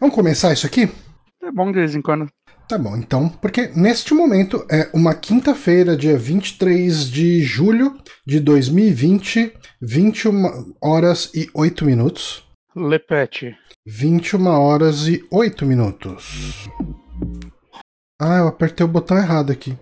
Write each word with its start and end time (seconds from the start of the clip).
Vamos 0.00 0.14
começar 0.14 0.52
isso 0.52 0.66
aqui? 0.66 0.88
É 1.42 1.50
bom 1.50 1.66
de 1.70 1.78
vez 1.78 1.94
em 1.94 2.02
quando. 2.02 2.28
Tá 2.68 2.76
bom, 2.76 2.96
então, 2.96 3.30
porque 3.30 3.68
neste 3.68 4.12
momento 4.12 4.66
é 4.70 4.90
uma 4.92 5.14
quinta-feira, 5.14 5.96
dia 5.96 6.18
23 6.18 7.10
de 7.10 7.40
julho 7.42 7.96
de 8.26 8.38
2020, 8.40 9.54
21 9.80 10.74
horas 10.82 11.30
e 11.34 11.48
8 11.54 11.86
minutos. 11.86 12.46
Lepete. 12.76 13.56
21 13.86 14.46
horas 14.48 15.08
e 15.08 15.26
8 15.30 15.64
minutos. 15.64 16.68
Ah, 18.20 18.38
eu 18.38 18.48
apertei 18.48 18.84
o 18.84 18.88
botão 18.88 19.16
errado 19.16 19.50
aqui. 19.50 19.74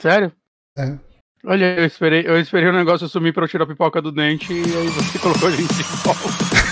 Sério? 0.00 0.32
É. 0.76 0.98
Olha, 1.44 1.78
eu 1.78 1.84
esperei, 1.84 2.26
eu 2.26 2.40
esperei 2.40 2.68
o 2.68 2.72
negócio 2.72 3.08
sumir 3.08 3.32
pra 3.32 3.44
eu 3.44 3.48
tirar 3.48 3.64
a 3.64 3.68
pipoca 3.68 4.02
do 4.02 4.10
dente 4.10 4.52
e 4.52 4.76
aí 4.76 4.88
você 4.88 5.18
colocou 5.22 5.48
a 5.48 5.52
gente 5.52 5.72
de 5.72 5.82
volta. 6.02 6.67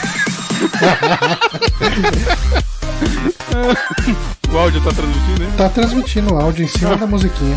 o 4.53 4.59
áudio 4.59 4.81
tá 4.81 4.93
transmitindo, 4.93 5.43
hein? 5.43 5.51
Tá 5.57 5.69
transmitindo 5.69 6.33
o 6.35 6.39
áudio 6.39 6.65
em 6.65 6.69
cima 6.69 6.97
da 6.97 7.05
musiquinha. 7.07 7.57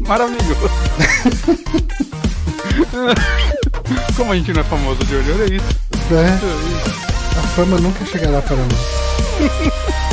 Maravilhoso. 0.00 0.54
Como 4.16 4.32
a 4.32 4.36
gente 4.36 4.52
não 4.52 4.60
é 4.60 4.64
famoso 4.64 5.04
de 5.04 5.14
olho, 5.14 5.34
olha 5.34 5.54
isso. 5.54 5.64
É, 6.12 6.26
a 7.38 7.42
fama 7.48 7.78
nunca 7.78 8.04
chegará 8.06 8.42
para 8.42 8.56
nós. 8.56 8.72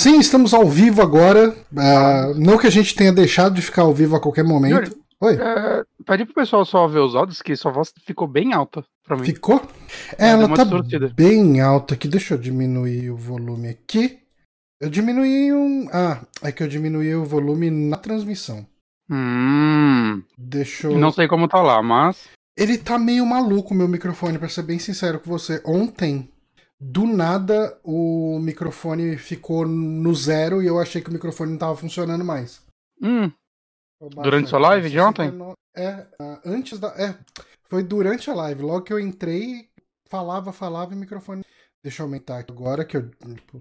Sim, 0.00 0.18
estamos 0.18 0.54
ao 0.54 0.66
vivo 0.66 1.02
agora. 1.02 1.50
Uh, 1.50 2.34
não 2.38 2.56
que 2.56 2.66
a 2.66 2.70
gente 2.70 2.94
tenha 2.94 3.12
deixado 3.12 3.54
de 3.54 3.60
ficar 3.60 3.82
ao 3.82 3.92
vivo 3.92 4.16
a 4.16 4.20
qualquer 4.20 4.42
momento. 4.42 4.72
Yuri, 4.72 4.96
Oi. 5.20 5.34
É, 5.34 5.84
pedi 6.06 6.24
pro 6.24 6.32
pessoal 6.32 6.64
só 6.64 6.88
ver 6.88 7.00
os 7.00 7.14
áudios, 7.14 7.42
que 7.42 7.54
sua 7.54 7.70
voz 7.70 7.92
ficou 8.06 8.26
bem 8.26 8.54
alta 8.54 8.82
pra 9.06 9.14
mim. 9.14 9.26
Ficou? 9.26 9.62
É, 10.16 10.30
ela 10.30 10.48
tá 10.48 10.64
distorcida. 10.64 11.12
bem 11.14 11.60
alta 11.60 11.92
aqui. 11.92 12.08
Deixa 12.08 12.32
eu 12.32 12.38
diminuir 12.38 13.10
o 13.10 13.16
volume 13.16 13.68
aqui. 13.68 14.20
Eu 14.80 14.88
diminuí 14.88 15.52
um. 15.52 15.86
Ah, 15.92 16.22
é 16.40 16.50
que 16.50 16.62
eu 16.62 16.68
diminuí 16.68 17.14
o 17.14 17.26
volume 17.26 17.70
na 17.70 17.98
transmissão. 17.98 18.66
Hum, 19.10 20.22
Deixa 20.38 20.86
eu. 20.86 20.96
não 20.96 21.12
sei 21.12 21.28
como 21.28 21.46
tá 21.46 21.60
lá, 21.60 21.82
mas. 21.82 22.26
Ele 22.56 22.78
tá 22.78 22.98
meio 22.98 23.26
maluco, 23.26 23.74
meu 23.74 23.86
microfone, 23.86 24.38
pra 24.38 24.48
ser 24.48 24.62
bem 24.62 24.78
sincero 24.78 25.20
com 25.20 25.28
você. 25.28 25.60
Ontem, 25.66 26.30
do 26.80 27.06
nada, 27.06 27.78
o 27.84 28.38
microfone 28.40 29.16
ficou 29.18 29.66
no 29.66 30.14
zero 30.14 30.62
e 30.62 30.66
eu 30.66 30.80
achei 30.80 31.02
que 31.02 31.10
o 31.10 31.12
microfone 31.12 31.52
não 31.52 31.58
tava 31.58 31.76
funcionando 31.76 32.24
mais. 32.24 32.62
Hum, 33.02 33.30
Durante 34.22 34.48
sua 34.48 34.58
live 34.58 34.88
de 34.88 34.98
ontem? 34.98 35.24
69 35.24 35.54
É, 35.76 36.06
ah, 36.18 36.40
antes 36.46 36.78
da. 36.78 36.88
É, 36.88 37.14
foi 37.68 37.82
durante 37.82 38.30
a 38.30 38.34
live. 38.34 38.62
Logo 38.62 38.82
que 38.82 38.92
eu 38.92 38.98
entrei, 38.98 39.68
falava, 40.08 40.52
falava 40.52 40.92
e 40.92 40.96
o 40.96 40.98
microfone. 40.98 41.42
Deixa 41.84 42.02
eu 42.02 42.06
aumentar 42.06 42.38
aqui 42.38 42.50
agora 42.52 42.84
que 42.84 42.96
eu. 42.96 43.10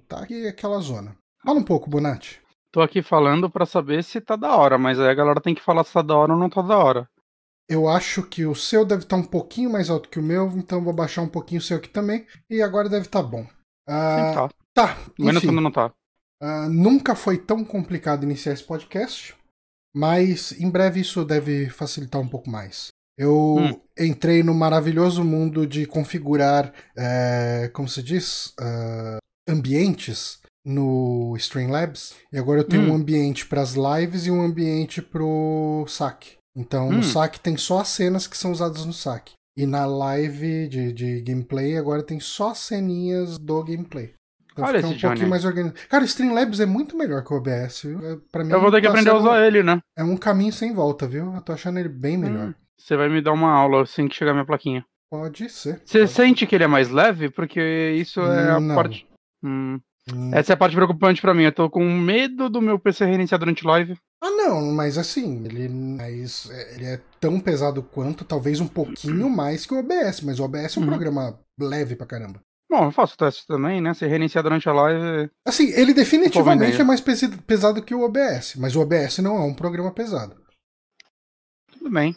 Tá 0.08 0.20
aqui 0.24 0.48
aquela 0.48 0.80
zona. 0.80 1.16
Fala 1.44 1.60
um 1.60 1.64
pouco, 1.64 1.90
Bonatti. 1.90 2.42
tô 2.72 2.82
aqui 2.82 3.02
falando 3.02 3.50
pra 3.50 3.66
saber 3.66 4.04
se 4.04 4.22
tá 4.22 4.36
da 4.36 4.56
hora, 4.56 4.78
mas 4.78 5.00
aí 5.00 5.10
a 5.10 5.14
galera 5.14 5.42
tem 5.42 5.56
que 5.56 5.62
falar 5.62 5.84
se 5.84 5.94
tá 5.94 6.02
da 6.02 6.16
hora 6.16 6.34
ou 6.34 6.40
não 6.40 6.50
tá 6.50 6.62
da 6.62 6.78
hora. 6.78 7.10
Eu 7.70 7.88
acho 7.88 8.24
que 8.24 8.46
o 8.46 8.56
seu 8.56 8.84
deve 8.84 9.04
estar 9.04 9.16
um 9.16 9.24
pouquinho 9.24 9.70
mais 9.70 9.90
alto 9.90 10.10
que 10.10 10.20
o 10.20 10.24
meu, 10.24 10.48
então 10.58 10.84
vou 10.84 10.92
baixar 10.94 11.22
um 11.22 11.30
pouquinho 11.30 11.60
o 11.60 11.64
seu 11.64 11.78
aqui 11.78 11.88
também. 11.90 12.26
E 12.50 12.62
agora 12.62 12.90
deve 12.90 13.06
estar 13.06 13.22
bom. 13.22 13.44
Sim, 13.44 13.50
Ah, 13.88 14.32
tá. 14.34 14.50
tá, 14.74 14.98
no 15.20 15.30
enfim. 15.32 15.48
fundo 15.48 15.62
não 15.62 15.72
tá. 15.72 15.92
Ah, 16.42 16.68
nunca 16.70 17.14
foi 17.16 17.38
tão 17.38 17.64
complicado 17.64 18.24
iniciar 18.24 18.54
esse 18.54 18.64
podcast, 18.64 19.36
mas 19.96 20.52
em 20.60 20.70
breve 20.70 21.02
isso 21.02 21.24
deve 21.26 21.70
facilitar 21.70 22.20
um 22.22 22.28
pouco 22.28 22.50
mais. 22.50 22.88
Eu 23.18 23.58
Hum. 23.60 23.80
entrei 24.00 24.42
no 24.42 24.54
maravilhoso 24.54 25.24
mundo 25.24 25.68
de 25.68 25.86
configurar, 25.86 26.74
eh, 26.98 27.70
como 27.74 27.88
se 27.88 28.02
diz, 28.02 28.54
ah, 28.60 29.18
ambientes 29.48 30.40
no 30.66 31.36
Streamlabs. 31.38 32.16
E 32.32 32.38
agora 32.40 32.62
eu 32.62 32.68
tenho 32.68 32.84
Hum. 32.84 32.92
um 32.92 32.96
ambiente 32.96 33.46
para 33.46 33.62
as 33.62 33.74
lives 33.74 34.26
e 34.26 34.32
um 34.32 34.42
ambiente 34.42 35.02
pro 35.02 35.86
saque. 35.88 36.38
Então 36.56 36.90
Hum. 36.90 36.94
no 36.98 37.04
saque 37.04 37.40
tem 37.40 37.56
só 37.58 37.80
as 37.82 37.88
cenas 37.90 38.28
que 38.28 38.38
são 38.38 38.52
usadas 38.52 38.86
no 38.86 38.94
saque. 38.94 39.34
E 39.58 39.66
na 39.66 39.86
live 39.86 40.68
de, 40.68 40.94
de 40.94 41.22
gameplay 41.22 41.78
agora 41.78 42.02
tem 42.04 42.20
só 42.20 42.52
as 42.52 42.60
ceninhas 42.60 43.38
do 43.38 43.64
gameplay. 43.64 44.14
Então 44.52 44.66
Olha 44.66 44.78
fica 44.78 44.88
um 44.88 44.92
Johnny. 44.92 45.02
pouquinho 45.02 45.30
mais 45.30 45.46
organizado. 45.46 45.80
Cara, 45.90 46.04
o 46.04 46.06
Streamlabs 46.08 46.60
é 46.60 46.66
muito 46.66 46.98
melhor 46.98 47.24
que 47.24 47.34
o 47.34 47.38
OBS, 47.38 47.82
viu? 47.84 48.00
É, 48.06 48.18
Pra 48.32 48.44
mim, 48.44 48.52
Eu 48.52 48.60
vou 48.62 48.72
ter 48.72 48.78
que 48.82 48.88
tá 48.88 48.90
aprender 48.92 49.10
a 49.12 49.16
usar 49.18 49.46
ele, 49.46 49.64
né? 49.64 49.80
É 49.98 50.04
um 50.04 50.18
caminho 50.18 50.52
sem 50.52 50.74
volta, 50.74 51.08
viu? 51.08 51.34
Eu 51.34 51.42
tô 51.42 51.54
achando 51.54 51.80
ele 51.80 51.90
bem 51.90 52.18
melhor. 52.18 52.50
Hum, 52.50 52.54
Você 52.78 52.96
vai 52.98 53.10
me 53.10 53.22
dar 53.22 53.32
uma 53.34 53.52
aula 53.52 53.84
assim 53.84 54.08
que 54.08 54.16
chegar 54.16 54.34
minha 54.34 54.46
plaquinha. 54.46 54.84
Pode 55.12 55.50
ser. 55.50 55.82
Você 55.86 56.00
Pode- 56.00 56.12
sente 56.12 56.46
que 56.48 56.56
ele 56.56 56.64
é 56.64 56.68
mais 56.68 56.90
leve? 56.90 57.30
Porque 57.30 57.60
isso 57.98 58.22
é 58.22 58.52
a 58.52 58.60
Não. 58.60 58.76
parte. 58.76 59.06
Hum, 59.44 59.80
Hum. 60.12 60.32
Essa 60.34 60.54
é 60.54 60.56
a 60.56 60.58
parte 60.58 60.76
preocupante 60.76 61.22
pra 61.22 61.34
mim. 61.36 61.44
Eu 61.44 61.52
tô 61.52 61.70
com 61.70 61.84
medo 61.88 62.50
do 62.50 62.60
meu 62.62 62.80
PC 62.80 63.06
reiniciar 63.06 63.38
durante 63.40 63.66
live. 63.66 63.96
Ah, 64.22 64.30
não, 64.32 64.62
mas 64.74 64.98
assim, 64.98 65.46
ele, 65.46 65.70
mas, 65.70 66.50
é, 66.52 66.76
ele 66.76 66.86
é 66.86 67.02
tão 67.22 67.40
pesado 67.40 67.82
quanto, 67.82 68.26
talvez 68.26 68.60
um 68.60 68.68
pouquinho 68.68 69.30
mais 69.32 69.66
que 69.66 69.74
o 69.74 69.80
OBS, 69.80 70.22
mas 70.22 70.40
o 70.40 70.44
OBS 70.44 70.76
é 70.76 70.80
um 70.80 70.84
Uhum. 70.84 70.90
programa 70.90 71.40
leve 71.60 71.96
pra 71.96 72.06
caramba. 72.06 72.40
Bom, 72.72 72.86
eu 72.86 72.92
faço 72.92 73.18
teste 73.18 73.48
também, 73.48 73.82
né? 73.82 73.94
Se 73.96 74.06
reiniciar 74.06 74.44
durante 74.44 74.70
a 74.70 74.74
live. 74.74 75.32
Assim, 75.48 75.70
ele 75.72 75.92
definitivamente 75.94 76.80
é 76.80 76.84
mais 76.84 77.02
pesado 77.02 77.82
que 77.82 77.96
o 77.96 78.04
OBS, 78.04 78.56
mas 78.58 78.76
o 78.76 78.82
OBS 78.82 79.18
não 79.20 79.38
é 79.38 79.42
um 79.42 79.54
programa 79.56 79.92
pesado. 79.92 80.36
Tudo 81.72 81.90
bem. 81.90 82.16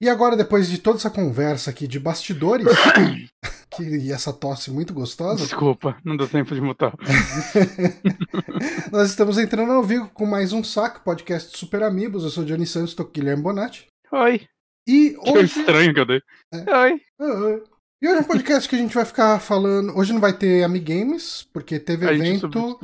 E 0.00 0.08
agora, 0.08 0.36
depois 0.36 0.68
de 0.68 0.78
toda 0.78 0.98
essa 0.98 1.10
conversa 1.10 1.70
aqui 1.70 1.88
de 1.88 1.98
bastidores, 1.98 2.66
que, 3.70 3.82
e 3.82 4.12
essa 4.12 4.32
tosse 4.32 4.70
muito 4.70 4.92
gostosa, 4.94 5.44
Desculpa, 5.44 5.96
não 6.04 6.16
deu 6.16 6.28
tempo 6.28 6.54
de 6.54 6.60
mutar. 6.60 6.94
nós 8.92 9.10
estamos 9.10 9.38
entrando 9.38 9.72
ao 9.72 9.82
vivo 9.82 10.08
com 10.12 10.26
mais 10.26 10.52
um 10.52 10.62
saco, 10.64 11.00
podcast 11.04 11.56
Super 11.56 11.82
Amigos. 11.82 12.24
Eu 12.24 12.30
sou 12.30 12.42
o 12.44 12.46
Johnny 12.46 12.66
Santos, 12.66 12.90
estou 12.90 13.04
com 13.04 13.10
o 13.10 13.14
Guilherme 13.14 13.42
Bonatti. 13.42 13.86
Oi. 14.12 14.46
E 14.86 15.10
Que 15.10 15.30
hoje. 15.30 15.58
estranho 15.60 15.92
que 15.92 16.00
eu 16.00 16.06
dei. 16.06 16.20
É. 16.52 16.76
Oi. 16.76 17.00
Ah. 17.20 17.60
E 18.00 18.06
hoje 18.06 18.16
é 18.16 18.20
um 18.20 18.24
podcast 18.24 18.68
que 18.68 18.76
a 18.76 18.78
gente 18.78 18.94
vai 18.94 19.04
ficar 19.04 19.40
falando. 19.40 19.96
Hoje 19.98 20.12
não 20.12 20.20
vai 20.20 20.32
ter 20.32 20.62
Amigames, 20.62 21.46
porque 21.52 21.80
teve 21.80 22.06
A 22.08 22.12
evento 22.14 22.46
do, 22.46 22.78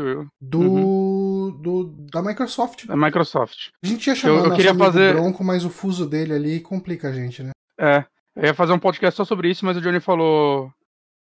Uhum. 0.59 1.51
do 1.63 1.85
da 2.13 2.21
Microsoft. 2.21 2.85
É 2.89 2.97
Microsoft. 2.97 3.69
A 3.83 3.87
gente 3.87 4.07
ia 4.09 4.15
chamar 4.17 4.47
Eu- 4.49 4.57
queria 4.57 4.75
fazer- 4.75 5.13
Bronco, 5.15 5.45
mas 5.45 5.65
o 5.65 5.71
fuso 5.71 6.05
dele 6.05 6.35
ali 6.35 6.61
complica 6.61 7.09
a 7.09 7.13
gente, 7.13 7.43
né? 7.45 7.53
É. 7.79 8.05
Eu 8.37 8.45
ia 8.45 8.55
fazer 8.55 8.73
um 8.73 8.79
podcast 8.79 9.17
só 9.17 9.25
sobre 9.25 9.51
isso, 9.51 9.65
mas 9.65 9.77
o 9.77 9.81
Johnny 9.81 10.01
falou. 10.01 10.71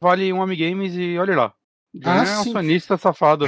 Vale 0.02 0.32
um 0.32 0.42
Amigames 0.42 0.94
e 0.94 1.16
olha 1.18 1.36
lá. 1.36 1.54
Johnny 1.94 2.18
Ah, 2.18 2.22
é 2.22 2.42
sim. 2.42 2.52
safado. 2.98 3.46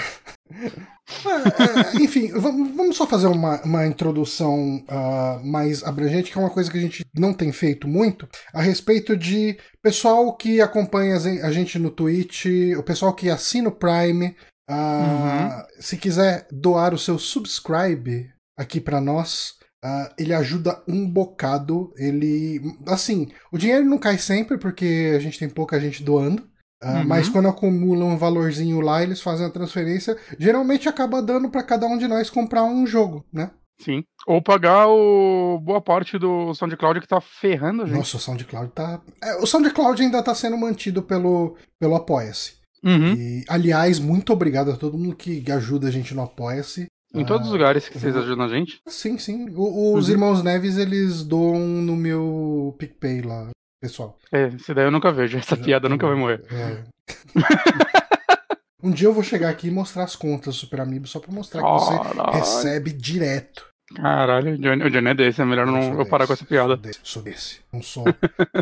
Ah, 0.49 1.97
é, 1.99 2.03
enfim, 2.03 2.29
vamos, 2.33 2.97
só 2.97 3.07
fazer 3.07 3.27
uma, 3.27 3.61
uma 3.63 3.87
introdução 3.87 4.85
ah, 4.89 5.41
mais 5.45 5.83
abrangente, 5.83 6.31
que 6.31 6.39
é 6.39 6.41
uma 6.41 6.51
coisa 6.51 6.71
que 6.71 6.79
a 6.79 6.81
gente 6.81 7.05
não 7.15 7.35
tem 7.35 7.51
feito 7.53 7.89
muito, 7.89 8.29
a 8.55 8.63
respeito 8.63 9.17
de 9.17 9.59
pessoal 9.83 10.35
que 10.37 10.61
acompanha 10.61 11.17
a 11.17 11.51
gente 11.53 11.79
no 11.79 11.91
Twitch, 11.91 12.47
o 12.79 12.83
pessoal 12.83 13.13
que 13.15 13.29
assina 13.29 13.69
o 13.69 13.73
Prime. 13.73 14.37
ah, 14.71 15.67
Se 15.81 15.97
quiser 15.97 16.47
doar 16.53 16.95
o 16.95 16.99
seu 16.99 17.19
subscribe 17.19 18.31
aqui 18.57 18.81
pra 18.81 19.01
nós, 19.01 19.56
ah, 19.85 20.13
ele 20.19 20.35
ajuda 20.35 20.83
um 20.89 21.09
bocado. 21.09 21.93
Ele. 21.97 22.61
Assim, 22.87 23.29
o 23.53 23.59
dinheiro 23.59 23.85
não 23.85 23.99
cai 23.99 24.19
sempre, 24.19 24.59
porque 24.59 25.13
a 25.17 25.19
gente 25.19 25.39
tem 25.39 25.49
pouca 25.49 25.81
gente 25.81 26.03
doando. 26.03 26.49
Ah, 26.83 26.99
Uhum. 26.99 27.07
Mas 27.07 27.29
quando 27.29 27.49
acumula 27.49 28.05
um 28.05 28.19
valorzinho 28.19 28.81
lá, 28.81 29.03
eles 29.03 29.21
fazem 29.21 29.47
a 29.47 29.51
transferência. 29.51 30.17
Geralmente 30.39 30.89
acaba 30.89 31.23
dando 31.23 31.49
pra 31.49 31.63
cada 31.63 31.87
um 31.87 31.97
de 31.97 32.07
nós 32.07 32.29
comprar 32.29 32.65
um 32.65 32.87
jogo, 32.87 33.25
né? 33.33 33.51
Sim. 33.79 34.05
Ou 34.27 34.43
pagar 34.43 34.89
o 34.89 35.59
boa 35.61 35.81
parte 35.81 36.19
do 36.19 36.53
SoundCloud 36.55 37.01
que 37.01 37.09
tá 37.09 37.21
ferrando 37.21 37.83
a 37.83 37.87
gente. 37.87 37.97
Nossa, 37.97 38.17
o 38.17 38.21
SoundCloud 38.21 38.73
tá. 38.73 39.01
É, 39.23 39.37
o 39.37 39.47
SoundCloud 39.47 40.03
ainda 40.03 40.23
tá 40.23 40.35
sendo 40.35 40.57
mantido 40.57 41.03
pelo, 41.03 41.57
pelo 41.79 41.95
Apoia-se. 41.95 42.57
Uhum. 42.83 43.15
E, 43.15 43.45
aliás, 43.49 43.99
muito 43.99 44.33
obrigado 44.33 44.71
a 44.71 44.77
todo 44.77 44.99
mundo 44.99 45.17
que 45.17 45.45
ajuda 45.51 45.89
a 45.89 45.91
gente 45.91 46.15
no 46.15 46.23
Apoia-se. 46.23 46.87
Em 47.15 47.25
todos 47.25 47.47
os 47.47 47.53
lugares 47.53 47.89
que 47.89 47.99
vocês 47.99 48.15
ajudam 48.17 48.45
a 48.45 48.49
gente. 48.49 48.79
Sim, 48.89 49.17
sim. 49.19 49.49
O- 49.55 49.95
os 49.95 50.07
Uhum. 50.09 50.13
irmãos 50.13 50.43
Neves, 50.43 50.77
eles 50.77 51.23
doam 51.23 51.59
no 51.59 51.97
meu 51.97 52.75
PicPay 52.79 53.23
lá, 53.23 53.49
pessoal. 53.81 54.19
É, 54.33 54.49
esse 54.49 54.75
daí 54.75 54.85
eu 54.85 54.91
nunca 54.91 55.11
vejo. 55.13 55.39
Essa 55.39 55.57
piada 55.57 55.89
nunca 55.89 56.07
vai 56.07 56.17
morrer. 56.17 56.43
É. 56.51 56.85
um 58.83 58.91
dia 58.91 59.09
eu 59.09 59.13
vou 59.15 59.23
chegar 59.23 59.49
aqui 59.51 59.69
e 59.69 59.71
mostrar 59.71 60.05
as 60.05 60.15
contas 60.17 60.55
do 60.55 60.59
Super 60.61 60.81
Amiibo 60.81 61.07
só 61.07 61.19
pra 61.21 61.33
mostrar 61.33 61.63
que 61.63 61.69
você 61.69 61.99
Caralho. 61.99 62.33
recebe 62.39 62.93
direto. 62.93 63.67
Caralho, 63.95 64.55
o 64.55 64.59
Johnny, 64.59 64.83
o 64.83 64.91
Johnny 64.91 65.11
é 65.11 65.15
desse. 65.15 65.41
É 65.41 65.45
melhor 65.45 65.67
Eu 65.69 65.73
não 65.73 66.01
eu 66.01 66.07
parar 66.07 66.27
com 66.27 66.33
desse, 66.33 66.43
essa 66.43 66.49
piada. 66.49 66.75
Sou 66.75 66.83
desse, 66.83 66.99
sou 67.05 67.23
desse. 67.23 67.61
Não 67.73 67.83
sou 67.83 68.05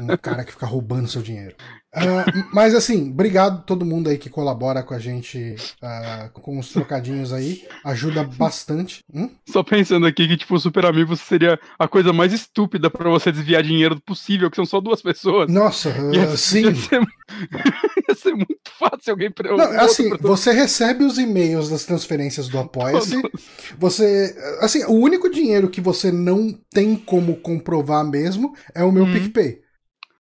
um 0.03 0.17
cara 0.19 0.45
que 0.45 0.53
fica 0.53 0.67
roubando 0.67 1.09
seu 1.09 1.23
dinheiro. 1.23 1.57
Uh, 1.95 2.45
mas 2.53 2.75
assim, 2.75 3.11
obrigado 3.11 3.59
a 3.59 3.63
todo 3.63 3.85
mundo 3.85 4.11
aí 4.11 4.19
que 4.19 4.29
colabora 4.29 4.83
com 4.83 4.95
a 4.95 4.99
gente 4.99 5.55
uh, 5.81 6.29
com 6.33 6.59
os 6.59 6.71
trocadinhos 6.71 7.33
aí. 7.33 7.65
Ajuda 7.85 8.25
bastante. 8.25 9.05
Hum? 9.15 9.31
Só 9.49 9.63
pensando 9.63 10.07
aqui 10.07 10.27
que, 10.27 10.37
tipo, 10.37 10.55
o 10.55 10.61
Super 10.61 10.87
Amigos 10.87 11.21
seria 11.21 11.59
a 11.79 11.87
coisa 11.87 12.13
mais 12.13 12.33
estúpida 12.33 12.91
para 12.91 13.09
você 13.09 13.31
desviar 13.31 13.63
dinheiro 13.63 14.01
possível, 14.01 14.51
que 14.51 14.57
são 14.57 14.67
só 14.67 14.81
duas 14.81 15.01
pessoas. 15.01 15.51
Nossa, 15.51 15.91
uh, 15.91 16.13
ia, 16.15 16.37
sim. 16.37 16.65
Ia 16.65 16.75
ser, 16.75 17.01
ia 18.09 18.15
ser, 18.15 18.35
muito 18.35 18.59
fácil 18.77 19.13
alguém 19.13 19.31
pra, 19.31 19.57
Não, 19.57 19.81
assim, 19.81 20.11
você 20.19 20.53
recebe 20.53 21.05
os 21.05 21.17
e-mails 21.17 21.69
das 21.69 21.85
transferências 21.85 22.49
do 22.49 22.59
Apoia-se. 22.59 23.21
Você. 23.79 24.35
Assim, 24.61 24.85
o 24.85 24.93
único 24.93 25.29
dinheiro 25.31 25.69
que 25.69 25.81
você 25.81 26.11
não 26.13 26.53
tem 26.71 26.97
como 26.97 27.37
comprovar 27.37 28.05
mesmo 28.05 28.55
é 28.75 28.85
o 28.85 28.93
meu 28.93 29.05
hum. 29.05 29.13
PicPay. 29.13 29.64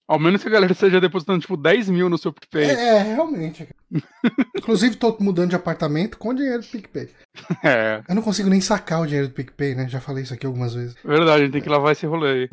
Ao 0.08 0.18
menos 0.18 0.42
que 0.42 0.48
a 0.48 0.52
galera 0.52 0.72
esteja 0.72 1.00
depositando, 1.00 1.40
tipo, 1.40 1.56
10 1.56 1.88
mil 1.88 2.08
no 2.08 2.18
seu 2.18 2.32
PicPay. 2.32 2.64
É, 2.64 2.96
é 2.96 3.02
realmente. 3.14 3.68
Inclusive, 4.58 4.96
tô 4.96 5.16
mudando 5.20 5.50
de 5.50 5.56
apartamento 5.56 6.18
com 6.18 6.34
dinheiro 6.34 6.62
do 6.62 6.68
PicPay. 6.68 7.08
É. 7.64 8.02
Eu 8.08 8.14
não 8.14 8.22
consigo 8.22 8.50
nem 8.50 8.60
sacar 8.60 9.00
o 9.00 9.06
dinheiro 9.06 9.28
do 9.28 9.34
PicPay, 9.34 9.74
né? 9.74 9.88
Já 9.88 10.00
falei 10.00 10.22
isso 10.22 10.34
aqui 10.34 10.44
algumas 10.44 10.74
vezes. 10.74 10.94
Verdade, 11.02 11.30
a 11.30 11.44
gente 11.44 11.52
tem 11.52 11.62
que 11.62 11.68
lavar 11.68 11.92
esse 11.92 12.04
rolê 12.04 12.30
aí. 12.42 12.48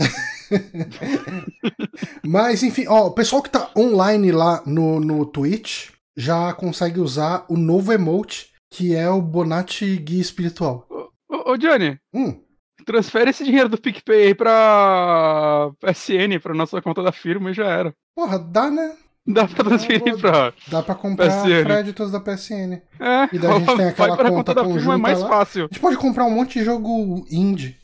Mas, 2.26 2.64
enfim, 2.64 2.86
ó, 2.88 3.08
o 3.08 3.12
pessoal 3.12 3.42
que 3.42 3.50
tá 3.50 3.70
online 3.76 4.32
lá 4.32 4.64
no, 4.66 5.00
no 5.00 5.26
Twitch 5.26 5.90
já 6.16 6.54
consegue 6.54 7.00
usar 7.00 7.46
o 7.50 7.58
novo 7.58 7.92
emote, 7.92 8.54
que 8.72 8.96
é 8.96 9.10
o 9.10 9.22
Bonatti 9.22 9.98
Guia 9.98 10.22
Espiritual. 10.22 10.86
Ô, 10.90 11.10
ô, 11.30 11.52
ô 11.52 11.58
Johnny. 11.58 11.98
Hum. 12.14 12.40
Transfere 12.90 13.30
esse 13.30 13.44
dinheiro 13.44 13.70
do 13.70 13.78
PicPay 13.80 14.30
aí 14.30 14.34
pra 14.34 15.72
SN, 15.94 16.40
pra 16.42 16.56
nossa 16.56 16.82
conta 16.82 17.04
da 17.04 17.12
firma 17.12 17.52
e 17.52 17.54
já 17.54 17.68
era. 17.68 17.94
Porra, 18.16 18.40
dá, 18.40 18.72
né? 18.72 18.98
Dá 19.28 19.48
pra 19.48 19.64
transferir 19.64 20.18
pra. 20.18 20.52
Dá 20.68 20.82
pra 20.82 20.96
comprar 20.96 21.28
PSN. 21.28 21.66
créditos 21.66 22.12
da 22.12 22.20
PSN. 22.20 22.82
É, 23.00 23.30
e 23.32 23.38
daí 23.38 23.52
a 23.52 23.60
gente 23.60 23.78
tem 23.78 23.86
aquela 23.90 24.18
conta, 24.18 24.32
conta 24.32 24.54
da 24.56 24.64
conjunta. 24.64 24.80
Firma 24.80 24.96
é 24.96 24.98
mais 24.98 25.20
lá. 25.20 25.30
fácil. 25.30 25.66
A 25.66 25.68
gente 25.68 25.80
pode 25.80 25.98
comprar 25.98 26.26
um 26.26 26.32
monte 26.32 26.58
de 26.58 26.66
jogo 26.66 27.28
indie. 27.30 27.78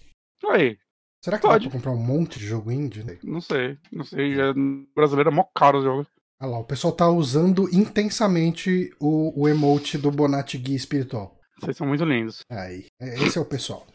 Aí. 0.49 0.75
Será 1.23 1.37
que 1.37 1.45
pode. 1.45 1.65
dá 1.65 1.69
pra 1.69 1.79
comprar 1.79 1.91
um 1.91 2.03
monte 2.03 2.39
de 2.39 2.47
jogo 2.47 2.71
indie? 2.71 3.05
Não 3.23 3.41
sei. 3.41 3.77
Não 3.91 4.03
sei. 4.03 4.41
É, 4.41 4.53
brasileiro 4.95 5.29
é 5.29 5.33
mó 5.33 5.43
caro 5.55 5.81
o 5.81 5.83
jogo. 5.83 6.07
Olha 6.41 6.49
lá, 6.49 6.57
o 6.57 6.65
pessoal 6.65 6.91
tá 6.91 7.07
usando 7.07 7.69
intensamente 7.71 8.91
o, 8.99 9.39
o 9.39 9.47
emote 9.47 9.99
do 9.99 10.09
Bonatti 10.09 10.57
Guia 10.57 10.75
Espiritual. 10.75 11.37
Vocês 11.61 11.77
são 11.77 11.85
muito 11.85 12.03
lindos. 12.03 12.39
Aí. 12.49 12.87
É, 12.99 13.23
esse 13.23 13.37
é 13.37 13.41
o 13.41 13.45
pessoal. 13.45 13.85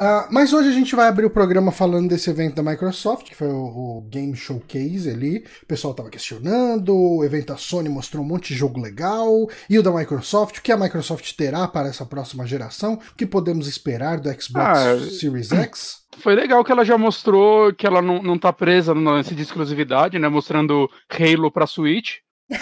Uh, 0.00 0.30
mas 0.30 0.52
hoje 0.52 0.68
a 0.68 0.72
gente 0.72 0.94
vai 0.94 1.08
abrir 1.08 1.26
o 1.26 1.30
programa 1.30 1.72
falando 1.72 2.08
desse 2.08 2.30
evento 2.30 2.54
da 2.54 2.62
Microsoft, 2.62 3.26
que 3.26 3.34
foi 3.34 3.48
o, 3.48 3.98
o 3.98 4.00
Game 4.08 4.36
Showcase 4.36 5.10
ali. 5.10 5.44
O 5.60 5.66
pessoal 5.66 5.90
estava 5.90 6.08
questionando, 6.08 6.94
o 6.94 7.24
evento 7.24 7.48
da 7.48 7.56
Sony 7.56 7.88
mostrou 7.88 8.24
um 8.24 8.28
monte 8.28 8.52
de 8.52 8.54
jogo 8.54 8.80
legal. 8.80 9.48
E 9.68 9.76
o 9.76 9.82
da 9.82 9.90
Microsoft, 9.90 10.58
o 10.58 10.62
que 10.62 10.70
a 10.70 10.76
Microsoft 10.76 11.32
terá 11.32 11.66
para 11.66 11.88
essa 11.88 12.06
próxima 12.06 12.46
geração? 12.46 12.94
O 12.94 13.16
que 13.16 13.26
podemos 13.26 13.66
esperar 13.66 14.20
do 14.20 14.30
Xbox 14.40 14.78
ah, 14.78 15.00
Series 15.18 15.50
X? 15.50 16.02
Foi 16.18 16.36
legal 16.36 16.62
que 16.62 16.70
ela 16.70 16.84
já 16.84 16.96
mostrou 16.96 17.74
que 17.74 17.84
ela 17.84 18.00
não, 18.00 18.22
não 18.22 18.38
tá 18.38 18.52
presa 18.52 18.94
no 18.94 19.10
lance 19.10 19.34
de 19.34 19.42
exclusividade, 19.42 20.16
né? 20.16 20.28
Mostrando 20.28 20.88
Halo 21.10 21.50
pra 21.50 21.66
Switch. 21.66 22.18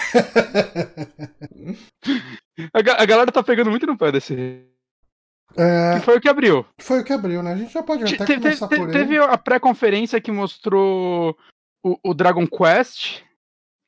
a, 2.73 3.03
a 3.03 3.05
galera 3.05 3.31
tá 3.31 3.43
pegando 3.43 3.69
muito 3.69 3.85
no 3.85 3.95
pé 3.95 4.11
desse 4.11 4.65
é, 5.55 5.99
que 5.99 6.05
foi 6.05 6.17
o 6.17 6.21
que 6.21 6.29
abriu. 6.29 6.65
Foi 6.79 7.01
o 7.01 7.03
que 7.03 7.13
abriu, 7.13 7.41
né? 7.41 7.53
A 7.53 7.57
gente 7.57 7.73
já 7.73 7.81
pode 7.81 8.03
até 8.03 8.25
te, 8.25 8.35
começar 8.35 8.67
te, 8.67 8.75
por 8.75 8.91
Teve 8.91 9.15
ele. 9.15 9.23
a 9.23 9.37
pré-conferência 9.37 10.19
que 10.19 10.31
mostrou 10.31 11.37
o, 11.83 11.97
o, 12.03 12.13
Dragon 12.13 12.45
Quest. 12.47 13.23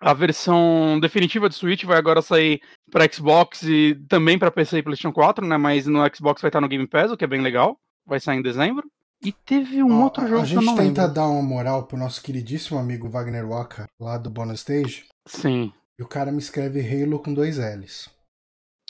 A 0.01 0.13
versão 0.13 0.97
definitiva 1.01 1.50
de 1.50 1.56
Switch 1.56 1.83
vai 1.83 1.97
agora 1.97 2.21
sair 2.21 2.61
para 2.89 3.11
Xbox 3.11 3.63
e 3.63 3.95
também 4.07 4.39
para 4.39 4.50
PC 4.50 4.77
e 4.77 4.83
PlayStation 4.83 5.11
4, 5.11 5.45
né? 5.45 5.57
Mas 5.57 5.88
no 5.88 6.00
Xbox 6.15 6.41
vai 6.41 6.47
estar 6.47 6.61
no 6.61 6.69
Game 6.69 6.88
Pass, 6.88 7.11
o 7.11 7.17
que 7.17 7.25
é 7.25 7.27
bem 7.27 7.41
legal. 7.41 7.77
Vai 8.07 8.19
sair 8.19 8.38
em 8.38 8.41
dezembro. 8.41 8.89
E 9.21 9.33
teve 9.33 9.83
um 9.83 10.00
Ó, 10.00 10.03
outro 10.06 10.25
jogo 10.25 10.41
A 10.41 10.45
gente 10.45 10.65
tenta 10.65 11.01
lembro. 11.01 11.13
dar 11.13 11.27
uma 11.27 11.41
moral 11.41 11.85
pro 11.85 11.97
nosso 11.97 12.23
queridíssimo 12.23 12.79
amigo 12.79 13.09
Wagner 13.09 13.45
Waka, 13.45 13.88
lá 14.00 14.17
do 14.17 14.29
Bonus 14.29 14.59
Stage. 14.59 15.06
Sim. 15.27 15.73
E 16.00 16.03
o 16.03 16.07
cara 16.07 16.31
me 16.31 16.39
escreve 16.39 16.79
Halo 16.79 17.19
com 17.19 17.33
dois 17.33 17.57
L's. 17.57 18.09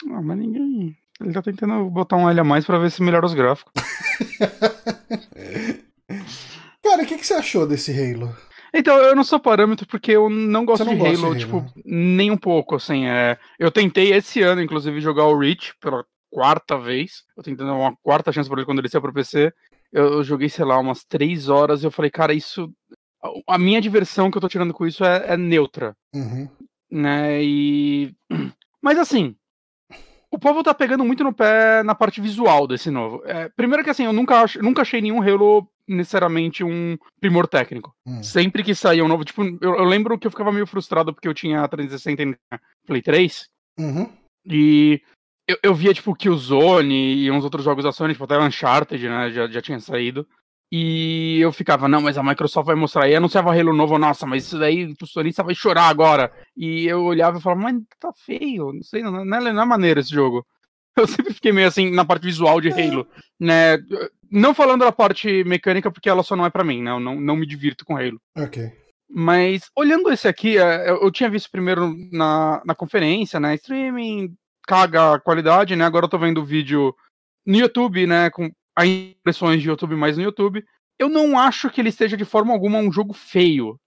Ah, 0.08 0.22
mas 0.22 0.38
ninguém. 0.38 0.96
Ele 1.20 1.32
tá 1.32 1.42
tentando 1.42 1.90
botar 1.90 2.16
um 2.16 2.28
L 2.28 2.40
a 2.40 2.44
mais 2.44 2.64
pra 2.64 2.78
ver 2.78 2.90
se 2.90 3.02
melhora 3.02 3.26
os 3.26 3.34
gráficos. 3.34 3.72
Cara, 6.82 7.02
o 7.02 7.06
que, 7.06 7.18
que 7.18 7.26
você 7.26 7.34
achou 7.34 7.66
desse 7.66 7.92
Halo? 7.92 8.34
Então, 8.72 8.96
eu 8.98 9.14
não 9.14 9.24
sou 9.24 9.38
parâmetro 9.38 9.86
porque 9.86 10.12
eu 10.12 10.30
não 10.30 10.64
gosto 10.64 10.84
não 10.84 10.94
de 10.94 11.00
Halo, 11.00 11.26
Halo, 11.26 11.36
tipo, 11.36 11.66
nem 11.84 12.30
um 12.30 12.36
pouco, 12.36 12.76
assim. 12.76 13.06
É... 13.06 13.38
Eu 13.58 13.70
tentei 13.70 14.12
esse 14.12 14.40
ano, 14.42 14.62
inclusive, 14.62 15.00
jogar 15.00 15.26
o 15.26 15.38
Reach 15.38 15.74
pela 15.80 16.04
quarta 16.30 16.78
vez. 16.78 17.24
Eu 17.36 17.42
tentei 17.42 17.66
dar 17.66 17.74
uma 17.74 17.94
quarta 18.02 18.32
chance 18.32 18.48
pra 18.48 18.58
ele 18.58 18.66
quando 18.66 18.78
ele 18.78 18.88
saiu 18.88 19.02
pro 19.02 19.12
PC. 19.12 19.52
Eu, 19.92 20.14
eu 20.14 20.24
joguei, 20.24 20.48
sei 20.48 20.64
lá, 20.64 20.78
umas 20.78 21.04
três 21.04 21.48
horas 21.48 21.82
e 21.82 21.86
eu 21.86 21.90
falei, 21.90 22.10
cara, 22.10 22.32
isso. 22.32 22.72
A 23.46 23.58
minha 23.58 23.80
diversão 23.80 24.30
que 24.30 24.38
eu 24.38 24.40
tô 24.40 24.48
tirando 24.48 24.72
com 24.72 24.86
isso 24.86 25.04
é, 25.04 25.34
é 25.34 25.36
neutra. 25.36 25.94
Uhum. 26.14 26.48
Né? 26.90 27.42
E. 27.42 28.14
Mas 28.80 28.96
assim, 28.98 29.36
o 30.32 30.38
povo 30.38 30.62
tá 30.62 30.72
pegando 30.72 31.04
muito 31.04 31.24
no 31.24 31.32
pé 31.32 31.82
na 31.82 31.94
parte 31.94 32.20
visual 32.20 32.66
desse 32.66 32.90
novo. 32.90 33.22
É, 33.26 33.48
primeiro 33.48 33.82
que 33.82 33.90
assim, 33.90 34.04
eu 34.04 34.12
nunca, 34.12 34.44
nunca 34.60 34.82
achei 34.82 35.00
nenhum 35.00 35.20
Halo 35.20 35.68
necessariamente 35.88 36.62
um 36.62 36.96
primor 37.20 37.48
técnico. 37.48 37.92
Hum. 38.06 38.22
Sempre 38.22 38.62
que 38.62 38.74
saía 38.74 39.04
um 39.04 39.08
novo, 39.08 39.24
tipo, 39.24 39.42
eu, 39.42 39.74
eu, 39.76 39.84
lembro 39.84 40.18
que 40.18 40.26
eu 40.26 40.30
ficava 40.30 40.52
meio 40.52 40.66
frustrado 40.66 41.12
porque 41.12 41.26
eu 41.26 41.34
tinha 41.34 41.66
360 41.66 42.22
e 42.22 42.36
Play 42.86 43.02
3. 43.02 43.48
Uhum. 43.78 44.08
E 44.46 45.02
eu, 45.48 45.58
eu 45.64 45.74
via, 45.74 45.92
tipo, 45.92 46.14
Killzone 46.14 47.16
e 47.16 47.30
uns 47.30 47.42
outros 47.42 47.64
jogos 47.64 47.82
da 47.82 47.90
Sony, 47.90 48.12
tipo, 48.12 48.24
até 48.24 48.38
Uncharted, 48.38 49.08
né, 49.08 49.30
já, 49.30 49.48
já 49.48 49.60
tinha 49.60 49.80
saído. 49.80 50.26
E 50.72 51.40
eu 51.40 51.50
ficava, 51.50 51.88
não, 51.88 52.00
mas 52.00 52.16
a 52.16 52.22
Microsoft 52.22 52.66
vai 52.66 52.76
mostrar. 52.76 53.08
E 53.08 53.14
anunciava 53.14 53.50
Halo 53.50 53.72
novo, 53.72 53.98
nossa, 53.98 54.24
mas 54.24 54.44
isso 54.44 54.58
daí 54.58 54.94
o 55.00 55.06
sonista 55.06 55.42
vai 55.42 55.54
chorar 55.54 55.88
agora. 55.88 56.32
E 56.56 56.86
eu 56.86 57.02
olhava 57.02 57.38
e 57.38 57.42
falava, 57.42 57.62
mas 57.62 57.82
tá 57.98 58.12
feio, 58.14 58.72
não 58.72 58.82
sei, 58.82 59.02
não, 59.02 59.24
não, 59.24 59.36
é, 59.36 59.52
não 59.52 59.62
é 59.62 59.66
maneiro 59.66 59.98
esse 59.98 60.10
jogo. 60.10 60.46
Eu 60.96 61.06
sempre 61.06 61.32
fiquei 61.32 61.52
meio 61.52 61.68
assim 61.68 61.90
na 61.90 62.04
parte 62.04 62.24
visual 62.24 62.60
de 62.60 62.68
é. 62.68 62.72
Halo, 62.72 63.06
né? 63.38 63.78
Não 64.30 64.52
falando 64.52 64.80
da 64.80 64.92
parte 64.92 65.44
mecânica, 65.44 65.90
porque 65.90 66.08
ela 66.08 66.22
só 66.22 66.34
não 66.34 66.44
é 66.44 66.50
para 66.50 66.64
mim, 66.64 66.82
né? 66.82 66.90
Eu 66.90 67.00
não, 67.00 67.18
não 67.20 67.36
me 67.36 67.46
divirto 67.46 67.84
com 67.84 67.96
Halo. 67.96 68.20
Ok. 68.36 68.70
Mas 69.08 69.70
olhando 69.76 70.12
esse 70.12 70.28
aqui, 70.28 70.58
é, 70.58 70.90
eu 70.90 71.10
tinha 71.10 71.30
visto 71.30 71.50
primeiro 71.50 71.94
na, 72.12 72.60
na 72.64 72.74
conferência, 72.74 73.40
né? 73.40 73.54
Streaming, 73.54 74.34
caga 74.66 75.14
a 75.14 75.20
qualidade, 75.20 75.74
né? 75.74 75.84
Agora 75.84 76.04
eu 76.04 76.08
tô 76.08 76.18
vendo 76.18 76.40
o 76.40 76.44
vídeo 76.44 76.94
no 77.46 77.56
YouTube, 77.56 78.06
né? 78.06 78.30
Com 78.30 78.50
impressões 78.86 79.62
de 79.62 79.68
YouTube 79.68 79.96
mais 79.96 80.16
no 80.16 80.22
YouTube. 80.22 80.64
Eu 80.98 81.08
não 81.08 81.38
acho 81.38 81.70
que 81.70 81.80
ele 81.80 81.88
esteja 81.88 82.16
de 82.16 82.24
forma 82.24 82.52
alguma 82.52 82.78
um 82.78 82.92
jogo 82.92 83.14
feio. 83.14 83.78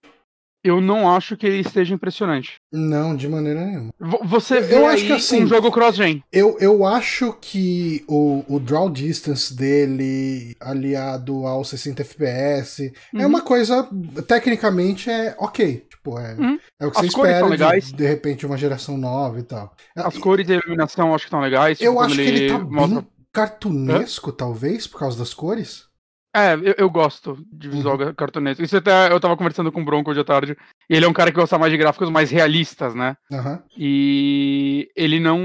Eu 0.63 0.79
não 0.79 1.13
acho 1.13 1.35
que 1.35 1.45
ele 1.45 1.59
esteja 1.59 1.93
impressionante. 1.93 2.55
Não, 2.71 3.13
de 3.13 3.27
maneira 3.27 3.65
nenhuma. 3.65 3.93
Você 4.23 4.62
vê 4.62 4.77
eu 4.77 4.88
acho 4.88 5.05
que, 5.05 5.12
assim, 5.12 5.43
um 5.43 5.47
jogo 5.47 5.69
cross-gen. 5.69 6.23
Eu, 6.31 6.57
eu 6.57 6.85
acho 6.85 7.33
que 7.41 8.01
o, 8.07 8.45
o 8.47 8.59
draw 8.62 8.89
distance 8.89 9.53
dele, 9.53 10.55
aliado 10.62 11.45
ao 11.45 11.65
60 11.65 12.01
FPS, 12.01 12.85
é 12.85 13.17
uhum. 13.17 13.21
é 13.23 13.27
uma 13.27 13.41
coisa, 13.41 13.89
tecnicamente, 14.25 15.09
é 15.09 15.35
ok. 15.38 15.85
Tipo, 15.89 16.17
é, 16.17 16.33
uhum. 16.35 16.57
é 16.79 16.88
o 16.88 16.91
que 16.91 16.97
As 16.97 17.05
você 17.07 17.07
espera 17.07 17.79
de, 17.81 17.93
de 17.93 18.05
repente, 18.05 18.45
uma 18.45 18.57
geração 18.57 18.97
nova 18.97 19.39
e 19.39 19.43
tal. 19.43 19.75
As 19.93 20.17
cores 20.17 20.47
e 20.47 20.53
a 20.53 20.55
iluminação 20.55 21.13
acho 21.13 21.25
que 21.25 21.27
estão 21.27 21.41
legais. 21.41 21.81
Eu 21.81 21.91
tipo, 21.91 22.03
acho 22.03 22.15
que 22.15 22.21
ele 22.21 22.47
tá 22.47 22.59
mostra... 22.59 23.01
bem 23.01 23.12
cartunesco, 23.33 24.29
Hã? 24.29 24.33
talvez, 24.33 24.87
por 24.87 24.99
causa 24.99 25.17
das 25.17 25.33
cores. 25.33 25.91
É, 26.35 26.55
eu, 26.55 26.73
eu 26.79 26.89
gosto 26.89 27.37
de 27.51 27.69
visual 27.69 27.95
uhum. 27.95 28.13
cartunesco. 28.13 28.63
Isso 28.63 28.75
até 28.75 29.11
eu 29.11 29.19
tava 29.19 29.37
conversando 29.37 29.71
com 29.71 29.81
o 29.81 29.85
Bronco 29.85 30.09
hoje 30.09 30.19
à 30.19 30.23
tarde. 30.23 30.57
E 30.89 30.95
ele 30.95 31.05
é 31.05 31.07
um 31.07 31.13
cara 31.13 31.31
que 31.31 31.39
gosta 31.39 31.59
mais 31.59 31.71
de 31.71 31.77
gráficos 31.77 32.09
mais 32.09 32.31
realistas, 32.31 32.95
né? 32.95 33.15
Uhum. 33.31 33.59
E 33.77 34.89
ele 34.95 35.19
não. 35.19 35.39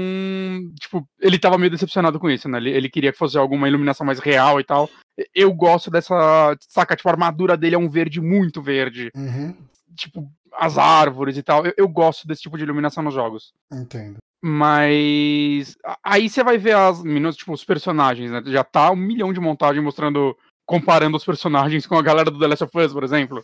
Tipo, 0.79 1.07
ele 1.19 1.37
tava 1.37 1.59
meio 1.59 1.69
decepcionado 1.69 2.19
com 2.19 2.27
isso, 2.27 2.49
né? 2.49 2.57
Ele, 2.57 2.71
ele 2.71 2.89
queria 2.89 3.11
que 3.11 3.19
fosse 3.19 3.37
alguma 3.37 3.67
iluminação 3.67 4.03
mais 4.03 4.17
real 4.17 4.59
e 4.59 4.63
tal. 4.63 4.89
Eu 5.35 5.53
gosto 5.53 5.91
dessa. 5.91 6.57
Saca, 6.67 6.95
tipo, 6.95 7.07
a 7.07 7.11
armadura 7.11 7.55
dele 7.55 7.75
é 7.75 7.79
um 7.79 7.89
verde 7.89 8.19
muito 8.19 8.59
verde. 8.59 9.11
Uhum. 9.15 9.55
Tipo, 9.95 10.27
as 10.53 10.79
árvores 10.79 11.37
e 11.37 11.43
tal. 11.43 11.67
Eu, 11.67 11.73
eu 11.77 11.87
gosto 11.87 12.27
desse 12.27 12.41
tipo 12.41 12.57
de 12.57 12.63
iluminação 12.63 13.03
nos 13.03 13.13
jogos. 13.13 13.53
Entendo. 13.71 14.17
Mas 14.41 15.77
aí 16.03 16.29
você 16.29 16.43
vai 16.43 16.57
ver 16.57 16.75
as 16.75 17.01
tipo, 17.35 17.51
os 17.51 17.65
personagens, 17.65 18.31
né? 18.31 18.41
Já 18.45 18.63
tá 18.63 18.91
um 18.91 18.95
milhão 18.95 19.33
de 19.33 19.39
montagem 19.39 19.81
mostrando, 19.81 20.37
comparando 20.65 21.17
os 21.17 21.25
personagens 21.25 21.85
com 21.85 21.95
a 21.95 22.01
galera 22.01 22.31
do 22.31 22.39
The 22.39 22.47
Last 22.47 22.63
of 22.63 22.77
Us, 22.77 22.93
por 22.93 23.03
exemplo. 23.03 23.43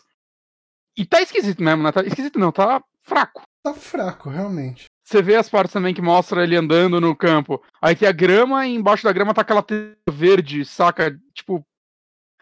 E 0.97 1.05
tá 1.05 1.21
esquisito 1.21 1.61
mesmo, 1.61 1.83
né? 1.83 1.91
Tá 1.91 2.01
esquisito 2.01 2.39
não, 2.39 2.51
tá 2.51 2.81
fraco. 3.01 3.41
Tá 3.61 3.73
fraco, 3.73 4.29
realmente. 4.29 4.85
Você 5.03 5.21
vê 5.21 5.35
as 5.35 5.49
partes 5.49 5.73
também 5.73 5.93
que 5.93 6.01
mostra 6.01 6.43
ele 6.43 6.55
andando 6.55 7.01
no 7.01 7.15
campo. 7.15 7.61
Aí 7.81 7.95
tem 7.95 8.07
a 8.07 8.13
grama 8.13 8.65
e 8.65 8.73
embaixo 8.73 9.03
da 9.03 9.11
grama 9.11 9.33
tá 9.33 9.41
aquela 9.41 9.63
verde, 10.09 10.63
saca? 10.63 11.19
Tipo, 11.33 11.65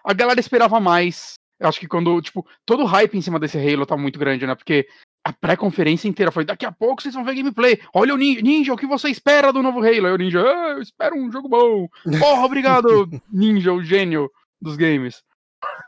a 0.05 0.13
galera 0.13 0.39
esperava 0.39 0.79
mais. 0.79 1.33
Eu 1.63 1.69
acho 1.69 1.79
que 1.79 1.87
quando, 1.87 2.21
tipo, 2.21 2.45
todo 2.65 2.83
o 2.83 2.85
hype 2.85 3.17
em 3.17 3.21
cima 3.21 3.39
desse 3.39 3.57
Halo 3.57 3.85
tá 3.85 3.95
muito 3.95 4.19
grande, 4.19 4.45
né? 4.45 4.53
Porque 4.53 4.85
a 5.23 5.31
pré-conferência 5.31 6.09
inteira 6.09 6.29
foi: 6.29 6.43
daqui 6.43 6.65
a 6.65 6.71
pouco 6.73 7.01
vocês 7.01 7.13
vão 7.13 7.23
ver 7.23 7.35
gameplay. 7.35 7.79
Olha 7.93 8.13
o 8.13 8.17
Ninja, 8.17 8.41
Ninja 8.41 8.73
o 8.73 8.77
que 8.77 8.85
você 8.85 9.07
espera 9.07 9.53
do 9.53 9.63
novo 9.63 9.79
Halo? 9.79 10.07
Aí 10.07 10.13
o 10.13 10.17
Ninja, 10.17 10.41
ah, 10.41 10.71
eu 10.71 10.81
espero 10.81 11.15
um 11.15 11.31
jogo 11.31 11.47
bom. 11.47 11.87
Porra, 12.19 12.43
obrigado, 12.43 13.09
Ninja, 13.31 13.71
o 13.71 13.81
gênio 13.81 14.29
dos 14.61 14.75
games. 14.75 15.23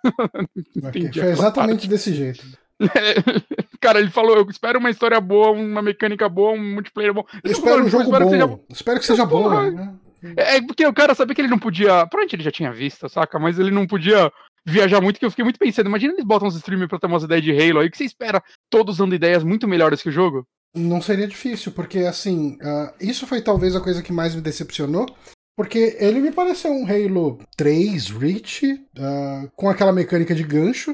Okay, 0.88 1.12
foi 1.12 1.32
exatamente 1.32 1.88
desse 1.88 2.14
jeito. 2.14 2.46
Cara, 3.82 4.00
ele 4.00 4.10
falou: 4.10 4.38
eu 4.38 4.50
espero 4.50 4.80
uma 4.80 4.90
história 4.90 5.20
boa, 5.20 5.52
uma 5.52 5.82
mecânica 5.82 6.30
boa, 6.30 6.54
um 6.54 6.74
multiplayer 6.76 7.14
bom. 7.14 7.26
Eu 7.44 7.52
espero 7.52 7.84
um 7.84 7.90
jogo 7.90 8.04
espero 8.06 8.26
bom. 8.26 8.32
Que 8.32 8.38
seja... 8.38 8.60
Espero 8.70 9.00
que 9.00 9.06
seja 9.06 9.26
bom, 9.26 9.50
né? 9.50 9.94
É 10.38 10.62
porque 10.62 10.86
o 10.86 10.94
cara 10.94 11.14
sabia 11.14 11.36
que 11.36 11.42
ele 11.42 11.50
não 11.50 11.60
podia. 11.60 12.08
Provavelmente 12.08 12.36
ele 12.38 12.44
já 12.44 12.52
tinha 12.52 12.72
visto, 12.72 13.10
saca? 13.10 13.38
Mas 13.38 13.60
ele 13.60 13.72
não 13.72 13.86
podia 13.86 14.32
viajar 14.66 15.00
muito, 15.02 15.20
que 15.20 15.26
eu 15.26 15.30
fiquei 15.30 15.44
muito 15.44 15.60
pensando. 15.60 15.88
Imagina 15.88 16.14
eles 16.14 16.26
botam 16.26 16.48
uns 16.48 16.56
streamers 16.56 16.90
pra 16.90 17.00
ter 17.00 17.08
umas 17.08 17.24
ideias 17.24 17.44
de 17.44 17.52
Halo 17.52 17.80
aí, 17.80 17.90
que 17.90 17.98
você 17.98 18.06
espera 18.06 18.44
todos 18.70 18.98
dando 18.98 19.16
ideias 19.16 19.44
muito 19.44 19.68
melhores 19.68 20.02
que 20.02 20.10
o 20.10 20.12
jogo? 20.12 20.46
Não 20.76 21.02
seria 21.02 21.28
difícil, 21.28 21.72
porque 21.72 22.00
assim, 22.00 22.58
uh, 22.62 22.92
isso 23.00 23.26
foi 23.26 23.42
talvez 23.42 23.76
a 23.76 23.82
coisa 23.82 24.02
que 24.02 24.12
mais 24.12 24.36
me 24.36 24.42
decepcionou. 24.42 25.06
Porque 25.56 25.96
ele 26.02 26.20
me 26.20 26.32
pareceu 26.32 26.70
um 26.72 26.86
Halo 26.86 27.40
3 27.56 28.10
Reach, 28.10 28.74
uh, 28.74 29.50
com 29.56 29.70
aquela 29.70 29.94
mecânica 29.94 30.36
de 30.36 30.44
gancho. 30.44 30.94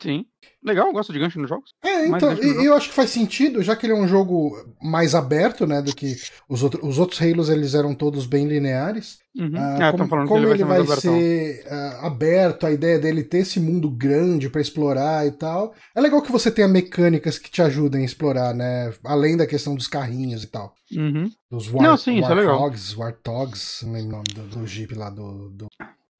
Sim. 0.00 0.24
Legal, 0.64 0.92
gosto 0.92 1.12
de 1.12 1.18
gancho 1.18 1.40
nos 1.40 1.48
jogos. 1.48 1.72
É, 1.84 2.06
então, 2.06 2.32
e, 2.34 2.64
eu 2.64 2.74
acho 2.74 2.88
que 2.88 2.94
faz 2.94 3.10
sentido, 3.10 3.62
já 3.62 3.76
que 3.76 3.86
ele 3.86 3.92
é 3.92 3.96
um 3.96 4.08
jogo 4.08 4.56
mais 4.82 5.14
aberto, 5.14 5.66
né, 5.66 5.80
do 5.80 5.94
que 5.94 6.16
os, 6.48 6.62
outro, 6.62 6.84
os 6.86 6.98
outros 6.98 7.20
Halos, 7.20 7.48
eles 7.48 7.74
eram 7.74 7.94
todos 7.94 8.26
bem 8.26 8.46
lineares. 8.46 9.18
Uhum. 9.36 9.52
Uh, 9.52 9.82
é, 9.82 9.92
como, 9.92 10.26
como 10.26 10.48
ele 10.48 10.64
vai, 10.64 10.82
vai 10.82 10.96
ser, 10.96 11.64
uh, 11.64 12.06
aberto, 12.06 12.66
a 12.66 12.72
ideia 12.72 12.98
dele 12.98 13.22
ter 13.22 13.38
esse 13.38 13.60
mundo 13.60 13.88
grande 13.88 14.50
para 14.50 14.60
explorar 14.60 15.26
e 15.26 15.30
tal. 15.30 15.74
É 15.94 16.00
legal 16.00 16.22
que 16.22 16.32
você 16.32 16.50
tenha 16.50 16.66
mecânicas 16.66 17.38
que 17.38 17.50
te 17.50 17.62
ajudem 17.62 18.02
a 18.02 18.06
explorar, 18.06 18.52
né, 18.52 18.92
além 19.04 19.36
da 19.36 19.46
questão 19.46 19.76
dos 19.76 19.86
carrinhos 19.86 20.42
e 20.42 20.48
tal. 20.48 20.74
Uhum. 20.92 21.30
Dos 21.50 21.72
War, 21.72 21.82
não, 21.82 21.96
sim, 21.96 22.20
Warthogs, 22.20 22.94
é 22.94 22.96
Warthogs, 22.96 23.82
não 23.84 23.92
lembro 23.92 24.08
o 24.08 24.12
nome 24.12 24.34
do, 24.34 24.58
do 24.58 24.66
Jeep 24.66 24.94
lá 24.94 25.08
do... 25.08 25.50
do... 25.50 25.66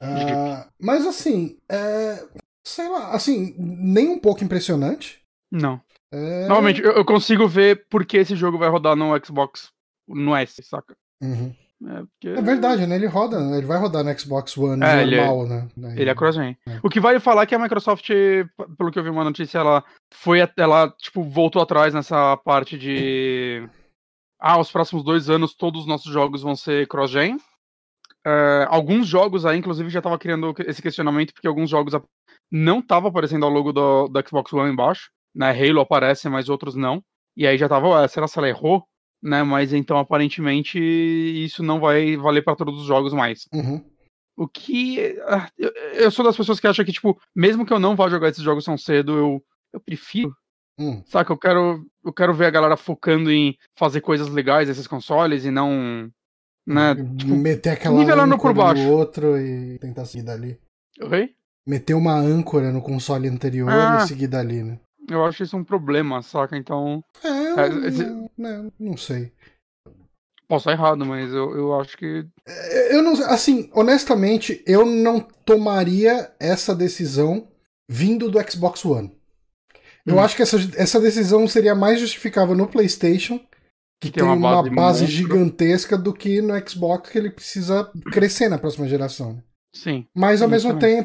Uh, 0.00 0.64
mas 0.80 1.04
assim, 1.04 1.56
é, 1.68 2.24
sei 2.68 2.88
lá, 2.88 3.12
assim, 3.12 3.54
nem 3.58 4.08
um 4.08 4.18
pouco 4.18 4.44
impressionante. 4.44 5.20
Não. 5.50 5.80
É... 6.12 6.42
Normalmente, 6.42 6.82
eu, 6.82 6.92
eu, 6.92 7.04
consigo 7.04 7.48
ver 7.48 7.86
porque 7.88 8.18
esse 8.18 8.36
jogo 8.36 8.58
vai 8.58 8.68
rodar 8.68 8.94
no 8.94 9.12
Xbox 9.24 9.70
no 10.06 10.34
S, 10.36 10.62
saca? 10.62 10.96
Uhum. 11.22 11.54
É, 11.86 12.02
porque... 12.02 12.28
é, 12.28 12.42
verdade, 12.42 12.86
né? 12.86 12.96
Ele 12.96 13.06
roda, 13.06 13.38
ele 13.56 13.66
vai 13.66 13.78
rodar 13.78 14.02
no 14.02 14.18
Xbox 14.18 14.56
One 14.56 14.82
é, 14.82 15.04
normal, 15.04 15.06
ele 15.06 15.54
é, 15.54 15.68
né? 15.76 15.94
Ele 15.96 16.10
é 16.10 16.14
cross-gen. 16.14 16.56
É. 16.66 16.80
O 16.82 16.88
que 16.88 17.00
vai 17.00 17.18
falar 17.20 17.42
é 17.42 17.46
que 17.46 17.54
a 17.54 17.58
Microsoft, 17.58 18.08
pelo 18.76 18.90
que 18.90 18.98
eu 18.98 19.02
vi 19.02 19.10
uma 19.10 19.24
notícia, 19.24 19.58
ela 19.58 19.84
foi, 20.12 20.40
ela, 20.56 20.90
tipo, 20.98 21.22
voltou 21.22 21.62
atrás 21.62 21.94
nessa 21.94 22.36
parte 22.38 22.76
de. 22.76 23.68
Ah, 24.40 24.58
os 24.58 24.70
próximos 24.70 25.04
dois 25.04 25.28
anos 25.30 25.54
todos 25.54 25.82
os 25.82 25.86
nossos 25.86 26.12
jogos 26.12 26.42
vão 26.42 26.56
ser 26.56 26.86
cross-gen. 26.88 27.36
Uh, 28.26 28.66
alguns 28.68 29.06
jogos 29.06 29.46
aí, 29.46 29.58
inclusive, 29.58 29.88
já 29.88 30.02
tava 30.02 30.18
criando 30.18 30.54
esse 30.66 30.82
questionamento, 30.82 31.32
porque 31.32 31.46
alguns 31.46 31.70
jogos 31.70 31.94
não 32.50 32.80
tava 32.80 33.08
aparecendo 33.08 33.46
o 33.46 33.48
logo 33.48 33.72
do, 33.72 34.08
do 34.08 34.28
Xbox 34.28 34.52
One 34.52 34.72
embaixo, 34.72 35.10
né? 35.34 35.50
Halo 35.50 35.80
aparece, 35.80 36.28
mas 36.28 36.48
outros 36.48 36.74
não. 36.74 37.02
E 37.36 37.46
aí 37.46 37.56
já 37.56 37.68
tava, 37.68 37.88
ué, 37.88 38.08
será 38.08 38.26
que 38.26 38.38
ela 38.38 38.48
errou? 38.48 38.84
Né? 39.22 39.42
Mas 39.42 39.72
então 39.72 39.98
aparentemente 39.98 40.78
isso 40.78 41.62
não 41.62 41.80
vai 41.80 42.16
valer 42.16 42.42
para 42.42 42.56
todos 42.56 42.80
os 42.80 42.86
jogos 42.86 43.12
mais. 43.12 43.46
Uhum. 43.52 43.84
O 44.36 44.46
que. 44.46 45.20
Ah, 45.26 45.50
eu, 45.58 45.72
eu, 45.94 46.10
sou 46.12 46.24
das 46.24 46.36
pessoas 46.36 46.60
que 46.60 46.66
acham 46.68 46.84
que, 46.84 46.92
tipo, 46.92 47.20
mesmo 47.34 47.66
que 47.66 47.72
eu 47.72 47.80
não 47.80 47.96
vá 47.96 48.08
jogar 48.08 48.28
esses 48.28 48.42
jogos 48.42 48.64
tão 48.64 48.78
cedo, 48.78 49.16
eu, 49.16 49.44
eu 49.72 49.80
prefiro. 49.80 50.32
Hum. 50.78 51.02
Saca? 51.06 51.32
Eu 51.32 51.36
quero, 51.36 51.84
eu 52.04 52.12
quero 52.12 52.32
ver 52.32 52.46
a 52.46 52.50
galera 52.50 52.76
focando 52.76 53.32
em 53.32 53.58
fazer 53.76 54.00
coisas 54.00 54.28
legais 54.28 54.68
nesses 54.68 54.86
consoles 54.86 55.44
e 55.44 55.50
não. 55.50 56.08
Né, 56.64 56.94
tipo, 57.16 57.34
meter 57.34 57.70
aquela 57.70 57.98
nivelando 57.98 58.38
por 58.38 58.54
baixo. 58.54 58.82
no 58.82 58.92
outro 58.92 59.38
e 59.38 59.78
tentar 59.78 60.04
seguir 60.04 60.24
dali. 60.24 60.60
Oi? 61.00 61.34
Meter 61.68 61.92
uma 61.92 62.14
âncora 62.14 62.72
no 62.72 62.80
console 62.80 63.28
anterior 63.28 63.68
ah, 63.68 64.00
e 64.02 64.08
seguir 64.08 64.26
dali, 64.26 64.62
né? 64.62 64.78
Eu 65.06 65.24
acho 65.24 65.42
isso 65.42 65.56
um 65.56 65.64
problema, 65.64 66.22
saca? 66.22 66.56
Então. 66.56 67.04
É, 67.22 67.28
é 67.28 67.88
esse... 67.88 68.04
não, 68.04 68.30
né, 68.36 68.70
não 68.80 68.96
sei. 68.96 69.30
Posso 70.48 70.70
estar 70.70 70.72
errado, 70.72 71.04
mas 71.04 71.30
eu, 71.30 71.54
eu 71.54 71.78
acho 71.78 71.96
que. 71.98 72.26
É, 72.46 72.94
eu 72.94 73.02
não 73.02 73.12
Assim, 73.26 73.70
honestamente, 73.74 74.62
eu 74.66 74.86
não 74.86 75.20
tomaria 75.20 76.32
essa 76.40 76.74
decisão 76.74 77.48
vindo 77.86 78.30
do 78.30 78.50
Xbox 78.50 78.82
One. 78.84 79.12
Eu 80.06 80.16
hum. 80.16 80.20
acho 80.20 80.34
que 80.34 80.42
essa, 80.42 80.56
essa 80.76 80.98
decisão 80.98 81.46
seria 81.46 81.74
mais 81.74 82.00
justificável 82.00 82.54
no 82.54 82.66
PlayStation, 82.66 83.38
que, 84.00 84.10
que 84.10 84.12
tem, 84.12 84.24
tem, 84.24 84.32
uma 84.32 84.36
base, 84.36 84.68
uma 84.70 84.74
base 84.74 85.06
gigantesca, 85.06 85.98
do 85.98 86.14
que 86.14 86.40
no 86.40 86.54
Xbox, 86.66 87.10
que 87.10 87.18
ele 87.18 87.30
precisa 87.30 87.90
crescer 88.10 88.48
na 88.48 88.58
próxima 88.58 88.88
geração. 88.88 89.42
Sim. 89.74 90.06
Mas 90.14 90.42
ao 90.42 90.48
mesmo 90.48 90.72
também. 90.72 90.96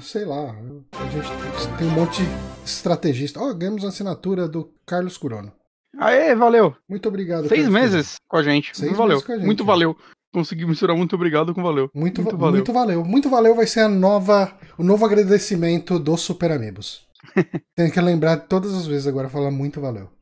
Sei 0.00 0.24
lá, 0.24 0.50
a 0.92 1.08
gente 1.08 1.76
tem 1.78 1.86
um 1.86 1.90
monte 1.90 2.22
de 2.22 2.28
estrategista. 2.64 3.40
Ó, 3.40 3.50
oh, 3.50 3.54
ganhamos 3.54 3.84
a 3.84 3.88
assinatura 3.88 4.48
do 4.48 4.72
Carlos 4.86 5.16
Curono. 5.16 5.52
Aê, 5.98 6.34
valeu. 6.34 6.74
Muito 6.88 7.08
obrigado. 7.08 7.48
Seis 7.48 7.68
meses 7.68 8.16
com 8.28 8.36
a 8.36 8.42
gente. 8.42 8.76
Seis 8.76 8.90
muito 8.90 8.98
valeu. 8.98 9.20
Gente, 9.20 9.44
muito 9.44 9.64
valeu. 9.64 9.96
Consegui 10.32 10.66
misturar 10.66 10.96
muito 10.96 11.14
obrigado 11.14 11.54
com 11.54 11.62
valeu. 11.62 11.90
Muito, 11.94 12.22
muito 12.22 12.36
valeu. 12.36 12.56
Muito 12.56 12.72
valeu. 12.72 13.04
Muito 13.04 13.30
valeu 13.30 13.54
vai 13.54 13.66
ser 13.66 13.80
a 13.80 13.88
nova, 13.88 14.52
o 14.76 14.84
novo 14.84 15.04
agradecimento 15.06 15.98
dos 15.98 16.20
Super 16.20 16.52
Amigos. 16.52 17.06
Tenho 17.74 17.90
que 17.90 18.00
lembrar 18.00 18.36
todas 18.40 18.74
as 18.74 18.86
vezes 18.86 19.06
agora 19.06 19.28
falar 19.28 19.50
muito 19.50 19.80
valeu 19.80 20.15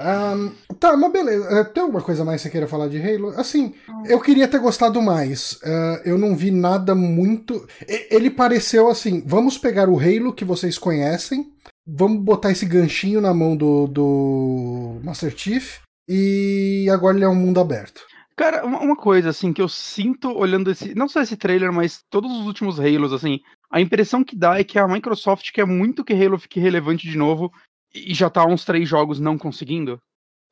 um, 0.00 0.74
tá, 0.74 0.96
mas 0.96 1.12
beleza. 1.12 1.48
É, 1.50 1.64
tem 1.64 1.82
alguma 1.82 2.02
coisa 2.02 2.24
mais 2.24 2.40
que 2.40 2.48
você 2.48 2.50
queira 2.50 2.66
falar 2.66 2.88
de 2.88 3.00
Halo? 3.00 3.30
Assim, 3.38 3.74
eu 4.06 4.20
queria 4.20 4.48
ter 4.48 4.58
gostado 4.58 5.00
mais. 5.02 5.52
Uh, 5.62 6.00
eu 6.04 6.18
não 6.18 6.36
vi 6.36 6.50
nada 6.50 6.94
muito. 6.94 7.66
Ele 8.10 8.30
pareceu 8.30 8.88
assim: 8.88 9.22
vamos 9.26 9.58
pegar 9.58 9.88
o 9.88 9.98
Halo 9.98 10.32
que 10.32 10.44
vocês 10.44 10.78
conhecem, 10.78 11.52
vamos 11.86 12.22
botar 12.22 12.50
esse 12.50 12.66
ganchinho 12.66 13.20
na 13.20 13.34
mão 13.34 13.56
do, 13.56 13.86
do 13.86 15.00
Master 15.02 15.36
Chief, 15.36 15.78
e 16.08 16.88
agora 16.90 17.16
ele 17.16 17.24
é 17.24 17.28
um 17.28 17.34
mundo 17.34 17.60
aberto. 17.60 18.02
Cara, 18.40 18.64
uma 18.64 18.96
coisa 18.96 19.28
assim 19.28 19.52
que 19.52 19.60
eu 19.60 19.68
sinto 19.68 20.30
olhando 20.30 20.70
esse, 20.70 20.94
não 20.94 21.06
só 21.06 21.20
esse 21.20 21.36
trailer, 21.36 21.70
mas 21.70 22.02
todos 22.08 22.32
os 22.32 22.46
últimos 22.46 22.80
Halos 22.80 23.12
assim, 23.12 23.38
a 23.70 23.82
impressão 23.82 24.24
que 24.24 24.34
dá 24.34 24.58
é 24.58 24.64
que 24.64 24.78
a 24.78 24.88
Microsoft 24.88 25.52
quer 25.52 25.66
muito 25.66 26.02
que 26.02 26.14
Halo 26.14 26.38
fique 26.38 26.58
relevante 26.58 27.06
de 27.06 27.18
novo 27.18 27.52
e 27.94 28.14
já 28.14 28.30
tá 28.30 28.46
uns 28.46 28.64
três 28.64 28.88
jogos 28.88 29.18
não 29.18 29.36
conseguindo. 29.36 30.00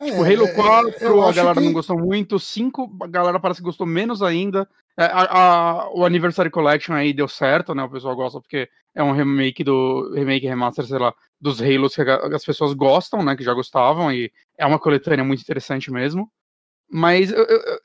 É, 0.00 0.06
tipo, 0.06 0.22
Halo 0.22 0.54
4, 0.54 1.22
a 1.22 1.32
galera 1.32 1.60
que... 1.60 1.66
não 1.66 1.72
gostou 1.72 1.98
muito. 1.98 2.38
5, 2.38 2.98
a 3.02 3.06
galera 3.06 3.40
parece 3.40 3.60
que 3.60 3.66
gostou 3.66 3.86
menos 3.86 4.22
ainda. 4.22 4.68
É, 4.96 5.04
a, 5.04 5.22
a, 5.22 5.90
o 5.92 6.04
Anniversary 6.04 6.50
Collection 6.50 6.94
aí 6.94 7.12
deu 7.12 7.28
certo, 7.28 7.74
né? 7.74 7.82
O 7.82 7.90
pessoal 7.90 8.14
gosta 8.14 8.40
porque 8.40 8.68
é 8.94 9.02
um 9.02 9.12
remake 9.12 9.64
do. 9.64 10.12
Remake, 10.14 10.46
remaster, 10.46 10.84
sei 10.84 10.98
lá, 10.98 11.12
dos 11.40 11.60
Halos 11.60 11.94
que 11.94 12.02
as 12.02 12.44
pessoas 12.44 12.74
gostam, 12.74 13.24
né? 13.24 13.36
Que 13.36 13.44
já 13.44 13.52
gostavam. 13.52 14.12
E 14.12 14.32
é 14.56 14.66
uma 14.66 14.78
coletânea 14.78 15.24
muito 15.24 15.42
interessante 15.42 15.90
mesmo. 15.90 16.30
Mas 16.90 17.30
eu, 17.30 17.44
eu, 17.44 17.80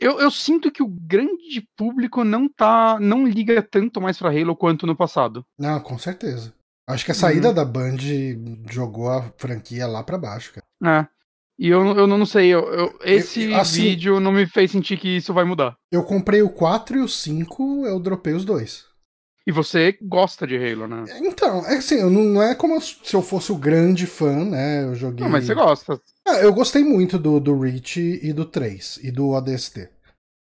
eu, 0.00 0.20
eu 0.20 0.30
sinto 0.30 0.70
que 0.70 0.82
o 0.82 0.88
grande 0.88 1.66
público 1.76 2.24
não 2.24 2.48
tá. 2.48 2.98
não 2.98 3.26
liga 3.26 3.62
tanto 3.62 4.00
mais 4.00 4.18
pra 4.18 4.30
Halo 4.30 4.56
quanto 4.56 4.86
no 4.86 4.96
passado. 4.96 5.44
Não, 5.58 5.80
com 5.80 5.98
certeza. 5.98 6.54
Acho 6.88 7.04
que 7.04 7.12
a 7.12 7.14
saída 7.14 7.48
uhum. 7.48 7.54
da 7.54 7.64
Band 7.64 7.96
jogou 8.70 9.10
a 9.10 9.22
franquia 9.36 9.86
lá 9.86 10.02
para 10.02 10.18
baixo, 10.18 10.52
cara. 10.52 11.00
É. 11.00 11.06
E 11.58 11.68
eu, 11.68 11.84
eu 11.96 12.06
não 12.06 12.26
sei, 12.26 12.48
eu, 12.48 12.60
eu 12.72 12.98
esse 13.04 13.44
eu, 13.44 13.56
assim, 13.56 13.82
vídeo 13.82 14.18
não 14.18 14.32
me 14.32 14.46
fez 14.46 14.70
sentir 14.70 14.98
que 14.98 15.16
isso 15.16 15.32
vai 15.32 15.44
mudar. 15.44 15.76
Eu 15.92 16.02
comprei 16.02 16.42
o 16.42 16.48
4 16.48 16.98
e 16.98 17.00
o 17.00 17.08
5, 17.08 17.86
eu 17.86 18.00
dropei 18.00 18.32
os 18.32 18.44
dois. 18.44 18.84
E 19.46 19.52
você 19.52 19.96
gosta 20.00 20.46
de 20.46 20.56
Halo, 20.56 20.86
né? 20.86 21.04
Então, 21.20 21.64
é 21.66 21.76
assim, 21.76 22.00
não, 22.02 22.10
não 22.10 22.42
é 22.42 22.54
como 22.54 22.80
se 22.80 23.14
eu 23.14 23.22
fosse 23.22 23.50
o 23.50 23.56
grande 23.56 24.06
fã, 24.06 24.44
né? 24.44 24.84
Eu 24.84 24.94
joguei. 24.94 25.24
Não, 25.24 25.30
mas 25.30 25.44
você 25.44 25.54
gosta. 25.54 26.00
É, 26.26 26.44
eu 26.44 26.52
gostei 26.52 26.84
muito 26.84 27.18
do, 27.18 27.40
do 27.40 27.58
Reach 27.58 28.00
e 28.00 28.32
do 28.32 28.44
3 28.44 29.00
e 29.02 29.10
do 29.10 29.30
ODST. 29.30 29.88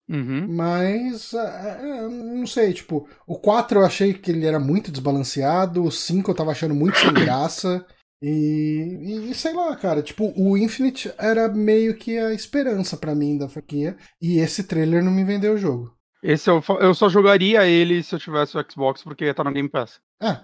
Uhum. 0.09 0.47
Mas, 0.49 1.33
é, 1.33 1.81
é, 1.81 2.09
não 2.09 2.47
sei, 2.47 2.73
tipo, 2.73 3.09
o 3.27 3.39
4 3.39 3.79
eu 3.79 3.85
achei 3.85 4.13
que 4.13 4.31
ele 4.31 4.47
era 4.47 4.61
muito 4.61 4.91
desbalanceado, 4.91 5.83
o 5.83 5.91
5 5.91 6.31
eu 6.31 6.35
tava 6.35 6.51
achando 6.51 6.75
muito 6.75 6.99
sem 6.99 7.13
graça. 7.15 7.85
E, 8.23 9.29
e 9.31 9.35
sei 9.35 9.53
lá, 9.53 9.75
cara, 9.77 10.03
tipo, 10.03 10.33
o 10.37 10.57
Infinite 10.57 11.13
era 11.19 11.49
meio 11.49 11.95
que 11.95 12.17
a 12.19 12.33
esperança 12.33 12.97
para 12.97 13.15
mim 13.15 13.37
da 13.37 13.49
franquia. 13.49 13.97
E 14.21 14.39
esse 14.39 14.65
trailer 14.65 15.03
não 15.03 15.13
me 15.13 15.25
vendeu 15.25 15.55
o 15.55 15.59
jogo. 15.59 15.95
Esse 16.23 16.49
eu, 16.49 16.63
eu 16.81 16.95
só 16.95 17.09
jogaria 17.09 17.67
ele 17.67 18.03
se 18.03 18.15
eu 18.15 18.19
tivesse 18.19 18.57
o 18.57 18.65
Xbox, 18.71 19.03
porque 19.03 19.33
tá 19.35 19.45
no 19.45 19.53
Game 19.53 19.69
Pass. 19.69 20.01
É. 20.23 20.41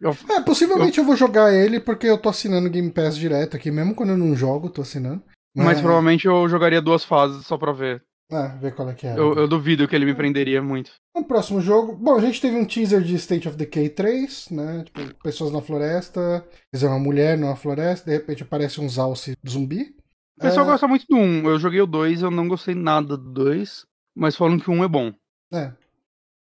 Eu, 0.00 0.14
é, 0.30 0.40
possivelmente 0.42 0.98
eu... 0.98 1.02
eu... 1.02 1.06
vou 1.06 1.16
jogar 1.16 1.52
ele 1.52 1.80
porque 1.80 2.06
eu 2.06 2.18
tô 2.18 2.28
assinando 2.28 2.68
Game 2.68 2.90
Pass 2.90 3.16
direto 3.16 3.56
aqui, 3.56 3.70
mesmo 3.70 3.94
quando 3.94 4.10
eu 4.10 4.18
não 4.18 4.36
jogo, 4.36 4.68
tô 4.68 4.82
assinando. 4.82 5.22
Mas, 5.56 5.66
mas 5.66 5.80
provavelmente 5.80 6.26
eu 6.26 6.46
jogaria 6.46 6.82
duas 6.82 7.04
fases 7.04 7.46
só 7.46 7.56
pra 7.56 7.72
ver 7.72 8.04
Ah, 8.30 8.48
ver 8.48 8.74
qual 8.74 8.90
é 8.90 8.94
que 8.94 9.06
é. 9.06 9.18
Eu, 9.18 9.34
eu 9.34 9.48
duvido 9.48 9.88
que 9.88 9.96
ele 9.96 10.04
me 10.04 10.14
prenderia 10.14 10.60
muito. 10.62 10.90
O 11.16 11.24
próximo 11.24 11.60
jogo. 11.62 11.96
Bom, 11.96 12.16
a 12.16 12.20
gente 12.20 12.40
teve 12.40 12.56
um 12.56 12.64
teaser 12.66 13.00
de 13.02 13.14
State 13.14 13.48
of 13.48 13.56
Decay 13.56 13.88
3, 13.88 14.50
né? 14.50 14.84
Tipo, 14.84 15.14
pessoas 15.22 15.50
na 15.50 15.62
floresta. 15.62 16.46
Dizer, 16.72 16.88
uma 16.88 16.98
mulher 16.98 17.38
numa 17.38 17.56
floresta, 17.56 18.10
de 18.10 18.16
repente 18.16 18.42
aparece 18.42 18.80
um 18.80 18.88
Zalce 18.88 19.34
zumbi. 19.48 19.96
O 20.36 20.42
pessoal 20.42 20.66
É. 20.66 20.70
gosta 20.70 20.86
muito 20.86 21.06
do 21.08 21.16
1. 21.16 21.48
Eu 21.48 21.58
joguei 21.58 21.80
o 21.80 21.86
2, 21.86 22.20
eu 22.22 22.30
não 22.30 22.46
gostei 22.46 22.74
nada 22.74 23.16
do 23.16 23.32
2, 23.32 23.86
mas 24.14 24.36
falam 24.36 24.58
que 24.58 24.68
o 24.70 24.74
1 24.74 24.84
é 24.84 24.88
bom. 24.88 25.12
É. 25.52 25.72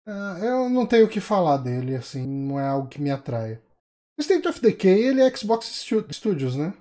Ah, 0.09 0.39
eu 0.43 0.69
não 0.69 0.87
tenho 0.87 1.07
o 1.07 1.09
que 1.09 1.21
falar 1.21 1.57
dele, 1.59 1.95
assim, 1.95 2.27
não 2.27 2.59
é 2.61 2.67
algo 2.67 2.89
que 2.89 3.01
me 3.01 3.11
atrai. 3.11 3.59
State 4.21 4.47
of 4.49 4.61
Decay, 4.61 5.03
ele 5.05 5.21
é 5.21 5.37
Xbox 5.37 5.67
Stu- 5.67 6.05
Studios, 6.13 6.57
né? 6.57 6.73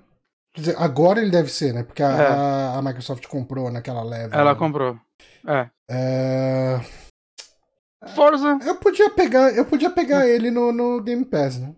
Quer 0.56 0.62
dizer, 0.62 0.76
agora 0.80 1.22
ele 1.22 1.30
deve 1.30 1.50
ser, 1.52 1.74
né? 1.74 1.84
Porque 1.84 2.02
a, 2.02 2.10
É. 2.12 2.28
a- 2.28 2.78
a 2.78 2.82
Microsoft 2.82 3.28
comprou 3.28 3.70
naquela 3.70 4.02
leve. 4.04 4.34
Ela 4.36 4.54
né? 4.54 4.60
comprou. 4.60 4.98
É. 5.48 5.70
É, 5.92 6.80
Forza. 8.16 8.58
Eu 8.66 8.76
podia 8.76 9.10
pegar, 9.10 9.52
eu 9.56 9.66
podia 9.66 9.90
pegar 9.90 10.28
ele 10.28 10.50
no, 10.52 10.72
no 10.72 11.02
Game 11.02 11.26
Pass, 11.26 11.60
né? 11.60 11.76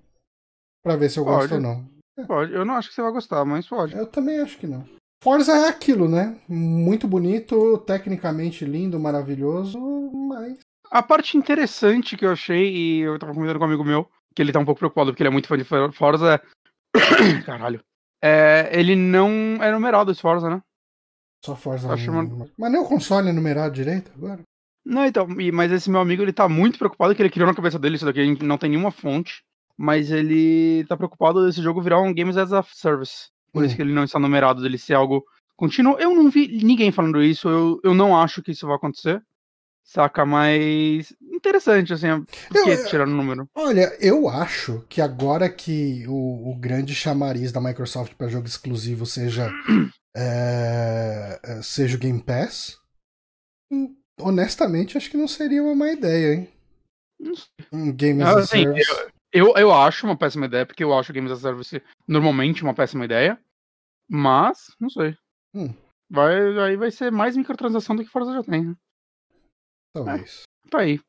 Pra 0.83 0.95
ver 0.95 1.09
se 1.09 1.19
eu 1.19 1.25
gosto 1.25 1.49
Pode. 1.49 1.53
ou 1.55 1.59
não. 1.61 1.89
Pode. 2.27 2.53
Eu 2.53 2.65
não 2.65 2.75
acho 2.75 2.89
que 2.89 2.95
você 2.95 3.01
vai 3.01 3.11
gostar, 3.11 3.43
mas 3.45 3.67
pode. 3.67 3.95
Eu 3.95 4.05
também 4.07 4.39
acho 4.39 4.57
que 4.57 4.67
não. 4.67 4.85
Forza 5.23 5.51
é 5.53 5.67
aquilo, 5.67 6.07
né? 6.07 6.37
Muito 6.47 7.07
bonito, 7.07 7.77
tecnicamente 7.79 8.63
lindo, 8.65 8.99
maravilhoso, 8.99 9.79
mas. 10.13 10.59
A 10.91 11.01
parte 11.03 11.37
interessante 11.37 12.15
que 12.15 12.25
eu 12.25 12.31
achei, 12.31 12.73
e 12.73 12.99
eu 12.99 13.17
tava 13.19 13.33
comentando 13.33 13.57
com 13.57 13.63
um 13.63 13.67
amigo 13.67 13.83
meu, 13.83 14.09
que 14.35 14.41
ele 14.41 14.51
tá 14.51 14.59
um 14.59 14.65
pouco 14.65 14.79
preocupado 14.79 15.11
porque 15.11 15.21
ele 15.23 15.29
é 15.29 15.31
muito 15.31 15.47
fã 15.47 15.57
de 15.57 15.63
For- 15.63 15.91
Forza, 15.93 16.35
é. 16.35 16.41
Caralho. 17.45 17.81
É, 18.21 18.69
ele 18.71 18.95
não 18.95 19.29
é 19.61 19.71
numerado 19.71 20.11
esse 20.11 20.21
Forza, 20.21 20.49
né? 20.49 20.61
Só 21.45 21.55
Forza. 21.55 21.87
Não- 21.95 22.47
Mas 22.57 22.71
nem 22.71 22.81
o 22.81 22.85
console 22.85 23.29
é 23.29 23.33
numerado 23.33 23.73
direito 23.73 24.11
agora? 24.15 24.41
Não, 24.85 25.05
então, 25.05 25.27
mas 25.53 25.71
esse 25.71 25.89
meu 25.89 25.99
amigo, 25.99 26.21
ele 26.23 26.31
tá 26.33 26.47
muito 26.47 26.79
preocupado 26.79 27.13
que 27.13 27.21
ele 27.21 27.29
criou 27.29 27.47
na 27.47 27.53
cabeça 27.55 27.77
dele 27.77 27.95
isso 27.97 28.05
daqui, 28.05 28.21
a 28.21 28.25
gente 28.25 28.43
não 28.43 28.57
tem 28.57 28.69
nenhuma 28.69 28.89
fonte, 28.91 29.43
mas 29.77 30.11
ele 30.11 30.85
tá 30.87 30.95
preocupado 30.95 31.45
desse 31.45 31.61
jogo 31.61 31.81
virar 31.81 32.01
um 32.01 32.13
Games 32.13 32.37
as 32.37 32.53
a 32.53 32.63
Service. 32.63 33.27
Por 33.51 33.63
isso 33.63 33.73
Hum. 33.73 33.75
que 33.75 33.81
ele 33.81 33.93
não 33.93 34.03
está 34.05 34.17
numerado, 34.17 34.61
dele 34.61 34.77
ser 34.77 34.93
algo 34.93 35.23
contínuo. 35.57 35.97
Eu 35.99 36.15
não 36.15 36.29
vi 36.29 36.47
ninguém 36.63 36.91
falando 36.91 37.21
isso, 37.21 37.49
eu, 37.49 37.79
eu 37.83 37.93
não 37.93 38.15
acho 38.17 38.41
que 38.41 38.51
isso 38.51 38.65
vai 38.65 38.75
acontecer. 38.77 39.21
Saca, 39.87 40.25
mas 40.25 41.13
interessante, 41.21 41.93
assim, 41.93 42.07
por 42.49 42.61
que 42.61 42.69
Eu- 42.71 42.85
tirar 42.85 43.07
o 43.07 43.11
número? 43.11 43.49
Olha, 43.55 43.95
eu 44.01 44.27
acho 44.27 44.85
que 44.89 44.99
agora 44.99 45.49
que 45.49 46.05
o, 46.09 46.51
o 46.51 46.55
grande 46.59 46.93
chamariz 46.93 47.53
da 47.53 47.61
Microsoft 47.61 48.13
para 48.15 48.27
jogo 48.27 48.45
exclusivo 48.45 49.05
seja, 49.05 49.49
é, 50.13 51.39
seja 51.63 51.95
o 51.95 51.99
Game 51.99 52.21
Pass, 52.21 52.77
hum, 53.71 53.95
honestamente 54.19 54.97
acho 54.97 55.09
que 55.09 55.15
não 55.15 55.27
seria 55.27 55.63
uma 55.63 55.73
má 55.73 55.89
ideia, 55.89 56.33
hein? 56.33 56.49
Um 57.71 57.93
Game 57.93 58.21
Ah, 58.21 58.31
as 58.31 58.35
a 58.35 58.39
assim, 58.41 58.63
Service. 58.63 58.91
Eu, 59.31 59.53
eu 59.55 59.71
acho 59.73 60.05
uma 60.05 60.17
péssima 60.17 60.47
ideia, 60.47 60.65
porque 60.65 60.83
eu 60.83 60.93
acho 60.93 61.13
Games 61.13 61.31
as 61.31 61.39
a 61.39 61.41
Service 61.43 61.81
normalmente 62.05 62.61
uma 62.61 62.73
péssima 62.73 63.05
ideia, 63.05 63.39
mas, 64.09 64.75
não 64.81 64.89
sei. 64.89 65.15
Hum. 65.53 65.73
Vai, 66.09 66.59
aí 66.59 66.75
vai 66.75 66.91
ser 66.91 67.09
mais 67.09 67.37
microtransação 67.37 67.95
do 67.95 68.03
que 68.03 68.09
Forza 68.11 68.33
já 68.33 68.43
tem, 68.43 68.65
né? 68.65 68.75
Talvez. 69.93 70.43
Tá 70.69 70.79
aí. 70.79 70.99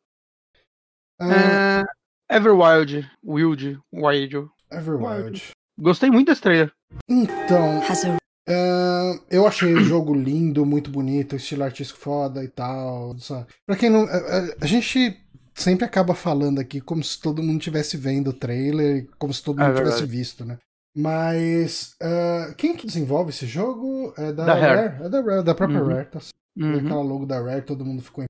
Ah, 1.20 1.84
É, 2.30 2.36
Everwild, 2.36 3.10
Wild, 3.24 3.80
Wild. 3.92 4.48
Everwild. 4.70 5.50
Gostei 5.78 6.10
muito 6.10 6.28
desse 6.28 6.42
trailer. 6.42 6.72
Então, 7.08 7.80
ah, 8.48 9.12
eu 9.30 9.46
achei 9.46 9.74
o 9.74 9.80
jogo 9.80 10.14
lindo, 10.14 10.64
muito 10.66 10.90
bonito, 10.90 11.36
estilo 11.36 11.64
artístico 11.64 11.98
foda 12.00 12.42
e 12.44 12.48
tal. 12.48 13.18
Sabe? 13.18 13.46
Pra 13.66 13.76
quem 13.76 13.90
não. 13.90 14.02
A, 14.04 14.16
a- 14.16 14.54
a 14.62 14.66
gente 14.66 15.20
sempre 15.54 15.84
acaba 15.84 16.14
falando 16.14 16.60
aqui 16.60 16.80
como 16.80 17.02
se 17.02 17.20
todo 17.20 17.42
mundo 17.42 17.58
estivesse 17.58 17.96
vendo 17.96 18.28
o 18.30 18.32
trailer, 18.32 19.08
como 19.18 19.32
se 19.34 19.42
todo 19.42 19.60
É 19.60 19.64
mundo 19.64 19.76
tivesse 19.76 19.98
verdade. 20.00 20.16
visto, 20.16 20.44
né? 20.44 20.58
Mas 20.96 21.94
ah, 22.02 22.54
quem 22.56 22.76
que 22.76 22.86
desenvolve 22.86 23.30
esse 23.30 23.46
jogo? 23.46 24.12
É 24.16 24.32
da, 24.32 24.44
Da 24.44 24.54
Rare. 24.54 24.88
Rare. 24.88 25.04
É 25.04 25.08
da 25.08 25.20
Rare, 25.20 25.42
da 25.44 25.54
própria 25.54 25.80
Uhum. 25.82 25.88
Rare, 25.88 26.06
tá 26.06 26.20
Uhum. 26.56 26.76
aquela 26.78 27.02
logo 27.02 27.24
da 27.26 27.40
Rare, 27.40 27.62
todo 27.62 27.84
mundo 27.84 28.02
ficou. 28.02 28.24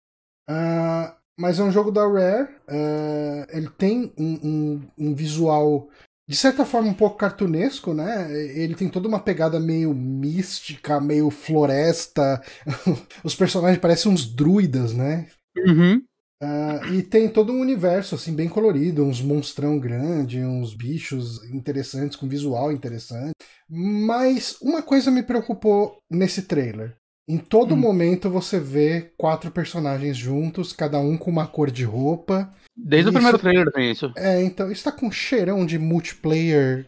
Ah, 0.49 1.17
mas 1.39 1.59
é 1.59 1.63
um 1.63 1.71
jogo 1.71 1.91
da 1.91 2.07
Rare. 2.07 2.49
ah, 2.69 3.47
ele 3.51 3.69
tem 3.71 4.13
um, 4.19 4.49
um- 4.77 4.91
um 4.99 5.15
visual, 5.15 5.89
de 6.29 6.37
certa 6.37 6.65
forma, 6.65 6.89
um 6.91 6.95
pouco 6.95 7.17
cartunesco, 7.17 7.95
né? 7.95 8.31
Ele 8.59 8.75
tem 8.75 8.89
toda 8.89 9.09
uma 9.09 9.21
pegada 9.21 9.61
meio 9.61 9.95
mística, 9.95 11.01
meio 11.01 11.31
floresta. 11.31 12.43
Os 13.25 13.35
personagens 13.35 13.81
parecem 13.81 14.11
uns 14.13 14.27
druidas, 14.27 14.93
né? 14.95 15.29
Uhum. 15.57 16.07
Ah, 16.41 16.81
e 16.95 17.03
tem 17.03 17.29
todo 17.29 17.53
um 17.53 17.61
universo 17.61 18.15
assim 18.15 18.35
bem 18.35 18.49
colorido, 18.49 19.05
uns 19.05 19.21
monstrão 19.21 19.79
grande, 19.79 20.41
uns 20.45 20.73
bichos 20.75 21.43
interessantes 21.51 22.17
com 22.17 22.29
visual 22.29 22.71
interessante. 22.73 23.35
Mas 23.69 24.57
uma 24.63 24.81
coisa 24.83 25.11
me 25.11 25.23
preocupou 25.23 26.01
nesse 26.11 26.43
trailer. 26.43 26.97
Em 27.29 27.37
todo 27.39 27.75
Hum. 27.75 27.79
momento 27.79 28.31
você 28.31 28.59
vê 28.59 29.13
quatro 29.17 29.51
personagens 29.51 30.17
juntos, 30.17 30.73
cada 30.73 30.99
um 30.99 31.17
com 31.19 31.31
uma 31.31 31.47
cor 31.47 31.71
de 31.71 31.85
roupa. 31.85 32.53
Desde 32.75 33.09
Isso. 33.09 33.11
o 33.11 33.13
primeiro 33.13 33.39
trailer 33.39 33.71
tem 33.73 33.91
isso. 33.91 34.11
É, 34.17 34.43
então 34.43 34.71
está 34.71 34.91
com 34.91 35.11
cheirão 35.11 35.67
de 35.67 35.79
multiplayer, 35.79 36.87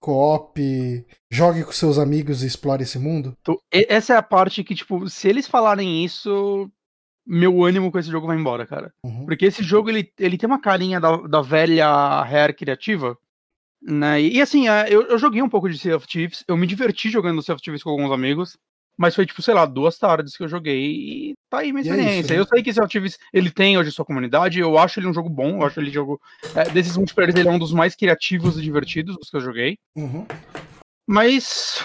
co-op, 0.00 0.60
jogue 1.30 1.64
com 1.64 1.72
seus 1.72 1.98
amigos 1.98 2.42
e 2.42 2.46
explore 2.46 2.82
esse 2.82 2.98
mundo. 2.98 3.34
Essa 3.72 4.14
é 4.14 4.16
a 4.16 4.22
parte 4.22 4.62
que, 4.64 4.74
tipo, 4.74 5.08
se 5.08 5.28
eles 5.28 5.46
falarem 5.46 6.04
isso, 6.04 6.70
meu 7.26 7.62
ânimo 7.64 7.90
com 7.90 7.98
esse 7.98 8.10
jogo 8.10 8.26
vai 8.26 8.36
embora, 8.36 8.66
cara. 8.66 8.92
Uhum. 9.02 9.24
Porque 9.26 9.46
esse 9.46 9.62
jogo, 9.62 9.88
ele, 9.90 10.12
ele 10.18 10.36
tem 10.36 10.46
uma 10.46 10.60
carinha 10.60 11.00
da, 11.00 11.16
da 11.16 11.40
velha 11.40 12.22
Rare 12.22 12.52
criativa. 12.52 13.16
Né? 13.80 14.22
E, 14.22 14.36
e 14.36 14.40
assim, 14.42 14.68
é, 14.68 14.86
eu, 14.92 15.02
eu 15.02 15.18
joguei 15.18 15.40
um 15.40 15.48
pouco 15.48 15.68
de 15.68 15.78
Sea 15.78 15.96
of 15.96 16.06
Thieves, 16.06 16.44
eu 16.48 16.56
me 16.56 16.66
diverti 16.66 17.10
jogando 17.10 17.42
Sea 17.42 17.54
of 17.54 17.62
Thieves 17.62 17.82
com 17.82 17.90
alguns 17.90 18.10
amigos, 18.10 18.56
mas 18.98 19.14
foi, 19.14 19.24
tipo, 19.24 19.40
sei 19.40 19.54
lá, 19.54 19.64
duas 19.64 19.96
tardes 19.96 20.36
que 20.36 20.42
eu 20.42 20.48
joguei 20.48 20.80
e 20.80 21.34
tá 21.48 21.58
aí 21.58 21.72
minha 21.72 21.84
E 21.84 21.88
é 21.88 21.92
experiência. 21.92 22.20
isso, 22.20 22.32
né? 22.32 22.38
Eu 22.40 22.44
sei 22.44 22.62
que 22.62 22.70
of 22.70 22.88
Thieves, 22.88 23.16
ele 23.32 23.50
tem 23.50 23.78
hoje 23.78 23.92
sua 23.92 24.04
comunidade, 24.04 24.58
eu 24.58 24.76
acho 24.76 24.98
ele 24.98 25.06
um 25.06 25.14
jogo 25.14 25.28
bom, 25.30 25.60
eu 25.60 25.66
acho 25.66 25.78
ele 25.78 25.90
um 25.90 25.92
jogo... 25.92 26.20
é, 26.54 26.64
desses 26.70 26.96
multiplayers, 26.96 27.36
ele 27.36 27.48
é 27.48 27.52
um 27.52 27.58
dos 27.60 27.72
mais 27.72 27.94
criativos 27.94 28.58
e 28.58 28.62
divertidos 28.62 29.16
dos 29.16 29.30
que 29.30 29.36
eu 29.36 29.40
joguei. 29.40 29.78
Uhum. 29.94 30.26
Mas 31.06 31.82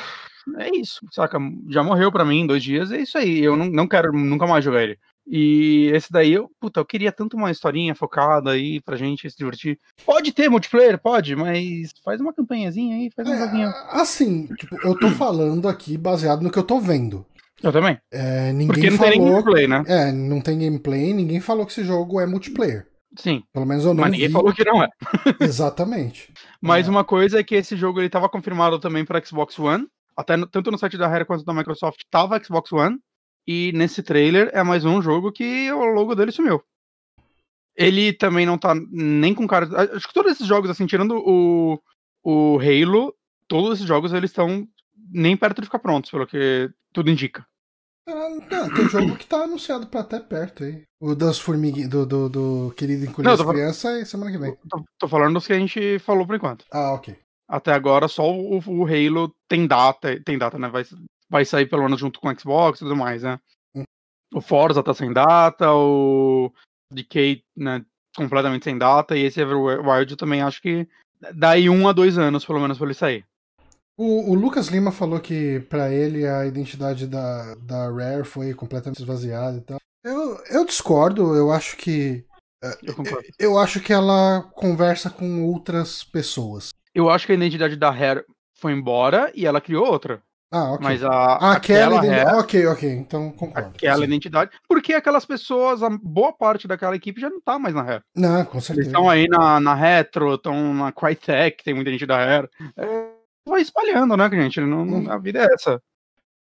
é 0.57 0.75
isso, 0.75 1.05
saca? 1.11 1.37
Já 1.69 1.83
morreu 1.83 2.11
pra 2.11 2.25
mim 2.25 2.41
em 2.41 2.47
dois 2.47 2.63
dias, 2.63 2.91
é 2.91 2.97
isso 2.97 3.17
aí. 3.17 3.39
Eu 3.39 3.55
não, 3.55 3.67
não 3.67 3.87
quero 3.87 4.11
nunca 4.11 4.47
mais 4.47 4.65
jogar 4.65 4.81
ele. 4.81 4.97
E 5.25 5.89
esse 5.93 6.11
daí, 6.11 6.33
eu, 6.33 6.49
puta, 6.59 6.79
eu 6.79 6.85
queria 6.85 7.11
tanto 7.11 7.37
uma 7.37 7.49
historinha 7.49 7.95
focada 7.95 8.51
aí 8.51 8.81
pra 8.81 8.97
gente 8.97 9.29
se 9.29 9.37
divertir. 9.37 9.79
Pode 10.05 10.31
ter 10.33 10.49
multiplayer, 10.49 10.97
pode, 11.01 11.35
mas 11.35 11.91
faz 12.03 12.19
uma 12.19 12.33
campanhazinha 12.33 12.97
aí, 12.97 13.09
faz 13.15 13.29
um 13.29 13.37
joguinho. 13.37 13.69
É, 13.69 13.73
assim, 13.91 14.47
tipo, 14.57 14.75
eu 14.85 14.97
tô 14.99 15.09
falando 15.11 15.67
aqui 15.69 15.97
baseado 15.97 16.41
no 16.41 16.51
que 16.51 16.59
eu 16.59 16.63
tô 16.63 16.79
vendo. 16.79 17.25
Eu 17.61 17.71
também. 17.71 17.97
É, 18.11 18.51
ninguém 18.51 18.67
Porque 18.67 18.89
não 18.89 18.97
tem 18.97 19.13
falou. 19.13 19.29
gameplay, 19.31 19.67
né? 19.67 19.83
É, 19.87 20.11
não 20.11 20.41
tem 20.41 20.59
gameplay, 20.59 21.13
ninguém 21.13 21.39
falou 21.39 21.65
que 21.65 21.71
esse 21.71 21.85
jogo 21.85 22.19
é 22.19 22.25
multiplayer. 22.25 22.85
Sim. 23.15 23.43
Pelo 23.53 23.65
menos 23.65 23.85
eu 23.85 23.93
não 23.93 24.01
Mas 24.01 24.11
ninguém 24.11 24.27
vi. 24.27 24.33
falou 24.33 24.51
que 24.53 24.65
não 24.65 24.83
é. 24.83 24.89
Exatamente. 25.39 26.33
Mas 26.61 26.87
É. 26.87 26.89
uma 26.89 27.05
coisa 27.05 27.39
é 27.39 27.43
que 27.43 27.55
esse 27.55 27.77
jogo 27.77 28.01
ele 28.01 28.09
tava 28.09 28.27
confirmado 28.27 28.79
também 28.79 29.05
para 29.05 29.23
Xbox 29.23 29.57
One. 29.57 29.87
Até 30.17 30.35
no- 30.35 30.47
tanto 30.47 30.69
no 30.69 30.77
site 30.77 30.97
da 30.97 31.07
Rare 31.07 31.23
quanto 31.25 31.45
da 31.45 31.53
Microsoft 31.53 31.99
tava 32.11 32.43
Xbox 32.43 32.71
One. 32.73 32.97
E 33.47 33.71
nesse 33.73 34.01
trailer 34.01 34.49
é 34.53 34.63
mais 34.63 34.85
um 34.85 35.01
jogo 35.01 35.31
que 35.31 35.71
o 35.71 35.83
logo 35.85 36.15
dele 36.15 36.31
sumiu. 36.31 36.63
Ele 37.75 38.13
também 38.13 38.45
não 38.45 38.57
tá 38.57 38.73
nem 38.91 39.33
com 39.33 39.47
cara. 39.47 39.67
Acho 39.95 40.07
que 40.07 40.13
todos 40.13 40.31
esses 40.31 40.45
jogos, 40.47 40.69
assim, 40.69 40.85
tirando 40.85 41.15
o, 41.17 41.81
o 42.23 42.59
Halo, 42.59 43.13
todos 43.47 43.73
esses 43.75 43.87
jogos 43.87 44.13
eles 44.13 44.29
estão 44.29 44.67
nem 45.11 45.35
perto 45.35 45.59
de 45.61 45.67
ficar 45.67 45.79
prontos, 45.79 46.11
pelo 46.11 46.27
que 46.27 46.69
tudo 46.93 47.09
indica. 47.09 47.45
Ah, 48.07 48.29
não, 48.51 48.73
tem 48.73 48.89
jogo 48.89 49.15
que 49.15 49.25
tá 49.25 49.43
anunciado 49.43 49.87
pra 49.87 50.01
até 50.01 50.19
perto 50.19 50.63
aí. 50.65 50.83
O 50.99 51.15
das 51.15 51.39
formiguinhas, 51.39 51.89
do, 51.89 52.05
do, 52.05 52.29
do 52.29 52.73
querido 52.75 53.05
Encolher 53.05 53.25
Não, 53.25 53.33
as 53.33 53.39
tô 53.39 53.45
falando- 53.45 53.61
Crianças 53.61 54.01
é 54.01 54.05
semana 54.05 54.31
que 54.31 54.37
vem. 54.37 54.55
Tô, 54.69 54.83
tô 54.99 55.07
falando 55.07 55.33
dos 55.35 55.47
que 55.47 55.53
a 55.53 55.59
gente 55.59 55.99
falou 55.99 56.27
por 56.27 56.35
enquanto. 56.35 56.65
Ah, 56.71 56.93
ok. 56.93 57.17
Até 57.47 57.71
agora 57.73 58.07
só 58.07 58.29
o, 58.29 58.57
o 58.59 58.85
Halo 58.85 59.33
tem 59.47 59.65
data, 59.65 60.19
tem 60.23 60.37
data, 60.37 60.59
né? 60.59 60.67
Vai, 60.69 60.83
vai 61.33 61.43
sair 61.43 61.65
pelo 61.65 61.81
menos 61.81 61.99
junto 61.99 62.19
com 62.19 62.29
o 62.29 62.39
Xbox 62.39 62.79
e 62.79 62.83
tudo 62.83 62.95
mais, 62.95 63.23
né? 63.23 63.39
Hum. 63.75 63.83
O 64.35 64.39
Forza 64.39 64.83
tá 64.83 64.93
sem 64.93 65.11
data, 65.11 65.73
o 65.73 66.53
Decay, 66.93 67.43
né, 67.57 67.83
completamente 68.15 68.65
sem 68.65 68.77
data, 68.77 69.17
e 69.17 69.23
esse 69.23 69.41
Everwild 69.41 70.11
eu 70.11 70.17
também 70.17 70.43
acho 70.43 70.61
que 70.61 70.87
daí 71.33 71.67
um 71.71 71.87
a 71.87 71.91
dois 71.91 72.19
anos, 72.19 72.45
pelo 72.45 72.59
menos, 72.59 72.77
pra 72.77 72.85
ele 72.85 72.93
sair. 72.93 73.25
O, 73.97 74.31
o 74.31 74.35
Lucas 74.35 74.67
Lima 74.67 74.91
falou 74.91 75.19
que 75.19 75.59
pra 75.61 75.91
ele 75.91 76.27
a 76.27 76.45
identidade 76.45 77.07
da, 77.07 77.55
da 77.55 77.91
Rare 77.91 78.23
foi 78.23 78.53
completamente 78.53 78.99
esvaziada 78.99 79.57
e 79.57 79.61
tal. 79.61 79.79
Eu, 80.03 80.37
eu 80.51 80.65
discordo, 80.65 81.35
eu 81.35 81.51
acho 81.51 81.77
que. 81.77 82.23
Eu 82.83 82.95
concordo. 82.95 83.27
Eu 83.39 83.57
acho 83.57 83.79
que 83.79 83.91
ela 83.91 84.51
conversa 84.53 85.09
com 85.09 85.45
outras 85.45 86.03
pessoas. 86.03 86.69
Eu 86.93 87.09
acho 87.09 87.25
que 87.25 87.31
a 87.31 87.35
identidade 87.35 87.75
da 87.75 87.89
Rare 87.89 88.23
foi 88.53 88.71
embora 88.71 89.31
e 89.35 89.45
ela 89.45 89.61
criou 89.61 89.85
outra. 89.85 90.21
Ah, 90.55 90.73
ok. 90.73 90.79
Mas 90.83 91.03
a, 91.03 91.09
Ah, 91.09 91.51
aquela, 91.53 91.97
aquela 91.97 92.05
identi- 92.05 92.23
Rare, 92.25 92.37
Ok, 92.39 92.67
ok. 92.67 92.91
Então 92.91 93.31
concordo. 93.31 93.69
aquela 93.69 93.97
Sim. 93.97 94.03
identidade, 94.03 94.51
porque 94.67 94.93
aquelas 94.93 95.25
pessoas, 95.25 95.81
a 95.81 95.89
boa 95.89 96.31
parte 96.31 96.67
daquela 96.67 96.95
equipe 96.95 97.19
já 97.19 97.27
não 97.29 97.41
tá 97.41 97.57
mais 97.57 97.73
na 97.73 97.81
Rare. 97.81 98.03
Não, 98.15 98.45
com 98.45 98.57
Eles 98.57 98.65
certeza. 98.65 98.87
estão 98.89 99.09
aí 99.09 99.27
na, 99.27 99.59
na 99.59 99.73
Retro, 99.73 100.35
estão 100.35 100.73
na 100.75 100.91
Crytek, 100.91 101.63
tem 101.63 101.73
muita 101.73 101.89
gente 101.91 102.05
da 102.05 102.17
Rare. 102.23 102.49
É, 102.77 103.07
vai 103.49 103.61
espalhando, 103.61 104.15
né, 104.15 104.29
gente? 104.29 104.61
Não, 104.61 104.85
não- 104.85 104.99
Uhum. 105.05 105.11
a 105.11 105.17
vida 105.17 105.39
é 105.39 105.47
essa. 105.53 105.81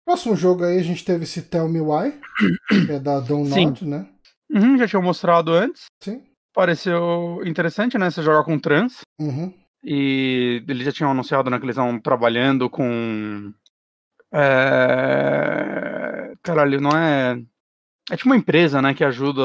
Próximo 0.05 0.35
jogo 0.35 0.65
aí 0.65 0.79
a 0.79 0.83
gente 0.83 1.05
teve 1.05 1.23
esse 1.23 1.43
Tell 1.43 1.69
Me 1.69 1.81
Why, 1.81 2.19
que 2.87 2.93
é 2.93 2.99
da 2.99 3.21
Download, 3.21 3.85
né? 3.87 4.09
Uhum, 4.51 4.77
já 4.77 4.88
tinha 4.88 5.01
mostrado 5.01 5.53
antes. 5.53 5.85
Sim. 6.03 6.23
Pareceu 6.53 7.41
interessante, 7.47 7.97
né? 7.97 8.11
Você 8.11 8.21
jogar 8.21 8.43
com 8.45 8.59
trans. 8.59 9.03
Uhum. 9.21 9.55
E 9.85 10.62
eles 10.69 10.85
já 10.85 10.93
tinham 10.93 11.11
anunciado 11.11 11.49
né, 11.51 11.59
que 11.59 11.65
eles 11.65 11.77
estão 11.77 11.99
trabalhando 11.99 12.69
com. 12.69 13.53
É... 14.33 16.33
Caralho, 16.42 16.81
não 16.81 16.90
é. 16.90 17.40
É 18.11 18.16
tipo 18.16 18.29
uma 18.29 18.37
empresa, 18.37 18.83
né, 18.83 18.95
que 18.95 19.05
ajuda. 19.05 19.42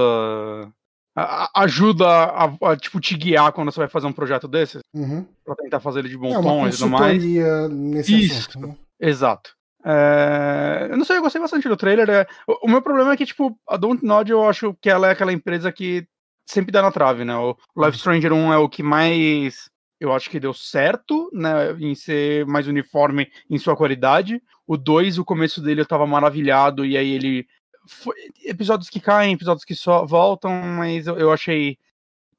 a- 1.15 1.49
Ajuda 1.63 2.07
a, 2.07 2.45
a, 2.71 2.77
tipo, 2.77 2.99
te 2.99 3.15
guiar 3.17 3.51
quando 3.51 3.71
você 3.71 3.79
vai 3.79 3.87
fazer 3.89 4.07
um 4.07 4.13
projeto 4.13 4.47
desses, 4.47 4.81
Uhum. 4.93 5.25
pra 5.45 5.55
tentar 5.55 5.79
fazer 5.79 5.99
ele 5.99 6.09
de 6.09 6.17
bom 6.17 6.31
É 6.31 6.41
tom 6.41 6.67
e 6.67 6.71
tudo 6.71 6.89
mais. 6.89 7.23
nesse 7.71 8.25
Isso. 8.25 8.49
assunto. 8.49 8.67
Né? 8.67 8.75
Exato. 8.99 9.51
É, 9.85 10.87
Eu 10.91 10.97
não 10.97 11.05
sei, 11.05 11.17
eu 11.17 11.21
gostei 11.21 11.41
bastante 11.41 11.67
do 11.69 11.77
trailer. 11.77 12.09
é, 12.09 12.27
O, 12.47 12.67
o 12.67 12.69
meu 12.69 12.81
problema 12.81 13.13
é 13.13 13.17
que, 13.17 13.25
tipo, 13.25 13.57
a 13.67 13.77
Dontnod 13.77 14.29
eu 14.31 14.47
acho 14.47 14.75
que 14.81 14.89
ela 14.89 15.07
é 15.07 15.11
aquela 15.11 15.33
empresa 15.33 15.71
que 15.71 16.05
sempre 16.49 16.71
dá 16.71 16.81
na 16.81 16.91
trave, 16.91 17.23
né? 17.25 17.35
O 17.35 17.55
Life 17.77 17.97
Stranger 17.99 18.33
1 18.33 18.53
é 18.53 18.57
o 18.57 18.69
que 18.69 18.81
mais 18.83 19.69
eu 19.99 20.13
acho 20.13 20.29
que 20.29 20.39
deu 20.39 20.53
certo, 20.53 21.29
né? 21.33 21.73
Em 21.79 21.95
ser 21.95 22.45
mais 22.45 22.67
uniforme 22.67 23.29
em 23.49 23.57
sua 23.57 23.75
qualidade. 23.75 24.41
O 24.65 24.77
2, 24.77 25.17
o 25.17 25.25
começo 25.25 25.61
dele 25.61 25.81
eu 25.81 25.85
tava 25.85 26.05
maravilhado, 26.05 26.85
e 26.85 26.97
aí 26.97 27.11
ele. 27.11 27.47
Foi... 27.87 28.15
Episódios 28.43 28.89
que 28.89 28.99
caem, 28.99 29.33
episódios 29.33 29.65
que 29.65 29.75
só 29.75 30.05
voltam, 30.05 30.51
mas 30.51 31.07
eu, 31.07 31.17
eu 31.17 31.31
achei 31.31 31.77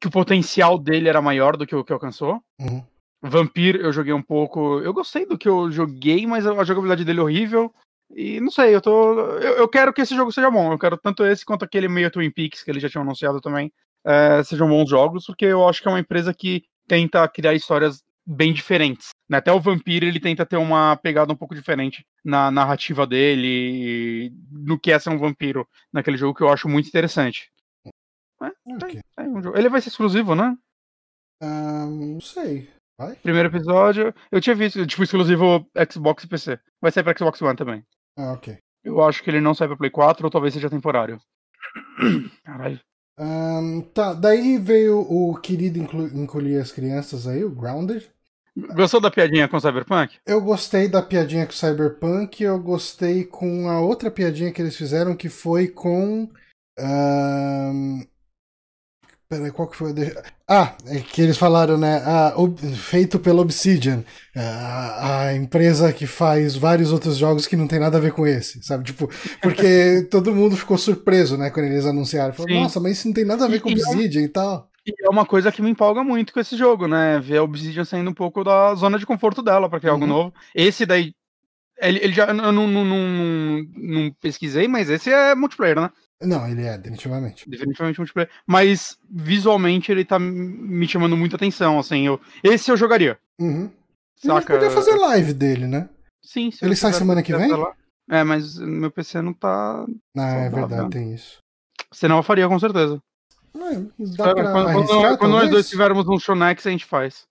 que 0.01 0.07
o 0.07 0.11
potencial 0.11 0.79
dele 0.79 1.09
era 1.09 1.23
maior 1.23 1.57
do 1.57 1.67
que 1.67 1.75
o 1.75 1.85
que 1.85 1.93
alcançou. 1.93 2.43
Uhum. 2.61 2.85
Vampir 3.21 3.77
eu 3.77 3.93
joguei 3.93 4.13
um 4.13 4.23
pouco. 4.23 4.81
Eu 4.81 4.93
gostei 4.93 5.27
do 5.27 5.37
que 5.37 5.49
eu 5.49 5.71
joguei, 5.71 6.27
mas 6.27 6.47
a 6.47 6.65
jogabilidade 6.65 7.05
dele 7.05 7.21
é 7.21 7.23
horrível. 7.23 7.75
E 8.15 8.41
não 8.41 8.51
sei, 8.51 8.75
eu 8.75 8.81
tô. 8.81 9.21
Eu, 9.21 9.55
eu 9.57 9.69
quero 9.69 9.93
que 9.93 10.01
esse 10.01 10.15
jogo 10.15 10.31
seja 10.31 10.51
bom. 10.51 10.73
Eu 10.73 10.79
quero 10.79 10.97
tanto 10.97 11.25
esse 11.25 11.45
quanto 11.45 11.65
aquele 11.65 11.89
meio 11.89 12.11
Twin 12.11 12.31
Peaks 12.31 12.63
que 12.63 12.71
eles 12.71 12.83
já 12.83 12.89
tinham 12.89 13.03
anunciado 13.03 13.41
também. 13.41 13.73
é, 14.05 14.43
sejam 14.45 14.69
bons 14.69 14.89
jogos, 14.89 15.27
porque 15.27 15.45
eu 15.47 15.69
acho 15.69 15.83
que 15.83 15.89
é 15.89 15.91
uma 15.91 16.01
empresa 16.01 16.33
que 16.33 16.65
tenta 16.89 17.29
criar 17.29 17.55
histórias 17.55 18.03
bem 18.27 18.53
diferentes. 18.53 19.11
né? 19.29 19.39
Até 19.39 19.53
o 19.53 19.61
Vampir 19.61 20.03
ele 20.05 20.21
tenta 20.21 20.45
ter 20.45 20.57
uma 20.57 20.97
pegada 20.97 21.33
um 21.33 21.37
pouco 21.37 21.55
diferente 21.55 22.05
na 22.25 22.51
narrativa 22.51 23.07
dele, 23.07 24.33
no 24.51 24.79
que 24.79 24.91
é 24.93 24.99
ser 24.99 25.11
um 25.11 25.19
vampiro 25.19 25.67
naquele 25.93 26.17
jogo 26.17 26.35
que 26.35 26.43
eu 26.43 26.49
acho 26.51 26.69
muito 26.69 26.89
interessante. 26.89 27.51
Ok. 28.41 29.01
É 29.19 29.23
um 29.23 29.43
jogo- 29.43 29.57
Ele 29.59 29.69
vai 29.69 29.81
ser 29.81 29.89
exclusivo, 29.89 30.35
né? 30.35 30.55
Ah, 31.43 31.87
não 31.87 32.21
sei. 32.21 32.69
Vai? 33.01 33.15
Primeiro 33.17 33.49
episódio, 33.49 34.13
eu 34.31 34.41
tinha 34.41 34.55
visto, 34.57 34.85
tipo, 34.87 35.03
exclusivo 35.05 35.67
Xbox 35.91 36.25
e 36.25 36.29
PC. 36.29 36.59
Vai 36.83 36.91
sair 36.91 37.05
pra 37.05 37.17
Xbox 37.17 37.41
One 37.41 37.57
também. 37.57 37.85
Ah, 38.19 38.33
ok. 38.33 38.59
Eu 38.85 39.03
acho 39.03 39.23
que 39.23 39.31
ele 39.31 39.41
não 39.41 39.55
sai 39.55 39.69
pra 39.69 39.77
Play 39.77 39.91
4 39.91 40.25
ou 40.27 40.31
talvez 40.31 40.53
seja 40.55 40.69
temporário. 40.69 41.19
Caralho. 42.45 42.81
Ahn, 43.19 43.81
tá, 43.93 44.15
daí 44.15 44.59
veio 44.59 45.01
o 45.01 45.35
querido 45.41 45.79
encolher 45.79 46.61
as 46.61 46.71
crianças 46.71 47.27
aí, 47.27 47.45
o 47.45 47.51
Grounded. 47.51 48.09
Gostou 48.75 49.01
da 49.01 49.11
piadinha 49.11 49.49
com 49.49 49.59
Cyberpunk? 49.59 50.17
Eu 50.27 50.41
gostei 50.41 50.89
da 50.89 51.03
piadinha 51.03 51.47
com 51.47 51.53
Cyberpunk, 51.53 52.43
eu 52.43 52.59
gostei 52.61 53.25
com 53.25 53.69
a 53.69 53.81
outra 53.81 54.11
piadinha 54.11 54.53
que 54.53 54.61
eles 54.63 54.77
fizeram, 54.77 55.17
que 55.17 55.29
foi 55.29 55.69
com. 55.69 56.29
ahn, 56.79 58.03
Peraí, 59.29 59.51
qual 59.51 59.69
que 59.69 59.77
foi? 59.77 59.93
Ah, 60.49 60.75
é 60.87 61.01
que 61.01 61.21
eles 61.21 61.37
falaram, 61.37 61.77
né? 61.77 62.03
ah, 62.03 62.33
feito 62.75 63.19
pela 63.19 63.43
Obsidian, 63.43 64.03
a, 64.35 65.27
a 65.27 65.35
empresa 65.35 65.93
que 65.93 66.07
faz 66.07 66.57
vários 66.57 66.93
outros 66.93 67.19
jogos 67.19 67.47
que 67.47 67.55
não 67.55 67.69
tem 67.69 67.79
nada 67.79 67.99
a 67.99 68.01
ver 68.01 68.13
com 68.13 68.27
esse, 68.27 68.63
sabe? 68.63 68.85
Tipo, 68.85 69.07
porque 69.43 70.07
todo 70.11 70.35
mundo 70.35 70.57
ficou 70.57 70.79
surpreso, 70.79 71.37
né, 71.37 71.51
quando 71.51 71.67
eles 71.67 71.85
anunciaram. 71.85 72.33
Falou, 72.33 72.51
Sim. 72.51 72.63
nossa, 72.63 72.81
mas 72.81 72.97
isso 72.97 73.07
não 73.09 73.13
tem 73.15 73.27
nada 73.27 73.45
a 73.45 73.49
ver 73.49 73.61
com 73.61 73.69
e- 73.69 73.75
Obsidian 73.75 74.23
e 74.23 74.29
tal. 74.29 74.71
E 74.87 74.95
é 75.05 75.11
uma 75.11 75.27
coisa 75.27 75.53
que 75.53 75.61
me 75.61 75.69
empolga 75.69 76.03
muito 76.03 76.33
com 76.33 76.41
esse 76.41 76.57
jogo, 76.57 76.89
né? 76.89 77.21
Ver 77.21 77.37
a 77.37 77.43
Obsidian 77.43 77.85
saindo 77.85 78.09
um 78.11 78.15
pouco 78.15 78.43
da 78.43 78.75
zona 78.77 78.99
de 78.99 79.05
conforto 79.05 79.43
dela 79.43 79.69
pra 79.69 79.79
criar 79.79 79.93
algo 79.93 80.07
Uhum. 80.07 80.11
novo. 80.11 80.35
Esse 80.55 80.87
daí. 80.87 81.13
Ele, 81.79 81.99
ele 82.03 82.13
já. 82.15 82.29
Eu 82.29 82.35
não, 82.35 82.51
não, 82.53 82.67
não, 82.67 82.85
não- 82.85 83.65
não 83.77 84.13
pesquisei, 84.21 84.67
mas 84.67 84.89
esse 84.89 85.11
é 85.13 85.35
multiplayer, 85.35 85.79
né? 85.79 85.91
Não, 86.21 86.49
ele 86.49 86.65
é, 86.65 86.77
definitivamente. 86.77 87.49
Definitivamente 87.49 87.99
multiplayer. 87.99 88.31
Mas 88.47 88.99
visualmente 89.09 89.93
ele 89.93 90.05
tá 90.05 90.19
me 90.19 90.87
chamando 90.89 91.17
muita 91.17 91.37
atenção, 91.37 91.79
assim. 91.79 92.07
Eu, 92.07 92.21
esse 92.43 92.71
eu 92.71 92.77
jogaria. 92.77 93.19
Uhum. 93.41 93.71
Saca? 94.17 94.55
podia 94.55 94.71
fazer 94.71 94.97
live 94.97 95.33
dele, 95.33 95.67
né? 95.67 95.89
Sim, 96.23 96.51
se 96.51 96.65
Ele 96.65 96.75
sai 96.75 96.93
semana 96.93 97.23
que 97.23 97.35
vem? 97.37 97.51
É, 98.11 98.25
mas 98.25 98.59
meu 98.59 98.91
PC 98.91 99.23
não 99.23 99.33
tá. 99.33 99.87
Ah, 100.17 100.29
é 100.35 100.51
verdade, 100.51 100.91
tem 100.91 101.15
isso. 101.15 101.39
Senão 101.93 102.17
eu 102.17 102.23
faria, 102.23 102.49
com 102.49 102.59
certeza. 102.59 103.01
É, 103.57 103.75
dá 104.17 104.35
pra 104.35 104.53
quando, 104.53 104.69
arriscar, 104.69 105.19
quando- 105.19 105.33
nós 105.33 105.51
dois 105.51 105.69
tivermos 105.69 106.07
um 106.09 106.19
Shonex, 106.19 106.67
a 106.67 106.71
gente 106.71 106.85
faz. 106.85 107.27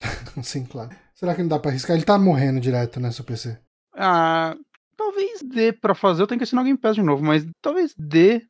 Sim, 0.42 0.64
claro. 0.64 0.90
Será 1.14 1.34
que 1.34 1.42
não 1.42 1.48
dá 1.48 1.58
pra 1.58 1.70
arriscar? 1.70 1.96
Ele 1.96 2.04
tá 2.04 2.18
morrendo 2.18 2.60
direto 2.60 2.98
nessa 2.98 3.22
PC. 3.22 3.58
Ah, 3.94 4.56
talvez 5.12 5.42
dê 5.42 5.72
pra 5.72 5.94
fazer. 5.94 6.22
Eu 6.22 6.26
tenho 6.26 6.38
que 6.38 6.44
assinar 6.44 6.62
o 6.62 6.64
Game 6.66 6.78
Pass 6.78 6.94
de 6.94 7.02
novo, 7.02 7.22
mas 7.24 7.46
talvez 7.60 7.94
dê. 7.96 8.42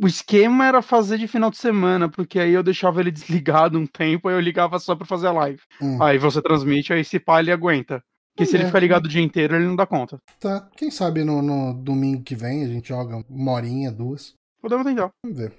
O 0.00 0.06
esquema 0.06 0.66
era 0.66 0.80
fazer 0.80 1.18
de 1.18 1.28
final 1.28 1.50
de 1.50 1.58
semana, 1.58 2.08
porque 2.08 2.38
aí 2.38 2.52
eu 2.52 2.62
deixava 2.62 3.00
ele 3.00 3.10
desligado 3.12 3.78
um 3.78 3.86
tempo, 3.86 4.28
aí 4.28 4.34
eu 4.34 4.40
ligava 4.40 4.78
só 4.78 4.96
pra 4.96 5.06
fazer 5.06 5.26
a 5.26 5.32
live. 5.32 5.60
Hum, 5.80 6.02
Aí 6.02 6.16
você 6.18 6.40
transmite, 6.40 6.92
aí 6.92 7.04
se 7.04 7.20
pá, 7.20 7.40
ele 7.40 7.52
aguenta. 7.52 8.02
Porque 8.34 8.46
se 8.48 8.56
É. 8.56 8.60
ele 8.60 8.66
ficar 8.66 8.80
ligado 8.80 9.04
o 9.04 9.08
dia 9.08 9.20
inteiro, 9.20 9.54
ele 9.54 9.66
não 9.66 9.76
dá 9.76 9.86
conta. 9.86 10.18
Tá. 10.40 10.66
Quem 10.76 10.90
sabe 10.90 11.22
no, 11.22 11.42
no 11.42 11.74
domingo 11.74 12.22
que 12.22 12.34
vem 12.34 12.64
a 12.64 12.68
gente 12.68 12.88
joga 12.88 13.22
uma 13.28 13.52
horinha, 13.52 13.92
duas. 13.92 14.34
Podemos 14.62 14.86
tentar. 14.86 15.10
Vamos 15.22 15.38
ver. 15.38 15.52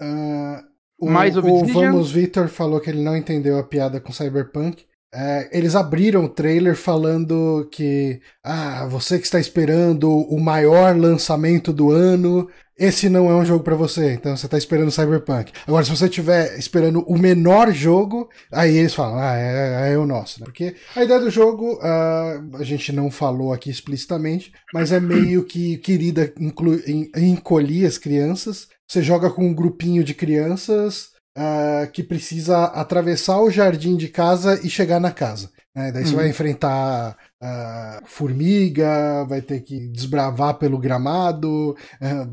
Ah, 0.00 0.62
o, 0.96 1.10
Mais 1.10 1.36
o 1.36 1.40
Obsidian? 1.40 1.90
Vamos 1.90 2.12
Victor 2.12 2.48
falou 2.48 2.80
que 2.80 2.88
ele 2.90 3.02
não 3.02 3.16
entendeu 3.16 3.58
a 3.58 3.64
piada 3.64 4.00
com 4.00 4.12
Cyberpunk. 4.12 4.86
É, 5.12 5.48
eles 5.56 5.74
abriram 5.74 6.24
o 6.24 6.28
trailer 6.28 6.76
falando 6.76 7.66
que 7.72 8.20
ah, 8.44 8.86
você 8.86 9.18
que 9.18 9.24
está 9.24 9.40
esperando 9.40 10.10
o 10.10 10.38
maior 10.38 10.94
lançamento 10.96 11.72
do 11.72 11.90
ano, 11.90 12.46
esse 12.78 13.08
não 13.08 13.30
é 13.30 13.34
um 13.34 13.44
jogo 13.44 13.64
para 13.64 13.74
você, 13.74 14.12
então 14.12 14.36
você 14.36 14.46
está 14.46 14.58
esperando 14.58 14.90
Cyberpunk. 14.90 15.50
Agora, 15.66 15.82
se 15.82 15.90
você 15.90 16.04
estiver 16.04 16.58
esperando 16.58 17.00
o 17.08 17.18
menor 17.18 17.72
jogo, 17.72 18.28
aí 18.52 18.76
eles 18.76 18.94
falam, 18.94 19.18
ah, 19.18 19.34
é, 19.34 19.92
é 19.94 19.98
o 19.98 20.06
nosso. 20.06 20.40
Né? 20.40 20.44
Porque 20.44 20.76
a 20.94 21.02
ideia 21.02 21.18
do 21.18 21.30
jogo, 21.30 21.78
ah, 21.82 22.40
a 22.54 22.62
gente 22.62 22.92
não 22.92 23.10
falou 23.10 23.52
aqui 23.52 23.70
explicitamente, 23.70 24.52
mas 24.74 24.92
é 24.92 25.00
meio 25.00 25.42
que 25.42 25.78
querida 25.78 26.32
inclu- 26.38 26.82
en- 26.86 27.10
encolher 27.16 27.86
as 27.86 27.96
crianças. 27.96 28.68
Você 28.86 29.02
joga 29.02 29.30
com 29.30 29.44
um 29.46 29.54
grupinho 29.54 30.04
de 30.04 30.12
crianças 30.14 31.16
ah, 31.38 31.86
que 31.92 32.02
precisa 32.02 32.64
atravessar 32.64 33.40
o 33.40 33.50
jardim 33.50 33.96
de 33.96 34.08
casa 34.08 34.60
e 34.66 34.68
chegar 34.68 34.98
na 35.00 35.12
casa. 35.12 35.50
né? 35.74 35.92
Daí 35.92 36.04
você 36.04 36.10
Uhum. 36.10 36.16
vai 36.16 36.28
enfrentar 36.28 37.16
ah, 37.40 38.00
formiga, 38.04 39.24
vai 39.26 39.40
ter 39.40 39.60
que 39.60 39.78
desbravar 39.88 40.54
pelo 40.58 40.78
gramado, 40.78 41.76
ah, 42.00 42.26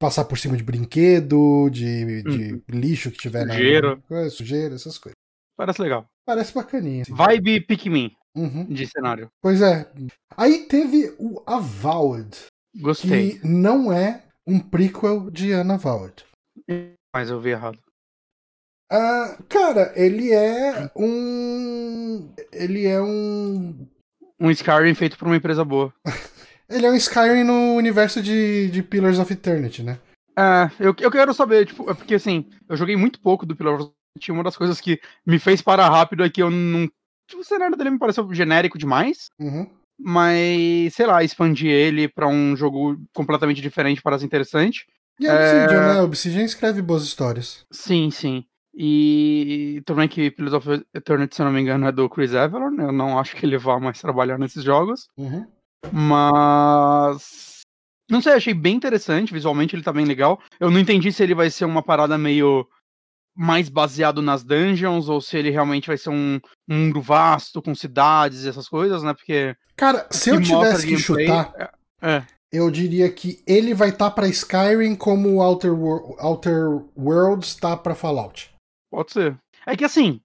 passar 0.00 0.24
por 0.24 0.38
cima 0.38 0.56
de 0.56 0.62
brinquedo, 0.62 1.68
de, 1.70 2.22
de 2.22 2.62
lixo 2.68 3.10
que 3.10 3.18
tiver 3.18 3.46
Sujeira. 3.46 3.98
na 4.10 4.20
é, 4.20 4.30
sujeira, 4.30 4.74
essas 4.76 4.96
coisas. 4.96 5.16
Parece 5.56 5.82
legal. 5.82 6.06
Parece 6.24 6.54
bacaninha. 6.54 7.02
assim. 7.02 7.14
Vibe 7.14 7.60
Pikmin 7.66 8.10
Uhum. 8.36 8.64
de 8.66 8.86
cenário. 8.86 9.28
Pois 9.42 9.60
é. 9.60 9.90
Aí 10.36 10.66
teve 10.68 11.12
o 11.18 11.42
Avowed, 11.46 12.30
Gostei. 12.80 13.38
que 13.38 13.46
não 13.46 13.92
é 13.92 14.22
um 14.46 14.60
prequel 14.60 15.28
de 15.30 15.52
Unavowed. 15.52 16.24
Mas 17.14 17.28
eu 17.30 17.40
vi 17.40 17.50
errado. 17.50 17.78
Ah, 18.90 19.36
cara, 19.48 19.92
ele 19.96 20.32
é 20.32 20.90
um. 20.96 22.32
Ele 22.52 22.86
é 22.86 23.00
um. 23.02 23.86
Um 24.40 24.50
Skyrim 24.50 24.94
feito 24.94 25.18
por 25.18 25.26
uma 25.26 25.36
empresa 25.36 25.64
boa. 25.64 25.92
Ele 26.70 26.84
é 26.84 26.90
um 26.90 26.94
Skyrim 26.94 27.44
no 27.44 27.74
universo 27.76 28.22
de, 28.22 28.70
de 28.70 28.82
Pillars 28.82 29.18
of 29.18 29.32
Eternity, 29.32 29.82
né? 29.82 29.98
É, 30.38 30.70
eu, 30.78 30.94
eu 31.00 31.10
quero 31.10 31.32
saber, 31.32 31.64
tipo, 31.66 31.90
é 31.90 31.94
porque 31.94 32.14
assim, 32.14 32.46
eu 32.68 32.76
joguei 32.76 32.94
muito 32.94 33.18
pouco 33.20 33.46
do 33.46 33.56
Pillar 33.56 33.76
of 33.76 33.90
Eternity, 34.14 34.30
Uma 34.32 34.44
das 34.44 34.56
coisas 34.56 34.78
que 34.78 35.00
me 35.26 35.38
fez 35.38 35.62
parar 35.62 35.88
rápido 35.88 36.22
é 36.22 36.28
que 36.28 36.42
eu 36.42 36.50
não. 36.50 36.86
Tipo, 37.26 37.40
o 37.40 37.44
cenário 37.44 37.74
dele 37.74 37.90
me 37.90 37.98
pareceu 37.98 38.32
genérico 38.34 38.76
demais. 38.78 39.28
Uhum. 39.40 39.66
Mas, 39.98 40.94
sei 40.94 41.06
lá, 41.06 41.24
expandir 41.24 41.70
ele 41.70 42.06
pra 42.06 42.28
um 42.28 42.54
jogo 42.54 42.96
completamente 43.14 43.60
diferente 43.62 44.02
parece 44.02 44.24
interessante. 44.24 44.86
E 45.18 45.26
a 45.26 45.34
Obsidian, 45.34 45.80
É. 45.82 45.94
né? 45.94 45.98
A 46.00 46.02
Obsidian 46.04 46.44
escreve 46.44 46.80
boas 46.82 47.02
histórias. 47.02 47.64
Sim, 47.72 48.10
sim. 48.10 48.44
E 48.80 49.82
também 49.84 50.06
que 50.06 50.30
Pillars 50.30 50.54
of 50.54 50.86
Eternity, 50.94 51.34
se 51.34 51.42
eu 51.42 51.46
não 51.46 51.52
me 51.52 51.60
engano, 51.60 51.88
é 51.88 51.90
do 51.90 52.08
Chris 52.08 52.32
Avalon. 52.32 52.80
Eu 52.80 52.92
não 52.92 53.18
acho 53.18 53.34
que 53.34 53.44
ele 53.44 53.58
vá 53.58 53.80
mais 53.80 54.00
trabalhar 54.00 54.38
nesses 54.38 54.62
jogos. 54.62 55.08
Uhum. 55.16 55.44
Mas. 55.92 57.62
Não 58.08 58.22
sei, 58.22 58.34
achei 58.34 58.54
bem 58.54 58.76
interessante. 58.76 59.34
Visualmente 59.34 59.74
ele 59.74 59.82
tá 59.82 59.92
bem 59.92 60.04
legal. 60.04 60.40
Eu 60.60 60.70
não 60.70 60.78
entendi 60.78 61.10
se 61.10 61.24
ele 61.24 61.34
vai 61.34 61.50
ser 61.50 61.64
uma 61.64 61.82
parada 61.82 62.16
meio 62.16 62.68
mais 63.36 63.68
baseado 63.68 64.22
nas 64.22 64.44
dungeons 64.44 65.08
ou 65.08 65.20
se 65.20 65.36
ele 65.36 65.50
realmente 65.50 65.88
vai 65.88 65.98
ser 65.98 66.10
um, 66.10 66.40
um 66.68 66.76
mundo 66.76 67.02
vasto 67.02 67.60
com 67.60 67.74
cidades 67.74 68.44
e 68.44 68.48
essas 68.48 68.68
coisas, 68.68 69.02
né? 69.02 69.12
Porque. 69.12 69.56
Cara, 69.74 70.06
se 70.08 70.30
eu 70.30 70.40
tivesse 70.40 70.86
que 70.86 70.96
chutar, 70.96 71.52
é. 72.00 72.22
eu 72.52 72.70
diria 72.70 73.10
que 73.10 73.42
ele 73.44 73.74
vai 73.74 73.88
estar 73.88 74.10
tá 74.10 74.10
para 74.12 74.28
Skyrim 74.28 74.94
como 74.94 75.30
o 75.30 75.42
Outer, 75.42 75.74
Wor 75.74 76.14
Outer 76.24 76.80
Worlds 76.96 77.56
tá 77.56 77.76
para 77.76 77.96
Fallout. 77.96 78.56
Pode 78.90 79.12
ser. 79.12 79.38
É 79.66 79.76
que 79.76 79.84
assim, 79.84 80.20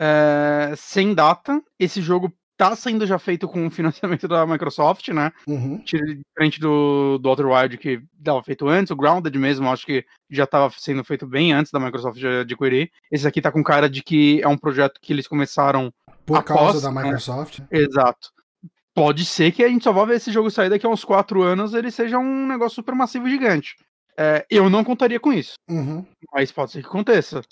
é... 0.00 0.74
sem 0.76 1.14
data, 1.14 1.62
esse 1.78 2.00
jogo 2.00 2.32
tá 2.56 2.76
sendo 2.76 3.04
já 3.06 3.18
feito 3.18 3.48
com 3.48 3.66
o 3.66 3.70
financiamento 3.70 4.28
da 4.28 4.46
Microsoft, 4.46 5.08
né? 5.08 5.32
Uhum. 5.46 5.78
Diferente 5.78 6.60
do, 6.60 7.18
do 7.18 7.28
Outer 7.28 7.46
Wild 7.46 7.78
que 7.78 8.00
estava 8.18 8.42
feito 8.42 8.68
antes, 8.68 8.90
o 8.90 8.96
Grounded 8.96 9.36
mesmo, 9.38 9.70
acho 9.70 9.84
que 9.84 10.04
já 10.30 10.44
estava 10.44 10.72
sendo 10.78 11.02
feito 11.04 11.26
bem 11.26 11.52
antes 11.52 11.72
da 11.72 11.80
Microsoft 11.80 12.22
adquirir. 12.22 12.90
Esse 13.10 13.26
aqui 13.26 13.40
tá 13.42 13.50
com 13.50 13.62
cara 13.62 13.90
de 13.90 14.02
que 14.02 14.40
é 14.42 14.48
um 14.48 14.56
projeto 14.56 15.00
que 15.00 15.12
eles 15.12 15.26
começaram 15.26 15.92
por 16.24 16.38
após, 16.38 16.58
causa 16.58 16.80
da 16.80 16.92
né? 16.92 17.02
Microsoft. 17.02 17.60
Exato. 17.70 18.32
Pode 18.94 19.24
ser 19.24 19.50
que 19.50 19.64
a 19.64 19.68
gente 19.68 19.82
só 19.82 19.92
vá 19.92 20.04
ver 20.04 20.16
esse 20.16 20.30
jogo 20.30 20.48
sair 20.50 20.70
daqui 20.70 20.86
a 20.86 20.88
uns 20.88 21.04
quatro 21.04 21.42
anos 21.42 21.74
ele 21.74 21.90
seja 21.90 22.16
um 22.16 22.46
negócio 22.46 22.76
super 22.76 22.94
massivo 22.94 23.26
e 23.26 23.32
gigante. 23.32 23.74
É, 24.16 24.46
eu 24.48 24.70
não 24.70 24.84
contaria 24.84 25.18
com 25.18 25.32
isso, 25.32 25.54
Uhum. 25.68 26.06
mas 26.32 26.52
pode 26.52 26.70
ser 26.70 26.82
que 26.82 26.86
aconteça. 26.86 27.42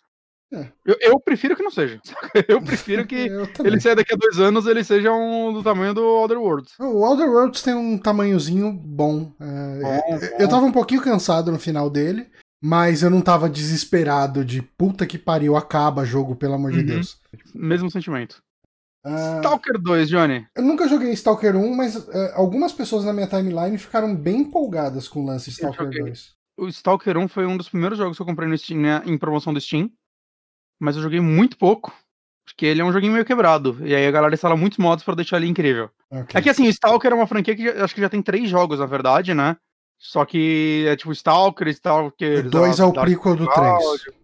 É. 0.52 0.68
Eu, 0.84 0.96
eu 1.00 1.20
prefiro 1.20 1.56
que 1.56 1.62
não 1.62 1.70
seja. 1.70 1.98
Eu 2.48 2.60
prefiro 2.60 3.06
que 3.06 3.14
Eu 3.26 3.48
ele 3.64 3.80
saia 3.80 3.96
daqui 3.96 4.12
a 4.12 4.16
dois 4.16 4.38
anos 4.38 4.66
ele 4.66 4.84
seja 4.84 5.10
um, 5.12 5.52
do 5.52 5.62
tamanho 5.62 5.94
do 5.94 6.04
Other 6.04 6.38
Worlds. 6.38 6.72
O 6.78 7.04
Outer 7.04 7.28
Worlds 7.28 7.62
tem 7.62 7.74
um 7.74 7.96
tamanhozinho 7.96 8.72
bom. 8.72 9.32
É, 9.40 9.80
Bom, 9.80 10.02
eu- 10.10 10.20
bom. 10.20 10.36
Eu 10.40 10.48
tava 10.48 10.66
um 10.66 10.72
pouquinho 10.72 11.00
cansado 11.00 11.50
no 11.50 11.58
final 11.58 11.88
dele, 11.88 12.28
mas 12.62 13.02
eu 13.02 13.08
não 13.08 13.22
tava 13.22 13.48
desesperado 13.48 14.44
de 14.44 14.60
puta 14.60 15.06
que 15.06 15.16
pariu, 15.18 15.56
acaba 15.56 16.04
jogo, 16.04 16.36
pelo 16.36 16.54
amor 16.54 16.70
de 16.72 16.80
Uhum. 16.80 16.86
Deus. 16.86 17.18
Mesmo 17.54 17.90
sentimento. 17.90 18.42
Ah, 19.04 19.38
Stalker 19.38 19.80
2, 19.80 20.08
Johnny. 20.08 20.46
eu 20.54 20.62
nunca 20.62 20.86
joguei 20.86 21.10
Stalker 21.12 21.56
1, 21.56 21.74
mas 21.74 22.08
é, 22.08 22.32
algumas 22.34 22.72
pessoas 22.72 23.04
na 23.04 23.12
minha 23.12 23.26
timeline 23.26 23.76
ficaram 23.78 24.14
bem 24.14 24.40
empolgadas 24.42 25.08
com 25.08 25.22
o 25.22 25.26
lance 25.26 25.50
Stalker 25.50 25.86
joguei. 25.86 26.02
2. 26.02 26.34
O 26.58 26.68
Stalker 26.68 27.16
1 27.16 27.26
foi 27.26 27.46
um 27.46 27.56
dos 27.56 27.68
primeiros 27.68 27.98
jogos 27.98 28.16
que 28.16 28.22
eu 28.22 28.26
comprei 28.26 28.48
no 28.48 28.56
Steam, 28.56 28.80
né, 28.80 29.02
em 29.06 29.16
promoção 29.18 29.52
do 29.52 29.60
Steam. 29.60 29.90
Mas 30.82 30.96
eu 30.96 31.02
joguei 31.02 31.20
muito 31.20 31.56
pouco. 31.56 31.94
Porque 32.44 32.66
ele 32.66 32.80
é 32.80 32.84
um 32.84 32.92
joguinho 32.92 33.12
meio 33.12 33.24
quebrado. 33.24 33.78
E 33.86 33.94
aí 33.94 34.04
a 34.04 34.10
galera 34.10 34.34
instala 34.34 34.56
muitos 34.56 34.76
mods 34.78 35.04
pra 35.04 35.14
deixar 35.14 35.36
ele 35.36 35.46
incrível. 35.46 35.88
Ok. 36.10 36.36
É 36.36 36.42
que 36.42 36.50
assim, 36.50 36.66
o 36.66 36.70
Stalker 36.70 37.12
é 37.12 37.14
uma 37.14 37.26
franquia 37.28 37.54
que 37.54 37.62
já- 37.64 37.84
acho 37.84 37.94
que 37.94 38.00
já 38.00 38.08
tem 38.08 38.20
três 38.20 38.50
jogos, 38.50 38.80
na 38.80 38.86
verdade, 38.86 39.32
né? 39.32 39.56
Só 39.96 40.24
que 40.24 40.84
é 40.88 40.96
tipo 40.96 41.12
Stalker, 41.12 41.68
Stalker. 41.68 42.46
O 42.46 42.50
2 42.50 42.80
é 42.80 42.84
o 42.84 42.92
prequel 42.92 43.36
do 43.36 43.46
Cloud. 43.46 44.02
3. 44.02 44.16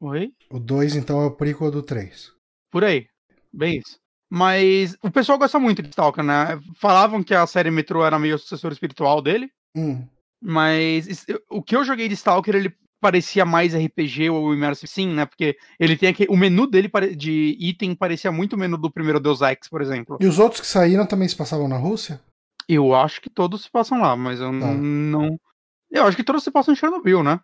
Oi? 0.00 0.32
O 0.48 0.60
2, 0.60 0.94
então, 0.94 1.20
é 1.20 1.26
o 1.26 1.32
prequel 1.32 1.72
do 1.72 1.82
3. 1.82 2.30
Por 2.70 2.84
aí. 2.84 3.08
Bem 3.52 3.78
isso. 3.78 3.98
Mas 4.30 4.96
o 5.02 5.10
pessoal 5.10 5.36
gosta 5.36 5.58
muito 5.58 5.82
de 5.82 5.88
Stalker, 5.88 6.22
né? 6.22 6.60
Falavam 6.76 7.24
que 7.24 7.34
a 7.34 7.44
série 7.46 7.72
Metro 7.72 8.04
era 8.04 8.18
meio 8.20 8.38
sucessor 8.38 8.70
espiritual 8.70 9.20
dele. 9.20 9.50
Hum. 9.76 10.06
Mas 10.40 11.26
o 11.50 11.60
que 11.60 11.74
eu 11.74 11.82
joguei 11.84 12.06
de 12.06 12.14
Stalker, 12.14 12.54
ele 12.54 12.72
parecia 13.00 13.44
mais 13.44 13.74
RPG 13.74 14.30
ou 14.30 14.54
Immersive 14.54 14.88
Sim, 14.90 15.14
né? 15.14 15.26
Porque 15.26 15.56
ele 15.78 15.96
tem 15.96 16.08
aquele. 16.10 16.30
O 16.30 16.36
menu 16.36 16.66
dele 16.66 16.90
de 17.16 17.56
item 17.58 17.94
parecia 17.94 18.30
muito 18.32 18.54
o 18.54 18.58
menu 18.58 18.76
do 18.76 18.90
primeiro 18.90 19.20
Deus 19.20 19.40
Ex, 19.40 19.68
por 19.68 19.80
exemplo. 19.82 20.18
E 20.20 20.26
os 20.26 20.38
outros 20.38 20.60
que 20.60 20.66
saíram 20.66 21.06
também 21.06 21.28
se 21.28 21.36
passavam 21.36 21.68
na 21.68 21.76
Rússia? 21.76 22.20
Eu 22.68 22.94
acho 22.94 23.20
que 23.20 23.30
todos 23.30 23.62
se 23.62 23.70
passam 23.70 24.00
lá, 24.00 24.14
mas 24.16 24.40
eu 24.40 24.50
Tá. 24.58 24.72
não. 24.74 25.38
Eu 25.90 26.04
acho 26.04 26.16
que 26.16 26.24
todos 26.24 26.44
se 26.44 26.50
passam 26.50 26.74
em 26.74 26.76
Chernobyl, 26.76 27.22
né? 27.22 27.40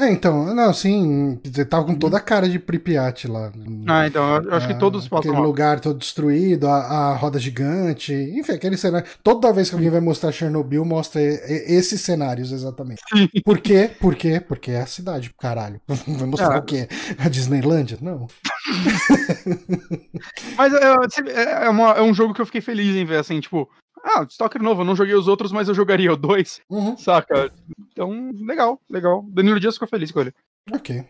É, 0.00 0.10
então, 0.10 0.54
não, 0.54 0.72
sim, 0.72 1.38
dizer, 1.44 1.66
tava 1.66 1.84
com 1.84 1.94
toda 1.94 2.16
a 2.16 2.20
cara 2.20 2.48
de 2.48 2.58
Pripyat 2.58 3.28
lá. 3.28 3.52
Ah, 3.86 4.06
então 4.06 4.36
eu 4.36 4.54
acho 4.54 4.66
que 4.66 4.78
todos 4.78 5.04
se 5.04 5.10
passam 5.10 5.30
Aquele 5.32 5.46
lugar 5.46 5.78
todo 5.78 5.98
destruído, 5.98 6.66
a, 6.68 6.76
a 7.10 7.14
roda 7.16 7.38
gigante, 7.38 8.12
enfim, 8.12 8.52
aquele 8.52 8.76
cenário. 8.78 9.06
Toda 9.22 9.52
vez 9.52 9.68
que 9.68 9.74
alguém 9.74 9.90
vai 9.90 10.00
mostrar 10.00 10.32
Chernobyl, 10.32 10.84
mostra 10.84 11.20
esses 11.20 12.00
cenários, 12.00 12.50
exatamente. 12.50 13.02
Por 13.44 13.58
quê? 13.60 13.90
Por 14.00 14.14
quê? 14.14 14.40
Porque 14.40 14.70
é 14.70 14.80
a 14.80 14.86
cidade, 14.86 15.30
caralho. 15.38 15.80
Vai 16.08 16.26
mostrar 16.26 16.54
Ah. 16.56 16.58
o 16.58 16.62
quê? 16.62 16.88
A 17.18 17.28
Disneylândia? 17.28 17.98
Não. 18.00 18.26
Mas 20.56 20.72
é, 20.74 20.94
é, 21.30 21.64
é 21.66 21.68
uma- 21.68 21.92
é 21.92 22.02
um 22.02 22.14
jogo 22.14 22.34
que 22.34 22.40
eu 22.40 22.46
fiquei 22.46 22.60
feliz 22.60 22.94
em 22.96 23.04
ver, 23.04 23.18
assim, 23.18 23.40
tipo, 23.40 23.68
ah, 24.04 24.26
Stalker 24.28 24.62
novo, 24.62 24.82
eu 24.82 24.84
não 24.84 24.96
joguei 24.96 25.14
os 25.14 25.28
outros, 25.28 25.52
mas 25.52 25.68
eu 25.68 25.74
jogaria 25.74 26.12
o 26.12 26.16
2, 26.16 26.60
Uhum, 26.70 26.96
saca? 26.96 27.52
Então, 27.92 28.30
legal, 28.34 28.80
legal. 28.88 29.24
Danilo 29.28 29.60
Dias 29.60 29.74
ficou 29.74 29.88
feliz 29.88 30.10
com 30.10 30.20
ele. 30.20 30.34
ok. 30.72 31.04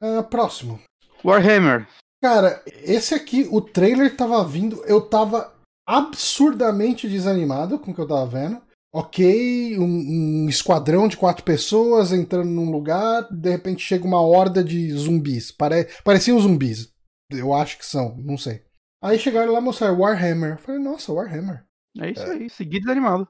Ah, 0.00 0.22
próximo. 0.22 0.80
Warhammer. 1.24 1.86
Cara, 2.22 2.62
esse 2.82 3.14
aqui, 3.14 3.46
o 3.50 3.60
trailer 3.60 4.16
tava 4.16 4.42
vindo, 4.44 4.82
eu 4.84 5.00
tava 5.00 5.54
absurdamente 5.86 7.08
desanimado 7.08 7.78
com 7.78 7.90
o 7.90 7.94
que 7.94 8.00
eu 8.00 8.08
tava 8.08 8.26
vendo. 8.26 8.62
Ok, 8.92 9.76
um, 9.78 10.44
um 10.44 10.48
esquadrão 10.48 11.08
de 11.08 11.16
quatro 11.16 11.42
pessoas 11.42 12.12
entrando 12.12 12.48
num 12.48 12.70
lugar, 12.70 13.26
de 13.28 13.50
repente 13.50 13.82
chega 13.82 14.04
uma 14.06 14.20
horda 14.20 14.62
de 14.62 14.90
zumbis. 14.92 15.50
Pare... 15.50 15.88
Pareciam 16.04 16.38
zumbis. 16.38 16.92
Eu 17.30 17.52
acho 17.52 17.76
que 17.76 17.84
são, 17.84 18.16
não 18.18 18.38
sei. 18.38 18.62
Aí 19.02 19.18
chegaram 19.18 19.52
lá 19.52 19.60
mostraram 19.60 19.98
Warhammer. 19.98 20.52
Eu 20.52 20.58
falei, 20.58 20.80
nossa, 20.80 21.12
Warhammer. 21.12 21.64
É 22.00 22.10
isso 22.10 22.22
aí, 22.24 22.50
seguir 22.50 22.80
desanimado. 22.80 23.26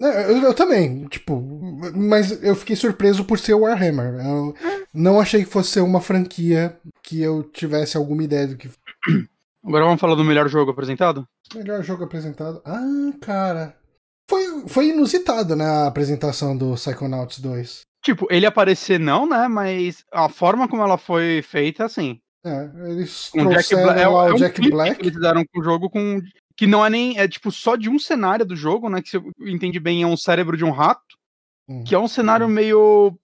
É, 0.00 0.30
Eu, 0.30 0.38
eu 0.38 0.54
também, 0.54 1.06
tipo, 1.06 1.40
mas 1.94 2.42
eu 2.42 2.56
fiquei 2.56 2.74
surpreso 2.74 3.24
por 3.24 3.38
ser 3.38 3.54
Warhammer. 3.54 4.14
Eu 4.24 4.54
não 4.92 5.20
achei 5.20 5.44
que 5.44 5.50
fosse 5.50 5.70
ser 5.70 5.80
uma 5.80 6.00
franquia 6.00 6.76
que 7.02 7.20
eu 7.20 7.42
tivesse 7.44 7.96
alguma 7.96 8.24
ideia 8.24 8.48
do 8.48 8.56
que 8.56 8.68
Agora 9.64 9.84
vamos 9.84 10.00
falar 10.00 10.16
do 10.16 10.24
melhor 10.24 10.48
jogo 10.48 10.72
apresentado? 10.72 11.24
Melhor 11.54 11.84
jogo 11.84 12.02
apresentado. 12.02 12.60
Ah, 12.64 13.12
cara. 13.20 13.76
Foi, 14.28 14.66
foi 14.66 14.88
inusitado, 14.88 15.54
né, 15.54 15.64
a 15.64 15.86
apresentação 15.86 16.56
do 16.56 16.74
Psychonauts 16.74 17.38
2. 17.38 17.82
Tipo, 18.04 18.26
ele 18.28 18.44
aparecer 18.46 18.98
não, 18.98 19.28
né? 19.28 19.46
Mas 19.46 20.04
a 20.10 20.28
forma 20.28 20.66
como 20.66 20.82
ela 20.82 20.98
foi 20.98 21.42
feita, 21.42 21.84
assim. 21.84 22.18
É, 22.44 22.68
eles 22.90 23.28
Com 23.30 23.38
Jack 23.50 23.68
trouxeram 23.68 23.84
Bla- 23.84 24.00
é, 24.00 24.08
lá 24.08 24.26
é 24.26 24.30
o 24.32 24.34
um 24.34 24.36
Jack 24.38 24.70
Black. 24.70 25.00
eles 25.00 25.14
fizeram 25.14 25.44
com 25.44 25.60
o 25.60 25.62
jogo 25.62 25.88
com. 25.88 26.20
Que 26.62 26.66
não 26.68 26.86
é 26.86 26.88
nem. 26.88 27.18
É 27.18 27.26
tipo 27.26 27.50
só 27.50 27.74
de 27.74 27.90
um 27.90 27.98
cenário 27.98 28.46
do 28.46 28.54
jogo, 28.54 28.88
né? 28.88 29.02
Que 29.02 29.10
se 29.10 29.16
eu 29.16 29.24
entendi 29.40 29.80
bem, 29.80 30.04
é 30.04 30.06
um 30.06 30.16
cérebro 30.16 30.56
de 30.56 30.64
um 30.64 30.70
rato. 30.70 31.02
Hum. 31.68 31.82
Que 31.82 31.92
é 31.92 31.98
um 31.98 32.06
cenário 32.06 32.48
meio. 32.48 33.18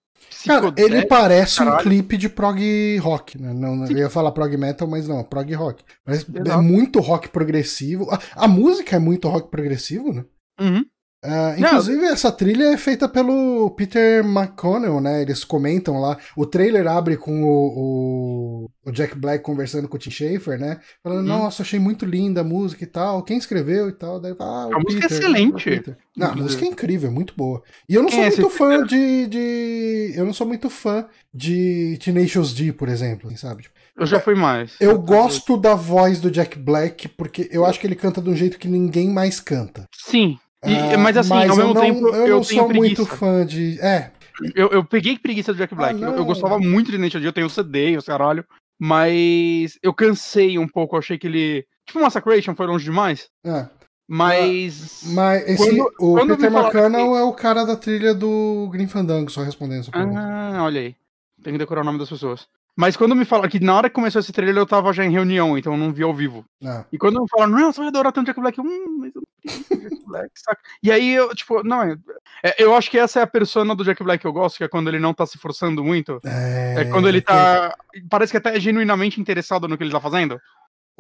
Cara, 0.44 0.62
psicodélico. 0.62 0.96
ele 0.96 1.07
parece 1.07 1.62
um 1.62 1.66
caralho. 1.66 1.83
clipe 1.85 2.16
de 2.16 2.29
prog 2.29 2.98
rock, 2.98 3.40
né? 3.40 3.55
Não, 3.55 3.87
eu 3.87 3.96
ia 3.96 4.11
falar 4.11 4.33
prog 4.33 4.57
metal, 4.57 4.88
mas 4.88 5.07
não, 5.07 5.22
prog 5.22 5.55
rock. 5.55 5.85
Parece, 6.05 6.27
é 6.35 6.40
Exato. 6.40 6.62
muito 6.64 6.98
rock 6.98 7.29
progressivo. 7.29 8.11
A, 8.11 8.18
a 8.35 8.48
música 8.48 8.96
é 8.96 8.98
muito 8.98 9.29
rock 9.29 9.48
progressivo, 9.48 10.12
né? 10.12 10.24
Uhum. 10.61 10.85
Não. 11.24 11.57
inclusive, 11.70 12.04
essa 12.04 12.31
trilha 12.31 12.72
é 12.72 12.76
feita 12.76 13.09
pelo 13.09 13.70
Peter 13.72 14.24
McConnell, 14.24 15.00
né? 15.00 15.20
Eles 15.22 15.42
comentam 15.42 15.98
lá. 16.00 16.16
O 16.37 16.46
trailer 16.46 16.87
abre 16.87 17.16
com 17.16 17.42
o, 17.42 18.66
o, 18.66 18.70
o 18.87 18.92
Jack 18.92 19.16
Black 19.18 19.42
conversando 19.42 19.88
com 19.88 19.96
o 19.96 19.98
Tim 19.98 20.11
Schafer, 20.11 20.59
né? 20.61 20.78
Falando, 21.02 21.18
Uhum. 21.20 21.38
nossa, 21.38 21.62
achei 21.62 21.81
muito 21.81 22.04
linda 22.07 22.42
a 22.42 22.44
música 22.44 22.85
e 22.85 22.87
tal. 22.87 23.22
Quem 23.24 23.37
escreveu 23.37 23.88
e 23.88 23.92
tal? 23.92 24.20
Daí, 24.20 24.33
ah, 24.38 24.68
A 24.72 24.78
música 24.78 25.07
é 25.07 25.09
Peter, 25.09 25.18
excelente, 25.18 25.64
Peter. 25.64 25.96
Não, 26.16 26.28
a 26.28 26.37
música 26.37 26.64
é 26.64 26.68
incrível, 26.68 27.11
é 27.11 27.12
muito 27.12 27.35
boa. 27.37 27.62
E 27.88 27.94
eu 27.94 28.02
não 28.02 28.11
sou 28.11 28.20
é 28.22 28.26
muito 28.28 28.50
fã 28.50 28.85
de, 28.85 29.26
de. 29.26 30.12
Eu 30.14 30.24
não 30.24 30.33
sou 30.33 30.46
muito 30.46 30.70
fã 30.70 31.07
de 31.35 31.98
Tenacious 32.02 32.52
D, 32.54 32.72
por 32.72 32.88
exemplo, 32.88 33.31
sabe? 33.37 33.62
Tipo, 33.62 33.74
Eu 33.96 34.07
já 34.07 34.20
fui 34.20 34.35
mais. 34.37 34.76
Eu 34.81 34.98
gosto 35.00 35.57
da 35.57 35.74
voz 35.74 36.20
do 36.20 36.31
Jack 36.31 36.57
Black, 36.59 37.09
porque 37.09 37.48
eu 37.52 37.64
acho 37.66 37.81
que 37.81 37.87
ele 37.87 37.96
canta 37.96 38.22
de 38.22 38.31
um 38.31 38.37
jeito 38.37 38.59
que 38.59 38.68
ninguém 38.68 39.11
mais 39.11 39.40
canta. 39.40 39.88
Sim. 39.92 40.38
E- 40.64 40.74
Ah, 40.94 40.98
mas 40.98 41.16
assim, 41.16 41.32
ao 41.32 41.44
eu 41.44 41.56
mesmo 41.56 41.74
não, 41.74 41.80
tempo, 41.80 42.08
eu, 42.08 42.26
eu, 42.26 42.36
não 42.36 42.42
sou 42.42 42.66
preguiça. 42.66 43.02
muito 43.02 43.06
fã 43.06 43.46
de. 43.46 43.80
É, 43.80 44.10
Eu, 44.54 44.68
eu 44.70 44.84
peguei 44.84 45.18
preguiça 45.18 45.52
do 45.52 45.56
Jack 45.58 45.74
Black. 45.74 46.00
eu, 46.00 46.10
não. 46.10 46.16
eu 46.16 46.24
gostava 46.24 46.58
muito 46.58 46.90
de 46.90 46.98
Nature 46.98 47.20
D, 47.22 47.28
eu 47.28 47.32
tenho 47.32 47.46
o 47.46 47.50
CD, 47.50 47.96
os 47.96 48.04
caralho. 48.06 48.44
Mas 48.80 49.78
eu 49.82 49.92
cansei 49.92 50.58
um 50.58 50.66
pouco, 50.68 50.94
eu 50.94 51.00
achei 51.00 51.18
que 51.18 51.26
ele. 51.26 51.66
Tipo, 51.86 52.00
Massacration 52.00 52.54
foi 52.54 52.66
longe 52.66 52.84
demais. 52.84 53.28
é. 53.44 53.66
Mas. 54.10 55.02
Mas 55.12 55.46
esse, 55.46 55.76
Quando- 55.76 55.92
o 56.00 56.14
quando 56.14 56.36
Peter 56.36 56.50
McConnell 56.50 57.14
é 57.16 57.22
o 57.24 57.32
cara 57.34 57.64
da 57.66 57.76
trilha 57.76 58.14
do 58.14 58.66
Green 58.72 58.88
Fandango, 58.88 59.30
só 59.30 59.42
respondendo 59.42 59.80
essa 59.80 59.90
pergunta. 59.90 60.18
Ah, 60.18 60.62
olha 60.64 60.80
aí. 60.80 60.96
Tem 61.42 61.52
que 61.52 61.58
decorar 61.58 61.82
o 61.82 61.84
nome 61.84 61.98
das 61.98 62.08
pessoas. 62.08 62.46
Mas 62.74 62.96
quando 62.96 63.14
me 63.14 63.26
falaram 63.26 63.50
que 63.50 63.60
na 63.60 63.74
hora 63.76 63.88
que 63.90 63.94
começou 63.94 64.20
esse 64.20 64.32
trailer 64.32 64.56
eu 64.56 64.66
tava 64.66 64.94
já 64.94 65.04
em 65.04 65.10
reunião, 65.10 65.58
então 65.58 65.74
eu 65.74 65.78
não 65.78 65.92
vi 65.92 66.02
ao 66.04 66.14
vivo. 66.14 66.42
Ah. 66.64 66.84
E 66.90 66.96
quando 66.96 67.20
me 67.20 67.28
falaram, 67.28 67.52
não, 67.52 67.70
você 67.70 67.80
vai 67.80 67.88
adorar 67.88 68.10
tanto 68.12 68.28
Jack 68.28 68.40
Black, 68.40 68.56
eu, 68.58 68.64
hum, 68.64 68.96
mas 69.00 69.14
eu 69.14 69.20
Jack 69.48 70.06
Black, 70.06 70.30
saca? 70.37 70.61
E 70.82 70.90
aí, 70.90 71.14
eu, 71.14 71.34
tipo, 71.34 71.62
não, 71.62 71.82
é, 71.82 71.96
é, 72.42 72.62
eu 72.62 72.74
acho 72.74 72.90
que 72.90 72.98
essa 72.98 73.20
é 73.20 73.22
a 73.22 73.26
persona 73.26 73.74
do 73.74 73.84
Jack 73.84 74.02
Black 74.02 74.20
que 74.20 74.26
eu 74.26 74.32
gosto, 74.32 74.58
que 74.58 74.64
é 74.64 74.68
quando 74.68 74.88
ele 74.88 74.98
não 74.98 75.14
tá 75.14 75.26
se 75.26 75.38
forçando 75.38 75.84
muito. 75.84 76.20
É, 76.24 76.82
é 76.82 76.84
quando 76.87 77.08
ele 77.08 77.20
tá. 77.20 77.74
Parece 78.08 78.32
que 78.32 78.38
até 78.38 78.56
é 78.56 78.61
genuinamente 78.61 79.20
interessado 79.20 79.68
no 79.68 79.76
que 79.76 79.84
ele 79.84 79.92
tá 79.92 80.00
fazendo. 80.00 80.40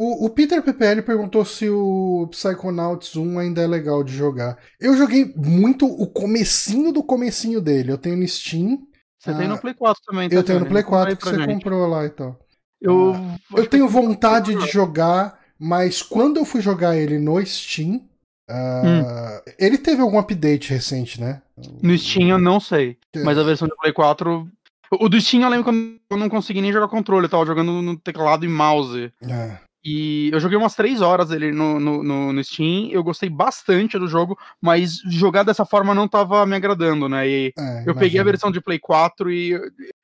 O, 0.00 0.26
o, 0.26 0.30
Peter 0.30 0.62
PPL 0.62 1.02
perguntou 1.02 1.44
se 1.44 1.68
o 1.68 2.28
Psychonauts 2.30 3.16
1 3.16 3.38
ainda 3.40 3.62
é 3.62 3.66
legal 3.66 4.04
de 4.04 4.16
jogar. 4.16 4.56
Eu 4.78 4.96
joguei 4.96 5.34
muito 5.36 5.86
o 5.86 6.06
comecinho 6.06 6.92
do 6.92 7.02
comecinho 7.02 7.60
dele. 7.60 7.90
Eu 7.90 7.98
tenho 7.98 8.16
no 8.16 8.28
Steam. 8.28 8.78
Você 9.18 9.30
ah, 9.30 9.34
tem 9.34 9.48
no 9.48 9.54
ah, 9.54 9.58
Play 9.58 9.74
4 9.74 10.02
também, 10.06 10.28
tá 10.28 10.36
Eu 10.36 10.44
tenho 10.44 10.60
no 10.60 10.66
Play 10.66 10.84
4 10.84 11.16
que 11.16 11.24
você 11.24 11.34
gente. 11.34 11.52
comprou 11.52 11.84
lá 11.88 12.04
e 12.04 12.10
tal. 12.10 12.38
Eu, 12.80 13.12
ah, 13.12 13.36
eu 13.56 13.66
tenho 13.66 13.88
vontade 13.88 14.54
de 14.54 14.68
jogar, 14.68 15.36
mas 15.58 16.00
quando 16.00 16.36
eu 16.36 16.44
fui 16.44 16.60
jogar 16.60 16.96
ele 16.96 17.18
no 17.18 17.44
Steam, 17.44 18.07
uh, 18.48 18.86
hum. 18.86 19.52
ele 19.58 19.78
teve 19.78 20.02
algum 20.02 20.18
update 20.18 20.70
recente, 20.70 21.20
né? 21.20 21.42
No 21.82 21.96
Steam 21.96 22.28
eu 22.28 22.38
não 22.38 22.60
sei, 22.60 22.96
mas 23.24 23.38
a 23.38 23.42
versão 23.42 23.68
do 23.68 23.76
Play 23.76 23.92
4 23.92 24.48
o 24.92 25.08
do 25.08 25.20
Steam 25.20 25.42
eu 25.42 25.48
lembro 25.48 25.70
que 25.70 26.00
eu 26.10 26.16
não 26.16 26.28
consegui 26.28 26.60
nem 26.60 26.72
jogar 26.72 26.88
controle, 26.88 27.26
eu 27.26 27.30
tava 27.30 27.44
jogando 27.44 27.82
no 27.82 27.98
teclado 27.98 28.44
e 28.44 28.48
mouse. 28.48 29.12
É. 29.22 29.58
E 29.84 30.30
eu 30.32 30.40
joguei 30.40 30.58
umas 30.58 30.74
três 30.74 31.00
horas 31.00 31.30
ele 31.30 31.52
no, 31.52 31.78
no, 31.78 32.02
no, 32.02 32.32
no, 32.32 32.44
Steam, 32.44 32.88
eu 32.90 33.02
gostei 33.02 33.30
bastante 33.30 33.98
do 33.98 34.08
jogo, 34.08 34.36
mas 34.60 34.98
jogar 35.08 35.44
dessa 35.44 35.64
forma 35.64 35.94
não 35.94 36.08
tava 36.08 36.44
me 36.44 36.56
agradando, 36.56 37.08
né? 37.08 37.28
E 37.28 37.52
é, 37.56 37.84
eu 37.86 37.94
peguei 37.94 38.20
a 38.20 38.24
versão 38.24 38.50
de 38.50 38.60
Play 38.60 38.78
4 38.78 39.30
e 39.30 39.58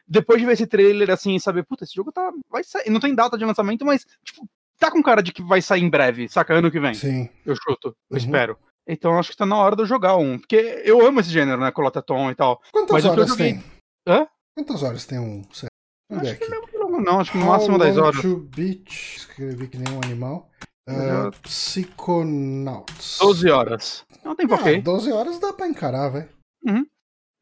depois 0.06 0.38
de 0.38 0.46
ver 0.46 0.52
esse 0.52 0.66
trailer 0.66 1.10
assim, 1.10 1.38
saber, 1.38 1.64
puta, 1.64 1.84
esse 1.84 1.94
jogo 1.94 2.12
tá. 2.12 2.30
Vai 2.50 2.62
sair. 2.62 2.90
Não 2.90 3.00
tem 3.00 3.14
data 3.14 3.36
de 3.36 3.44
lançamento, 3.44 3.84
mas, 3.84 4.06
tipo, 4.24 4.48
tá 4.78 4.90
com 4.90 5.02
cara 5.02 5.22
de 5.22 5.32
que 5.32 5.42
vai 5.42 5.60
sair 5.62 5.82
em 5.82 5.90
breve, 5.90 6.28
saca? 6.28 6.54
Ano 6.54 6.70
que 6.70 6.80
vem. 6.80 6.94
Sim. 6.94 7.28
Eu 7.44 7.54
chuto, 7.56 7.88
eu 7.88 7.94
uhum. 8.10 8.16
espero. 8.16 8.58
Então 8.86 9.18
acho 9.18 9.30
que 9.30 9.36
tá 9.36 9.46
na 9.46 9.56
hora 9.56 9.74
de 9.74 9.82
eu 9.82 9.86
jogar 9.86 10.16
um. 10.16 10.38
Porque 10.38 10.82
eu 10.84 11.04
amo 11.06 11.20
esse 11.20 11.30
gênero, 11.30 11.60
né? 11.60 11.70
Coloteton 11.70 12.30
e 12.30 12.34
tal. 12.34 12.60
Quantas 12.70 12.92
mas 12.92 13.04
horas 13.04 13.34
tem? 13.36 13.62
Hã? 14.06 14.26
Quantas 14.54 14.82
horas 14.82 15.06
tem 15.06 15.18
um? 15.18 15.42
Acho 15.50 16.38
que 16.38 16.48
não 16.48 16.58
é 16.58 16.60
muito 16.60 16.78
longo, 16.78 17.00
não. 17.00 17.20
Acho 17.20 17.32
que 17.32 17.38
no 17.38 17.46
máximo 17.46 17.78
10 17.78 17.98
horas. 17.98 18.20
To 18.20 18.36
beach, 18.36 19.16
escrevi 19.16 19.68
que 19.68 19.78
nem 19.78 19.92
um 19.92 20.00
animal. 20.04 20.50
Uh, 20.88 21.30
Psychonauts. 21.42 23.18
12 23.20 23.50
horas. 23.50 24.04
Não 24.22 24.36
tem 24.36 24.46
porquê. 24.46 24.76
Ah, 24.78 24.82
12 24.82 25.12
horas 25.12 25.38
dá 25.38 25.52
pra 25.52 25.66
encarar, 25.66 26.10
velho. 26.10 26.28
Uhum. 26.62 26.86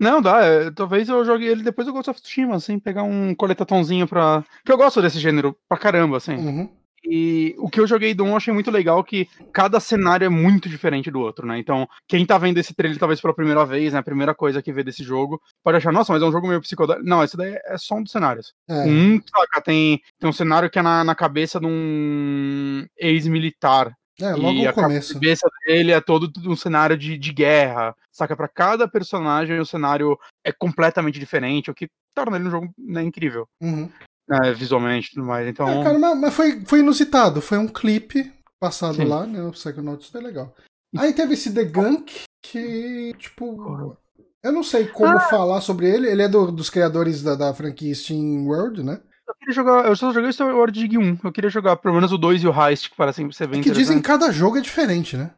Não, 0.01 0.23
dá. 0.23 0.45
É, 0.45 0.71
talvez 0.71 1.09
eu 1.09 1.25
jogue 1.25 1.45
ele 1.45 1.63
depois 1.63 1.87
do 1.87 1.93
Ghost 1.93 2.11
of 2.11 2.21
Tsushima, 2.21 2.57
assim, 2.57 2.79
pegar 2.79 3.03
um 3.03 3.35
coletatonzinho 3.35 4.07
pra. 4.07 4.45
Que 4.65 4.73
eu 4.73 4.77
gosto 4.77 5.03
desse 5.03 5.19
gênero 5.19 5.57
pra 5.69 5.79
caramba, 5.79 6.17
assim. 6.17 6.35
Uhum. 6.35 6.69
E 7.05 7.55
o 7.59 7.69
que 7.69 7.81
eu 7.81 7.87
joguei 7.87 8.15
do 8.15 8.25
1 8.25 8.29
eu 8.29 8.37
achei 8.37 8.55
muito 8.55 8.71
legal 8.71 9.03
que 9.03 9.29
cada 9.53 9.81
cenário 9.81 10.25
é 10.25 10.29
muito 10.29 10.69
diferente 10.69 11.11
do 11.11 11.21
outro, 11.21 11.47
né? 11.47 11.59
Então, 11.59 11.89
quem 12.07 12.25
tá 12.25 12.39
vendo 12.39 12.59
esse 12.59 12.75
trailer 12.75 12.99
talvez 12.99 13.21
pela 13.21 13.35
primeira 13.35 13.65
vez, 13.67 13.93
né? 13.93 13.99
A 13.99 14.05
primeira 14.05 14.35
coisa 14.35 14.63
que 14.63 14.73
vê 14.73 14.85
desse 14.85 15.03
jogo, 15.03 15.41
pode 15.65 15.77
achar, 15.77 15.93
nossa, 15.93 16.13
mas 16.13 16.23
é 16.23 16.27
um 16.27 16.33
jogo 16.33 16.47
meio 16.47 16.61
psicodélico. 16.61 17.09
Não, 17.09 17.23
esse 17.23 17.37
daí 17.37 17.59
é 17.67 17.77
só 17.77 17.97
um 17.97 18.03
dos 18.03 18.13
cenários. 18.13 18.55
É. 18.69 18.85
Um, 18.85 19.21
saca, 19.21 19.61
tem, 19.61 20.01
tem 20.19 20.31
um 20.31 20.33
cenário 20.33 20.71
que 20.71 20.79
é 20.79 20.83
na, 20.83 21.03
na 21.03 21.15
cabeça 21.15 21.59
de 21.59 21.67
um 21.67 22.87
ex-militar. 22.97 23.93
É, 24.21 24.35
logo 24.35 24.59
e 24.59 24.67
a 24.67 24.73
começo. 24.73 25.15
cabeça 25.15 25.49
dele 25.67 25.91
é 25.91 26.01
todo 26.01 26.31
um 26.47 26.55
cenário 26.55 26.97
de, 26.97 27.19
de 27.19 27.33
guerra. 27.33 27.97
Saca, 28.13 28.37
para 28.37 28.47
cada 28.47 28.87
personagem 28.87 29.59
o 29.59 29.67
cenário 29.67 30.17
é 30.45 30.53
completamente 30.53 31.19
diferente, 31.19 31.71
o 31.71 31.75
que 31.75 31.89
torna 32.15 32.37
ele 32.37 32.47
um 32.47 32.51
jogo 32.51 32.75
né, 32.79 33.03
incrível. 33.03 33.49
Uhum 33.61 33.91
né, 34.29 34.53
visualmente 34.53 35.09
e 35.09 35.15
tudo 35.15 35.27
mais. 35.27 35.47
Então... 35.47 35.69
É, 35.69 35.83
cara, 35.83 35.99
mas, 35.99 36.35
foi, 36.35 36.61
foi 36.65 36.81
inusitado. 36.81 37.41
Foi 37.41 37.59
um 37.59 37.69
clipe 37.69 38.33
passado 38.61 38.97
Sim. 38.97 39.05
lá, 39.05 39.27
né? 39.27 39.43
O 39.43 39.51
Psychonauts 39.51 40.09
foi 40.09 40.23
legal. 40.23 40.55
Aí 40.97 41.13
teve 41.13 41.35
esse 41.35 41.53
The 41.53 41.65
Gunk, 41.65 42.25
que, 42.43 43.15
tipo. 43.19 43.97
Eu 44.43 44.53
não 44.53 44.63
sei 44.63 44.87
como 44.87 45.17
ah. 45.17 45.21
falar 45.21 45.61
sobre 45.61 45.89
ele. 45.89 46.09
Ele 46.09 46.23
é 46.23 46.29
do, 46.29 46.51
dos 46.53 46.69
criadores 46.69 47.23
da, 47.23 47.35
da 47.35 47.55
franquia 47.55 47.95
Steam 47.95 48.47
World, 48.47 48.83
né? 48.83 49.01
Eu 49.27 49.35
queria 49.35 49.55
jogar. 49.55 49.87
Eu 49.87 49.97
só 49.97 50.13
joguei 50.13 50.29
o 50.29 50.33
Star 50.33 50.55
Wars 50.55 50.73
Dig 50.73 50.99
1. 50.99 51.19
Eu 51.25 51.33
queria 51.33 51.49
jogar 51.49 51.77
pelo 51.77 51.95
menos 51.95 52.13
o 52.13 52.19
2 52.19 52.43
e 52.43 52.49
o 52.49 52.53
Heist, 52.53 52.91
que 52.91 52.97
parecem 52.97 53.31
ser 53.33 53.47
bem 53.47 53.61
é 53.61 53.63
que 53.63 53.71
dizem 53.71 53.97
que 53.99 54.03
cada 54.03 54.31
jogo 54.31 54.59
é 54.59 54.61
diferente, 54.61 55.17
né? 55.17 55.31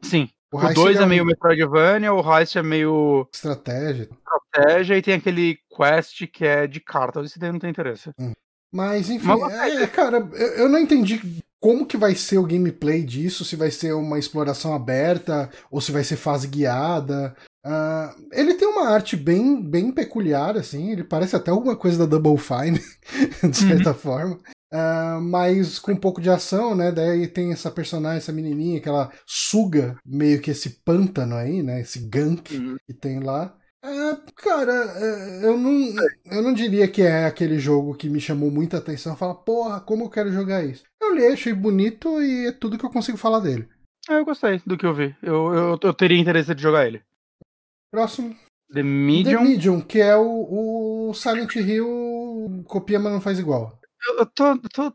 Sim. 0.00 0.28
O 0.52 0.58
2 0.58 0.96
é, 0.98 1.02
é, 1.02 1.06
meio. 1.06 1.24
Metroidvania, 1.24 2.12
o 2.12 2.20
Heist 2.20 2.56
é 2.56 2.62
meio. 2.62 3.28
Estratégia. 3.32 4.08
Estratégia 4.54 4.98
e 4.98 5.02
tem 5.02 5.14
aquele 5.14 5.58
quest 5.74 6.26
que 6.26 6.44
é 6.44 6.66
de 6.66 6.80
cartas. 6.80 7.26
Esse 7.26 7.38
daí 7.38 7.52
não 7.52 7.58
tem 7.58 7.70
interesse. 7.70 8.10
Hum. 8.18 8.32
Mas, 8.72 9.10
enfim, 9.10 9.26
Mas, 9.26 9.82
é, 9.82 9.86
cara, 9.86 10.16
eu, 10.56 10.68
não 10.68 10.78
entendi 10.78 11.20
como 11.60 11.86
que 11.86 11.96
vai 11.96 12.14
ser 12.14 12.38
o 12.38 12.46
gameplay 12.46 13.04
disso, 13.04 13.44
se 13.44 13.54
vai 13.54 13.70
ser 13.70 13.92
uma 13.92 14.18
exploração 14.18 14.74
aberta 14.74 15.50
ou 15.70 15.80
se 15.80 15.92
vai 15.92 16.02
ser 16.02 16.16
fase 16.16 16.48
guiada. 16.48 17.36
Uh, 17.64 18.28
ele 18.32 18.54
tem 18.54 18.66
uma 18.66 18.88
arte 18.88 19.14
bem, 19.14 19.62
bem 19.62 19.92
peculiar, 19.92 20.56
assim, 20.56 20.90
ele 20.90 21.04
parece 21.04 21.36
até 21.36 21.50
alguma 21.50 21.76
coisa 21.76 21.98
da 21.98 22.06
Double 22.06 22.36
Fine, 22.38 22.80
de 23.48 23.56
certa 23.56 23.90
uhum. 23.90 23.94
forma. 23.94 24.40
Uh, 24.72 25.20
mas 25.20 25.78
com 25.78 25.92
um 25.92 25.96
pouco 25.96 26.18
de 26.18 26.30
ação, 26.30 26.74
né? 26.74 26.90
Daí 26.90 27.28
tem 27.28 27.52
essa 27.52 27.70
personagem, 27.70 28.16
essa 28.16 28.32
menininha 28.32 28.80
que 28.80 28.88
ela 28.88 29.12
suga 29.26 29.98
meio 30.04 30.40
que 30.40 30.50
esse 30.50 30.80
pântano 30.82 31.36
aí, 31.36 31.62
né? 31.62 31.82
Esse 31.82 31.98
gunk 32.08 32.56
uhum. 32.56 32.76
que 32.86 32.94
tem 32.94 33.20
lá. 33.20 33.54
É, 33.84 34.16
cara, 34.36 34.72
é, 34.72 35.44
eu 35.44 35.58
não, 35.58 35.92
eu 36.30 36.42
não 36.42 36.52
diria 36.52 36.86
que 36.86 37.02
é 37.02 37.26
aquele 37.26 37.58
jogo 37.58 37.96
que 37.96 38.08
me 38.08 38.20
chamou 38.20 38.50
muita 38.50 38.78
atenção. 38.78 39.16
Fala, 39.16 39.34
porra, 39.34 39.80
como 39.80 40.04
eu 40.04 40.10
quero 40.10 40.30
jogar 40.30 40.64
isso? 40.64 40.84
Eu 41.00 41.14
li, 41.14 41.26
achei 41.26 41.52
bonito 41.52 42.22
e 42.22 42.46
é 42.46 42.52
tudo 42.52 42.78
que 42.78 42.84
eu 42.84 42.90
consigo 42.90 43.18
falar 43.18 43.40
dele. 43.40 43.68
Ah, 44.08 44.14
eu 44.14 44.24
gostei 44.24 44.60
do 44.64 44.78
que 44.78 44.86
eu 44.86 44.94
vi. 44.94 45.14
Eu, 45.20 45.52
eu, 45.52 45.78
eu 45.82 45.94
teria 45.94 46.18
interesse 46.18 46.54
de 46.54 46.62
jogar 46.62 46.86
ele. 46.86 47.02
Próximo. 47.90 48.36
The 48.72 48.82
Medium. 48.82 49.38
The 49.38 49.44
Medium, 49.44 49.80
que 49.80 50.00
é 50.00 50.16
o, 50.16 51.08
o 51.10 51.14
Silent 51.14 51.54
Hill 51.56 52.64
copia, 52.66 52.98
mas 52.98 53.12
não 53.12 53.20
faz 53.20 53.38
igual. 53.38 53.78
Eu, 54.08 54.18
eu 54.18 54.26
tô, 54.26 54.46
eu 54.46 54.68
tô. 54.72 54.92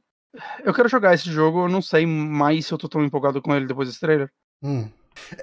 Eu 0.64 0.74
quero 0.74 0.90
jogar 0.90 1.14
esse 1.14 1.30
jogo, 1.30 1.66
eu 1.66 1.70
não 1.70 1.82
sei 1.82 2.06
mais 2.06 2.66
se 2.66 2.74
eu 2.74 2.78
tô 2.78 2.88
tão 2.88 3.04
empolgado 3.04 3.42
com 3.42 3.56
ele 3.56 3.68
depois 3.68 3.88
desse 3.88 4.00
trailer. 4.00 4.32
Hum. 4.64 4.90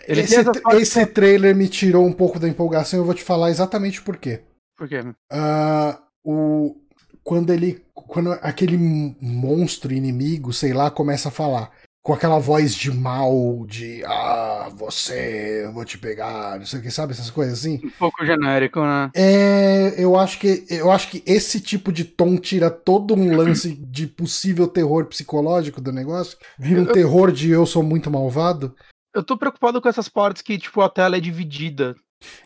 Esse, 0.06 0.36
esse 0.80 1.06
trailer 1.06 1.54
me 1.54 1.68
tirou 1.68 2.06
um 2.06 2.12
pouco 2.12 2.38
da 2.38 2.48
empolgação, 2.48 2.98
eu 2.98 3.04
vou 3.04 3.14
te 3.14 3.22
falar 3.22 3.50
exatamente 3.50 4.02
por 4.02 4.16
quê. 4.16 4.42
Por 4.76 4.88
quê? 4.88 5.00
Uh, 5.00 5.96
o, 6.24 6.76
quando 7.24 7.52
ele. 7.52 7.82
Quando 7.94 8.32
aquele 8.42 8.76
monstro 9.20 9.92
inimigo, 9.92 10.52
sei 10.52 10.72
lá, 10.72 10.90
começa 10.90 11.28
a 11.28 11.32
falar. 11.32 11.70
Com 12.02 12.12
aquela 12.12 12.38
voz 12.38 12.74
de 12.74 12.90
mal, 12.90 13.64
de 13.66 14.04
ah, 14.04 14.68
você, 14.74 15.62
eu 15.64 15.72
vou 15.72 15.86
te 15.86 15.96
pegar, 15.96 16.58
não 16.58 16.66
sei 16.66 16.78
o 16.78 16.82
que, 16.82 16.90
sabe? 16.90 17.14
Essas 17.14 17.30
coisas 17.30 17.60
assim. 17.60 17.80
Um 17.82 17.90
pouco 17.98 18.26
genérico, 18.26 18.80
né? 18.82 19.10
É. 19.14 19.94
Eu 19.96 20.18
acho 20.18 20.38
que, 20.38 20.66
eu 20.68 20.90
acho 20.90 21.08
que 21.08 21.22
esse 21.24 21.58
tipo 21.60 21.90
de 21.90 22.04
tom 22.04 22.36
tira 22.36 22.70
todo 22.70 23.14
um 23.14 23.32
lance 23.34 23.72
de 23.72 24.06
possível 24.06 24.68
terror 24.68 25.06
psicológico 25.06 25.80
do 25.80 25.90
negócio. 25.92 26.36
Vira 26.58 26.82
um 26.82 26.84
terror 26.84 27.32
de 27.32 27.50
eu 27.50 27.64
sou 27.64 27.82
muito 27.82 28.10
malvado. 28.10 28.76
Eu 29.14 29.22
tô 29.22 29.36
preocupado 29.36 29.80
com 29.80 29.88
essas 29.88 30.08
partes 30.08 30.42
que, 30.42 30.58
tipo, 30.58 30.80
a 30.80 30.88
tela 30.88 31.16
é 31.16 31.20
dividida. 31.20 31.94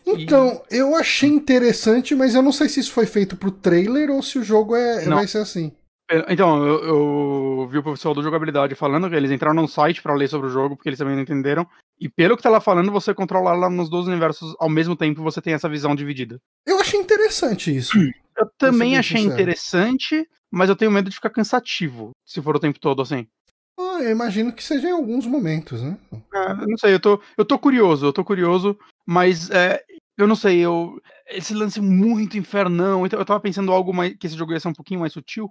Então, 0.05 0.61
e... 0.69 0.77
eu 0.77 0.95
achei 0.95 1.29
interessante, 1.29 2.13
mas 2.15 2.35
eu 2.35 2.41
não 2.41 2.51
sei 2.51 2.69
se 2.69 2.79
isso 2.79 2.91
foi 2.91 3.05
feito 3.05 3.35
pro 3.35 3.51
trailer 3.51 4.09
ou 4.09 4.21
se 4.21 4.37
o 4.37 4.43
jogo 4.43 4.75
é, 4.75 5.05
vai 5.05 5.27
ser 5.27 5.39
assim. 5.39 5.71
Então, 6.27 6.65
eu, 6.65 6.83
eu, 6.83 7.67
vi 7.69 7.77
o 7.77 7.83
professor 7.83 8.15
do 8.15 8.23
jogabilidade 8.23 8.73
falando 8.73 9.07
que 9.07 9.15
eles 9.15 9.29
entraram 9.29 9.55
num 9.55 9.67
site 9.67 10.01
para 10.01 10.15
ler 10.15 10.27
sobre 10.27 10.47
o 10.47 10.49
jogo, 10.51 10.75
porque 10.75 10.89
eles 10.89 10.97
também 10.97 11.13
não 11.13 11.21
entenderam. 11.21 11.67
E 11.99 12.09
pelo 12.09 12.35
que 12.35 12.41
tá 12.41 12.49
lá 12.49 12.59
falando, 12.59 12.91
você 12.91 13.13
controlar 13.13 13.53
lá 13.53 13.69
nos 13.69 13.89
dois 13.89 14.07
universos 14.07 14.55
ao 14.59 14.69
mesmo 14.69 14.95
tempo, 14.95 15.21
você 15.21 15.39
tem 15.39 15.53
essa 15.53 15.69
visão 15.69 15.95
dividida. 15.95 16.41
Eu 16.65 16.79
achei 16.79 16.99
interessante 16.99 17.75
isso. 17.75 17.95
Eu 18.35 18.49
também 18.57 18.97
achei 18.97 19.17
sincero. 19.17 19.33
interessante, 19.33 20.27
mas 20.49 20.69
eu 20.69 20.75
tenho 20.75 20.89
medo 20.89 21.09
de 21.09 21.15
ficar 21.15 21.29
cansativo, 21.29 22.11
se 22.25 22.41
for 22.41 22.55
o 22.55 22.59
tempo 22.59 22.79
todo 22.79 23.03
assim. 23.03 23.27
Ah, 23.79 24.03
eu 24.03 24.11
imagino 24.11 24.51
que 24.51 24.61
seja 24.61 24.89
em 24.89 24.91
alguns 24.91 25.25
momentos, 25.25 25.81
né? 25.81 25.97
É, 26.33 26.53
não 26.53 26.77
sei, 26.77 26.93
eu 26.93 26.99
tô, 26.99 27.21
eu 27.37 27.45
tô 27.45 27.57
curioso, 27.57 28.05
eu 28.05 28.11
tô 28.11 28.25
curioso, 28.25 28.77
mas 29.05 29.49
é, 29.49 29.81
eu 30.17 30.27
não 30.27 30.35
sei, 30.35 30.59
eu. 30.59 31.01
Esse 31.29 31.53
lance 31.53 31.79
muito 31.79 32.37
infernão, 32.37 33.05
eu 33.05 33.25
tava 33.25 33.39
pensando 33.39 33.71
algo 33.71 33.93
mais. 33.93 34.15
que 34.17 34.27
esse 34.27 34.35
jogo 34.35 34.51
ia 34.51 34.59
ser 34.59 34.67
um 34.67 34.73
pouquinho 34.73 34.99
mais 34.99 35.13
sutil. 35.13 35.49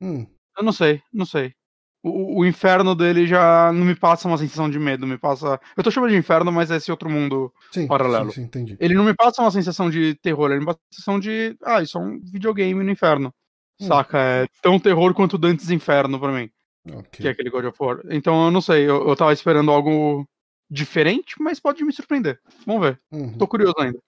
Hum. 0.00 0.26
Eu 0.58 0.64
não 0.64 0.72
sei, 0.72 1.00
não 1.12 1.24
sei. 1.24 1.54
O, 2.02 2.40
o, 2.40 2.44
inferno 2.44 2.96
dele 2.96 3.28
já 3.28 3.70
não 3.72 3.84
me 3.84 3.94
passa 3.94 4.26
uma 4.26 4.36
sensação 4.36 4.68
de 4.68 4.76
medo, 4.76 5.06
me 5.06 5.16
passa. 5.16 5.60
Eu 5.76 5.84
tô 5.84 5.90
chamando 5.90 6.10
de 6.10 6.16
inferno, 6.16 6.50
mas 6.50 6.68
é 6.68 6.76
esse 6.76 6.90
outro 6.90 7.08
mundo 7.08 7.52
sim, 7.70 7.86
paralelo. 7.86 8.30
Sim, 8.32 8.40
sim, 8.40 8.42
entendi. 8.42 8.76
Ele 8.80 8.94
não 8.94 9.04
me 9.04 9.14
passa 9.14 9.40
uma 9.40 9.52
sensação 9.52 9.88
de 9.88 10.16
terror, 10.16 10.50
ele 10.50 10.60
me 10.60 10.66
passa 10.66 10.80
uma 10.80 10.92
sensação 10.92 11.20
de. 11.20 11.56
Ah, 11.62 11.80
isso 11.80 11.96
é 11.96 12.00
um 12.00 12.20
videogame 12.24 12.82
no 12.82 12.90
inferno. 12.90 13.32
Hum. 13.80 13.86
Saca? 13.86 14.18
É 14.18 14.46
tão 14.60 14.80
terror 14.80 15.14
quanto 15.14 15.38
Dantes 15.38 15.70
Inferno 15.70 16.18
pra 16.18 16.32
mim. 16.32 16.50
Okay. 16.86 17.22
Que 17.22 17.28
é 17.28 17.30
aquele 17.30 17.50
God 17.50 17.66
of 17.66 17.78
War. 17.80 18.00
Então 18.10 18.46
eu 18.46 18.50
não 18.50 18.60
sei, 18.60 18.88
eu, 18.88 19.08
eu 19.08 19.16
tava 19.16 19.32
esperando 19.32 19.70
algo 19.70 20.26
diferente, 20.70 21.36
mas 21.40 21.60
pode 21.60 21.84
me 21.84 21.92
surpreender. 21.92 22.40
Vamos 22.66 22.82
ver. 22.82 23.00
Uhum. 23.10 23.36
Tô 23.38 23.46
curioso 23.46 23.74
ainda. 23.78 23.98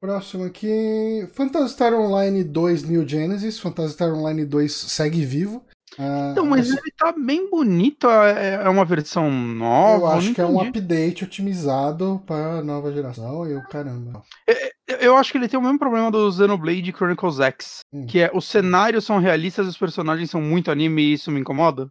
Próximo 0.00 0.44
aqui. 0.44 1.26
Phantasy 1.32 1.74
Star 1.74 1.94
Online 1.94 2.44
2 2.44 2.84
New 2.84 3.08
Genesis. 3.08 3.58
Phantasy 3.58 3.94
Star 3.94 4.12
Online 4.12 4.44
2 4.44 4.72
segue 4.72 5.24
vivo. 5.24 5.64
Ah, 5.98 6.28
Então, 6.32 6.44
mas 6.46 6.68
ele 6.70 6.92
tá 6.96 7.12
bem 7.12 7.48
bonito. 7.50 8.08
É 8.08 8.62
é 8.64 8.68
uma 8.68 8.84
versão 8.84 9.30
nova. 9.30 9.98
eu 10.04 10.06
acho 10.08 10.34
que 10.34 10.40
é 10.40 10.46
um 10.46 10.54
entendi. 10.62 10.68
update 10.78 11.24
otimizado 11.24 12.22
pra 12.26 12.62
nova 12.62 12.92
geração 12.92 13.48
e 13.48 13.54
o 13.54 13.62
caramba. 13.68 14.22
Eu- 14.46 14.56
Eu 15.00 15.16
acho 15.16 15.32
que 15.32 15.38
ele 15.38 15.48
tem 15.48 15.58
o 15.58 15.62
mesmo 15.62 15.78
problema 15.80 16.10
do 16.12 16.30
Xenoblade 16.32 16.92
Chronicles 16.92 17.40
X. 17.40 17.80
Hum. 17.92 18.06
Que 18.06 18.20
é 18.20 18.30
os 18.32 18.44
cenários 18.46 19.04
são 19.04 19.18
realistas 19.18 19.66
e 19.66 19.70
os 19.70 19.76
personagens 19.78 20.30
são 20.30 20.40
muito 20.40 20.70
anime 20.70 21.02
e 21.02 21.12
isso 21.14 21.30
me 21.30 21.40
incomoda. 21.40 21.88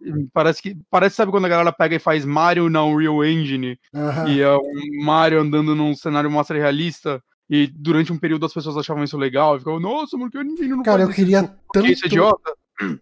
E 0.00 0.10
Parece 0.32 0.60
que. 0.60 0.76
Parece, 0.90 1.14
sabe, 1.16 1.30
quando 1.30 1.44
a 1.44 1.48
galera 1.48 1.72
pega 1.72 1.94
e 1.94 2.00
faz 2.00 2.24
Mario 2.24 2.68
na 2.68 2.84
Unreal 2.84 3.24
Engine 3.24 3.78
Aham. 3.94 4.28
e 4.28 4.40
é 4.40 4.56
um 4.56 5.04
Mario 5.04 5.40
andando 5.40 5.74
num 5.76 5.94
cenário 5.94 6.30
mostra 6.30 6.58
realista. 6.58 7.22
E 7.48 7.66
durante 7.68 8.12
um 8.12 8.18
período 8.18 8.46
as 8.46 8.52
pessoas 8.54 8.76
achavam 8.76 9.04
isso 9.04 9.16
legal. 9.16 9.54
E 9.54 9.58
ficavam, 9.60 9.78
nossa, 9.78 10.16
por 10.18 10.30
que 10.30 10.42
ninguém 10.42 10.68
não 10.68 10.82
Cara, 10.82 11.02
eu 11.02 11.08
queria 11.10 11.40
isso? 11.40 11.48
Que 11.72 11.78
isso 11.80 11.90
é 11.90 11.94
tanto. 11.94 12.06
idiota? 12.06 12.52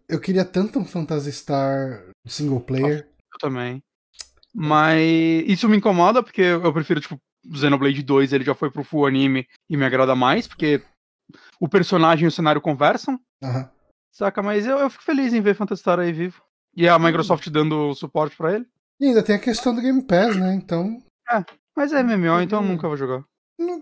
Eu 0.08 0.20
queria 0.20 0.44
tanto 0.44 0.78
um 0.78 0.84
Phantasy 0.84 1.32
Star 1.32 2.04
single 2.26 2.60
player. 2.60 3.08
Eu 3.32 3.38
também. 3.38 3.82
Mas 4.54 5.00
isso 5.46 5.68
me 5.68 5.78
incomoda 5.78 6.22
porque 6.22 6.42
eu 6.42 6.72
prefiro, 6.72 7.00
tipo, 7.00 7.18
Xenoblade 7.54 8.02
2, 8.02 8.32
ele 8.32 8.44
já 8.44 8.54
foi 8.54 8.70
pro 8.70 8.84
full 8.84 9.06
anime 9.06 9.46
e 9.68 9.76
me 9.76 9.84
agrada 9.84 10.14
mais, 10.14 10.46
porque 10.46 10.82
o 11.58 11.68
personagem 11.68 12.24
e 12.24 12.28
o 12.28 12.30
cenário 12.30 12.60
conversam, 12.60 13.18
Aham. 13.42 13.70
saca? 14.12 14.42
Mas 14.42 14.66
eu, 14.66 14.78
eu 14.78 14.90
fico 14.90 15.04
feliz 15.04 15.32
em 15.32 15.40
ver 15.40 15.54
Phantasy 15.54 15.80
Star 15.80 15.98
aí 15.98 16.12
vivo. 16.12 16.42
E 16.76 16.88
a 16.88 16.98
Microsoft 16.98 17.48
dando 17.48 17.94
suporte 17.94 18.36
pra 18.36 18.54
ele. 18.54 18.66
E 19.00 19.06
ainda 19.06 19.22
tem 19.22 19.36
a 19.36 19.40
questão 19.40 19.74
do 19.74 19.80
Game 19.80 20.02
Pass, 20.02 20.36
né? 20.36 20.54
Então. 20.54 21.02
Mas 21.74 21.92
é 21.92 22.02
MMO, 22.02 22.40
então 22.40 22.62
eu 22.62 22.68
nunca 22.68 22.86
vou 22.86 22.96
jogar. 22.96 23.24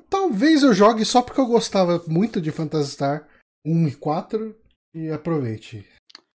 Talvez 0.08 0.62
eu 0.62 0.72
jogue 0.72 1.04
só 1.04 1.22
porque 1.22 1.40
eu 1.40 1.46
gostava 1.46 2.02
muito 2.06 2.40
de 2.40 2.50
Phantasy 2.50 2.92
Star 2.92 3.26
1 3.64 3.88
e 3.88 3.94
4 3.94 4.56
e 4.94 5.10
aproveite. 5.10 5.86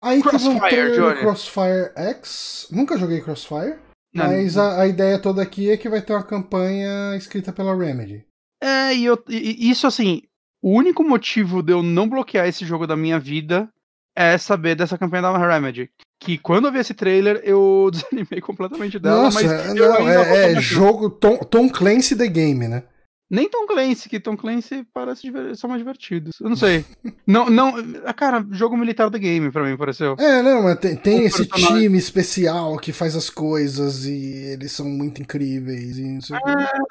Aí 0.03 0.21
teve 0.21 0.35
um 0.47 0.57
Crossfire, 0.57 0.69
trailer 0.69 1.13
do. 1.15 1.19
Crossfire 1.19 1.91
X. 1.95 2.67
Nunca 2.71 2.97
joguei 2.97 3.21
Crossfire. 3.21 3.75
Não, 4.13 4.27
Mas 4.27 4.57
a, 4.57 4.81
a 4.81 4.87
ideia 4.87 5.19
toda 5.19 5.41
aqui 5.41 5.69
é 5.69 5.77
que 5.77 5.87
vai 5.87 6.01
ter 6.01 6.13
uma 6.13 6.23
campanha 6.23 7.15
escrita 7.15 7.53
pela 7.53 7.75
Remedy. 7.75 8.25
É, 8.61 8.93
e, 8.93 9.05
eu, 9.05 9.17
e- 9.29 9.69
isso 9.69 9.87
assim, 9.87 10.23
o 10.61 10.71
único 10.71 11.03
motivo 11.03 11.63
de 11.63 11.71
eu 11.71 11.81
não 11.81 12.09
bloquear 12.09 12.47
esse 12.47 12.65
jogo 12.65 12.85
da 12.85 12.97
minha 12.97 13.19
vida 13.19 13.69
é 14.15 14.37
saber 14.37 14.75
dessa 14.75 14.97
campanha 14.97 15.21
da 15.23 15.37
Remedy. 15.37 15.89
Que 16.19 16.37
quando 16.37 16.67
eu 16.67 16.71
vi 16.71 16.79
esse 16.79 16.93
trailer, 16.93 17.41
eu 17.43 17.89
desanimei 17.93 18.41
completamente 18.41 18.99
dela, 18.99 19.23
Nossa, 19.23 19.41
mas 19.41 19.75
eu 19.75 19.89
não, 19.89 20.09
é, 20.09 20.53
é 20.53 20.61
jogo 20.61 21.09
Tom, 21.09 21.37
Tom 21.37 21.69
Clancy 21.69 22.15
The 22.15 22.27
Game, 22.27 22.67
né? 22.67 22.83
Nem 23.31 23.49
Tom 23.49 23.65
Clancy, 23.65 24.09
que 24.09 24.19
Tom 24.19 24.35
Clancy 24.35 24.85
parece 24.93 25.31
são 25.55 25.69
mais 25.69 25.79
divertidos. 25.81 26.35
Eu 26.41 26.49
não 26.49 26.55
sei. 26.57 26.83
não, 27.25 27.49
não. 27.49 27.73
ah, 28.05 28.13
Cara, 28.13 28.45
jogo 28.51 28.75
militar 28.75 29.09
da 29.09 29.17
game 29.17 29.49
pra 29.49 29.63
mim 29.63 29.77
pareceu. 29.77 30.15
É, 30.19 30.41
não, 30.41 30.63
mas 30.63 30.77
tem, 30.79 30.97
tem 30.97 31.23
esse 31.23 31.47
personagem- 31.47 31.83
time 31.83 31.97
especial 31.97 32.75
que 32.77 32.91
faz 32.91 33.15
as 33.15 33.29
coisas 33.29 34.05
e 34.05 34.51
eles 34.53 34.73
são 34.73 34.85
muito 34.85 35.21
incríveis 35.21 35.97
e 35.97 36.03
não 36.03 36.21
sei. 36.21 36.35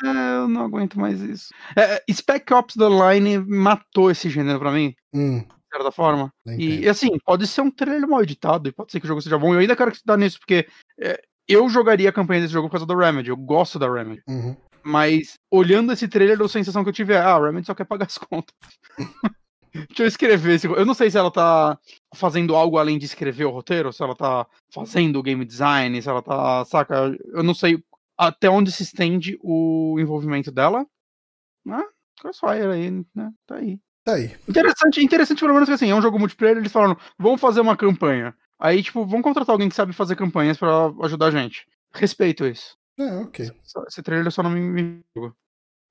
É, 0.04 0.36
eu 0.38 0.48
não 0.48 0.62
aguento 0.64 0.98
mais 0.98 1.20
isso. 1.20 1.52
É, 1.76 1.96
é, 1.96 2.12
Spec 2.12 2.50
Ops 2.54 2.74
The 2.74 2.88
Line 2.88 3.38
matou 3.46 4.10
esse 4.10 4.30
gênero 4.30 4.58
pra 4.58 4.72
mim, 4.72 4.94
Hum, 5.12 5.40
de 5.40 5.46
certa 5.76 5.92
forma. 5.92 6.32
E 6.46 6.76
entendo. 6.76 6.88
assim, 6.88 7.08
pode 7.24 7.46
ser 7.46 7.60
um 7.60 7.70
trailer 7.70 8.08
mal 8.08 8.22
editado, 8.22 8.68
e 8.68 8.72
pode 8.72 8.90
ser 8.92 8.98
que 9.00 9.04
o 9.04 9.08
jogo 9.08 9.20
seja 9.20 9.38
bom. 9.38 9.52
Eu 9.52 9.60
ainda 9.60 9.76
quero 9.76 9.88
acreditar 9.90 10.16
nisso, 10.16 10.38
porque 10.38 10.66
é, 10.98 11.20
eu 11.46 11.68
jogaria 11.68 12.08
a 12.08 12.12
campanha 12.12 12.40
desse 12.40 12.52
jogo 12.54 12.68
por 12.68 12.72
causa 12.72 12.86
da 12.86 12.96
Remedy. 12.96 13.28
Eu 13.28 13.36
gosto 13.36 13.78
da 13.78 13.92
Remedy. 13.92 14.22
Uhum. 14.28 14.56
Mas 14.82 15.38
olhando 15.50 15.92
esse 15.92 16.08
trailer, 16.08 16.40
a 16.40 16.48
sensação 16.48 16.82
que 16.82 16.88
eu 16.88 16.94
tive 16.94 17.12
é: 17.14 17.18
ah, 17.18 17.34
a 17.34 17.44
Remedy 17.44 17.66
só 17.66 17.74
quer 17.74 17.84
pagar 17.84 18.06
as 18.06 18.18
contas. 18.18 18.54
Deixa 19.72 20.02
eu 20.02 20.06
escrever 20.06 20.54
esse. 20.54 20.66
Eu 20.66 20.84
não 20.84 20.94
sei 20.94 21.10
se 21.10 21.16
ela 21.16 21.30
tá 21.30 21.78
fazendo 22.14 22.56
algo 22.56 22.76
além 22.76 22.98
de 22.98 23.06
escrever 23.06 23.44
o 23.44 23.50
roteiro, 23.50 23.92
se 23.92 24.02
ela 24.02 24.16
tá 24.16 24.46
fazendo 24.72 25.18
o 25.18 25.22
game 25.22 25.44
design, 25.44 26.00
se 26.02 26.08
ela 26.08 26.22
tá. 26.22 26.64
Saca? 26.64 27.16
Eu 27.32 27.42
não 27.42 27.54
sei 27.54 27.82
até 28.18 28.50
onde 28.50 28.72
se 28.72 28.82
estende 28.82 29.38
o 29.42 29.96
envolvimento 29.98 30.50
dela. 30.50 30.84
Ah, 31.68 31.86
Crossfire 32.20 32.66
aí, 32.66 32.90
né? 33.14 33.32
Tá 33.46 33.56
aí. 33.56 33.78
Tá 34.04 34.14
aí. 34.14 34.36
Interessante, 34.48 35.02
interessante 35.02 35.40
pelo 35.40 35.54
menos 35.54 35.68
que 35.68 35.74
assim, 35.74 35.90
é 35.90 35.94
um 35.94 36.02
jogo 36.02 36.18
multiplayer, 36.18 36.58
eles 36.58 36.72
falaram, 36.72 36.96
vamos 37.18 37.40
fazer 37.40 37.60
uma 37.60 37.76
campanha. 37.76 38.34
Aí, 38.58 38.82
tipo, 38.82 39.06
vamos 39.06 39.22
contratar 39.22 39.54
alguém 39.54 39.68
que 39.68 39.74
sabe 39.74 39.92
fazer 39.92 40.16
campanhas 40.16 40.58
pra 40.58 40.92
ajudar 41.02 41.26
a 41.26 41.30
gente. 41.30 41.66
Respeito 41.94 42.46
isso. 42.46 42.76
É, 42.98 43.16
ok. 43.18 43.50
Esse 43.88 44.02
trailer 44.02 44.30
só 44.32 44.42
não 44.42 44.50
me. 44.50 44.60
me... 44.60 45.02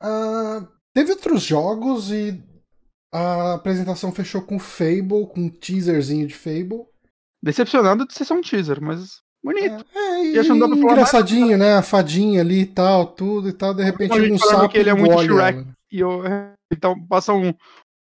Ah, 0.02 0.68
teve 0.94 1.12
outros 1.12 1.44
jogos 1.44 2.12
e 2.12 2.42
a 3.14 3.54
apresentação 3.56 4.12
fechou 4.12 4.42
com 4.42 4.60
Fable, 4.60 5.28
com 5.34 5.42
um 5.42 5.50
teaserzinho 5.50 6.28
de 6.28 6.36
Fable. 6.36 6.86
Decepcionado 7.44 8.06
de 8.06 8.14
ser 8.14 8.26
só 8.26 8.36
um 8.36 8.42
teaser, 8.42 8.82
mas 8.82 9.22
bonito. 9.44 9.86
É, 9.96 10.24
e 10.26 10.38
E 10.38 10.44
falar 10.44 10.68
engraçadinho, 10.68 11.58
né? 11.58 11.76
A 11.76 11.82
fadinha 11.82 12.42
ali 12.42 12.62
e 12.62 12.66
tal, 12.66 13.08
tudo 13.08 13.50
e 13.50 13.54
tal. 13.54 13.74
De 13.74 13.84
repente 13.84 14.14
um 14.32 14.38
sapo 14.38 14.70
que 14.70 14.78
ele 14.78 14.90
é 14.90 14.94
muito 14.94 15.22
Shrek. 15.24 15.58
ela. 15.60 15.68
E 15.92 16.00
eu. 16.00 16.22
Então, 16.72 16.94
passa 17.08 17.34
um, 17.34 17.54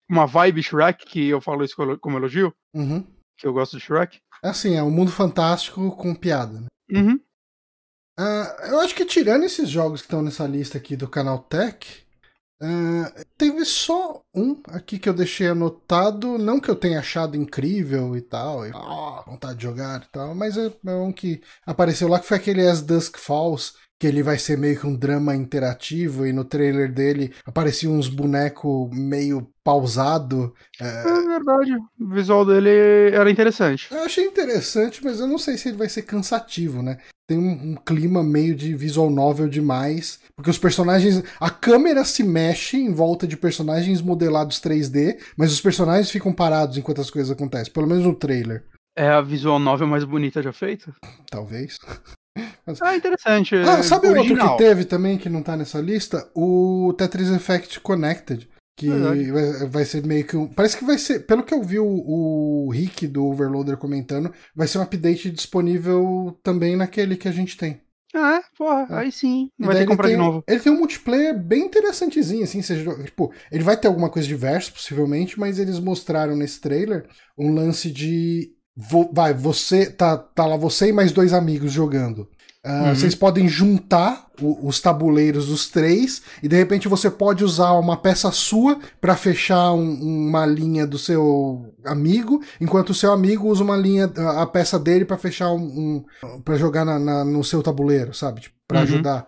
uma 0.10 0.26
vibe 0.26 0.62
Shrek, 0.64 1.06
que 1.06 1.28
eu 1.30 1.40
falo 1.40 1.64
isso 1.64 1.76
como 2.02 2.18
elogio, 2.18 2.54
Uhum. 2.76 3.06
que 3.38 3.48
eu 3.48 3.54
gosto 3.54 3.78
de 3.78 3.84
Shrek. 3.84 4.18
É 4.44 4.50
assim, 4.50 4.76
é 4.76 4.84
um 4.84 4.92
mundo 4.92 5.12
fantástico 5.12 5.96
com 5.96 6.14
piada, 6.14 6.60
né? 6.62 6.68
Uhum. 6.92 7.20
Ah, 8.18 8.56
eu 8.70 8.80
acho 8.80 8.96
que 8.96 9.06
tirando 9.06 9.44
esses 9.44 9.70
jogos 9.70 10.02
que 10.02 10.08
estão 10.08 10.22
nessa 10.24 10.48
lista 10.48 10.78
aqui 10.78 10.96
do 10.96 11.08
canal 11.08 11.40
Tech, 11.40 12.08
ah, 12.60 13.14
teve 13.38 13.64
só 13.64 14.24
um 14.34 14.60
aqui 14.70 14.98
que 14.98 15.08
eu 15.08 15.14
deixei 15.14 15.48
anotado, 15.48 16.38
não 16.40 16.60
que 16.60 16.70
eu 16.70 16.76
tenha 16.76 17.00
achado 17.00 17.38
incrível 17.38 18.18
e 18.18 18.22
tal, 18.22 18.66
e, 18.66 18.72
ah, 18.74 19.24
vontade 19.28 19.58
de 19.58 19.64
jogar 19.64 20.02
e 20.02 20.12
tal, 20.12 20.34
mas 20.34 20.58
é, 20.58 20.74
é 20.86 20.92
um 20.96 21.12
que 21.12 21.42
apareceu 21.66 22.08
lá 22.08 22.20
que 22.20 22.26
foi 22.26 22.38
aquele 22.38 22.68
As 22.68 22.82
Dusk 22.82 23.18
Falls, 23.18 23.74
que 24.00 24.06
ele 24.08 24.22
vai 24.22 24.38
ser 24.38 24.58
meio 24.58 24.80
que 24.80 24.86
um 24.86 24.96
drama 24.96 25.36
interativo 25.36 26.26
e 26.26 26.32
no 26.34 26.44
trailer 26.46 26.92
dele 26.92 27.34
apareciam 27.46 27.94
uns 27.94 28.08
bonecos 28.08 28.90
meio 28.92 29.50
pausado. 29.64 30.54
É 30.80 31.04
verdade. 31.04 31.76
O 32.00 32.10
visual 32.10 32.46
dele 32.46 32.70
era 33.12 33.30
interessante. 33.32 33.88
Eu 33.92 34.02
achei 34.04 34.26
interessante, 34.26 35.04
mas 35.04 35.20
eu 35.20 35.28
não 35.28 35.38
sei 35.40 35.58
se 35.58 35.70
ele 35.70 35.78
vai 35.78 35.90
ser 35.90 36.04
cansativo, 36.04 36.82
né? 36.82 36.98
Tem 37.28 37.38
um, 37.38 37.72
um 37.72 37.76
clima 37.76 38.24
meio 38.24 38.56
de 38.56 38.74
visual 38.74 39.10
novel 39.10 39.50
demais, 39.50 40.20
porque 40.36 40.50
os 40.50 40.58
personagens. 40.58 41.22
A 41.40 41.50
câmera 41.50 42.06
se 42.06 42.24
mexe 42.24 42.78
em 42.78 42.94
volta 42.94 43.28
de 43.28 43.36
personagens 43.36 44.02
modelados 44.02 44.62
3D, 44.62 45.18
mas 45.36 45.52
os 45.52 45.60
personagens 45.60 46.10
ficam 46.10 46.32
parados 46.32 46.78
enquanto 46.78 47.02
as 47.02 47.10
coisas 47.10 47.30
acontecem, 47.32 47.74
pelo 47.74 47.88
menos 47.88 48.04
no 48.06 48.16
trailer, 48.16 48.64
É 48.96 49.10
a 49.10 49.22
visual 49.22 49.60
novel 49.60 49.88
mais 49.88 50.06
bonita 50.06 50.42
já 50.42 50.54
feita. 50.54 50.94
talvez. 51.30 51.78
Ah, 52.82 52.96
interessante. 52.96 53.56
Ah, 53.56 53.82
sabe 53.84 54.08
original. 54.08 54.50
outro 54.52 54.58
que 54.58 54.64
teve 54.70 54.86
também 54.86 55.18
que 55.18 55.30
não 55.30 55.42
tá 55.42 55.56
nessa 55.56 55.80
lista? 55.80 56.30
O 56.36 56.94
Tetris 56.98 57.30
Effect 57.30 57.80
Connected. 57.80 58.48
Que 58.76 58.90
Verdade. 58.90 59.66
vai, 59.70 59.86
ser 59.86 60.06
meio 60.06 60.24
que 60.24 60.38
um. 60.38 60.48
Parece 60.48 60.78
que 60.78 60.86
vai 60.86 61.00
ser. 61.00 61.22
Pelo 61.26 61.42
que 61.42 61.52
eu 61.52 61.64
vi 61.64 61.80
o, 61.80 61.88
o 61.88 62.70
Rick 62.72 63.08
do 63.08 63.26
Overloader 63.26 63.76
comentando, 63.76 64.32
vai 64.56 64.68
ser 64.68 64.78
um 64.78 64.84
update 64.84 65.32
disponível 65.32 66.38
também 66.44 66.76
naquele 66.76 67.18
que 67.18 67.28
a 67.28 67.32
gente 67.32 67.58
tem. 67.58 67.82
Ah, 68.14 68.36
é? 68.38 68.42
porra, 68.56 68.88
É. 68.92 68.96
aí 69.00 69.12
sim. 69.12 69.50
Vai 69.60 69.76
ter 69.78 69.82
que 69.82 69.88
comprar 69.88 70.08
ele 70.10 70.16
de 70.18 70.22
tem, 70.22 70.28
novo. 70.32 70.44
Ele 70.48 70.60
tem 70.60 70.72
um 70.72 70.78
multiplayer 70.78 71.36
bem 71.38 71.66
interessantezinho, 71.66 72.44
assim. 72.44 72.62
Seja, 72.62 73.04
tipo, 73.04 73.34
ele 73.52 73.64
vai 73.64 73.76
ter 73.78 73.88
alguma 73.88 74.10
coisa 74.12 74.28
diversa, 74.28 74.72
possivelmente, 74.72 75.40
mas 75.40 75.58
eles 75.58 75.80
mostraram 75.80 76.36
nesse 76.36 76.62
trailer 76.62 77.08
um 77.36 77.54
lance 77.56 77.90
de. 77.92 78.52
vo- 78.76 79.10
vai, 79.12 79.34
você. 79.34 79.88
Tá, 79.90 80.16
tá 80.18 80.46
lá 80.46 80.56
você 80.56 80.90
e 80.90 80.94
mais 80.94 81.12
dois 81.12 81.34
amigos 81.34 81.72
jogando. 81.72 82.30
Ah, 82.70 82.84
Uhum. 82.90 82.96
Vocês 82.96 83.16
podem 83.16 83.48
juntar 83.48 84.28
o- 84.42 84.68
os 84.68 84.82
tabuleiros 84.82 85.48
dos 85.48 85.70
três 85.70 86.22
e 86.44 86.48
de 86.50 86.56
repente 86.58 86.88
você 86.90 87.10
pode 87.10 87.44
usar 87.44 87.72
uma 87.74 87.96
peça 87.96 88.30
sua 88.32 88.78
para 89.00 89.16
fechar 89.16 89.72
um- 89.72 90.28
uma 90.28 90.46
linha 90.46 90.86
do 90.86 90.98
seu 90.98 91.74
amigo, 91.86 92.44
enquanto 92.60 92.90
o 92.90 92.94
seu 92.94 93.14
amigo 93.14 93.48
usa 93.48 93.64
uma 93.64 93.78
linha, 93.78 94.12
a 94.38 94.46
peça 94.46 94.78
dele 94.78 95.06
para 95.06 95.18
fechar 95.18 95.52
um, 95.52 96.04
um 96.26 96.42
para 96.44 96.58
jogar 96.58 96.84
na- 96.84 97.00
na- 97.00 97.24
no 97.24 97.42
seu 97.44 97.64
tabuleiro, 97.64 98.14
sabe? 98.14 98.42
Tipo, 98.42 98.56
para 98.68 98.80
Uhum. 98.80 98.84
ajudar. 98.84 99.28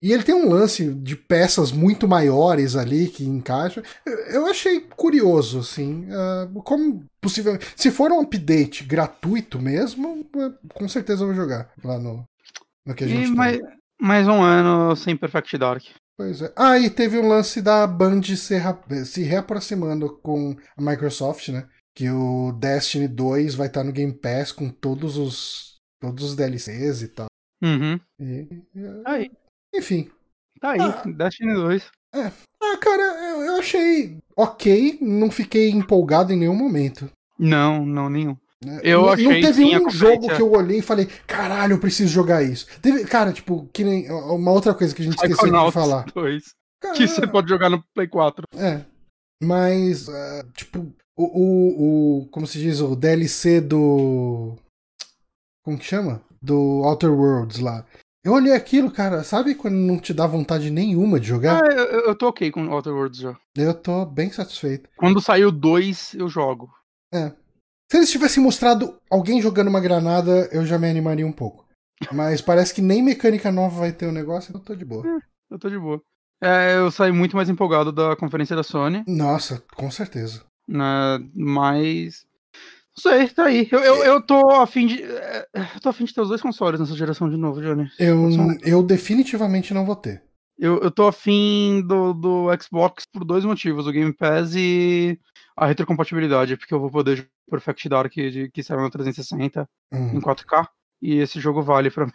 E 0.00 0.12
ele 0.12 0.22
tem 0.22 0.34
um 0.34 0.48
lance 0.48 0.84
de 0.94 1.16
peças 1.16 1.72
muito 1.72 2.06
maiores 2.06 2.76
ali 2.76 3.08
que 3.08 3.24
encaixam. 3.24 3.82
Eu- 4.30 4.46
achei 4.46 4.80
curioso, 4.96 5.58
assim. 5.58 6.06
ah, 6.12 6.48
como 6.64 7.02
possível. 7.20 7.58
Se 7.76 7.90
for 7.90 8.10
um 8.12 8.20
update 8.20 8.84
gratuito 8.84 9.58
mesmo, 9.60 10.24
eh, 10.36 10.50
com 10.72 10.88
certeza 10.88 11.22
eu 11.24 11.26
vou 11.26 11.34
jogar 11.36 11.68
lá 11.84 11.98
no, 11.98 12.24
no 12.88 12.94
que 12.94 13.04
a 13.04 13.06
gente 13.06 13.20
E 13.22 13.26
tem. 13.26 13.34
mais, 13.34 13.58
mais 14.00 14.26
um 14.26 14.42
ano 14.42 14.96
sem 14.96 15.16
Perfect 15.16 15.56
Dark. 15.58 15.84
Pois 16.16 16.42
é. 16.42 16.52
Ah, 16.56 16.78
e 16.78 16.90
teve 16.90 17.18
um 17.18 17.28
lance 17.28 17.62
da 17.62 17.86
Band 17.86 18.22
se, 18.22 18.58
se 19.04 19.22
reaproximando 19.22 20.18
com 20.18 20.56
a 20.76 20.82
Microsoft, 20.82 21.48
né? 21.50 21.68
Que 21.94 22.10
o 22.10 22.52
Destiny 22.52 23.06
2 23.06 23.54
vai 23.54 23.66
estar 23.68 23.84
no 23.84 23.92
Game 23.92 24.12
Pass 24.12 24.50
com 24.52 24.68
todos 24.70 25.16
os 25.16 25.76
todos 26.00 26.24
os 26.24 26.36
DLCs 26.36 27.02
e 27.02 27.08
tal. 27.08 27.26
Uhum. 27.62 27.98
E- 28.20 28.48
Tá 29.04 29.12
aí. 29.12 29.30
enfim. 29.74 30.10
Tá 30.60 30.70
aí. 30.72 30.80
Ah. 30.80 31.02
Destiny 31.06 31.54
2. 31.54 31.90
Ah, 32.14 32.76
cara, 32.80 33.02
eu, 33.30 33.42
eu 33.42 33.56
achei 33.58 34.18
ok, 34.36 34.98
não 35.00 35.30
fiquei 35.30 35.70
empolgado 35.70 36.32
em 36.32 36.36
nenhum 36.38 36.54
momento. 36.56 37.10
Não, 37.38 37.84
não, 37.84 38.08
nenhum. 38.08 38.36
Eu 38.82 39.02
não, 39.02 39.08
achei 39.10 39.24
não 39.24 39.32
teve 39.34 39.54
sim, 39.54 39.76
um 39.76 39.88
jogo 39.88 40.26
que 40.34 40.42
eu 40.42 40.50
olhei 40.50 40.78
e 40.78 40.82
falei, 40.82 41.06
caralho, 41.26 41.74
eu 41.74 41.78
preciso 41.78 42.12
jogar 42.12 42.42
isso. 42.42 42.66
Teve, 42.80 43.04
cara, 43.04 43.32
tipo, 43.32 43.68
que 43.72 43.84
nem 43.84 44.10
uma 44.10 44.50
outra 44.50 44.74
coisa 44.74 44.92
que 44.94 45.02
a 45.02 45.04
gente 45.04 45.14
esqueceu 45.14 45.66
de 45.66 45.72
falar. 45.72 46.04
2, 46.12 46.44
Cara, 46.80 46.94
que 46.94 47.06
você 47.06 47.26
pode 47.26 47.48
jogar 47.48 47.70
no 47.70 47.82
Play 47.94 48.08
4. 48.08 48.44
É. 48.56 48.84
Mas, 49.42 50.08
ah, 50.08 50.44
tipo, 50.54 50.92
o, 51.16 51.24
o, 51.24 52.20
o. 52.22 52.28
Como 52.30 52.46
se 52.46 52.58
diz? 52.58 52.80
O 52.80 52.96
DLC 52.96 53.60
do. 53.60 54.56
Como 55.64 55.78
que 55.78 55.84
chama? 55.84 56.22
Do 56.42 56.82
Outer 56.84 57.12
Worlds 57.12 57.58
lá. 57.60 57.84
Eu 58.24 58.32
olhei 58.32 58.52
aquilo, 58.52 58.90
cara, 58.90 59.22
sabe 59.22 59.54
quando 59.54 59.74
não 59.74 59.98
te 59.98 60.12
dá 60.12 60.26
vontade 60.26 60.70
nenhuma 60.70 61.20
de 61.20 61.28
jogar? 61.28 61.62
Ah, 61.62 61.72
eu, 61.72 61.84
eu 62.08 62.14
tô 62.14 62.28
ok 62.28 62.50
com 62.50 62.68
Outer 62.68 62.92
Worlds 62.92 63.20
já. 63.20 63.36
Eu 63.56 63.72
tô 63.72 64.04
bem 64.04 64.30
satisfeito. 64.30 64.88
Quando 64.96 65.20
sair 65.20 65.44
o 65.44 65.52
2, 65.52 66.14
eu 66.14 66.28
jogo. 66.28 66.68
É. 67.12 67.32
Se 67.90 67.96
eles 67.96 68.10
tivessem 68.10 68.42
mostrado 68.42 68.98
alguém 69.10 69.40
jogando 69.40 69.68
uma 69.68 69.80
granada, 69.80 70.48
eu 70.52 70.64
já 70.66 70.78
me 70.78 70.88
animaria 70.90 71.26
um 71.26 71.32
pouco. 71.32 71.66
Mas 72.12 72.40
parece 72.40 72.74
que 72.74 72.82
nem 72.82 73.02
mecânica 73.02 73.50
nova 73.50 73.80
vai 73.80 73.92
ter 73.92 74.06
o 74.06 74.12
negócio, 74.12 74.50
então 74.50 74.60
eu 74.60 74.64
tô 74.64 74.74
de 74.74 74.84
boa. 74.84 75.04
Eu 75.50 75.58
tô 75.58 75.68
de 75.70 75.78
boa. 75.78 76.00
É, 76.40 76.76
eu 76.76 76.90
saí 76.90 77.10
muito 77.10 77.34
mais 77.34 77.48
empolgado 77.48 77.90
da 77.90 78.14
conferência 78.14 78.54
da 78.54 78.62
Sony, 78.62 79.02
Nossa, 79.08 79.62
com 79.74 79.90
certeza. 79.90 80.44
né? 80.68 81.18
Mas. 81.34 82.24
Não 82.96 83.02
sei, 83.12 83.28
tá 83.28 83.44
aí. 83.46 83.68
Eu, 83.70 83.78
eu, 83.80 83.96
eu 84.04 84.22
tô 84.22 84.48
afim 84.60 84.86
de. 84.86 85.02
é, 85.02 85.46
Eu 85.74 85.80
tô 85.80 85.88
afim 85.88 86.04
de 86.04 86.14
ter 86.14 86.20
os 86.20 86.28
dois 86.28 86.42
consoles 86.42 86.78
nessa 86.78 86.94
geração 86.94 87.28
de 87.28 87.36
novo, 87.36 87.60
Johnny. 87.60 87.90
Eu, 87.98 88.28
eu 88.62 88.82
definitivamente 88.82 89.72
não 89.74 89.84
vou 89.86 89.96
ter. 89.96 90.22
Eu, 90.58 90.80
eu 90.80 90.90
tô 90.90 91.06
afim 91.06 91.82
do, 91.86 92.12
do 92.12 92.46
Xbox 92.60 93.04
por 93.12 93.24
dois 93.24 93.44
motivos: 93.44 93.86
o 93.86 93.92
Game 93.92 94.12
Pass 94.12 94.54
e 94.56 95.18
a 95.56 95.66
retrocompatibilidade, 95.66 96.56
porque 96.56 96.74
eu 96.74 96.80
vou 96.80 96.90
poder 96.90 97.16
jogar 97.16 97.28
Perfect 97.50 97.88
Dark 97.88 98.12
de, 98.12 98.50
que 98.50 98.62
saiu 98.62 98.80
no 98.80 98.90
360 98.90 99.68
Hum. 99.92 100.16
em 100.16 100.20
4K. 100.20 100.68
E 101.00 101.18
esse 101.18 101.38
jogo 101.38 101.62
vale 101.62 101.90
pra 101.90 102.06
mim. 102.06 102.12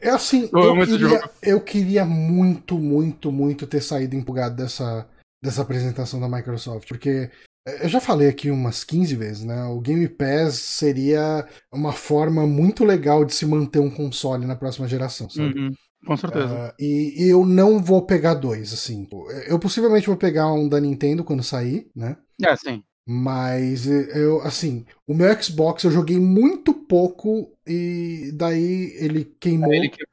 É 0.00 0.10
assim, 0.10 0.50
Eu 0.52 0.76
eu, 0.76 0.86
queria, 0.86 1.30
eu 1.42 1.60
queria 1.60 2.04
muito, 2.04 2.76
muito, 2.78 3.30
muito 3.30 3.66
ter 3.66 3.80
saído 3.80 4.16
empolgado 4.16 4.56
dessa, 4.56 5.08
dessa 5.42 5.62
apresentação 5.62 6.18
da 6.20 6.28
Microsoft, 6.28 6.88
porque 6.88 7.30
é, 7.66 7.84
eu 7.84 7.88
já 7.88 8.00
falei 8.00 8.28
aqui 8.28 8.50
umas 8.50 8.82
15 8.82 9.14
vezes, 9.14 9.44
né? 9.44 9.64
O 9.66 9.80
Game 9.80 10.08
Pass 10.08 10.54
seria 10.56 11.46
uma 11.72 11.92
forma 11.92 12.46
muito 12.46 12.84
legal 12.84 13.24
de 13.24 13.32
se 13.32 13.46
manter 13.46 13.78
um 13.78 13.90
console 13.90 14.44
na 14.44 14.56
próxima 14.56 14.88
geração, 14.88 15.30
sabe? 15.30 15.56
Uhum, 15.58 15.74
com 16.04 16.16
certeza. 16.16 16.48
Ah, 16.54 16.74
e, 16.78 17.24
e 17.24 17.28
eu 17.28 17.44
não 17.44 17.78
vou 17.82 18.02
pegar 18.06 18.34
dois, 18.34 18.72
assim. 18.72 19.08
Eu 19.46 19.58
possivelmente 19.58 20.06
vou 20.06 20.16
pegar 20.16 20.52
um 20.52 20.68
da 20.68 20.80
Nintendo 20.80 21.24
quando 21.24 21.42
sair, 21.42 21.90
né? 21.94 22.16
É, 22.42 22.54
sim. 22.56 22.82
Mas 23.06 23.86
eu, 23.86 24.40
assim, 24.42 24.86
o 25.06 25.12
meu 25.14 25.30
Xbox 25.42 25.84
eu 25.84 25.90
joguei 25.90 26.18
muito 26.18 26.72
pouco 26.72 27.52
e 27.66 28.32
daí 28.34 28.94
ele 28.98 29.24
queimou. 29.38 29.72
Ele 29.72 29.88
que- 29.90 30.04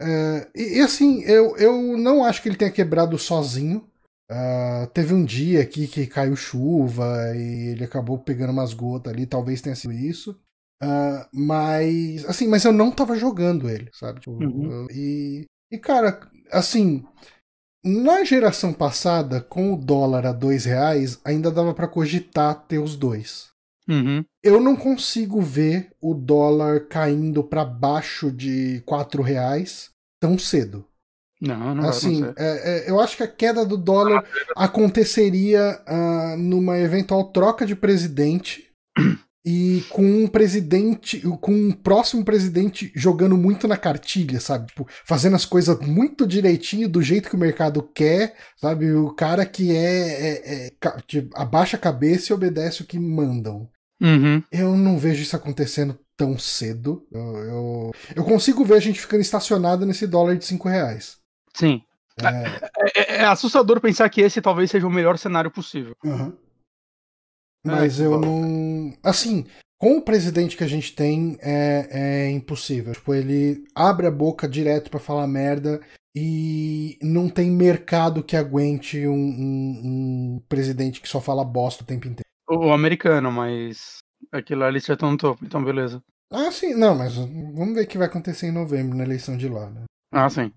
É, 0.00 0.48
e, 0.54 0.78
e, 0.78 0.80
assim, 0.80 1.22
eu, 1.22 1.56
eu 1.56 1.96
não 1.96 2.24
acho 2.24 2.42
que 2.42 2.48
ele 2.48 2.56
tenha 2.56 2.70
quebrado 2.70 3.18
sozinho. 3.18 3.88
Ah, 4.30 4.88
teve 4.92 5.12
um 5.14 5.24
dia 5.24 5.60
aqui 5.62 5.86
que 5.86 6.06
caiu 6.06 6.34
chuva 6.36 7.06
e 7.36 7.68
ele 7.72 7.84
acabou 7.84 8.18
pegando 8.18 8.52
umas 8.52 8.72
gotas 8.72 9.12
ali, 9.12 9.26
talvez 9.26 9.60
tenha 9.60 9.76
sido 9.76 9.92
isso. 9.92 10.38
Ah, 10.82 11.28
mas, 11.32 12.24
assim, 12.26 12.46
mas 12.48 12.64
eu 12.64 12.72
não 12.72 12.90
tava 12.90 13.16
jogando 13.16 13.68
ele, 13.68 13.88
sabe? 13.92 14.20
Tipo, 14.20 14.42
Uhum. 14.42 14.86
e, 14.90 15.44
e, 15.70 15.78
cara, 15.78 16.20
assim, 16.52 17.04
na 17.84 18.24
geração 18.24 18.72
passada, 18.72 19.40
com 19.40 19.72
o 19.74 19.76
dólar 19.76 20.26
a 20.26 20.32
dois 20.32 20.64
reais, 20.64 21.20
ainda 21.24 21.50
dava 21.50 21.74
pra 21.74 21.88
cogitar 21.88 22.66
ter 22.66 22.78
os 22.78 22.96
dois. 22.96 23.48
Uhum. 23.88 24.24
Eu 24.42 24.60
não 24.60 24.74
consigo 24.76 25.40
ver 25.40 25.90
o 26.00 26.14
dólar 26.14 26.86
caindo 26.88 27.44
pra 27.44 27.64
baixo 27.64 28.30
de 28.32 28.82
quatro 28.86 29.22
reais 29.22 29.90
tão 30.20 30.38
cedo. 30.38 30.86
Não, 31.40 31.74
não 31.74 31.88
assim, 31.88 32.24
é- 32.36 32.86
é, 32.86 32.90
eu 32.90 32.98
acho 33.00 33.16
que 33.18 33.22
a 33.22 33.28
queda 33.28 33.66
do 33.66 33.76
dólar 33.76 34.24
aconteceria 34.56 35.82
ah, 35.86 36.36
numa 36.38 36.78
eventual 36.78 37.24
troca 37.32 37.66
de 37.66 37.76
presidente 37.76 38.70
e 39.44 39.84
com 39.90 40.02
um 40.02 40.26
presidente, 40.26 41.20
com 41.40 41.52
um 41.52 41.70
próximo 41.70 42.24
presidente 42.24 42.90
jogando 42.94 43.36
muito 43.36 43.68
na 43.68 43.76
cartilha, 43.76 44.40
sabe? 44.40 44.68
Tipo, 44.68 44.86
fazendo 45.04 45.36
as 45.36 45.44
coisas 45.44 45.78
muito 45.80 46.26
direitinho 46.26 46.88
do 46.88 47.02
jeito 47.02 47.28
que 47.28 47.36
o 47.36 47.38
mercado 47.38 47.82
quer, 47.82 48.34
sabe? 48.56 48.90
O 48.92 49.10
cara 49.12 49.44
que 49.44 49.76
é, 49.76 50.08
é- 50.08 50.66
é 50.66 50.70
abaixa 51.34 51.76
a 51.76 51.80
cabeça 51.80 52.32
e 52.32 52.34
obedece 52.34 52.82
o 52.82 52.86
que 52.86 52.98
mandam. 52.98 53.68
Uhum. 54.00 54.42
Eu 54.50 54.76
não 54.76 54.98
vejo 54.98 55.22
isso 55.22 55.36
acontecendo 55.36 55.98
tão 56.16 56.38
cedo. 56.38 57.06
Eu, 57.12 57.36
eu, 57.36 57.90
eu 58.16 58.24
consigo 58.24 58.64
ver 58.64 58.74
a 58.74 58.80
gente 58.80 59.00
ficando 59.00 59.20
estacionado 59.20 59.84
nesse 59.84 60.06
dólar 60.06 60.36
de 60.36 60.44
5 60.44 60.68
reais. 60.68 61.16
Sim. 61.52 61.82
É, 62.22 62.70
É, 62.96 63.14
é 63.16 63.24
assustador 63.24 63.80
pensar 63.80 64.08
que 64.08 64.20
esse 64.20 64.40
talvez 64.40 64.70
seja 64.70 64.86
o 64.86 64.90
melhor 64.90 65.18
cenário 65.18 65.50
possível. 65.50 65.94
aham. 66.04 66.32
Mas 67.64 68.00
É, 68.00 68.06
eu 68.06 68.10
bom. 68.10 68.20
não. 68.20 68.92
Assim, 69.02 69.46
com 69.78 69.96
o 69.98 70.02
presidente 70.02 70.56
que 70.56 70.64
a 70.64 70.68
gente 70.68 70.94
tem, 70.94 71.36
é, 71.40 71.88
é 72.26 72.30
impossível. 72.30 72.92
Tipo, 72.92 73.14
ele 73.14 73.64
abre 73.74 74.06
a 74.06 74.10
boca 74.10 74.48
direto 74.48 74.90
pra 74.90 75.00
falar 75.00 75.26
merda 75.26 75.80
e 76.14 76.98
não 77.02 77.28
tem 77.28 77.50
mercado 77.50 78.22
que 78.22 78.36
aguente 78.36 79.06
um, 79.06 79.12
um- 79.14 79.80
um 80.36 80.42
presidente 80.48 81.00
que 81.00 81.08
só 81.08 81.20
fala 81.20 81.44
bosta 81.44 81.82
o 81.82 81.86
tempo 81.86 82.06
inteiro. 82.06 82.22
O, 82.48 82.66
o 82.68 82.72
americano, 82.72 83.32
mas 83.32 83.98
aquilo 84.30 84.64
ali 84.64 84.78
já 84.80 84.96
tá 84.96 85.10
no 85.10 85.16
topo, 85.16 85.44
então 85.44 85.64
beleza. 85.64 86.00
Ah, 86.30 86.50
sim, 86.50 86.74
não, 86.74 86.94
mas 86.94 87.14
vamos 87.14 87.74
ver 87.74 87.84
o 87.84 87.86
que 87.86 87.98
vai 87.98 88.06
acontecer 88.06 88.46
em 88.48 88.52
novembro 88.52 88.96
na 88.96 89.04
eleição 89.04 89.36
de 89.36 89.48
lá, 89.48 89.70
né? 89.70 89.84
Ah, 90.12 90.28
sim. 90.28 90.52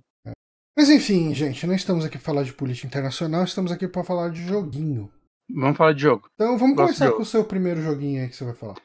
Mas 0.78 0.90
enfim, 0.90 1.34
gente, 1.34 1.66
não 1.66 1.74
estamos 1.74 2.06
aqui 2.06 2.18
para 2.18 2.26
falar 2.26 2.44
de 2.44 2.54
política 2.54 2.86
internacional, 2.88 3.44
estamos 3.44 3.72
aqui 3.72 3.88
para 3.88 4.04
falar 4.04 4.30
de 4.30 4.44
joguinho. 4.46 5.12
Vamos 5.54 5.78
falar 5.78 5.94
de 5.94 6.02
jogo. 6.02 6.28
Então 6.36 6.58
vamos 6.58 6.76
Gosto 6.76 6.98
começar 6.98 7.12
com 7.16 7.22
o 7.22 7.26
seu 7.26 7.44
primeiro 7.44 7.82
joguinho 7.82 8.22
aí 8.22 8.30
que 8.30 8.36
você 8.36 8.46
vai 8.46 8.54
falar. 8.54 8.76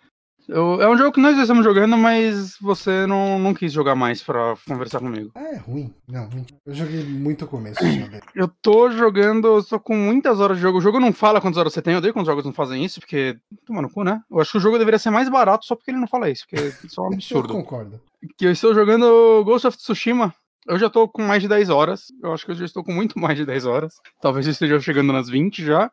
Eu- 0.49 0.83
é 0.83 0.89
um 0.89 0.99
jogo 0.99 1.13
que 1.13 1.21
nós 1.21 1.39
estamos 1.39 1.65
jogando, 1.65 1.97
mas 1.97 2.57
você 2.61 3.07
não, 3.07 3.39
não 3.39 3.55
quis 3.55 3.73
jogar 3.73 3.95
mais 3.95 4.23
pra 4.23 4.57
conversar 4.67 4.99
comigo. 4.99 5.31
Ah, 5.37 5.41
é 5.55 5.57
ruim. 5.57 5.95
Não, 6.09 6.29
eu 6.67 6.75
joguei 6.75 7.05
muito 7.05 7.47
começo. 7.47 7.79
Eu 8.35 8.49
tô 8.61 8.91
jogando, 8.91 9.47
eu 9.47 9.63
tô 9.65 9.79
com 9.79 9.97
muitas 9.97 10.41
horas 10.41 10.57
de 10.57 10.63
jogo. 10.63 10.79
O 10.79 10.81
jogo 10.81 10.99
não 10.99 11.13
fala 11.13 11.41
quantas 11.41 11.59
horas 11.59 11.73
você 11.73 11.81
tem, 11.81 11.93
eu 11.95 11.99
odeio 11.99 12.13
quando 12.13 12.25
os 12.25 12.29
jogos 12.31 12.45
não 12.45 12.53
fazem 12.53 12.85
isso, 12.85 12.99
porque. 13.01 13.37
Toma 13.65 13.81
no 13.83 13.89
cu, 13.91 14.03
né? 14.03 14.21
Eu 14.29 14.41
acho 14.41 14.51
que 14.51 14.59
o 14.59 14.61
jogo 14.61 14.79
deveria 14.79 14.99
ser 14.99 15.11
mais 15.11 15.29
barato 15.29 15.65
só 15.65 15.77
porque 15.77 15.93
ele 15.93 16.01
não 16.01 16.09
fala 16.09 16.29
isso, 16.29 16.45
porque 16.49 16.73
isso 16.87 17.01
é 17.01 17.05
um 17.05 17.07
Eu 17.13 17.15
absurdo. 17.15 17.55
concordo. 17.55 18.01
que 18.37 18.45
eu 18.47 18.51
estou 18.51 18.75
jogando 18.75 19.45
Ghost 19.45 19.69
of 19.69 19.77
Tsushima. 19.77 20.35
Eu 20.67 20.79
já 20.79 20.91
tô 20.91 21.09
com 21.09 21.23
mais 21.23 21.43
de 21.43 21.49
10 21.49 21.71
horas. 21.71 22.07
Eu 22.23 22.33
acho 22.33 22.45
que 22.45 22.51
eu 22.51 22.57
já 22.57 22.65
estou 22.65 22.83
com 22.85 22.93
muito 22.93 23.19
mais 23.19 23.37
de 23.39 23.45
10 23.47 23.65
horas. 23.65 23.95
Talvez 24.21 24.47
eu 24.47 24.53
esteja 24.53 24.79
chegando 24.81 25.13
nas 25.13 25.29
20 25.29 25.65
já. 25.65 25.91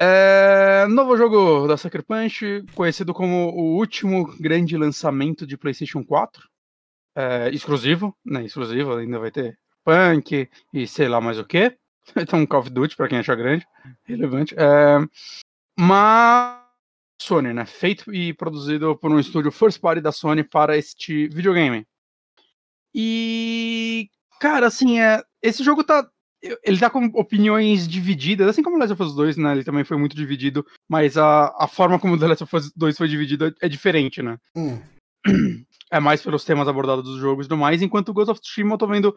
É... 0.00 0.86
Novo 0.88 1.16
jogo 1.16 1.66
da 1.66 1.76
Sucker 1.76 2.04
Punch, 2.04 2.64
conhecido 2.74 3.12
como 3.12 3.50
o 3.50 3.76
último 3.76 4.26
grande 4.38 4.76
lançamento 4.76 5.46
de 5.46 5.56
PlayStation 5.56 6.04
4. 6.04 6.48
É, 7.16 7.50
exclusivo, 7.50 8.16
né? 8.24 8.44
Exclusivo, 8.44 8.94
ainda 8.94 9.18
vai 9.18 9.30
ter 9.30 9.58
Punk 9.84 10.48
e 10.72 10.86
sei 10.86 11.08
lá 11.08 11.20
mais 11.20 11.38
o 11.38 11.44
que. 11.44 11.76
Então, 12.16 12.46
Call 12.46 12.60
of 12.60 12.70
Duty, 12.70 12.96
pra 12.96 13.06
quem 13.06 13.18
achar 13.18 13.36
grande, 13.36 13.66
relevante. 14.04 14.54
É... 14.56 14.98
Mas. 15.78 16.58
Sony, 17.20 17.52
né? 17.52 17.66
Feito 17.66 18.14
e 18.14 18.32
produzido 18.32 18.96
por 18.96 19.10
um 19.10 19.18
estúdio 19.18 19.50
first 19.50 19.80
party 19.80 20.00
da 20.00 20.12
Sony 20.12 20.44
para 20.44 20.76
este 20.78 21.28
videogame. 21.28 21.86
E, 22.94 24.08
cara, 24.40 24.68
assim, 24.68 25.00
é, 25.00 25.22
esse 25.42 25.62
jogo 25.62 25.84
tá. 25.84 26.08
Ele 26.42 26.78
tá 26.78 26.88
com 26.88 27.06
opiniões 27.14 27.88
divididas, 27.88 28.48
assim 28.48 28.62
como 28.62 28.76
o 28.76 28.78
Last 28.78 28.92
of 28.92 29.02
Us 29.02 29.14
2, 29.14 29.36
né? 29.36 29.52
Ele 29.52 29.64
também 29.64 29.84
foi 29.84 29.96
muito 29.96 30.14
dividido, 30.14 30.64
mas 30.88 31.16
a, 31.16 31.54
a 31.58 31.66
forma 31.66 31.98
como 31.98 32.14
o 32.14 32.18
The 32.18 32.28
Last 32.28 32.44
of 32.44 32.56
Us 32.56 32.72
2 32.76 32.96
foi 32.96 33.08
dividido 33.08 33.54
é 33.60 33.68
diferente, 33.68 34.22
né? 34.22 34.38
Hum, 34.56 34.80
É 35.90 35.98
mais 35.98 36.22
pelos 36.22 36.44
temas 36.44 36.68
abordados 36.68 37.02
dos 37.02 37.18
jogos 37.18 37.46
e 37.46 37.48
tudo 37.48 37.58
mais, 37.58 37.80
enquanto 37.80 38.10
o 38.10 38.12
Ghost 38.12 38.30
of 38.30 38.40
Tsushima 38.40 38.74
eu 38.74 38.78
tô 38.78 38.86
vendo. 38.86 39.16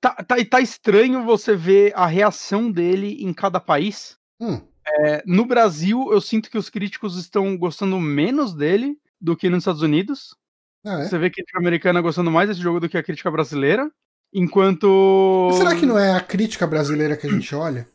Tá, 0.00 0.14
tá, 0.14 0.36
tá 0.44 0.60
estranho 0.60 1.24
você 1.24 1.56
ver 1.56 1.92
a 1.96 2.06
reação 2.06 2.70
dele 2.70 3.22
em 3.22 3.32
cada 3.32 3.60
país. 3.60 4.16
hum. 4.40 4.60
É, 4.84 5.22
no 5.24 5.44
Brasil, 5.44 6.12
eu 6.12 6.20
sinto 6.20 6.50
que 6.50 6.58
os 6.58 6.68
críticos 6.68 7.16
estão 7.16 7.56
gostando 7.56 8.00
menos 8.00 8.52
dele 8.52 8.98
do 9.20 9.36
que 9.36 9.48
nos 9.48 9.58
Estados 9.58 9.82
Unidos. 9.82 10.36
Ah, 10.84 11.00
é? 11.00 11.04
Você 11.04 11.16
vê 11.18 11.26
a 11.26 11.30
crítica 11.30 11.58
americana 11.58 12.00
gostando 12.00 12.32
mais 12.32 12.48
desse 12.48 12.60
jogo 12.60 12.80
do 12.80 12.88
que 12.88 12.98
a 12.98 13.02
crítica 13.02 13.30
brasileira. 13.30 13.88
Enquanto. 14.32 15.50
Será 15.54 15.74
que 15.74 15.84
não 15.86 15.98
é 15.98 16.14
a 16.14 16.20
crítica 16.20 16.66
brasileira 16.66 17.16
que 17.16 17.26
a 17.26 17.30
gente 17.30 17.54
olha? 17.54 17.86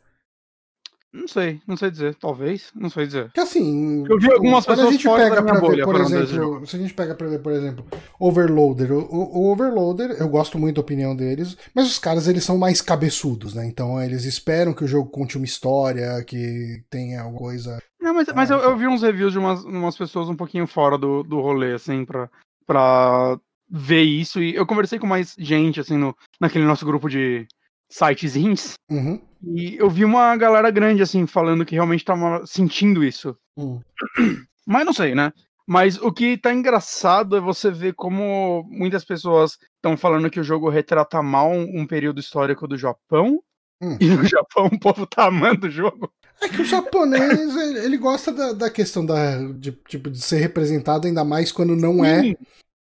Não 1.11 1.27
sei, 1.27 1.59
não 1.65 1.75
sei 1.75 1.89
dizer. 1.89 2.13
Talvez, 2.15 2.69
não 2.75 2.89
sei 2.91 3.07
dizer. 3.07 3.31
Que 3.31 3.39
assim. 3.39 4.05
Eu 4.07 4.19
vi 4.19 4.31
algumas 4.31 4.65
quando 4.65 4.79
a 4.81 4.83
pessoas 4.83 4.93
gente 4.93 5.03
fora 5.07 5.23
pega 5.23 5.41
pra 5.41 5.53
ver, 5.53 5.61
bolha 5.61 5.83
por 5.85 5.95
falando 5.95 6.11
desse 6.11 6.33
exemplo, 6.33 6.67
se 6.67 6.75
a 6.75 6.79
gente 6.79 6.93
pega 6.93 7.15
pra 7.15 7.27
ver, 7.27 7.39
por 7.39 7.51
exemplo, 7.53 7.85
Overloader, 8.19 8.91
o, 8.91 8.99
o- 9.09 9.51
Overloader, 9.51 10.11
eu 10.19 10.27
gosto 10.29 10.59
muito 10.59 10.75
da 10.75 10.81
opinião 10.81 11.15
deles, 11.15 11.57
mas 11.73 11.87
os 11.87 11.97
caras 11.97 12.27
eles 12.27 12.43
são 12.43 12.57
mais 12.57 12.81
cabeçudos, 12.81 13.55
né? 13.55 13.65
Então 13.65 13.99
eles 14.03 14.25
esperam 14.25 14.73
que 14.73 14.83
o 14.83 14.87
jogo 14.87 15.09
conte 15.09 15.37
uma 15.37 15.45
história, 15.45 16.23
que 16.23 16.83
tenha 16.89 17.21
alguma 17.21 17.39
coisa. 17.39 17.81
Não, 17.99 18.13
mas, 18.13 18.27
mas 18.35 18.49
eu, 18.51 18.59
eu 18.59 18.77
vi 18.77 18.85
uns 18.85 19.01
reviews 19.01 19.31
de 19.31 19.39
umas, 19.39 19.63
umas 19.63 19.97
pessoas 19.97 20.29
um 20.29 20.35
pouquinho 20.35 20.67
fora 20.67 20.97
do, 20.99 21.23
do 21.23 21.39
rolê, 21.41 21.73
assim, 21.73 22.05
pra, 22.05 22.29
pra 22.67 23.39
ver 23.69 24.01
isso. 24.01 24.41
E 24.41 24.55
eu 24.55 24.65
conversei 24.65 24.99
com 24.99 25.07
mais 25.07 25.35
gente, 25.37 25.79
assim, 25.79 25.97
no, 25.97 26.15
naquele 26.39 26.65
nosso 26.65 26.85
grupo 26.85 27.09
de 27.09 27.47
sitezinhos. 27.89 28.73
Uhum. 28.89 29.21
E 29.43 29.75
eu 29.77 29.89
vi 29.89 30.03
uma 30.03 30.35
galera 30.35 30.69
grande, 30.71 31.01
assim, 31.01 31.25
falando 31.25 31.65
que 31.65 31.75
realmente 31.75 32.05
tava 32.05 32.45
sentindo 32.45 33.03
isso. 33.03 33.35
Uhum. 33.55 33.81
Mas 34.65 34.85
não 34.85 34.93
sei, 34.93 35.15
né? 35.15 35.31
Mas 35.65 35.97
o 35.97 36.13
que 36.13 36.37
tá 36.37 36.53
engraçado 36.53 37.35
é 37.35 37.41
você 37.41 37.69
ver 37.69 37.93
como 37.93 38.65
muitas 38.69 39.03
pessoas 39.03 39.57
estão 39.75 39.97
falando 39.97 40.29
que 40.29 40.39
o 40.39 40.43
jogo 40.43 40.69
retrata 40.69 41.21
mal 41.21 41.51
um, 41.51 41.85
período 41.85 42.21
histórico 42.21 42.65
do 42.67 42.77
Japão. 42.77 43.41
Hum. 43.81 43.97
E 43.99 44.07
no 44.07 44.23
Japão 44.25 44.67
o 44.67 44.79
povo 44.79 45.05
tá 45.05 45.25
amando 45.25 45.67
o 45.67 45.71
jogo. 45.71 46.09
É 46.41 46.47
que 46.47 46.61
o 46.61 46.65
japonês, 46.65 47.55
ele, 47.83 47.97
gosta 47.97 48.31
da, 48.31 48.53
da 48.53 48.69
questão 48.69 49.05
da, 49.05 49.41
de, 49.53 49.71
tipo, 49.87 50.09
de 50.09 50.21
ser 50.21 50.37
representado, 50.37 51.07
ainda 51.07 51.25
mais 51.25 51.51
quando 51.51 51.75
não 51.75 52.05
é 52.05 52.21
Sim. 52.21 52.35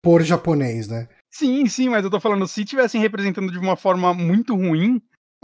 Por 0.04 0.22
japonês, 0.22 0.88
né? 0.89 1.08
Sim, 1.32 1.66
sim, 1.66 1.89
mas 1.89 2.04
eu 2.04 2.12
tô 2.12 2.20
falando, 2.20 2.45
se 2.47 2.64
tivessem 2.66 3.01
representando 3.01 3.51
de 3.51 3.58
uma 3.58 3.76
forma 3.78 4.14
muito 4.14 4.54
ruim, 4.54 5.01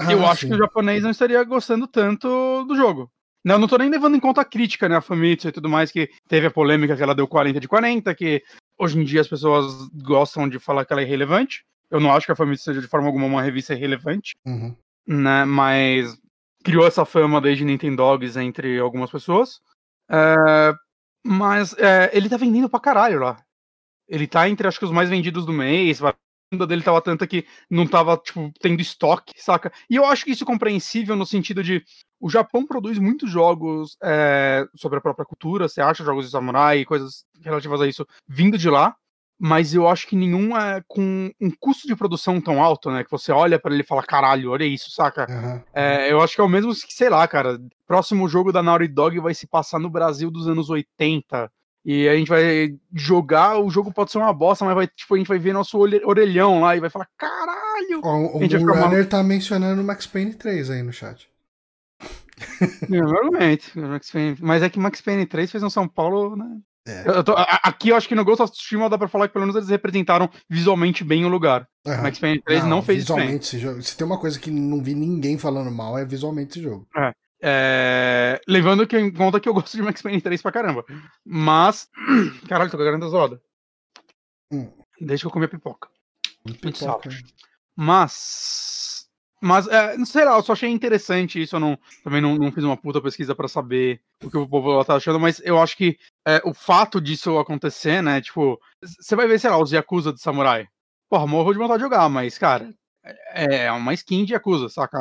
eu 0.10 0.24
Ah, 0.26 0.32
acho 0.32 0.42
sim. 0.42 0.50
que 0.50 0.54
o 0.54 0.58
japonês 0.58 1.02
não 1.02 1.10
estaria 1.10 1.42
gostando 1.44 1.88
tanto 1.88 2.64
do 2.66 2.76
jogo. 2.76 3.10
Não, 3.44 3.56
eu 3.56 3.60
não 3.60 3.68
tô 3.70 3.78
nem 3.78 3.90
levando 3.90 4.16
em 4.18 4.20
conta 4.20 4.42
a 4.42 4.46
crítica, 4.46 4.90
né? 4.90 4.98
A 4.98 5.02
Famitsu 5.02 5.48
e 5.48 5.52
tudo 5.52 5.70
mais, 5.70 5.92
que 5.92 6.10
teve 6.28 6.46
a 6.48 6.52
polêmica 6.52 6.96
que 6.96 7.02
ela 7.02 7.16
deu 7.16 7.26
40 7.28 7.60
de 7.60 7.68
40, 7.70 8.14
que 8.14 8.44
hoje 8.78 9.00
em 9.00 9.04
dia 9.06 9.22
as 9.22 9.28
pessoas 9.30 9.88
gostam 10.04 10.48
de 10.48 10.60
falar 10.60 10.84
que 10.86 10.92
ela 10.92 11.02
é 11.02 11.06
irrelevante. 11.06 11.64
Eu 11.90 12.00
não 12.02 12.12
acho 12.14 12.26
que 12.26 12.32
a 12.34 12.36
Famitsu 12.36 12.66
seja 12.66 12.82
de 12.82 12.88
forma 12.88 13.08
alguma 13.08 13.26
uma 13.26 13.42
revista 13.42 13.74
irrelevante, 13.74 14.34
Uhum. 14.46 14.76
né? 15.08 15.46
Mas 15.46 16.18
criou 16.64 16.86
essa 16.86 17.06
fama 17.06 17.40
desde 17.40 17.64
Nintendogs 17.64 18.36
entre 18.36 18.78
algumas 18.78 19.10
pessoas. 19.10 19.60
É, 20.12 20.74
mas 21.26 21.74
é, 21.78 22.10
ele 22.14 22.28
tá 22.30 22.36
vendendo 22.38 22.70
pra 22.70 22.80
caralho 22.80 23.20
lá. 23.22 23.42
Ele 24.10 24.28
tá 24.28 24.50
entre, 24.50 24.68
acho 24.68 24.80
que, 24.80 24.86
os 24.86 24.92
mais 24.92 25.10
vendidos 25.10 25.46
do 25.46 25.54
mês. 25.54 26.04
A 26.04 26.14
venda 26.52 26.66
dele 26.66 26.82
tava 26.82 27.02
tanta 27.02 27.28
que 27.28 27.46
não 27.70 27.86
tava, 27.86 28.18
tipo, 28.18 28.52
tendo 28.60 28.82
estoque, 28.82 29.34
saca? 29.38 29.72
E 29.90 29.96
eu 29.96 30.06
acho 30.06 30.26
que 30.26 30.32
isso 30.32 30.44
é 30.44 30.48
compreensível 30.48 31.16
no 31.16 31.26
sentido 31.26 31.64
de 31.64 31.84
o 32.20 32.30
Japão 32.30 32.66
produz 32.66 32.98
muitos 32.98 33.30
jogos 33.30 33.96
é, 34.04 34.66
sobre 34.76 34.98
a 34.98 35.02
própria 35.02 35.26
cultura, 35.26 35.70
você 35.70 35.80
acha 35.80 36.04
jogos 36.04 36.26
de 36.26 36.32
samurai 36.32 36.80
e 36.80 36.86
coisas 36.86 37.24
relativas 37.42 37.80
a 37.80 37.88
isso 37.88 38.06
vindo 38.28 38.58
de 38.58 38.70
lá, 38.70 38.96
mas 39.40 39.74
eu 39.74 39.88
acho 39.88 40.06
que 40.06 40.18
nenhum 40.18 40.58
é 40.58 40.84
com 40.86 41.32
um 41.40 41.50
custo 41.58 41.88
de 41.88 41.96
produção 41.96 42.42
tão 42.42 42.62
alto, 42.62 42.92
né? 42.92 43.06
Que 43.06 43.12
você 43.12 43.32
olha 43.32 43.58
pra 43.58 43.72
ele 43.72 43.84
e 43.84 43.86
fala, 43.86 44.04
caralho, 44.04 44.52
olha 44.52 44.66
isso, 44.66 44.92
saca? 44.92 45.26
Aham. 45.30 45.64
É, 45.74 46.12
eu 46.12 46.20
acho 46.20 46.36
que 46.36 46.42
é 46.42 46.44
o 46.44 46.50
mesmo 46.50 46.74
que, 46.74 46.94
sei 46.94 47.10
lá, 47.10 47.26
cara. 47.26 47.58
Próximo 47.88 48.28
jogo 48.28 48.52
da 48.52 48.62
Naughty 48.62 48.90
Dog 48.90 49.18
vai 49.20 49.34
se 49.34 49.48
passar 49.48 49.80
no 49.80 49.90
Brasil 49.90 50.30
dos 50.30 50.48
anos 50.48 50.70
80. 50.70 51.50
E 51.86 52.08
a 52.10 52.16
gente 52.16 52.28
vai 52.28 52.76
jogar, 52.94 53.58
o 53.58 53.70
jogo 53.70 53.92
pode 53.92 54.12
ser 54.12 54.18
uma 54.18 54.34
bosta, 54.34 54.66
mas 54.66 54.76
vai, 54.76 54.88
tipo, 54.88 55.16
a 55.16 55.18
gente 55.18 55.28
vai 55.28 55.40
ver 55.40 55.54
nosso 55.54 55.78
orelhão 55.80 56.60
lá 56.62 56.76
e 56.76 56.80
vai 56.80 56.90
falar, 56.90 57.08
caralho! 57.18 58.02
Ó, 58.04 58.38
O, 58.38 58.40
ficar 58.42 58.82
Runner 58.86 59.08
tá 59.08 59.24
mencionando 59.24 59.82
o 59.82 59.86
Max 59.86 60.06
Payne 60.06 60.34
3 60.34 60.70
aí 60.72 60.84
no 60.84 60.92
chat. 60.92 61.30
Normalmente. 62.90 63.78
Max 63.78 64.12
Payne- 64.12 64.38
Mas 64.42 64.64
é 64.64 64.70
que 64.70 64.80
Max 64.80 65.02
Payne 65.02 65.26
3 65.26 65.52
fez 65.52 65.64
um 65.64 65.70
São 65.70 65.88
Paulo, 65.88 66.36
né? 66.36 66.58
É. 66.88 67.04
Eu- 67.08 67.24
tô- 67.24 67.36
aqui 67.38 67.90
eu 67.90 67.96
acho 67.96 68.08
que 68.08 68.16
no 68.16 68.24
Ghost 68.26 68.42
of 68.42 68.52
Tsushima 68.52 68.90
dá 68.90 68.98
pra 68.98 69.08
falar 69.08 69.28
que 69.28 69.34
pelo 69.34 69.46
menos 69.46 69.56
eles 69.56 69.70
representaram 69.70 70.30
visualmente 70.50 71.04
bem 71.04 71.24
o 71.26 71.30
lugar. 71.30 71.68
Aham. 71.86 72.04
Max 72.04 72.20
Payne 72.20 72.42
3 72.42 72.64
não, 72.66 72.82
fez 72.82 73.04
isso 73.04 73.14
bem. 73.14 73.22
visualmente 73.24 73.46
esse 73.46 73.60
jogo. 73.60 73.82
Se 73.84 73.96
tem 73.96 74.08
uma 74.08 74.18
coisa 74.18 74.40
que 74.40 74.50
não 74.50 74.82
vi 74.82 74.96
ninguém 74.96 75.38
falando 75.38 75.70
mal, 75.72 75.98
é 75.98 76.06
visualmente 76.06 76.52
esse 76.52 76.62
jogo. 76.62 76.88
É, 76.98 77.12
Levando 78.48 78.88
que 78.88 78.98
em 78.98 79.12
conta 79.12 79.40
que 79.40 79.48
eu 79.48 79.54
gosto 79.54 79.76
de 79.76 79.84
Max 79.84 80.02
Payne 80.02 80.22
3 80.22 80.42
pra 80.42 80.52
caramba. 80.52 80.86
Mas. 81.26 81.90
Caralho, 82.48 82.72
tô 82.72 82.78
cagando 82.78 83.06
das 83.06 83.14
rodas. 83.14 83.40
Hum. 84.52 84.72
Deixa 85.00 85.28
eu 85.28 85.32
comer 85.32 85.48
pipoca. 85.48 85.90
Pipoca. 86.62 87.10
Mas. 87.76 89.08
Mas, 89.42 89.68
é, 89.68 89.96
não 89.98 90.06
sei 90.06 90.26
lá, 90.26 90.36
eu 90.36 90.44
só 90.44 90.52
achei 90.52 90.70
interessante 90.70 91.42
isso. 91.42 91.56
Eu 91.56 91.62
não, 91.62 91.80
também 92.04 92.20
não, 92.20 92.36
não 92.36 92.52
fiz 92.52 92.64
uma 92.64 92.76
puta 92.76 93.02
pesquisa 93.02 93.34
pra 93.34 93.48
saber 93.48 94.02
o 94.22 94.30
que 94.30 94.38
o 94.38 94.48
povo 94.48 94.72
lá 94.72 94.84
tá 94.84 94.96
achando, 94.96 95.18
mas 95.20 95.42
eu 95.46 95.58
acho 95.58 95.78
que 95.78 95.98
é, 96.28 96.42
o 96.44 96.54
fato 96.54 97.00
disso 97.00 97.38
acontecer, 97.38 98.02
né? 98.04 98.20
Tipo, 98.20 98.60
você 98.82 99.16
vai 99.16 99.28
ver, 99.28 99.40
sei 99.40 99.50
lá, 99.50 99.58
os 99.58 99.72
Yakuza 99.72 100.12
de 100.12 100.20
Samurai. 100.20 100.68
Porra, 101.10 101.26
morro 101.26 101.54
de 101.54 101.58
vontade 101.58 101.80
de 101.80 101.84
jogar, 101.86 102.10
mas, 102.10 102.38
cara, 102.38 102.74
é 103.34 103.66
é 103.66 103.72
uma 103.72 103.94
skin 103.94 104.26
de 104.26 104.34
Yakuza, 104.34 104.68
saca? 104.68 105.00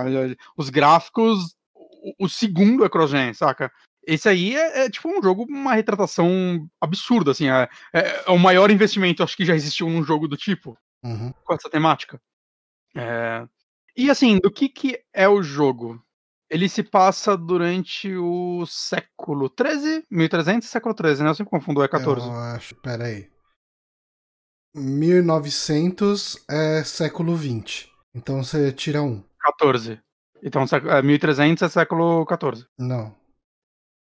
Os 0.57 0.71
gráficos, 0.71 1.57
o, 2.03 2.25
o 2.27 2.29
segundo 2.29 2.85
é 2.85 2.89
cross-gen, 2.89 3.33
saca? 3.35 3.71
Esse 4.07 4.29
aí 4.29 4.57
é, 4.57 4.85
é, 4.85 4.91
tipo 4.91 5.09
um 5.09 5.23
jogo, 5.23 5.45
uma 5.49 5.75
retratação 5.75 6.67
absurda, 6.81 7.31
assim. 7.33 7.49
É, 7.49 7.69
é, 7.93 8.25
é 8.27 8.31
o 8.31 8.39
maior 8.39 8.71
investimento, 8.71 9.23
acho 9.23 9.37
que 9.37 9.45
já 9.45 9.55
existiu 9.55 9.89
num 9.89 10.03
jogo 10.03 10.27
do 10.27 10.37
tipo 10.37 10.77
Uhum. 11.05 11.33
com 11.45 11.55
essa 11.55 11.71
temática. 11.71 12.21
É, 12.97 13.47
E 13.97 14.11
assim, 14.11 14.39
do 14.39 14.51
que, 14.51 14.69
que 14.69 15.01
é 15.13 15.29
o 15.29 15.43
jogo? 15.43 16.03
Ele 16.51 16.69
se 16.69 16.83
passa 16.83 17.37
durante 17.37 18.17
o 18.17 18.65
século 18.67 19.51
13, 19.51 20.05
1300 20.11 20.67
e 20.67 20.71
século 20.71 20.95
13, 20.95 21.23
né? 21.23 21.29
Eu 21.29 21.35
sempre 21.35 21.51
confundo, 21.51 21.83
é 21.83 21.89
14. 21.89 22.27
Eu 22.27 22.33
acho. 22.33 22.75
Pera 22.77 23.05
aí. 23.05 23.31
1900 24.75 26.45
é 26.49 26.83
século 26.85 27.37
20. 27.37 27.93
Então 28.15 28.43
você 28.43 28.73
tira 28.73 29.03
um. 29.03 29.23
14. 29.41 30.01
Então, 30.43 30.67
século- 30.67 30.93
é, 30.93 31.03
1300 31.03 31.63
é 31.63 31.69
século 31.69 32.25
14. 32.27 32.67
Não. 32.79 33.15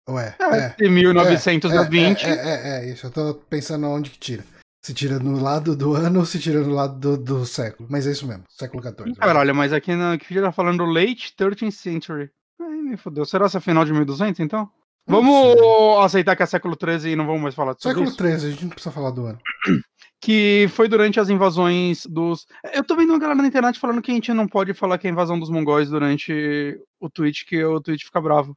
Ué. 0.10 0.36
É, 0.40 0.58
É. 0.58 0.76
de 0.78 0.90
1920. 0.90 2.26
É, 2.26 2.30
é, 2.30 2.34
é, 2.34 2.86
é, 2.86 2.90
isso. 2.92 3.06
Eu 3.08 3.12
tô 3.12 3.34
pensando 3.36 3.88
onde 3.88 4.10
que 4.10 4.18
tira. 4.18 4.44
Se 4.84 4.94
tira 4.94 5.20
no 5.20 5.42
lado 5.42 5.76
do 5.76 5.94
ano 5.94 6.20
ou 6.20 6.26
se 6.26 6.40
tira 6.40 6.62
no 6.62 6.74
lado 6.74 6.98
do, 6.98 7.18
do 7.18 7.46
século. 7.46 7.88
Mas 7.92 8.08
é 8.08 8.12
isso 8.12 8.26
mesmo, 8.26 8.44
século 8.50 8.82
XIV. 8.82 9.16
Caralho, 9.18 9.54
mas 9.54 9.74
aqui 9.74 9.94
na 9.94 10.18
que 10.18 10.34
já 10.34 10.42
tá 10.42 10.52
falando 10.52 10.86
late 10.86 11.34
13th 11.38 11.72
century. 11.72 12.32
Ai, 12.60 12.68
me 12.78 12.98
fodeu. 12.98 13.26
Será 13.26 13.46
essa 13.46 13.60
final 13.62 13.84
de 13.86 13.92
1200, 13.92 14.40
então? 14.40 14.70
Vamos 15.10 16.06
aceitar 16.06 16.36
que 16.36 16.44
é 16.44 16.46
século 16.46 16.76
13 16.76 17.10
e 17.10 17.16
não 17.16 17.26
vamos 17.26 17.42
mais 17.42 17.56
falar 17.56 17.76
sobre 17.80 18.06
Século? 18.06 18.38
XIII, 18.38 18.48
a 18.48 18.52
gente 18.52 18.64
não 18.64 18.70
precisa 18.70 18.92
falar 18.92 19.10
do 19.10 19.26
ano. 19.26 19.40
que 20.22 20.68
foi 20.70 20.88
durante 20.88 21.20
as 21.20 21.30
invasões 21.30 22.06
dos. 22.06 22.46
Eu 22.74 22.84
tô 22.84 22.96
vendo 22.96 23.10
uma 23.10 23.20
galera 23.20 23.42
na 23.42 23.48
internet 23.48 23.80
falando 23.80 24.02
que 24.02 24.12
a 24.12 24.14
gente 24.14 24.32
não 24.34 24.48
pode 24.48 24.74
falar 24.74 24.98
que 24.98 25.08
é 25.08 25.10
a 25.10 25.14
invasão 25.14 25.40
dos 25.40 25.50
mongóis 25.50 25.90
durante 25.90 26.80
o 27.00 27.10
Twitch, 27.10 27.46
que 27.46 27.64
o 27.64 27.82
Twitch 27.82 28.04
fica 28.04 28.22
bravo. 28.22 28.56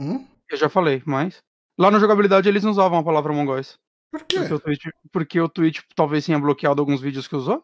Hum? 0.00 0.24
Eu 0.50 0.56
já 0.56 0.68
falei, 0.68 1.02
mas. 1.04 1.42
Lá 1.78 1.90
no 1.90 2.00
jogabilidade 2.00 2.48
eles 2.48 2.62
não 2.62 2.70
usavam 2.70 2.98
a 2.98 3.04
palavra 3.04 3.32
mongóis. 3.32 3.78
Por 4.10 4.24
quê? 4.24 4.38
Porque 4.38 4.54
o 4.54 4.60
Twitch, 4.60 4.84
porque 5.10 5.40
o 5.40 5.50
talvez 5.94 6.24
tenha 6.24 6.38
bloqueado 6.38 6.80
alguns 6.80 7.00
vídeos 7.00 7.26
que 7.26 7.36
usou. 7.36 7.62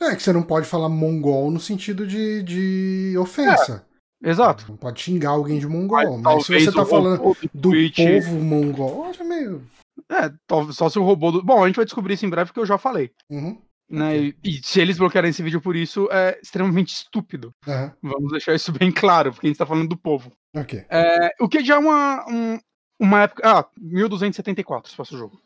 É 0.00 0.14
que 0.14 0.22
você 0.22 0.32
não 0.32 0.42
pode 0.42 0.66
falar 0.66 0.88
mongol 0.88 1.50
no 1.50 1.60
sentido 1.60 2.06
de, 2.06 2.42
de 2.42 3.16
ofensa. 3.18 3.86
Exato. 4.22 4.64
Não 4.68 4.76
pode 4.76 5.00
xingar 5.00 5.30
alguém 5.30 5.58
de 5.58 5.66
mongol. 5.66 6.18
Mas 6.18 6.22
Mas, 6.34 6.46
se 6.46 6.60
você 6.60 6.72
tá 6.72 6.84
falando 6.84 7.36
do 7.54 7.70
Twitch- 7.70 7.96
povo 7.96 8.34
mongol, 8.40 9.04
acho 9.04 9.24
meio. 9.24 9.64
É, 10.10 10.30
só 10.72 10.88
se 10.88 10.98
o 10.98 11.02
robô 11.04 11.30
do. 11.30 11.42
Bom, 11.42 11.62
a 11.62 11.66
gente 11.66 11.76
vai 11.76 11.84
descobrir 11.84 12.14
isso 12.14 12.26
em 12.26 12.30
breve, 12.30 12.46
porque 12.48 12.60
eu 12.60 12.66
já 12.66 12.78
falei. 12.78 13.10
Uhum. 13.30 13.60
Né? 13.90 14.18
E, 14.18 14.36
e 14.44 14.52
se 14.62 14.80
eles 14.80 14.98
bloquearem 14.98 15.30
esse 15.30 15.42
vídeo 15.42 15.60
por 15.60 15.74
isso, 15.74 16.08
é 16.10 16.38
extremamente 16.42 16.92
estúpido. 16.94 17.52
Aham. 17.66 17.92
Vamos 18.02 18.30
deixar 18.32 18.54
isso 18.54 18.70
bem 18.72 18.92
claro, 18.92 19.32
porque 19.32 19.46
a 19.46 19.50
gente 19.50 19.58
tá 19.58 19.64
falando 19.66 19.88
do 19.88 19.96
povo. 19.96 20.30
Ok. 20.54 20.84
É, 20.90 21.30
o 21.40 21.48
que 21.48 21.64
já 21.64 21.76
é 21.76 21.78
uma, 21.78 22.24
um- 22.28 22.58
uma 23.00 23.22
época. 23.22 23.42
Ah, 23.44 23.66
1274 23.80 24.90
se 24.90 24.96
passa 24.96 25.14
o 25.14 25.18
jogo. 25.18 25.40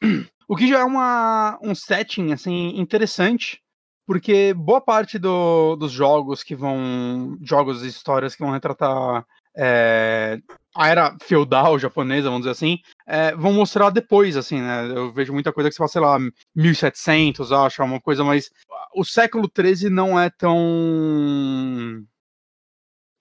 O 0.48 0.56
que 0.56 0.66
já 0.68 0.80
é 0.80 0.84
uma, 0.84 1.58
um 1.62 1.74
setting 1.74 2.30
assim, 2.32 2.78
interessante, 2.78 3.62
porque 4.06 4.52
boa 4.54 4.80
parte 4.80 5.18
do- 5.18 5.76
dos 5.76 5.92
jogos 5.92 6.42
que 6.42 6.54
vão. 6.54 7.36
jogos 7.42 7.82
e 7.82 7.88
histórias 7.88 8.34
que 8.34 8.42
vão 8.42 8.52
retratar 8.52 9.24
é, 9.54 10.38
a 10.74 10.88
era 10.88 11.14
feudal 11.22 11.78
japonesa, 11.78 12.28
vamos 12.30 12.40
dizer 12.40 12.52
assim, 12.52 12.78
é, 13.06 13.34
vão 13.36 13.52
mostrar 13.52 13.90
depois, 13.90 14.34
assim, 14.36 14.58
né? 14.60 14.90
Eu 14.96 15.12
vejo 15.12 15.32
muita 15.32 15.52
coisa 15.52 15.68
que 15.68 15.74
se 15.74 15.78
passa, 15.78 15.92
sei 15.92 16.00
lá, 16.00 16.18
1700, 16.54 17.52
acho, 17.52 17.82
uma 17.82 18.00
coisa 18.00 18.24
mais. 18.24 18.50
O 18.94 19.04
século 19.04 19.50
XIII 19.54 19.90
não 19.90 20.18
é 20.18 20.30
tão. 20.30 22.02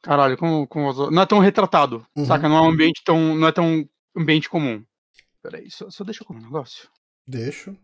Caralho, 0.01 0.37
como, 0.37 0.67
como 0.67 1.11
não 1.11 1.21
é 1.21 1.25
tão 1.25 1.39
retratado, 1.39 2.05
Uhum. 2.15 2.25
saca? 2.25 2.49
Não 2.49 2.57
é 2.57 2.61
um 2.61 2.69
ambiente 2.71 3.01
tão, 3.05 3.35
não 3.35 3.47
é 3.47 3.51
tão 3.51 3.87
ambiente 4.17 4.49
comum. 4.49 4.83
Peraí, 5.43 5.69
só, 5.69 5.89
só 5.89 6.03
deixa 6.03 6.23
eu 6.23 6.27
comer 6.27 6.39
um 6.39 6.43
negócio. 6.43 6.89
Deixo. 7.27 7.75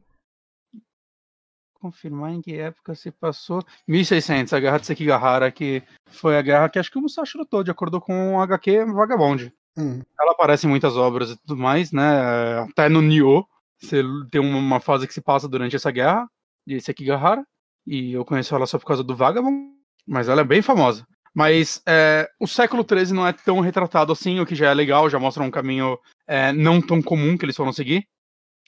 Confirmar 1.79 2.31
em 2.31 2.41
que 2.41 2.55
época 2.55 2.95
se 2.95 3.11
passou. 3.11 3.63
1600, 3.87 4.53
a 4.53 4.59
guerra 4.59 4.77
de 4.79 4.87
Sekigahara, 4.87 5.51
que 5.51 5.83
foi 6.09 6.37
a 6.37 6.41
guerra 6.41 6.69
que 6.69 6.79
acho 6.79 6.91
que 6.91 6.97
o 6.97 7.01
Musashi 7.01 7.37
lutou, 7.37 7.63
de 7.63 7.71
acordo 7.71 8.01
com 8.01 8.35
o 8.35 8.41
HQ 8.41 8.85
Vagabond. 8.85 9.53
Hum. 9.77 10.01
Ela 10.19 10.31
aparece 10.31 10.65
em 10.65 10.69
muitas 10.69 10.97
obras 10.97 11.31
e 11.31 11.37
tudo 11.37 11.55
mais, 11.55 11.91
né? 11.91 12.59
Até 12.69 12.89
no 12.89 13.01
Nioh, 13.01 13.45
você 13.79 14.01
tem 14.31 14.41
uma 14.41 14.79
fase 14.79 15.07
que 15.07 15.13
se 15.13 15.21
passa 15.21 15.47
durante 15.47 15.75
essa 15.75 15.91
guerra 15.91 16.27
de 16.65 16.81
Sekigahara. 16.81 17.45
E 17.85 18.11
eu 18.13 18.25
conheço 18.25 18.53
ela 18.53 18.65
só 18.65 18.77
por 18.77 18.85
causa 18.85 19.03
do 19.03 19.15
Vagabond, 19.15 19.71
mas 20.05 20.27
ela 20.27 20.41
é 20.41 20.43
bem 20.43 20.61
famosa. 20.61 21.07
Mas 21.33 21.81
é, 21.87 22.27
o 22.39 22.47
século 22.47 22.83
XIII 22.83 23.13
não 23.13 23.27
é 23.27 23.31
tão 23.31 23.59
retratado 23.59 24.11
assim, 24.11 24.39
o 24.39 24.45
que 24.45 24.55
já 24.55 24.71
é 24.71 24.73
legal, 24.73 25.09
já 25.09 25.19
mostra 25.19 25.43
um 25.43 25.51
caminho 25.51 25.97
é, 26.25 26.51
não 26.51 26.81
tão 26.81 27.01
comum 27.01 27.37
que 27.37 27.45
eles 27.45 27.55
foram 27.55 27.71
seguir. 27.71 28.07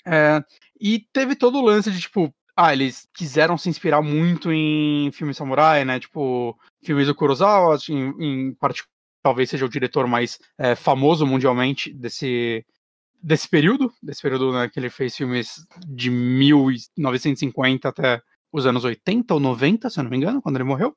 É, 0.05 0.41
e 0.79 0.99
teve 1.11 1.35
todo 1.35 1.57
o 1.57 1.65
lance 1.65 1.91
de, 1.91 1.99
tipo, 1.99 2.33
ah, 2.61 2.73
eles 2.73 3.07
quiseram 3.13 3.57
se 3.57 3.69
inspirar 3.69 4.01
muito 4.01 4.51
em 4.51 5.09
filmes 5.13 5.37
samurai, 5.37 5.85
né? 5.85 5.97
Tipo, 5.97 6.59
filmes 6.83 7.07
do 7.07 7.15
Kurosawa, 7.15 7.77
em, 7.87 8.13
em 8.19 8.53
particular, 8.53 8.93
talvez 9.23 9.49
seja 9.49 9.65
o 9.65 9.69
diretor 9.69 10.05
mais 10.07 10.37
é, 10.57 10.75
famoso 10.75 11.25
mundialmente 11.25 11.93
desse, 11.93 12.65
desse 13.23 13.47
período, 13.47 13.93
desse 14.03 14.21
período 14.21 14.51
né, 14.51 14.67
que 14.67 14.77
ele 14.77 14.89
fez 14.89 15.15
filmes 15.15 15.65
de 15.87 16.09
1950 16.09 17.87
até 17.87 18.21
os 18.51 18.65
anos 18.65 18.83
80 18.83 19.33
ou 19.33 19.39
90, 19.39 19.89
se 19.89 19.97
eu 19.97 20.03
não 20.03 20.11
me 20.11 20.17
engano, 20.17 20.41
quando 20.41 20.57
ele 20.57 20.65
morreu. 20.65 20.93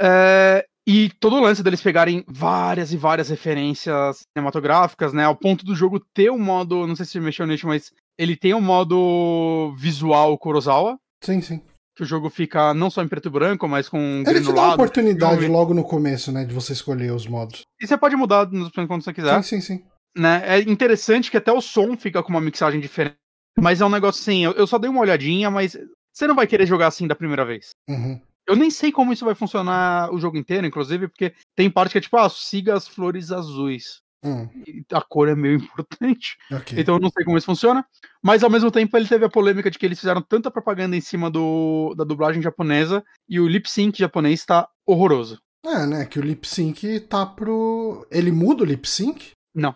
É, 0.00 0.66
e 0.84 1.08
todo 1.20 1.36
o 1.36 1.40
lance 1.40 1.62
deles 1.62 1.80
pegarem 1.80 2.24
várias 2.26 2.92
e 2.92 2.96
várias 2.96 3.28
referências 3.28 4.24
cinematográficas, 4.32 5.12
né? 5.12 5.22
Ao 5.22 5.36
ponto 5.36 5.64
do 5.64 5.76
jogo 5.76 6.00
ter 6.12 6.32
um 6.32 6.38
modo. 6.38 6.84
Não 6.84 6.96
sei 6.96 7.06
se 7.06 7.20
mexeu 7.20 7.46
nisso, 7.46 7.66
mas 7.68 7.92
ele 8.18 8.36
tem 8.36 8.52
um 8.52 8.60
modo 8.60 9.74
visual 9.78 10.36
Kurosawa. 10.36 10.98
Sim, 11.22 11.40
sim. 11.40 11.62
Que 11.96 12.02
o 12.02 12.06
jogo 12.06 12.28
fica 12.28 12.74
não 12.74 12.90
só 12.90 13.02
em 13.02 13.08
preto 13.08 13.28
e 13.28 13.30
branco, 13.30 13.68
mas 13.68 13.88
com 13.88 14.22
Ele 14.26 14.40
te 14.40 14.52
dá 14.52 14.62
uma 14.62 14.74
oportunidade 14.74 15.46
logo 15.46 15.74
no 15.74 15.84
começo, 15.84 16.30
né? 16.30 16.44
De 16.44 16.54
você 16.54 16.72
escolher 16.72 17.12
os 17.12 17.26
modos. 17.26 17.62
E 17.80 17.86
você 17.86 17.96
pode 17.96 18.16
mudar 18.16 18.48
quando 18.86 19.02
você 19.02 19.12
quiser. 19.12 19.42
Sim, 19.42 19.60
sim, 19.60 19.60
sim. 19.60 19.84
Né? 20.16 20.42
É 20.44 20.60
interessante 20.60 21.30
que 21.30 21.36
até 21.36 21.52
o 21.52 21.60
som 21.60 21.96
fica 21.96 22.22
com 22.22 22.30
uma 22.30 22.40
mixagem 22.40 22.80
diferente. 22.80 23.16
Mas 23.58 23.80
é 23.80 23.86
um 23.86 23.90
negócio 23.90 24.20
assim, 24.20 24.44
eu, 24.44 24.52
eu 24.52 24.66
só 24.66 24.78
dei 24.78 24.88
uma 24.88 25.00
olhadinha, 25.00 25.50
mas 25.50 25.76
você 26.12 26.26
não 26.26 26.34
vai 26.34 26.46
querer 26.46 26.66
jogar 26.66 26.86
assim 26.86 27.06
da 27.06 27.14
primeira 27.14 27.44
vez. 27.44 27.70
Uhum. 27.88 28.20
Eu 28.46 28.56
nem 28.56 28.70
sei 28.70 28.90
como 28.90 29.12
isso 29.12 29.24
vai 29.24 29.34
funcionar 29.34 30.12
o 30.12 30.18
jogo 30.18 30.38
inteiro, 30.38 30.66
inclusive, 30.66 31.08
porque 31.08 31.34
tem 31.54 31.70
parte 31.70 31.92
que 31.92 31.98
é 31.98 32.00
tipo, 32.00 32.16
ah, 32.16 32.30
siga 32.30 32.74
as 32.74 32.88
flores 32.88 33.30
azuis. 33.30 33.98
Hum. 34.24 34.48
a 34.92 35.00
cor 35.00 35.28
é 35.28 35.34
meio 35.34 35.56
importante. 35.62 36.36
Okay. 36.50 36.80
Então 36.80 36.96
eu 36.96 37.00
não 37.00 37.10
sei 37.10 37.24
como 37.24 37.38
isso 37.38 37.46
funciona. 37.46 37.84
Mas 38.22 38.42
ao 38.42 38.50
mesmo 38.50 38.70
tempo 38.70 38.96
ele 38.96 39.06
teve 39.06 39.24
a 39.24 39.30
polêmica 39.30 39.70
de 39.70 39.78
que 39.78 39.86
eles 39.86 39.98
fizeram 39.98 40.20
tanta 40.20 40.50
propaganda 40.50 40.96
em 40.96 41.00
cima 41.00 41.30
do, 41.30 41.94
da 41.96 42.04
dublagem 42.04 42.42
japonesa 42.42 43.04
e 43.28 43.38
o 43.38 43.46
lip 43.46 43.70
sync 43.70 43.98
japonês 43.98 44.44
tá 44.44 44.68
horroroso. 44.86 45.40
É, 45.64 45.86
né? 45.86 46.04
Que 46.04 46.18
o 46.18 46.22
lip 46.22 46.46
sync 46.46 47.00
tá 47.00 47.26
pro. 47.26 48.06
Ele 48.10 48.30
muda 48.30 48.62
o 48.62 48.66
lip 48.66 48.88
sync? 48.88 49.32
Não. 49.54 49.74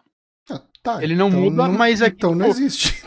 Ah, 0.51 0.63
tá. 0.83 1.03
Ele 1.03 1.15
não 1.15 1.29
então 1.29 1.41
muda, 1.41 1.69
não... 1.69 1.75
mas 1.75 2.01
é 2.01 2.09
Então 2.09 2.33
que, 2.33 2.39
não 2.39 2.47
pô, 2.47 2.53
existe. 2.53 3.03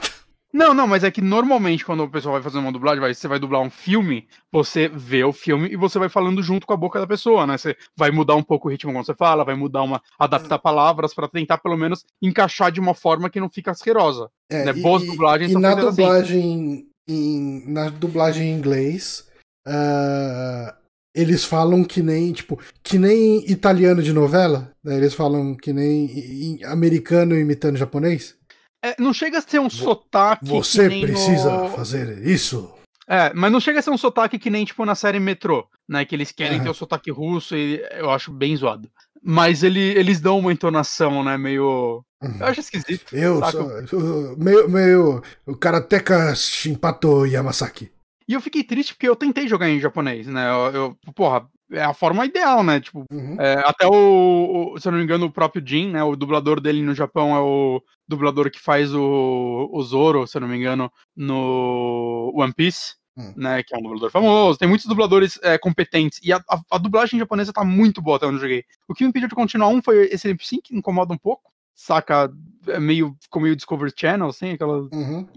Não, 0.55 0.73
não, 0.73 0.87
mas 0.87 1.03
é 1.03 1.11
que 1.11 1.19
normalmente 1.21 1.83
quando 1.83 2.01
o 2.05 2.09
pessoal 2.09 2.31
vai 2.35 2.41
fazer 2.41 2.59
uma 2.59 2.71
dublagem, 2.71 3.01
vai, 3.01 3.13
você 3.13 3.27
vai 3.27 3.37
dublar 3.37 3.61
um 3.61 3.69
filme, 3.69 4.25
você 4.49 4.87
vê 4.87 5.21
o 5.21 5.33
filme 5.33 5.67
e 5.67 5.75
você 5.75 5.99
vai 5.99 6.07
falando 6.07 6.41
junto 6.41 6.65
com 6.65 6.71
a 6.71 6.77
boca 6.77 6.97
da 6.97 7.05
pessoa, 7.05 7.45
né? 7.45 7.57
Você 7.57 7.75
vai 7.93 8.09
mudar 8.09 8.35
um 8.35 8.41
pouco 8.41 8.69
o 8.69 8.71
ritmo 8.71 8.93
quando 8.93 9.05
você 9.05 9.13
fala, 9.13 9.43
vai 9.43 9.53
mudar 9.53 9.83
uma. 9.83 10.01
adaptar 10.17 10.57
palavras 10.59 11.13
para 11.13 11.27
tentar 11.27 11.57
pelo 11.57 11.75
menos 11.75 12.05
encaixar 12.21 12.71
de 12.71 12.79
uma 12.79 12.93
forma 12.93 13.29
que 13.29 13.37
não 13.37 13.49
fica 13.49 13.71
asquerosa. 13.71 14.29
É, 14.49 14.63
né? 14.63 14.71
e- 14.73 14.81
Boas 14.81 15.03
e- 15.03 15.07
dublagens 15.07 15.49
E 15.49 15.53
são 15.53 15.61
na 15.61 15.73
assim. 15.73 15.89
dublagem, 15.89 16.87
em, 17.05 17.69
na 17.69 17.89
dublagem 17.89 18.47
em 18.47 18.57
inglês, 18.57 19.27
ah, 19.67 20.73
eles 21.13 21.43
falam 21.43 21.83
que 21.83 22.01
nem, 22.01 22.31
tipo, 22.31 22.57
que 22.81 22.97
nem 22.97 23.43
italiano 23.51 24.01
de 24.01 24.13
novela, 24.13 24.71
né? 24.81 24.95
Eles 24.95 25.13
falam 25.13 25.53
que 25.53 25.73
nem 25.73 26.59
americano 26.63 27.37
imitando 27.37 27.75
japonês. 27.75 28.37
É, 28.85 28.95
não 28.99 29.13
chega 29.13 29.39
a 29.39 29.41
ser 29.41 29.59
um 29.59 29.69
sotaque. 29.69 30.45
Você 30.47 30.87
precisa 30.89 31.63
no- 31.63 31.69
fazer 31.69 32.25
isso. 32.27 32.71
É, 33.07 33.31
mas 33.33 33.51
não 33.51 33.59
chega 33.59 33.79
a 33.79 33.81
ser 33.81 33.91
um 33.91 33.97
sotaque 33.97 34.37
que 34.39 34.49
nem, 34.49 34.65
tipo, 34.65 34.83
na 34.85 34.95
série 34.95 35.19
Metrô, 35.19 35.67
né? 35.87 36.05
Que 36.05 36.15
eles 36.15 36.31
querem 36.31 36.55
Aham. 36.57 36.63
ter 36.63 36.69
o 36.69 36.73
sotaque 36.73 37.11
russo 37.11 37.55
e 37.55 37.83
eu 37.91 38.09
acho 38.09 38.31
bem 38.31 38.55
zoado. 38.55 38.89
Mas 39.23 39.63
ele, 39.63 39.79
eles 39.79 40.19
dão 40.19 40.39
uma 40.39 40.51
entonação, 40.53 41.23
né? 41.23 41.37
Meio. 41.37 42.03
Eu 42.39 42.45
acho 42.47 42.59
esquisito. 42.59 43.15
Eu 43.15 43.43
sou, 43.51 44.37
meio, 44.37 44.69
meio 44.69 45.21
o 45.45 45.55
karateka 45.55 46.33
Shinpato 46.35 47.25
Yamasaki. 47.25 47.91
E 48.27 48.33
eu 48.33 48.41
fiquei 48.41 48.63
triste 48.63 48.93
porque 48.95 49.07
eu 49.07 49.15
tentei 49.15 49.47
jogar 49.47 49.69
em 49.69 49.79
japonês, 49.79 50.25
né? 50.27 50.49
Eu, 50.49 50.73
eu- 50.73 50.97
porra, 51.13 51.47
é 51.71 51.83
a 51.83 51.93
forma 51.93 52.25
ideal, 52.25 52.63
né? 52.63 52.79
Tipo, 52.79 53.05
Uhum. 53.11 53.35
é, 53.39 53.53
até 53.65 53.87
o, 53.87 54.73
o- 54.75 54.79
se 54.79 54.87
eu 54.87 54.91
não 54.91 54.99
me 54.99 55.03
engano, 55.05 55.25
o 55.25 55.31
próprio 55.31 55.65
Jin, 55.65 55.91
né? 55.91 56.03
O 56.03 56.15
dublador 56.15 56.59
dele 56.61 56.81
no 56.81 56.93
Japão 56.93 57.35
é 57.35 57.39
o 57.39 57.81
dublador 58.07 58.49
que 58.51 58.59
faz 58.59 58.93
o, 58.93 59.69
o 59.71 59.81
Zoro, 59.83 60.27
se 60.27 60.37
eu 60.37 60.41
não 60.41 60.47
me 60.47 60.57
engano, 60.57 60.91
no 61.15 62.31
One 62.35 62.53
Piece. 62.53 62.95
Hum. 63.17 63.33
Né, 63.37 63.63
que 63.63 63.73
é 63.73 63.77
um 63.77 63.81
dublador 63.81 64.11
famoso, 64.11 64.59
tem 64.59 64.67
muitos 64.67 64.85
dubladores 64.87 65.39
é, 65.41 65.57
competentes, 65.57 66.19
e 66.21 66.33
a, 66.33 66.37
a- 66.49 66.59
a 66.69 66.77
dublagem 66.77 67.17
japonesa 67.17 67.53
tá 67.53 67.63
muito 67.63 68.01
boa 68.01 68.17
até 68.17 68.25
onde 68.25 68.35
eu 68.35 68.41
joguei. 68.41 68.65
O 68.89 68.93
que 68.93 69.05
me 69.05 69.09
impediu 69.09 69.29
de 69.29 69.35
continuar 69.35 69.69
um 69.69 69.81
foi 69.81 70.09
esse 70.11 70.35
sync, 70.41 70.63
que 70.63 70.75
incomoda 70.75 71.13
um 71.13 71.17
pouco, 71.17 71.49
saca? 71.75 72.31
É 72.67 72.79
meio, 72.79 73.15
ficou 73.21 73.41
meio 73.41 73.55
Discovery 73.55 73.93
Channel, 73.95 74.27
assim, 74.29 74.51
aquela 74.51 74.79
Uhum. 74.91 75.27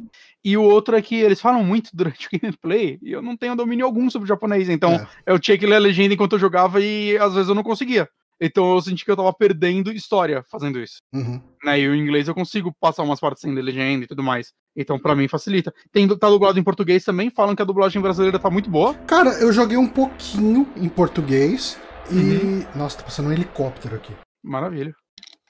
e 0.43 0.57
o 0.57 0.62
outro 0.62 0.97
é 0.97 1.03
que 1.03 1.14
eles 1.16 1.41
falam 1.41 1.62
muito 1.62 1.91
durante 1.93 2.26
o 2.26 2.30
gameplay 2.57 2.99
e 3.03 3.12
eu 3.12 3.20
não 3.20 3.36
tenho 3.36 3.55
domínio 3.55 3.84
algum 3.84 4.09
sobre 4.09 4.24
o 4.24 4.28
japonês, 4.28 4.68
então 4.70 4.93
É. 4.93 5.07
eu 5.26 5.39
tinha 5.39 5.59
que 5.59 5.66
ler 5.66 5.74
a 5.76 5.80
legenda 5.80 6.14
enquanto 6.14 6.32
eu 6.34 6.39
jogava 6.39 6.80
e 6.80 7.18
às 7.18 7.34
vezes 7.34 7.49
eu 7.49 7.55
não 7.55 7.62
conseguia. 7.62 8.09
Então 8.41 8.72
eu 8.72 8.80
senti 8.80 9.05
que 9.05 9.11
eu 9.11 9.16
tava 9.16 9.32
perdendo 9.32 9.91
história 9.93 10.45
fazendo 10.49 10.78
isso. 10.80 10.99
Uhum. 11.12 11.43
Né? 11.64 11.80
E 11.80 11.89
o 11.89 11.95
inglês 11.95 12.28
eu 12.28 12.34
consigo 12.34 12.72
passar 12.80 13.03
umas 13.03 13.18
partes 13.18 13.41
sem 13.41 13.53
legenda 13.53 14.05
e 14.05 14.07
tudo 14.07 14.22
mais. 14.22 14.53
Então 14.76 14.97
pra 14.99 15.16
mim 15.16 15.26
facilita. 15.26 15.74
Tem, 15.93 16.07
tá 16.07 16.28
dublado 16.30 16.57
em 16.59 16.62
português 16.62 17.05
também, 17.05 17.30
falam 17.30 17.57
que 17.57 17.62
a 17.62 17.64
dublagem 17.64 18.01
brasileira 18.01 18.39
tá 18.39 18.49
muito 18.49 18.70
boa. 18.70 18.95
Cara, 19.09 19.30
eu 19.41 19.53
joguei 19.53 19.76
um 19.76 19.89
pouquinho 19.89 20.68
em 20.76 20.89
português 20.89 21.76
e. 22.11 22.14
Uhum. 22.14 22.64
Nossa, 22.76 22.99
tá 22.99 23.03
passando 23.03 23.28
um 23.28 23.32
helicóptero 23.32 23.97
aqui. 23.97 24.12
Maravilha. 24.43 24.95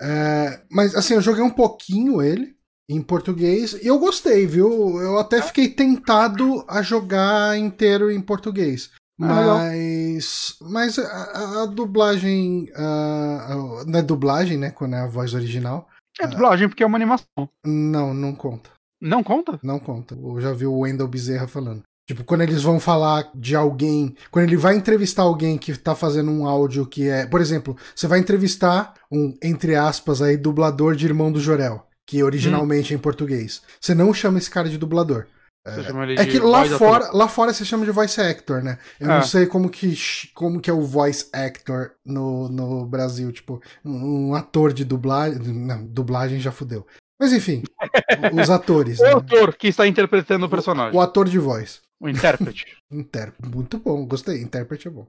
É, 0.00 0.62
mas 0.70 0.94
assim, 0.94 1.14
eu 1.14 1.20
joguei 1.20 1.42
um 1.42 1.50
pouquinho 1.50 2.22
ele 2.22 2.56
em 2.90 3.02
português 3.02 3.72
e 3.74 3.86
eu 3.86 3.98
gostei, 3.98 4.46
viu? 4.46 5.00
Eu 5.00 5.18
até 5.18 5.42
fiquei 5.42 5.68
tentado 5.68 6.64
a 6.68 6.80
jogar 6.82 7.58
inteiro 7.58 8.10
em 8.10 8.20
português. 8.20 8.90
Ah. 9.20 9.26
Mas, 9.26 10.56
mas 10.60 10.98
a, 10.98 11.02
a- 11.02 11.62
a 11.62 11.66
dublagem. 11.66 12.70
ah, 12.76 13.84
não 13.86 13.98
é 13.98 14.02
dublagem, 14.02 14.56
né? 14.56 14.70
Quando 14.70 14.94
é 14.94 15.00
a 15.00 15.06
voz 15.08 15.34
original. 15.34 15.88
É 16.20 16.26
dublagem 16.26 16.68
porque 16.68 16.82
é 16.82 16.86
uma 16.86 16.96
animação. 16.96 17.26
Não, 17.66 18.14
não 18.14 18.34
conta. 18.34 18.70
Não 19.00 19.22
conta? 19.22 19.58
Não 19.62 19.78
conta. 19.78 20.14
Eu 20.14 20.40
já 20.40 20.52
vi 20.52 20.66
o 20.66 20.78
Wendell 20.80 21.06
Bezerra 21.08 21.46
falando. 21.46 21.82
Tipo, 22.08 22.24
quando 22.24 22.40
eles 22.40 22.62
vão 22.62 22.80
falar 22.80 23.30
de 23.34 23.54
alguém, 23.54 24.16
quando 24.30 24.46
ele 24.46 24.56
vai 24.56 24.74
entrevistar 24.74 25.22
alguém 25.24 25.58
que 25.58 25.76
tá 25.76 25.94
fazendo 25.94 26.30
um 26.30 26.46
áudio 26.46 26.86
que 26.86 27.06
é. 27.06 27.26
Por 27.26 27.38
exemplo, 27.38 27.76
você 27.94 28.06
vai 28.06 28.18
entrevistar 28.18 28.94
um, 29.12 29.34
entre 29.42 29.76
aspas, 29.76 30.22
aí, 30.22 30.34
dublador 30.34 30.96
de 30.96 31.04
Irmão 31.04 31.30
do 31.30 31.38
Jorel, 31.38 31.86
que 32.06 32.22
originalmente 32.22 32.94
é 32.94 32.96
em 32.96 32.98
português. 32.98 33.60
Você 33.78 33.94
não 33.94 34.14
chama 34.14 34.38
esse 34.38 34.50
cara 34.50 34.70
de 34.70 34.78
dublador. 34.78 35.26
Você 35.66 35.82
chama 35.82 36.04
ele 36.04 36.18
É 36.18 36.24
de 36.24 36.30
que 36.30 36.38
lá 36.38 36.64
fora, 36.64 37.10
lá 37.12 37.28
fora 37.28 37.52
você 37.52 37.62
chama 37.62 37.84
de 37.84 37.90
voice 37.90 38.18
actor, 38.18 38.62
né? 38.62 38.78
Eu 38.98 39.10
É. 39.10 39.14
não 39.16 39.22
sei 39.22 39.44
como 39.44 39.68
que, 39.68 39.94
como 40.32 40.60
que 40.60 40.70
é 40.70 40.72
o 40.72 40.80
voice 40.80 41.26
actor 41.30 41.90
no, 42.06 42.48
no 42.48 42.86
Brasil. 42.86 43.30
Tipo, 43.30 43.60
um, 43.84 44.30
um 44.30 44.34
ator 44.34 44.72
de 44.72 44.82
dublagem. 44.82 45.40
Não, 45.40 45.84
dublagem 45.84 46.40
já 46.40 46.50
fudeu. 46.50 46.86
Mas 47.20 47.34
enfim, 47.34 47.64
os 48.32 48.48
atores. 48.48 48.98
O 48.98 49.02
né? 49.02 49.10
autor 49.12 49.54
que 49.56 49.68
está 49.68 49.86
interpretando 49.86 50.46
o 50.46 50.48
personagem. 50.48 50.96
O 50.96 51.02
ator 51.02 51.28
de 51.28 51.38
voz. 51.38 51.82
O 52.00 52.08
intérprete. 52.08 52.66
Intérprete. 52.90 53.54
Muito 53.54 53.78
bom, 53.78 54.06
gostei. 54.06 54.40
Intérprete 54.40 54.88
é 54.88 54.90
bom. 54.90 55.06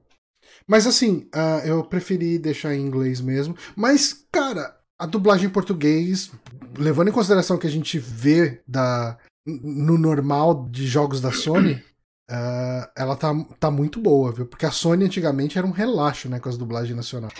Mas 0.66 0.86
assim, 0.86 1.28
ah, 1.32 1.62
eu 1.64 1.84
preferi 1.84 2.38
deixar 2.38 2.74
em 2.74 2.80
inglês 2.80 3.20
mesmo. 3.20 3.56
Mas, 3.76 4.26
cara, 4.32 4.76
a 4.98 5.06
dublagem 5.06 5.46
em 5.46 5.52
português, 5.52 6.30
levando 6.76 7.08
em 7.08 7.12
consideração 7.12 7.58
que 7.58 7.66
a 7.66 7.70
gente 7.70 7.98
vê 7.98 8.60
da, 8.66 9.18
no 9.46 9.96
normal 9.96 10.68
de 10.68 10.86
jogos 10.86 11.20
da 11.20 11.32
Sony, 11.32 11.82
ah, 12.28 12.90
ela 12.96 13.16
tá, 13.16 13.32
tá 13.58 13.70
muito 13.70 14.00
boa, 14.00 14.32
viu? 14.32 14.46
Porque 14.46 14.66
a 14.66 14.70
Sony 14.70 15.04
antigamente 15.04 15.56
era 15.56 15.66
um 15.66 15.72
relaxo, 15.72 16.28
né, 16.28 16.40
com 16.40 16.48
as 16.48 16.58
dublagens 16.58 16.96
nacionais. 16.96 17.34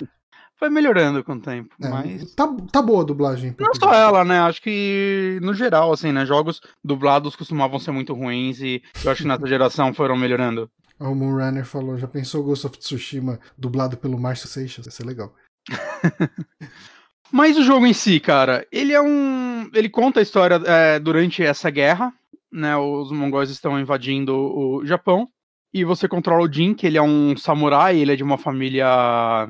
Foi 0.61 0.69
melhorando 0.69 1.25
com 1.25 1.33
o 1.33 1.41
tempo, 1.41 1.75
É, 1.83 1.89
mas. 1.89 2.35
tá, 2.35 2.47
tá 2.71 2.83
boa 2.83 3.01
a 3.03 3.07
dublagem 3.07 3.51
em 3.51 3.57
Não 3.59 3.75
só 3.75 3.95
ela, 3.95 4.25
né? 4.27 4.39
Acho 4.41 4.61
que 4.61 5.39
no 5.43 5.55
geral, 5.55 5.91
assim, 5.91 6.13
né? 6.13 6.27
Jogos 6.27 6.61
dublados 6.85 7.35
costumavam 7.35 7.79
ser 7.79 7.93
muito 7.93 8.13
ruins 8.13 8.61
e 8.61 8.83
eu 9.03 9.11
acho 9.11 9.23
que 9.23 9.29
nessa 9.29 9.47
geração 9.49 9.95
foram 9.95 10.17
melhorando. 10.19 10.71
O 10.99 11.15
Moonrunner 11.15 11.65
falou, 11.65 11.97
já 11.97 12.07
pensou 12.07 12.45
Ghost 12.45 12.67
of 12.67 12.79
Tsushima 12.79 13.41
dublado 13.57 13.97
pelo 13.97 14.21
Márcio 14.21 14.49
Seixas? 14.49 14.85
Ia 14.85 14.93
ser 14.93 15.07
legal. 15.07 15.35
Mas 17.33 17.57
o 17.57 17.63
jogo 17.63 17.87
em 17.87 17.93
si, 17.95 18.21
cara, 18.21 18.67
ele 18.71 18.93
é 18.93 19.01
um. 19.01 19.71
Ele 19.73 19.89
conta 19.89 20.21
a 20.21 20.23
história 20.23 20.61
é, 20.67 20.99
durante 20.99 21.43
essa 21.43 21.71
guerra, 21.71 22.13
né? 22.53 22.77
Os 22.77 23.11
mongóis 23.13 23.49
estão 23.49 23.81
invadindo 23.81 24.35
o 24.37 24.85
Japão 24.85 25.27
e 25.73 25.85
você 25.85 26.07
controla 26.07 26.43
o 26.47 26.53
Jin, 26.53 26.75
que 26.75 26.87
ele 26.87 26.99
é 26.99 27.03
um 27.03 27.37
samurai, 27.37 27.97
ele 27.97 28.13
é 28.13 28.17
de 28.17 28.23
uma 28.25 28.37
família 28.37 29.49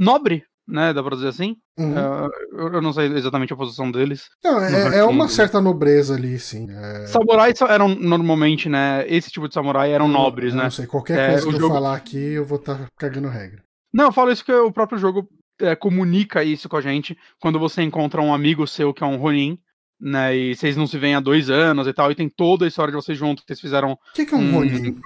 nobre, 0.00 0.42
né? 0.66 0.92
Dá 0.92 1.02
pra 1.02 1.14
dizer 1.14 1.28
assim. 1.28 1.56
Uhum. 1.78 1.96
É, 1.98 2.28
eu 2.52 2.72
eu 2.74 2.82
não 2.82 2.92
sei 2.92 3.06
exatamente 3.12 3.52
a 3.52 3.56
posição 3.56 3.90
deles. 3.90 4.24
Não, 4.42 4.60
é, 4.60 4.98
é 4.98 5.04
uma 5.04 5.28
certa 5.28 5.60
nobreza 5.60 6.14
ali, 6.14 6.38
sim. 6.38 6.66
É, 6.70 7.06
Samurais 7.06 7.60
eram 7.60 7.88
normalmente, 7.88 8.68
né? 8.68 9.04
Esse 9.06 9.30
tipo 9.30 9.46
de 9.48 9.54
samurai 9.54 9.92
eram 9.92 10.08
nobres, 10.08 10.52
eu 10.52 10.56
né? 10.58 10.64
Não 10.64 10.70
sei, 10.70 10.86
qualquer 10.86 11.18
É, 11.18 11.28
coisa 11.32 11.46
que 11.48 11.54
eu 11.54 11.60
jogo- 11.60 11.74
falar 11.74 11.94
aqui, 11.96 12.18
eu 12.32 12.44
vou 12.44 12.58
estar 12.58 12.86
cagando 12.98 13.28
regra. 13.28 13.62
Não, 13.92 14.06
eu 14.06 14.12
falo 14.12 14.30
isso 14.32 14.44
que 14.44 14.52
o 14.52 14.72
próprio 14.72 14.98
jogo 14.98 15.28
é, 15.60 15.74
comunica 15.76 16.42
isso 16.44 16.68
com 16.68 16.76
a 16.76 16.80
gente 16.80 17.16
quando 17.40 17.58
você 17.58 17.82
encontra 17.82 18.22
um 18.22 18.32
amigo 18.32 18.66
seu 18.66 18.94
que 18.94 19.02
é 19.02 19.06
um 19.06 19.16
Ronin, 19.16 19.58
né? 20.00 20.34
E 20.36 20.54
vocês 20.54 20.76
não 20.76 20.86
se 20.86 20.96
veem 20.96 21.14
há 21.16 21.20
dois 21.20 21.50
anos 21.50 21.86
e 21.86 21.92
tal, 21.92 22.10
e 22.10 22.14
tem 22.14 22.28
toda 22.28 22.64
a 22.64 22.68
história 22.68 22.92
de 22.92 22.96
vocês 22.96 23.18
juntos, 23.18 23.44
vocês 23.46 23.60
fizeram. 23.60 23.92
O 23.92 23.98
que, 24.14 24.24
que, 24.24 24.34
é 24.34 24.38
um, 24.38 24.40
um 24.48 24.52
Ronin? 24.52 24.96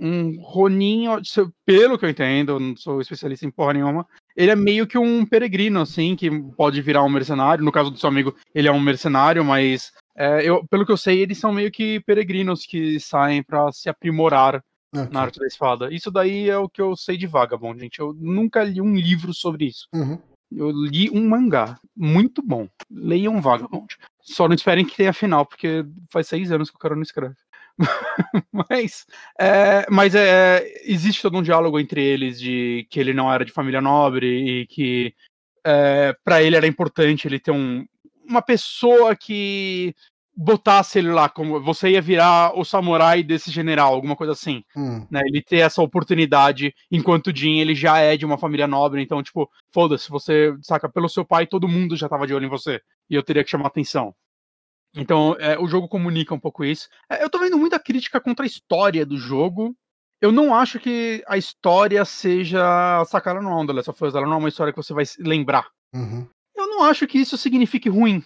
Um 0.00 0.40
Ronin, 0.40 1.06
pelo 1.66 1.98
que 1.98 2.04
eu 2.04 2.10
entendo, 2.10 2.60
não 2.60 2.76
sou 2.76 3.00
especialista 3.00 3.44
em 3.44 3.50
porra 3.50 3.72
nenhuma, 3.72 4.06
ele 4.36 4.52
é 4.52 4.56
meio 4.56 4.86
que 4.86 4.96
um 4.96 5.26
peregrino, 5.26 5.80
assim, 5.80 6.14
que 6.14 6.30
pode 6.56 6.80
virar 6.80 7.02
um 7.02 7.08
mercenário. 7.08 7.64
No 7.64 7.72
caso 7.72 7.90
do 7.90 7.98
seu 7.98 8.08
amigo, 8.08 8.34
ele 8.54 8.68
é 8.68 8.72
um 8.72 8.78
mercenário, 8.78 9.44
mas 9.44 9.92
é, 10.16 10.48
eu, 10.48 10.64
pelo 10.68 10.86
que 10.86 10.92
eu 10.92 10.96
sei, 10.96 11.20
eles 11.20 11.38
são 11.38 11.52
meio 11.52 11.70
que 11.70 12.00
peregrinos 12.00 12.64
que 12.64 13.00
saem 13.00 13.42
para 13.42 13.70
se 13.72 13.88
aprimorar 13.88 14.62
okay. 14.94 15.08
na 15.12 15.22
arte 15.22 15.38
da 15.38 15.46
espada. 15.46 15.92
Isso 15.92 16.10
daí 16.10 16.48
é 16.48 16.56
o 16.56 16.68
que 16.68 16.80
eu 16.80 16.96
sei 16.96 17.16
de 17.16 17.26
Vagabond, 17.26 17.80
gente. 17.80 17.98
Eu 17.98 18.14
nunca 18.14 18.62
li 18.62 18.80
um 18.80 18.94
livro 18.94 19.34
sobre 19.34 19.66
isso. 19.66 19.88
Uhum. 19.94 20.18
Eu 20.50 20.70
li 20.70 21.10
um 21.10 21.28
mangá 21.28 21.78
muito 21.96 22.42
bom. 22.42 22.68
Leiam 22.90 23.40
Vagabond. 23.40 23.96
Só 24.22 24.48
não 24.48 24.54
esperem 24.54 24.84
que 24.84 24.96
tenha 24.96 25.12
final, 25.12 25.44
porque 25.44 25.84
faz 26.10 26.26
seis 26.26 26.50
anos 26.50 26.70
que 26.70 26.76
o 26.76 26.80
cara 26.80 26.94
não 26.94 27.02
escreve. 27.02 27.34
mas 28.52 29.06
é, 29.38 29.86
mas 29.90 30.14
é, 30.14 30.64
existe 30.84 31.22
todo 31.22 31.38
um 31.38 31.42
diálogo 31.42 31.78
entre 31.78 32.02
eles 32.02 32.38
de 32.40 32.86
que 32.90 32.98
ele 32.98 33.14
não 33.14 33.32
era 33.32 33.44
de 33.44 33.52
família 33.52 33.80
nobre 33.80 34.26
e 34.62 34.66
que 34.66 35.14
é, 35.64 36.14
para 36.24 36.42
ele 36.42 36.56
era 36.56 36.66
importante 36.66 37.26
ele 37.26 37.38
ter 37.38 37.50
um, 37.50 37.84
uma 38.26 38.42
pessoa 38.42 39.14
que 39.14 39.94
botasse 40.40 41.00
ele 41.00 41.10
lá, 41.10 41.28
como 41.28 41.60
você 41.60 41.90
ia 41.90 42.00
virar 42.00 42.56
o 42.56 42.64
samurai 42.64 43.24
desse 43.24 43.50
general, 43.50 43.92
alguma 43.92 44.14
coisa 44.14 44.32
assim. 44.34 44.62
Hum. 44.76 45.04
Né? 45.10 45.20
Ele 45.26 45.42
ter 45.42 45.56
essa 45.56 45.82
oportunidade, 45.82 46.72
enquanto 46.92 47.36
Jin 47.36 47.58
ele 47.58 47.74
já 47.74 47.98
é 47.98 48.16
de 48.16 48.24
uma 48.24 48.38
família 48.38 48.68
nobre, 48.68 49.02
então, 49.02 49.20
tipo, 49.20 49.50
foda-se, 49.72 50.08
você 50.08 50.54
saca, 50.62 50.88
pelo 50.88 51.08
seu 51.08 51.24
pai, 51.24 51.44
todo 51.44 51.66
mundo 51.66 51.96
já 51.96 52.08
tava 52.08 52.24
de 52.24 52.34
olho 52.34 52.46
em 52.46 52.48
você. 52.48 52.80
E 53.10 53.16
eu 53.16 53.22
teria 53.22 53.42
que 53.42 53.50
chamar 53.50 53.66
atenção. 53.66 54.14
Então, 54.94 55.36
é, 55.38 55.58
o 55.58 55.68
jogo 55.68 55.88
comunica 55.88 56.34
um 56.34 56.40
pouco 56.40 56.64
isso. 56.64 56.88
É, 57.10 57.22
eu 57.22 57.30
tô 57.30 57.38
vendo 57.38 57.58
muita 57.58 57.78
crítica 57.78 58.20
contra 58.20 58.44
a 58.44 58.46
história 58.46 59.04
do 59.04 59.16
jogo. 59.16 59.76
Eu 60.20 60.32
não 60.32 60.54
acho 60.54 60.80
que 60.80 61.22
a 61.28 61.38
história 61.38 62.04
seja 62.04 63.04
sacada 63.04 63.40
no 63.40 63.66
The 63.66 63.72
Last 63.72 63.90
of 63.90 64.04
Us. 64.04 64.14
Ela 64.14 64.26
não 64.26 64.34
é 64.34 64.38
uma 64.38 64.48
história 64.48 64.72
que 64.72 64.82
você 64.82 64.92
vai 64.92 65.04
lembrar. 65.18 65.68
Uhum. 65.94 66.26
Eu 66.56 66.66
não 66.66 66.82
acho 66.84 67.06
que 67.06 67.18
isso 67.18 67.38
signifique 67.38 67.88
ruim 67.88 68.24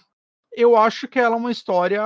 eu 0.55 0.77
acho 0.77 1.07
que 1.07 1.19
ela 1.19 1.35
é 1.35 1.37
uma 1.37 1.51
história. 1.51 2.01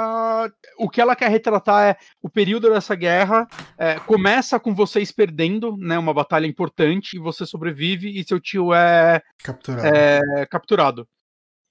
O 0.78 0.90
que 0.90 1.02
ela 1.02 1.16
quer 1.16 1.30
retratar 1.30 1.84
é 1.84 1.98
o 2.22 2.30
período 2.30 2.70
dessa 2.70 2.96
guerra. 2.96 3.48
É, 3.78 4.00
começa 4.00 4.60
com 4.60 4.74
vocês 4.74 5.12
perdendo, 5.12 5.76
né? 5.78 5.98
Uma 5.98 6.14
batalha 6.14 6.48
importante, 6.48 7.18
e 7.18 7.20
você 7.20 7.46
sobrevive, 7.46 8.18
e 8.18 8.24
seu 8.24 8.40
tio 8.40 8.74
é 8.74 9.22
capturado. 9.44 9.88
É, 9.88 10.46
capturado. 10.46 11.08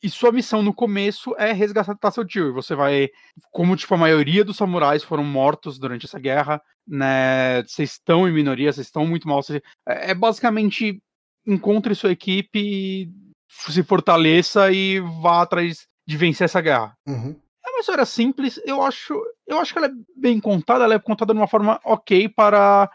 E 0.03 0.11
sua 0.11 0.31
missão 0.31 0.63
no 0.63 0.75
começo 0.75 1.35
é 1.39 1.53
resgatar 1.53 2.11
seu 2.11 2.25
tio. 2.25 2.49
E 2.49 2.53
você 2.53 2.75
vai. 2.75 3.09
Como 3.51 3.77
tipo, 3.77 3.95
a 3.95 3.99
maioria 3.99 4.45
dos 4.45 4.57
samurais 4.57 5.03
foram 5.03 5.25
mortos 5.25 5.79
durante 5.79 6.07
essa 6.07 6.19
guerra, 6.19 6.61
né? 6.87 7.63
Vocês 7.63 7.93
estão 7.93 8.29
em 8.29 8.33
minoria, 8.33 8.73
vocês 8.73 8.87
estão 8.87 9.07
muito 9.07 9.27
mal. 9.27 9.43
Vocês, 9.43 9.63
é, 9.89 10.11
é 10.11 10.15
basicamente 10.15 11.03
encontre 11.47 11.95
sua 11.95 12.13
equipe, 12.13 13.11
se 13.49 13.83
fortaleça 13.83 14.71
e 14.71 15.01
vá 15.01 15.43
atrás 15.43 15.87
de 16.07 16.17
vencer 16.17 16.45
essa 16.45 16.61
guerra. 16.61 16.97
Uhum. 17.07 17.35
É 17.65 17.71
uma 17.71 17.81
história 17.81 18.05
simples, 18.05 18.61
eu 18.65 18.81
acho, 18.83 19.21
eu 19.47 19.59
acho 19.59 19.73
que 19.73 19.79
ela 19.79 19.89
é 19.89 19.93
bem 20.17 20.41
contada, 20.41 20.85
ela 20.85 20.95
é 20.95 20.99
contada 20.99 21.33
de 21.33 21.41
uma 21.41 21.49
forma 21.49 21.81
ok 21.85 22.29
para 22.29 22.89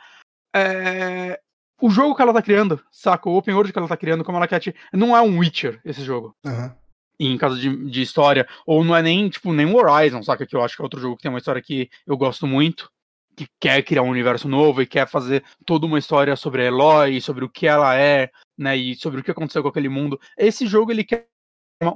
é, 0.56 1.40
o 1.82 1.90
jogo 1.90 2.16
que 2.16 2.22
ela 2.22 2.34
tá 2.34 2.42
criando, 2.42 2.82
saca? 2.90 3.30
O 3.30 3.36
open 3.36 3.54
world 3.54 3.74
que 3.74 3.78
ela 3.78 3.88
tá 3.88 3.98
criando, 3.98 4.24
como 4.24 4.38
ela 4.38 4.48
quer 4.48 4.60
te... 4.60 4.76
Não 4.94 5.16
é 5.16 5.22
um 5.22 5.40
Witcher 5.40 5.82
esse 5.84 6.04
jogo. 6.04 6.36
Uhum. 6.46 6.72
Em 7.20 7.38
caso 7.38 7.60
de, 7.60 7.90
de 7.90 8.02
história, 8.02 8.48
ou 8.66 8.84
não 8.84 8.96
é 8.96 9.02
nem, 9.02 9.30
tipo, 9.30 9.54
nem 9.54 9.66
Horizon, 9.66 10.24
saca? 10.24 10.46
Que 10.46 10.56
eu 10.56 10.64
acho 10.64 10.76
que 10.76 10.82
é 10.82 10.86
outro 10.86 11.00
jogo 11.00 11.16
que 11.16 11.24
tem 11.24 11.32
uma 11.32 11.38
história 11.38 11.62
que 11.62 11.90
eu 12.06 12.18
gosto 12.18 12.48
muito, 12.48 12.90
que 13.36 13.46
quer 13.60 13.84
criar 13.84 14.02
um 14.02 14.10
universo 14.10 14.48
novo 14.48 14.82
e 14.82 14.88
quer 14.88 15.08
fazer 15.08 15.44
toda 15.66 15.86
uma 15.86 16.00
história 16.00 16.36
sobre 16.36 16.64
a 16.64 16.66
Eloy, 16.66 17.22
sobre 17.22 17.46
o 17.46 17.50
que 17.50 17.68
ela 17.68 17.96
é, 17.96 18.30
né, 18.58 18.76
e 18.76 18.96
sobre 18.96 19.22
o 19.22 19.24
que 19.24 19.32
aconteceu 19.32 19.62
com 19.62 19.70
aquele 19.70 19.90
mundo. 19.90 20.20
Esse 20.38 20.66
jogo, 20.66 20.92
ele 20.92 21.04
quer 21.04 21.28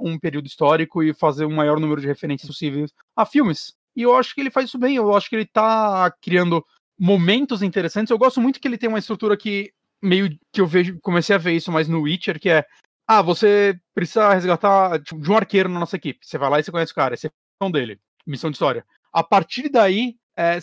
um 0.00 0.18
período 0.18 0.46
histórico 0.46 1.02
e 1.02 1.14
fazer 1.14 1.44
o 1.44 1.50
maior 1.50 1.78
número 1.78 2.00
de 2.00 2.06
referências 2.06 2.48
possíveis 2.48 2.92
a 3.14 3.24
filmes. 3.24 3.74
E 3.94 4.02
eu 4.02 4.14
acho 4.14 4.34
que 4.34 4.40
ele 4.40 4.50
faz 4.50 4.66
isso 4.66 4.78
bem, 4.78 4.96
eu 4.96 5.14
acho 5.14 5.28
que 5.28 5.36
ele 5.36 5.46
tá 5.46 6.12
criando 6.20 6.64
momentos 6.98 7.62
interessantes. 7.62 8.10
Eu 8.10 8.18
gosto 8.18 8.40
muito 8.40 8.60
que 8.60 8.66
ele 8.66 8.78
tem 8.78 8.88
uma 8.88 8.98
estrutura 8.98 9.36
que 9.36 9.72
meio 10.02 10.28
que 10.52 10.60
eu 10.60 10.66
vejo, 10.66 10.98
comecei 11.00 11.34
a 11.34 11.38
ver 11.38 11.52
isso 11.52 11.72
mais 11.72 11.88
no 11.88 12.02
Witcher, 12.02 12.38
que 12.38 12.50
é 12.50 12.64
ah, 13.06 13.22
você 13.22 13.78
precisa 13.94 14.32
resgatar 14.32 15.00
tipo, 15.00 15.20
de 15.20 15.30
um 15.30 15.36
arqueiro 15.36 15.68
na 15.68 15.80
nossa 15.80 15.96
equipe. 15.96 16.18
Você 16.22 16.36
vai 16.36 16.50
lá 16.50 16.58
e 16.58 16.64
você 16.64 16.72
conhece 16.72 16.92
o 16.92 16.94
cara, 16.94 17.14
essa 17.14 17.28
é 17.28 17.30
a 17.30 17.64
missão 17.64 17.70
dele, 17.70 18.00
missão 18.26 18.50
de 18.50 18.56
história. 18.56 18.84
A 19.12 19.22
partir 19.22 19.68
daí, 19.68 20.16
é, 20.36 20.58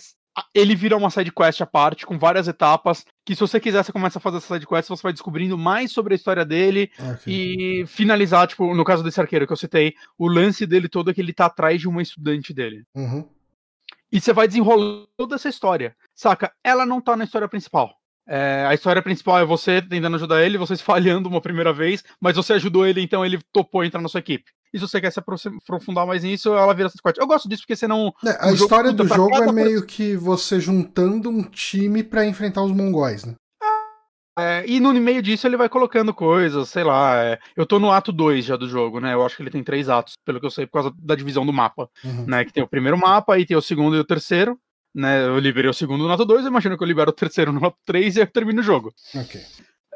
ele 0.53 0.75
vira 0.75 0.97
uma 0.97 1.09
side 1.09 1.31
quest 1.31 1.61
à 1.61 1.65
parte, 1.65 2.05
com 2.05 2.17
várias 2.17 2.47
etapas, 2.47 3.05
que 3.25 3.35
se 3.35 3.41
você 3.41 3.59
quiser, 3.59 3.83
você 3.83 3.91
começa 3.91 4.17
a 4.19 4.21
fazer 4.21 4.37
essa 4.37 4.53
side 4.53 4.67
quest, 4.67 4.89
você 4.89 5.03
vai 5.03 5.13
descobrindo 5.13 5.57
mais 5.57 5.91
sobre 5.91 6.13
a 6.13 6.17
história 6.17 6.43
dele 6.43 6.91
okay. 7.13 7.81
e 7.81 7.85
finalizar, 7.87 8.47
tipo, 8.47 8.73
no 8.75 8.83
caso 8.83 9.03
desse 9.03 9.21
arqueiro 9.21 9.47
que 9.47 9.53
eu 9.53 9.57
citei, 9.57 9.93
o 10.17 10.27
lance 10.27 10.65
dele 10.65 10.89
todo 10.89 11.11
é 11.11 11.13
que 11.13 11.21
ele 11.21 11.33
tá 11.33 11.45
atrás 11.45 11.79
de 11.79 11.87
uma 11.87 12.01
estudante 12.01 12.53
dele. 12.53 12.83
Uhum. 12.95 13.27
E 14.11 14.21
você 14.21 14.33
vai 14.33 14.47
desenrolando 14.47 15.07
toda 15.17 15.35
essa 15.35 15.49
história. 15.49 15.95
Saca? 16.13 16.53
Ela 16.63 16.85
não 16.85 17.01
tá 17.01 17.17
na 17.17 17.23
história 17.23 17.47
principal. 17.47 17.95
É, 18.27 18.65
a 18.67 18.73
história 18.73 19.01
principal 19.01 19.39
é 19.39 19.45
você 19.45 19.81
tentando 19.81 20.15
ajudar 20.15 20.43
ele, 20.43 20.57
vocês 20.57 20.79
falhando 20.81 21.27
uma 21.27 21.41
primeira 21.41 21.73
vez, 21.73 22.03
mas 22.19 22.35
você 22.35 22.53
ajudou 22.53 22.85
ele, 22.85 23.01
então 23.01 23.25
ele 23.25 23.39
topou 23.51 23.83
entrar 23.83 24.01
na 24.01 24.07
sua 24.07 24.19
equipe. 24.19 24.51
E 24.73 24.79
se 24.79 24.87
você 24.87 24.99
quer 24.99 25.11
se 25.11 25.19
aprofundar 25.19 26.07
mais 26.07 26.23
nisso, 26.23 26.49
ela 26.55 26.73
vira 26.73 26.89
side 26.89 27.01
Eu 27.17 27.27
gosto 27.27 27.47
disso 27.47 27.61
porque 27.61 27.75
você 27.75 27.87
não. 27.87 28.11
É, 28.25 28.37
a 28.39 28.51
história 28.51 28.91
do 28.91 29.07
jogo 29.07 29.35
é 29.35 29.51
meio 29.51 29.85
que 29.85 30.15
você 30.15 30.59
juntando 30.59 31.29
um 31.29 31.43
time 31.43 32.01
para 32.01 32.25
enfrentar 32.25 32.63
os 32.63 32.71
mongóis, 32.71 33.23
né? 33.23 33.35
É, 34.37 34.63
e 34.67 34.79
no 34.79 34.91
meio 34.93 35.21
disso 35.21 35.45
ele 35.45 35.57
vai 35.57 35.69
colocando 35.69 36.11
coisas, 36.11 36.69
sei 36.69 36.83
lá. 36.83 37.23
É, 37.23 37.39
eu 37.55 37.67
tô 37.67 37.77
no 37.77 37.91
ato 37.91 38.11
2 38.11 38.43
já 38.45 38.55
do 38.55 38.67
jogo, 38.67 38.99
né? 38.99 39.13
Eu 39.13 39.23
acho 39.23 39.35
que 39.35 39.43
ele 39.43 39.51
tem 39.51 39.63
três 39.63 39.89
atos, 39.89 40.13
pelo 40.25 40.39
que 40.39 40.45
eu 40.45 40.51
sei, 40.51 40.65
por 40.65 40.73
causa 40.73 40.93
da 40.97 41.13
divisão 41.13 41.45
do 41.45 41.53
mapa. 41.53 41.87
Uhum. 42.03 42.25
Né? 42.25 42.43
Que 42.43 42.51
tem 42.51 42.63
o 42.63 42.67
primeiro 42.67 42.97
mapa, 42.97 43.35
aí 43.35 43.45
tem 43.45 43.55
o 43.55 43.61
segundo 43.61 43.95
e 43.95 43.99
o 43.99 44.05
terceiro. 44.05 44.57
Né? 44.93 45.25
Eu 45.25 45.39
liberei 45.39 45.69
o 45.69 45.73
segundo 45.73 46.07
no 46.07 46.11
ato 46.11 46.25
2, 46.25 46.41
eu 46.41 46.51
imagino 46.51 46.77
que 46.77 46.83
eu 46.83 46.87
libero 46.87 47.09
o 47.09 47.13
terceiro 47.13 47.51
no 47.51 47.65
ato 47.65 47.77
3 47.85 48.15
e 48.15 48.19
eu 48.19 48.27
termino 48.27 48.61
o 48.61 48.63
jogo. 48.63 48.93
Ok. 49.15 49.41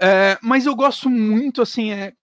É, 0.02 0.38
mas 0.41 0.66
eu 0.66 0.76
gosto 0.76 1.10
muito, 1.10 1.62
assim, 1.62 1.91
é, 1.91 2.14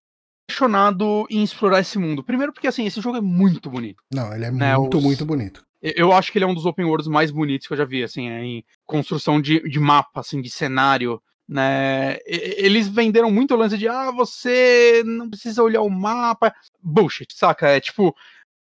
apaixonado 0.48 1.26
em 1.30 1.42
explorar 1.42 1.80
esse 1.80 1.98
mundo. 1.98 2.22
Primeiro 2.22 2.52
porque, 2.52 2.66
assim, 2.66 2.86
esse 2.86 3.00
jogo 3.00 3.16
é 3.16 3.20
muito 3.20 3.70
bonito. 3.70 4.02
Não, 4.12 4.32
ele 4.34 4.44
é 4.44 4.50
né? 4.50 4.76
muito, 4.76 4.98
Os... 4.98 5.02
muito 5.02 5.24
bonito. 5.24 5.64
Eu 5.82 6.12
acho 6.12 6.32
que 6.32 6.38
ele 6.38 6.44
é 6.44 6.48
um 6.48 6.54
dos 6.54 6.64
open 6.64 6.86
worlds 6.86 7.06
mais 7.06 7.30
bonitos 7.30 7.66
que 7.66 7.72
eu 7.72 7.76
já 7.76 7.84
vi, 7.84 8.02
assim, 8.02 8.30
é 8.30 8.42
em 8.42 8.64
construção 8.86 9.40
de, 9.40 9.60
de 9.68 9.78
mapa, 9.78 10.20
assim, 10.20 10.40
de 10.40 10.48
cenário, 10.48 11.20
né? 11.46 12.16
Eles 12.24 12.88
venderam 12.88 13.30
muito 13.30 13.52
o 13.52 13.56
lance 13.56 13.76
de, 13.76 13.86
ah, 13.86 14.10
você 14.10 15.02
não 15.04 15.28
precisa 15.28 15.62
olhar 15.62 15.82
o 15.82 15.90
mapa. 15.90 16.54
Bullshit, 16.82 17.34
saca? 17.34 17.68
É 17.68 17.80
tipo, 17.80 18.16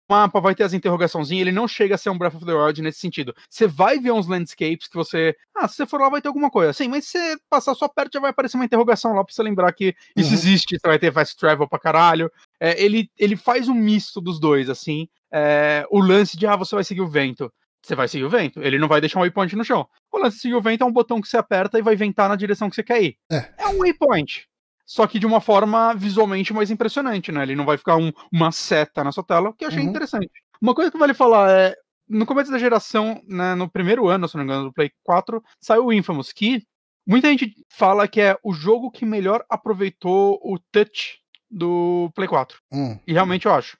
mapa, 0.08 0.40
vai 0.40 0.54
ter 0.54 0.64
as 0.64 0.72
interrogaçãozinhas, 0.72 1.42
ele 1.42 1.54
não 1.54 1.68
chega 1.68 1.94
a 1.94 1.98
ser 1.98 2.10
um 2.10 2.18
Breath 2.18 2.34
of 2.34 2.46
the 2.46 2.54
Wild 2.54 2.80
nesse 2.82 3.00
sentido. 3.00 3.34
Você 3.48 3.66
vai 3.66 3.98
ver 3.98 4.12
uns 4.12 4.26
landscapes 4.26 4.88
que 4.88 4.96
você. 4.96 5.36
Ah, 5.54 5.68
se 5.68 5.76
você 5.76 5.86
for 5.86 6.00
lá 6.00 6.08
vai 6.08 6.22
ter 6.22 6.28
alguma 6.28 6.50
coisa. 6.50 6.72
Sim, 6.72 6.88
mas 6.88 7.06
se 7.06 7.18
você 7.18 7.36
passar 7.50 7.74
só 7.74 7.88
perto 7.88 8.14
já 8.14 8.20
vai 8.20 8.30
aparecer 8.30 8.56
uma 8.56 8.64
interrogação 8.64 9.12
lá 9.12 9.24
pra 9.24 9.34
você 9.34 9.42
lembrar 9.42 9.72
que 9.72 9.94
isso 10.16 10.30
uhum. 10.30 10.34
existe, 10.34 10.78
você 10.78 10.88
vai 10.88 10.98
ter 10.98 11.12
fast 11.12 11.36
travel 11.36 11.68
pra 11.68 11.78
caralho. 11.78 12.30
É, 12.60 12.82
ele, 12.82 13.10
ele 13.18 13.36
faz 13.36 13.68
um 13.68 13.74
misto 13.74 14.20
dos 14.20 14.40
dois, 14.40 14.70
assim. 14.70 15.08
É, 15.32 15.86
o 15.90 16.00
lance 16.00 16.36
de, 16.36 16.46
ah, 16.46 16.56
você 16.56 16.74
vai 16.74 16.84
seguir 16.84 17.02
o 17.02 17.08
vento. 17.08 17.52
Você 17.82 17.94
vai 17.94 18.08
seguir 18.08 18.24
o 18.24 18.30
vento. 18.30 18.60
Ele 18.62 18.78
não 18.78 18.88
vai 18.88 19.00
deixar 19.00 19.18
um 19.18 19.22
waypoint 19.22 19.54
no 19.54 19.64
chão. 19.64 19.86
O 20.12 20.18
lance 20.18 20.36
de 20.36 20.42
seguir 20.42 20.54
o 20.54 20.62
vento 20.62 20.82
é 20.82 20.86
um 20.86 20.92
botão 20.92 21.20
que 21.20 21.28
você 21.28 21.36
aperta 21.36 21.78
e 21.78 21.82
vai 21.82 21.96
ventar 21.96 22.28
na 22.28 22.36
direção 22.36 22.68
que 22.68 22.76
você 22.76 22.82
quer 22.82 23.02
ir. 23.02 23.16
É, 23.30 23.50
é 23.58 23.68
um 23.68 23.78
waypoint 23.78 24.48
só 24.88 25.06
que 25.06 25.18
de 25.18 25.26
uma 25.26 25.38
forma 25.38 25.92
visualmente 25.92 26.54
mais 26.54 26.70
impressionante, 26.70 27.30
né? 27.30 27.42
Ele 27.42 27.54
não 27.54 27.66
vai 27.66 27.76
ficar 27.76 27.96
um, 27.96 28.10
uma 28.32 28.50
seta 28.50 29.04
na 29.04 29.12
sua 29.12 29.22
tela, 29.22 29.50
o 29.50 29.52
que 29.52 29.62
eu 29.62 29.68
achei 29.68 29.82
uhum. 29.82 29.90
interessante. 29.90 30.30
Uma 30.62 30.74
coisa 30.74 30.90
que 30.90 30.96
vale 30.96 31.12
falar 31.12 31.50
é, 31.50 31.76
no 32.08 32.24
começo 32.24 32.50
da 32.50 32.58
geração, 32.58 33.22
né, 33.28 33.54
no 33.54 33.70
primeiro 33.70 34.08
ano, 34.08 34.26
se 34.26 34.34
não 34.34 34.44
me 34.44 34.50
engano, 34.50 34.68
do 34.68 34.72
Play 34.72 34.90
4, 35.04 35.44
saiu 35.60 35.84
o 35.84 35.92
Infamous, 35.92 36.32
que 36.32 36.62
muita 37.06 37.28
gente 37.28 37.54
fala 37.68 38.08
que 38.08 38.18
é 38.18 38.38
o 38.42 38.54
jogo 38.54 38.90
que 38.90 39.04
melhor 39.04 39.44
aproveitou 39.50 40.40
o 40.42 40.58
touch 40.72 41.18
do 41.50 42.10
Play 42.14 42.26
4. 42.26 42.58
Hum. 42.72 42.98
E 43.06 43.12
realmente 43.12 43.44
eu 43.44 43.52
acho. 43.52 43.76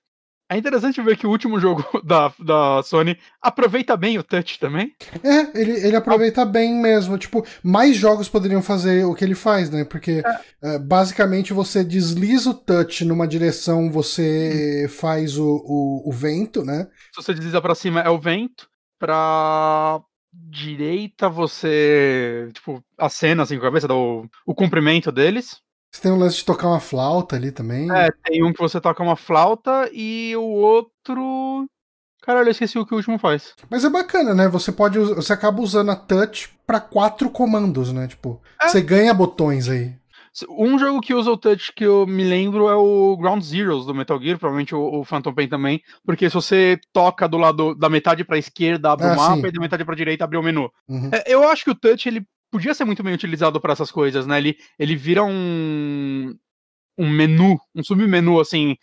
É 0.51 0.57
interessante 0.57 1.03
ver 1.03 1.17
que 1.19 1.27
o 1.27 1.31
último 1.31 1.61
jogo 1.61 1.85
da, 2.03 2.33
da 2.39 2.83
Sony 2.83 3.19
aproveita 3.41 3.97
bem 3.97 4.19
o 4.19 4.23
touch 4.23 4.59
também. 4.59 4.95
É, 5.23 5.61
ele, 5.61 5.73
ele 5.87 5.97
aproveita 5.97 6.45
bem 6.47 6.75
mesmo. 6.75 7.19
Tipo, 7.19 7.45
mais 7.63 7.97
jogos 7.97 8.29
poderiam 8.29 8.63
fazer 8.63 9.05
o 9.05 9.15
que 9.15 9.25
ele 9.25 9.35
faz, 9.35 9.69
né? 9.69 9.85
Porque 9.85 10.23
é. 10.63 10.77
uh, 10.77 10.79
basicamente 10.79 11.53
você 11.53 11.85
desliza 11.85 12.51
o 12.51 12.55
touch 12.55 13.05
numa 13.05 13.29
direção, 13.29 13.91
você 13.91 14.87
hum. 14.87 14.89
faz 14.89 15.37
o, 15.37 15.63
o, 15.67 16.09
o, 16.09 16.13
vento, 16.13 16.65
né? 16.65 16.89
Se 17.15 17.23
você 17.23 17.35
desliza 17.35 17.61
pra 17.61 17.75
cima 17.75 18.01
é 18.01 18.09
o 18.09 18.19
vento, 18.19 18.67
pra 18.99 20.01
direita 20.33 21.29
você. 21.29 22.49
Tipo, 22.55 22.83
acena 22.97 23.43
assim 23.43 23.57
com 23.57 23.65
a 23.65 23.69
cabeça, 23.69 23.89
dá 23.89 23.95
o, 23.95 24.27
o 24.47 24.55
comprimento 24.55 25.13
deles. 25.13 25.61
Você 25.91 26.03
tem 26.03 26.13
um 26.13 26.19
lance 26.19 26.37
de 26.37 26.45
tocar 26.45 26.69
uma 26.69 26.81
flauta 26.81 27.37
ali 27.37 27.51
também. 27.51 27.91
É, 27.91 28.11
tem 28.25 28.45
um 28.45 28.53
que 28.53 28.61
você 28.61 28.81
toca 28.81 29.03
uma 29.03 29.17
flauta 29.17 29.89
e 29.93 30.35
o 30.37 30.43
outro. 30.43 31.69
Caralho, 32.23 32.49
eu 32.49 32.53
esqueci 32.53 32.79
o 32.79 32.85
que 32.85 32.93
o 32.93 32.97
último 32.97 33.19
faz. 33.19 33.55
Mas 33.71 33.85
é 33.85 33.91
bacana, 33.91 34.35
né? 34.35 34.49
Você 34.49 34.71
pode. 34.71 34.99
Você 34.99 35.33
acaba 35.33 35.63
usando 35.63 35.91
a 35.91 35.97
touch 35.97 36.51
para 36.67 36.81
quatro 36.81 37.31
comandos, 37.31 37.93
né? 37.93 38.07
Tipo, 38.07 38.41
é. 38.63 38.69
você 38.69 38.81
ganha 38.81 39.15
botões 39.15 39.69
aí. 39.69 39.95
Um 40.51 40.79
jogo 40.79 41.01
que 41.01 41.15
usa 41.15 41.31
o 41.31 41.37
touch 41.37 41.73
que 41.73 41.85
eu 41.85 42.07
me 42.07 42.23
lembro 42.23 42.69
é 42.69 42.75
o 42.75 43.17
Ground 43.17 43.43
Zeroes 43.43 43.87
do 43.87 43.95
Metal 43.95 44.21
Gear, 44.21 44.39
provavelmente 44.39 44.75
o, 44.75 45.01
o 45.01 45.05
Phantom 45.05 45.35
Pain 45.35 45.49
também, 45.49 45.83
porque 46.05 46.29
se 46.29 46.35
você 46.35 46.79
toca 46.93 47.27
do 47.27 47.39
lado 47.39 47.75
da 47.75 47.89
metade 47.89 48.23
para 48.25 48.39
esquerda 48.39 48.93
abre 48.93 49.07
ah, 49.07 49.15
o 49.15 49.17
mapa 49.17 49.41
sim. 49.41 49.47
e 49.47 49.53
da 49.53 49.61
metade 49.61 49.85
para 49.85 49.97
direita 49.97 50.25
abre 50.25 50.37
o 50.37 50.43
menu. 50.43 50.71
Uhum. 50.87 51.11
É, 51.13 51.25
eu 51.27 51.49
acho 51.49 51.65
que 51.65 51.71
o 51.71 51.75
touch 51.75 52.09
ele 52.09 52.25
podia 52.51 52.75
ser 52.75 52.85
muito 52.85 53.03
bem 53.03 53.15
utilizado 53.15 53.61
para 53.61 53.73
essas 53.73 53.91
coisas, 53.91 54.27
né? 54.27 54.39
Ele, 54.39 54.57
ele 54.79 54.97
vira 54.97 55.25
um 55.25 56.37
um 56.99 57.09
menu, 57.09 57.57
um 57.73 57.83
submenu 57.83 58.41
assim, 58.41 58.77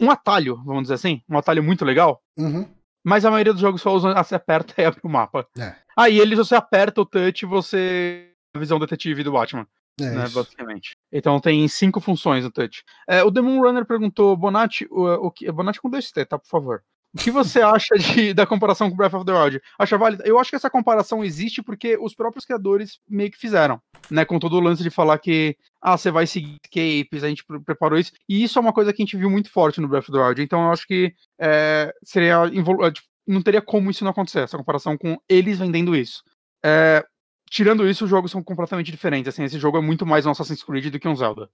um 0.00 0.10
atalho, 0.10 0.60
vamos 0.64 0.82
dizer 0.82 0.94
assim, 0.94 1.22
um 1.28 1.38
atalho 1.38 1.62
muito 1.62 1.84
legal. 1.84 2.20
Uhum. 2.36 2.68
Mas 3.02 3.24
a 3.24 3.30
maioria 3.30 3.52
dos 3.52 3.62
jogos 3.62 3.80
só 3.80 3.94
usa, 3.94 4.12
você 4.12 4.34
aperta 4.34 4.74
e 4.82 4.84
abre 4.84 5.00
o 5.04 5.08
mapa. 5.08 5.46
É. 5.56 5.74
Aí 5.96 6.18
eles, 6.18 6.36
você 6.36 6.54
aperta 6.54 7.00
o 7.00 7.06
touch, 7.06 7.46
você. 7.46 8.26
A 8.54 8.58
visão 8.58 8.80
detetive 8.80 9.22
do 9.22 9.32
Batman. 9.32 9.66
É 10.00 10.10
né, 10.10 10.28
basicamente. 10.28 10.96
Então 11.12 11.38
tem 11.40 11.66
cinco 11.68 12.00
funções 12.00 12.42
no 12.42 12.50
touch. 12.50 12.82
É, 13.08 13.22
o 13.22 13.30
Demon 13.30 13.60
Runner 13.60 13.84
perguntou, 13.84 14.36
Bonatti, 14.36 14.86
o, 14.90 15.04
o 15.26 15.30
que. 15.30 15.50
Bonatti 15.52 15.80
com 15.80 15.88
dois 15.88 16.10
T, 16.10 16.24
tá, 16.24 16.38
por 16.38 16.48
favor. 16.48 16.82
O 17.12 17.18
que 17.18 17.30
você 17.30 17.60
acha 17.60 17.96
de, 17.96 18.32
da 18.32 18.46
comparação 18.46 18.88
com 18.88 18.96
Breath 18.96 19.14
of 19.14 19.24
the 19.24 19.32
Wild? 19.32 19.60
Acha 19.78 19.98
válida? 19.98 20.22
Eu 20.24 20.38
acho 20.38 20.50
que 20.50 20.56
essa 20.56 20.70
comparação 20.70 21.24
existe 21.24 21.60
porque 21.60 21.98
os 22.00 22.14
próprios 22.14 22.44
criadores 22.44 23.00
meio 23.08 23.30
que 23.30 23.38
fizeram, 23.38 23.80
né? 24.08 24.24
Com 24.24 24.38
todo 24.38 24.56
o 24.56 24.60
lance 24.60 24.82
de 24.82 24.90
falar 24.90 25.18
que, 25.18 25.56
ah, 25.82 25.98
você 25.98 26.10
vai 26.10 26.26
seguir 26.26 26.56
escapes, 26.64 27.24
a 27.24 27.28
gente 27.28 27.44
preparou 27.64 27.98
isso. 27.98 28.12
E 28.28 28.44
isso 28.44 28.58
é 28.58 28.62
uma 28.62 28.72
coisa 28.72 28.92
que 28.92 29.02
a 29.02 29.04
gente 29.04 29.16
viu 29.16 29.28
muito 29.28 29.50
forte 29.50 29.80
no 29.80 29.88
Breath 29.88 30.08
of 30.08 30.12
the 30.12 30.18
Wild. 30.18 30.42
Então 30.42 30.62
eu 30.66 30.72
acho 30.72 30.86
que 30.86 31.12
é, 31.40 31.92
seria. 32.04 32.44
É, 32.44 32.90
tipo, 32.92 33.08
não 33.26 33.42
teria 33.42 33.60
como 33.60 33.90
isso 33.90 34.04
não 34.04 34.10
acontecer, 34.10 34.40
essa 34.40 34.58
comparação 34.58 34.96
com 34.96 35.16
eles 35.28 35.58
vendendo 35.58 35.96
isso. 35.96 36.22
É, 36.64 37.04
tirando 37.50 37.88
isso, 37.88 38.04
os 38.04 38.10
jogos 38.10 38.30
são 38.30 38.42
completamente 38.42 38.90
diferentes. 38.90 39.28
Assim, 39.28 39.44
esse 39.44 39.58
jogo 39.58 39.78
é 39.78 39.80
muito 39.80 40.06
mais 40.06 40.26
um 40.26 40.30
Assassin's 40.30 40.62
Creed 40.62 40.92
do 40.92 40.98
que 40.98 41.08
um 41.08 41.16
Zelda. 41.16 41.50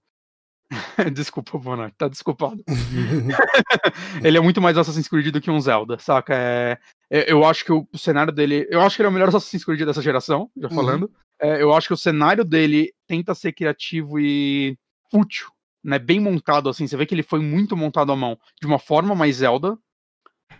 Desculpa, 1.13 1.57
Bonatti, 1.57 1.95
tá 1.97 2.07
desculpado. 2.07 2.63
ele 4.23 4.37
é 4.37 4.41
muito 4.41 4.61
mais 4.61 4.77
Assassin's 4.77 5.07
Creed 5.07 5.31
do 5.31 5.41
que 5.41 5.51
um 5.51 5.61
Zelda, 5.61 5.97
saca? 5.99 6.33
É, 6.35 7.31
eu 7.31 7.45
acho 7.45 7.63
que 7.63 7.71
o, 7.71 7.87
o, 7.91 7.97
cenário 7.97 8.33
dele. 8.33 8.67
Eu 8.69 8.81
acho 8.81 8.95
que 8.95 9.01
ele 9.01 9.07
é 9.07 9.09
o 9.09 9.13
melhor 9.13 9.29
Assassin's 9.29 9.63
Creed 9.63 9.81
dessa 9.85 10.01
geração, 10.01 10.49
já 10.57 10.67
uhum. 10.67 10.75
falando. 10.75 11.03
Uhum. 11.03 11.09
É, 11.39 11.61
eu 11.61 11.73
acho 11.73 11.87
que 11.87 11.93
o 11.93 11.97
cenário 11.97 12.43
dele 12.43 12.93
tenta 13.07 13.35
ser 13.35 13.53
criativo 13.53 14.19
e 14.19 14.77
útil, 15.13 15.47
né? 15.83 15.99
Bem 15.99 16.19
montado, 16.19 16.69
assim. 16.69 16.87
Você 16.87 16.97
vê 16.97 17.05
que 17.05 17.13
ele 17.13 17.23
foi 17.23 17.39
muito 17.39 17.77
montado 17.77 18.11
à 18.11 18.15
mão 18.15 18.37
de 18.59 18.67
uma 18.67 18.79
forma 18.79 19.13
mais 19.13 19.37
Zelda, 19.37 19.77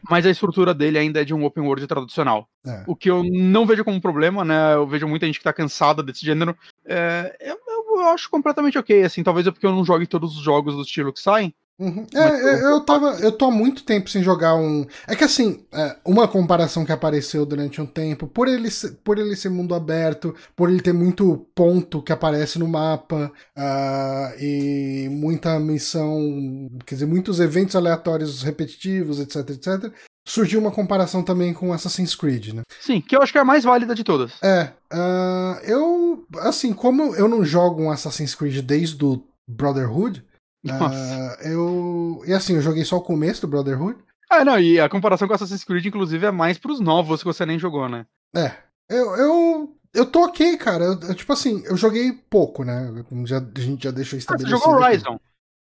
mas 0.10 0.26
a 0.26 0.30
estrutura 0.30 0.74
dele 0.74 0.98
ainda 0.98 1.22
é 1.22 1.26
de 1.26 1.34
um 1.34 1.44
open 1.46 1.64
world 1.64 1.86
tradicional. 1.88 2.50
É. 2.66 2.84
O 2.88 2.96
que 2.96 3.10
eu 3.10 3.24
não 3.24 3.66
vejo 3.66 3.84
como 3.84 3.98
um 3.98 4.02
problema, 4.02 4.44
né? 4.44 4.74
Eu 4.76 4.88
vejo 4.88 5.08
muita 5.08 5.26
gente 5.26 5.40
que 5.40 5.44
tá 5.44 5.54
cansada 5.54 6.04
desse 6.04 6.26
gênero. 6.26 6.56
É, 6.86 7.36
eu, 7.40 7.58
eu, 7.68 8.00
acho 8.10 8.30
completamente 8.30 8.78
ok, 8.78 9.04
assim. 9.04 9.24
Talvez 9.24 9.48
é 9.48 9.52
porque 9.52 9.66
eu 9.66 9.72
não 9.72 9.86
jogue 9.86 10.08
todos 10.08 10.36
os 10.38 10.44
jogos 10.44 10.76
do 10.76 10.82
estilo 10.82 11.14
que 11.14 11.20
saem. 11.20 11.54
Uhum. 11.80 12.08
É, 12.12 12.42
eu, 12.42 12.70
eu, 12.70 12.82
tava. 12.82 13.20
Eu 13.20 13.32
tô 13.32 13.46
há 13.46 13.52
muito 13.52 13.84
tempo 13.84 14.10
sem 14.10 14.24
jogar 14.24 14.56
um. 14.56 14.86
É 15.08 15.16
que 15.16 15.24
assim, 15.24 15.64
é, 15.72 15.96
uma 16.04 16.28
comparação 16.28 16.84
que 16.84 16.92
apareceu 16.92 17.46
durante 17.46 17.80
um 17.80 17.86
tempo, 17.86 18.26
por 18.26 18.48
ele, 18.48 18.68
por 19.04 19.20
ele 19.20 19.36
ser 19.36 19.50
mundo 19.50 19.76
aberto, 19.76 20.34
por 20.56 20.72
ele 20.72 20.82
ter 20.82 20.94
muito 20.94 21.48
ponto 21.54 22.02
que 22.02 22.12
aparece 22.12 22.58
no 22.58 22.68
mapa, 22.68 23.32
uh, 23.56 24.42
e 24.42 25.08
muita 25.12 25.60
missão. 25.60 26.68
Quer 26.84 26.96
dizer, 26.96 27.06
muitos 27.06 27.40
eventos 27.40 27.76
aleatórios 27.76 28.42
repetitivos, 28.42 29.20
etc, 29.20 29.48
etc. 29.52 29.94
Surgiu 30.28 30.60
uma 30.60 30.72
comparação 30.72 31.22
também 31.22 31.54
com 31.54 31.72
Assassin's 31.72 32.16
Creed, 32.16 32.54
né? 32.54 32.64
Sim, 32.82 33.02
que 33.02 33.16
eu 33.16 33.22
acho 33.22 33.32
que 33.32 33.38
é 33.38 33.42
a 33.42 33.46
mais 33.46 33.64
válida 33.64 33.94
de 33.94 34.04
todas. 34.04 34.34
É. 34.42 34.72
Uh, 34.92 35.64
eu. 35.64 36.26
Assim, 36.40 36.74
como 36.74 37.16
eu 37.16 37.28
não 37.28 37.46
jogo 37.46 37.84
um 37.84 37.92
Assassin's 37.92 38.34
Creed 38.34 38.66
desde 38.66 39.06
o 39.06 39.24
Brotherhood. 39.48 40.26
Uh, 40.66 41.42
eu. 41.48 42.24
E 42.26 42.34
assim, 42.34 42.56
eu 42.56 42.62
joguei 42.62 42.84
só 42.84 42.98
o 42.98 43.04
começo 43.04 43.42
do 43.42 43.48
Brotherhood. 43.48 43.98
Ah, 44.30 44.44
não, 44.44 44.60
e 44.60 44.80
a 44.80 44.90
comparação 44.90 45.28
com 45.28 45.34
Assassin's 45.34 45.64
Creed, 45.64 45.86
inclusive, 45.86 46.26
é 46.26 46.32
mais 46.32 46.58
pros 46.58 46.80
novos 46.80 47.22
que 47.22 47.28
você 47.28 47.46
nem 47.46 47.58
jogou, 47.58 47.88
né? 47.88 48.06
É. 48.36 48.52
Eu. 48.90 49.16
Eu, 49.16 49.78
eu 49.94 50.06
tô 50.06 50.26
ok, 50.26 50.58
cara. 50.58 50.84
Eu, 50.84 51.00
eu, 51.02 51.16
tipo 51.16 51.32
assim, 51.32 51.64
eu 51.66 51.78
joguei 51.78 52.12
pouco, 52.12 52.64
né? 52.64 52.92
Já, 53.26 53.38
a 53.38 53.60
gente 53.60 53.84
já 53.84 53.92
deixou 53.92 54.20
estabelecido. 54.20 54.56
Ah, 54.56 54.60
você 54.60 54.66
jogou 54.66 54.84
Horizon? 54.84 55.14
Aqui. 55.14 55.22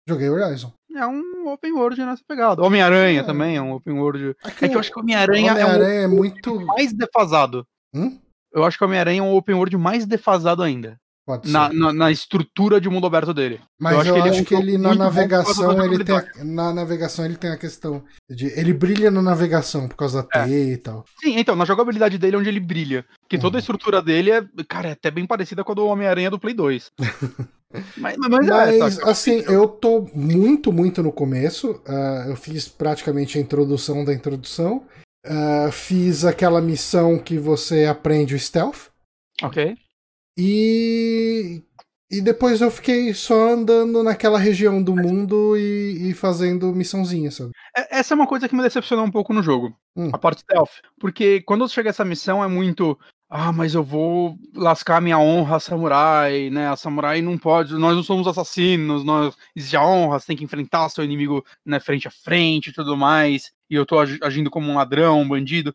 Joguei 0.09 0.29
Horizon. 0.29 0.73
É 0.97 1.07
um 1.07 1.49
open 1.49 1.73
world 1.73 2.05
nessa 2.05 2.23
pegada. 2.27 2.63
Homem-Aranha 2.63 3.21
é. 3.21 3.25
também 3.25 3.57
é 3.57 3.63
um 3.63 3.73
open 3.73 3.95
world. 3.95 4.37
É 4.45 4.51
que, 4.51 4.65
é 4.65 4.69
que 4.69 4.75
eu 4.75 4.81
acho 4.81 4.93
que 4.93 4.99
Homem-Aranha 4.99 5.53
Homem 5.53 5.63
é, 5.63 5.67
um 5.67 5.83
é 5.85 6.07
muito 6.09 6.61
mais 6.67 6.93
defasado. 6.93 7.65
Hum? 7.95 8.19
Eu 8.53 8.65
acho 8.65 8.77
que 8.77 8.85
Homem-Aranha 8.85 9.21
é 9.21 9.23
um 9.23 9.37
open 9.37 9.55
world 9.55 9.77
mais 9.77 10.05
defasado 10.05 10.63
ainda. 10.63 10.99
Na, 11.45 11.73
na, 11.73 11.93
na, 11.93 12.11
estrutura 12.11 12.81
de 12.81 12.89
mundo 12.89 13.07
aberto 13.07 13.33
dele. 13.33 13.61
Mas 13.79 13.93
eu 13.93 14.01
acho, 14.01 14.09
eu 14.09 14.15
que, 14.15 14.21
ele, 14.21 14.29
acho 14.31 14.45
que 14.45 14.55
ele 14.55 14.79
na 14.79 14.95
navegação 14.95 15.85
ele 15.85 16.05
tem 16.05 16.17
a, 16.17 16.25
na 16.45 16.75
navegação 16.75 17.25
ele 17.25 17.37
tem 17.37 17.51
a 17.51 17.57
questão 17.57 18.03
de 18.29 18.47
ele 18.59 18.73
brilha 18.73 19.11
na 19.13 19.23
navegação 19.23 19.87
por 19.87 19.97
causa 19.97 20.23
da 20.23 20.41
é. 20.41 20.45
teia 20.45 20.73
e 20.73 20.77
tal. 20.77 21.05
Sim, 21.23 21.39
então 21.39 21.55
na 21.55 21.65
jogabilidade 21.65 22.19
dele 22.19 22.35
é 22.35 22.39
onde 22.39 22.49
ele 22.49 22.59
brilha, 22.59 23.05
que 23.29 23.37
uhum. 23.37 23.43
toda 23.43 23.59
a 23.59 23.61
estrutura 23.61 24.03
dele 24.03 24.33
é, 24.33 24.45
cara, 24.67 24.89
é 24.89 24.93
até 24.93 25.11
bem 25.11 25.25
parecida 25.25 25.63
com 25.63 25.71
a 25.71 25.75
do 25.75 25.87
Homem-Aranha 25.87 26.31
do 26.31 26.39
Play 26.39 26.55
2. 26.55 26.91
mas, 27.97 28.17
mas, 28.17 28.49
é, 28.49 28.79
mas 28.79 28.99
é, 28.99 29.09
assim, 29.09 29.45
eu 29.47 29.69
tô 29.69 30.11
muito, 30.13 30.73
muito 30.73 31.03
no 31.03 31.13
começo. 31.13 31.81
Uh, 31.87 32.31
eu 32.31 32.37
fiz 32.37 32.67
praticamente 32.67 33.39
a 33.39 33.41
introdução 33.41 34.05
da 34.05 34.13
introdução. 34.13 34.85
Uh, 35.25 35.71
fiz 35.71 36.25
aquela 36.25 36.61
missão 36.61 37.19
que 37.19 37.39
você 37.39 37.85
aprende 37.85 38.35
o 38.35 38.39
stealth. 38.39 38.89
Ok. 39.43 39.77
E, 40.43 41.63
e 42.11 42.23
depois 42.23 42.63
eu 42.63 42.71
fiquei 42.71 43.13
só 43.13 43.51
andando 43.51 44.03
naquela 44.03 44.39
região 44.39 44.83
do 44.83 44.97
mundo 44.97 45.55
e, 45.55 46.09
e 46.09 46.15
fazendo 46.15 46.75
missãozinha, 46.75 47.31
sabe? 47.31 47.51
É, 47.77 47.99
essa 47.99 48.15
é 48.15 48.17
uma 48.17 48.27
coisa 48.27 48.49
que 48.49 48.57
me 48.57 48.63
decepcionou 48.63 49.05
um 49.05 49.11
pouco 49.11 49.35
no 49.35 49.43
jogo, 49.43 49.77
hum. 49.95 50.09
a 50.11 50.17
parte 50.17 50.41
stealth. 50.41 50.71
Porque 50.99 51.43
quando 51.43 51.69
chega 51.69 51.91
essa 51.91 52.07
missão 52.07 52.43
é 52.43 52.49
muito. 52.49 52.99
Ah, 53.29 53.53
mas 53.53 53.75
eu 53.75 53.85
vou 53.85 54.35
lascar 54.55 55.03
minha 55.03 55.19
honra 55.19 55.57
a 55.57 55.61
samurai, 55.61 56.49
né? 56.49 56.69
A 56.69 56.77
samurai 56.77 57.21
não 57.21 57.37
pode. 57.37 57.75
Nós 57.75 57.95
não 57.95 58.03
somos 58.03 58.27
assassinos, 58.27 59.05
nós 59.05 59.37
existe 59.55 59.77
a 59.77 59.85
honra, 59.85 60.19
você 60.19 60.29
tem 60.29 60.37
que 60.39 60.43
enfrentar 60.43 60.89
seu 60.89 61.05
inimigo 61.05 61.45
né, 61.65 61.79
frente 61.79 62.09
a 62.09 62.11
frente 62.11 62.71
e 62.71 62.73
tudo 62.73 62.97
mais. 62.97 63.53
E 63.69 63.75
eu 63.75 63.85
tô 63.85 63.99
agindo 64.01 64.51
como 64.51 64.71
um 64.71 64.77
ladrão, 64.77 65.21
um 65.21 65.29
bandido. 65.29 65.73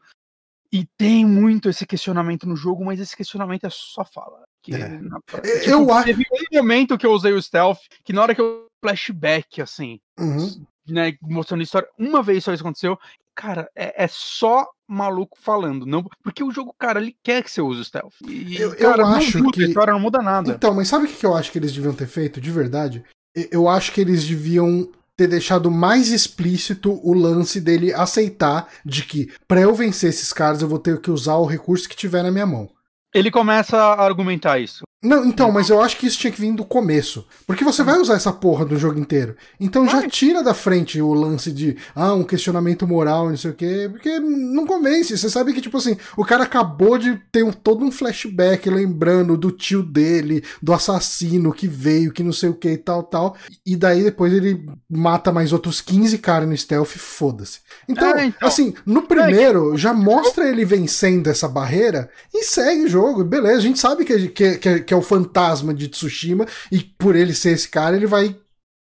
E 0.74 0.86
tem 0.98 1.24
muito 1.24 1.70
esse 1.70 1.86
questionamento 1.86 2.46
no 2.48 2.56
jogo, 2.56 2.84
mas 2.84 3.00
esse 3.00 3.16
questionamento 3.16 3.66
é 3.66 3.70
só 3.70 4.04
fala. 4.04 4.44
Que 4.66 4.74
é. 4.74 4.88
na... 4.88 5.20
tipo, 5.20 5.70
eu 5.70 5.94
acho. 5.94 6.06
Teve 6.06 6.24
um 6.32 6.58
momento 6.58 6.98
que 6.98 7.06
eu 7.06 7.12
usei 7.12 7.32
o 7.32 7.42
stealth, 7.42 7.78
que 8.04 8.12
na 8.12 8.24
hora 8.24 8.34
que 8.34 8.42
eu 8.42 8.66
flashback, 8.82 9.62
assim, 9.62 10.00
uhum. 10.20 10.66
né, 10.88 11.14
mostrando 11.22 11.62
a 11.62 11.64
história, 11.64 11.88
uma 11.98 12.24
vez 12.24 12.44
só 12.44 12.52
isso 12.52 12.64
aconteceu. 12.64 12.98
Cara, 13.36 13.70
é, 13.76 14.04
é, 14.04 14.08
só 14.08 14.66
maluco 14.88 15.38
falando, 15.40 15.86
não, 15.86 16.04
porque 16.24 16.44
o 16.44 16.52
jogo, 16.52 16.74
cara, 16.80 17.02
ele 17.02 17.16
quer 17.22 17.44
que 17.44 17.52
você 17.52 17.62
use 17.62 17.82
o 17.82 17.86
stealth. 17.86 18.14
E, 18.28 18.56
eu, 18.56 18.76
cara, 18.76 19.02
eu 19.02 19.08
acho 19.08 19.38
muda, 19.40 19.52
que 19.52 19.64
a 19.64 19.68
história 19.68 19.94
não 19.94 20.00
muda 20.00 20.22
nada. 20.22 20.52
Então, 20.52 20.74
mas 20.74 20.88
sabe 20.88 21.06
o 21.06 21.08
que 21.08 21.26
eu 21.26 21.36
acho 21.36 21.52
que 21.52 21.60
eles 21.60 21.74
deviam 21.74 21.94
ter 21.94 22.08
feito, 22.08 22.40
de 22.40 22.50
verdade? 22.50 23.04
Eu 23.52 23.68
acho 23.68 23.92
que 23.92 24.00
eles 24.00 24.26
deviam 24.26 24.90
ter 25.18 25.28
deixado 25.28 25.72
mais 25.72 26.10
explícito 26.10 27.00
o 27.04 27.14
lance 27.14 27.60
dele 27.62 27.94
aceitar 27.94 28.70
de 28.86 29.04
que 29.04 29.32
para 29.48 29.62
eu 29.62 29.74
vencer 29.74 30.10
esses 30.10 30.32
caras 30.34 30.62
eu 30.62 30.68
vou 30.68 30.80
ter 30.80 31.00
que 31.00 31.12
usar 31.12 31.36
o 31.36 31.46
recurso 31.46 31.88
que 31.88 31.96
tiver 31.96 32.24
na 32.24 32.32
minha 32.32 32.46
mão. 32.46 32.70
Ele 33.16 33.32
começa 33.32 33.78
a 33.78 34.04
argumentar 34.04 34.60
isso. 34.60 34.84
Não, 35.06 35.24
então, 35.24 35.52
mas 35.52 35.70
eu 35.70 35.80
acho 35.82 35.98
que 35.98 36.08
isso 36.08 36.18
tinha 36.18 36.34
que 36.34 36.42
vir 36.42 36.52
do 36.54 36.66
começo. 36.66 37.28
Porque 37.46 37.64
você 37.64 37.84
vai 37.84 38.00
usar 38.00 38.16
essa 38.16 38.34
porra 38.34 38.66
do 38.66 38.78
jogo 38.78 39.00
inteiro. 39.00 39.36
Então 39.60 39.88
já 39.88 40.08
tira 40.10 40.44
da 40.44 40.54
frente 40.54 41.00
o 41.00 41.14
lance 41.14 41.52
de, 41.52 41.78
ah, 41.96 42.14
um 42.16 42.24
questionamento 42.24 42.88
moral, 42.88 43.30
não 43.30 43.38
sei 43.38 43.52
o 43.52 43.54
quê. 43.54 43.88
Porque 43.92 44.20
não 44.20 44.66
convence. 44.66 45.16
Você 45.16 45.30
sabe 45.30 45.54
que, 45.54 45.62
tipo 45.62 45.78
assim, 45.78 45.96
o 46.18 46.26
cara 46.26 46.44
acabou 46.44 46.98
de 46.98 47.22
ter 47.32 47.44
um, 47.44 47.52
todo 47.52 47.86
um 47.86 47.92
flashback 47.92 48.68
lembrando 48.68 49.38
do 49.38 49.52
tio 49.52 49.84
dele, 49.84 50.44
do 50.60 50.74
assassino 50.74 51.54
que 51.54 51.68
veio, 51.68 52.12
que 52.12 52.24
não 52.24 52.34
sei 52.34 52.50
o 52.50 52.56
que 52.56 52.70
e 52.70 52.78
tal, 52.78 53.04
tal. 53.04 53.38
E 53.64 53.76
daí 53.76 54.04
depois 54.04 54.34
ele 54.34 54.66
mata 54.90 55.32
mais 55.32 55.54
outros 55.54 55.82
15 55.82 56.18
caras 56.18 56.50
no 56.50 56.58
stealth, 56.58 56.98
foda-se. 56.98 57.60
Então, 57.88 58.10
é, 58.16 58.26
então, 58.26 58.48
assim, 58.48 58.74
no 58.86 59.04
primeiro, 59.04 59.78
já 59.78 59.94
mostra 59.94 60.50
ele 60.50 60.66
vencendo 60.66 61.28
essa 61.28 61.48
barreira 61.48 62.10
e 62.34 62.44
segue 62.44 62.86
o 62.86 62.90
jogo. 62.90 63.24
Beleza, 63.24 63.58
a 63.58 63.62
gente 63.62 63.78
sabe 63.78 64.04
que, 64.04 64.30
que, 64.30 64.58
que, 64.58 64.80
que 64.80 64.95
é 64.96 64.98
o 64.98 65.04
fantasma 65.04 65.74
de 65.74 65.88
Tsushima, 65.88 66.46
e 66.72 66.80
por 66.80 67.16
ele 67.16 67.34
ser 67.34 67.52
esse 67.52 67.70
cara, 67.70 67.96
ele 67.96 68.08
vai 68.08 68.36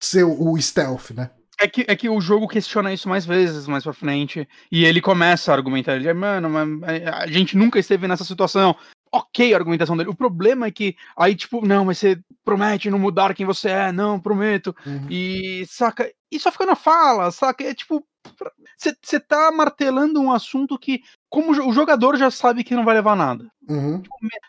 ser 0.02 0.24
o, 0.24 0.52
o 0.52 0.62
stealth, 0.62 1.12
né? 1.12 1.30
É 1.60 1.68
que, 1.68 1.86
é 1.88 1.96
que 1.96 2.10
o 2.10 2.20
jogo 2.20 2.48
questiona 2.48 2.92
isso 2.92 3.08
mais 3.08 3.24
vezes 3.24 3.68
mais 3.68 3.84
pra 3.84 3.94
frente. 3.94 4.50
E 4.72 4.84
ele 4.84 5.00
começa 5.00 5.52
a 5.52 5.56
argumentar. 5.56 5.94
Ele 5.94 6.06
diz, 6.06 6.16
mano, 6.16 6.50
a 7.14 7.28
gente 7.28 7.56
nunca 7.56 7.78
esteve 7.78 8.08
nessa 8.08 8.24
situação. 8.24 8.76
Ok 9.12 9.54
a 9.54 9.58
argumentação 9.58 9.96
dele. 9.96 10.10
O 10.10 10.16
problema 10.16 10.66
é 10.66 10.72
que 10.72 10.96
aí, 11.16 11.36
tipo, 11.36 11.64
não, 11.64 11.86
mas 11.86 12.00
você 12.00 12.18
promete 12.44 12.90
não 12.90 13.00
mudar 13.00 13.34
quem 13.34 13.46
você 13.46 13.70
é, 13.70 13.92
não, 13.92 14.20
prometo. 14.20 14.76
Uhum. 14.86 15.08
E, 15.10 15.66
saca, 15.68 16.12
e 16.32 16.40
só 16.40 16.52
fica 16.52 16.66
na 16.66 16.76
fala, 16.76 17.32
saca? 17.32 17.64
É 17.64 17.74
tipo, 17.74 18.06
você 18.78 19.20
tá 19.20 19.52
martelando 19.52 20.22
um 20.22 20.32
assunto 20.32 20.78
que, 20.78 21.02
como 21.30 21.52
o 21.52 21.74
jogador 21.74 22.18
já 22.18 22.32
sabe 22.32 22.64
que 22.64 22.76
não 22.76 22.86
vai 22.86 22.96
levar 22.96 23.16
nada. 23.16 23.50
Uhum. 23.70 24.02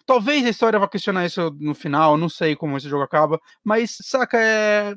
Talvez 0.06 0.44
a 0.44 0.50
história 0.50 0.78
vá 0.78 0.88
questionar 0.88 1.26
isso 1.26 1.54
no 1.60 1.74
final, 1.74 2.16
não 2.16 2.28
sei 2.28 2.56
como 2.56 2.76
esse 2.76 2.88
jogo 2.88 3.02
acaba, 3.02 3.40
mas, 3.64 3.96
saca, 4.00 4.38
é. 4.38 4.94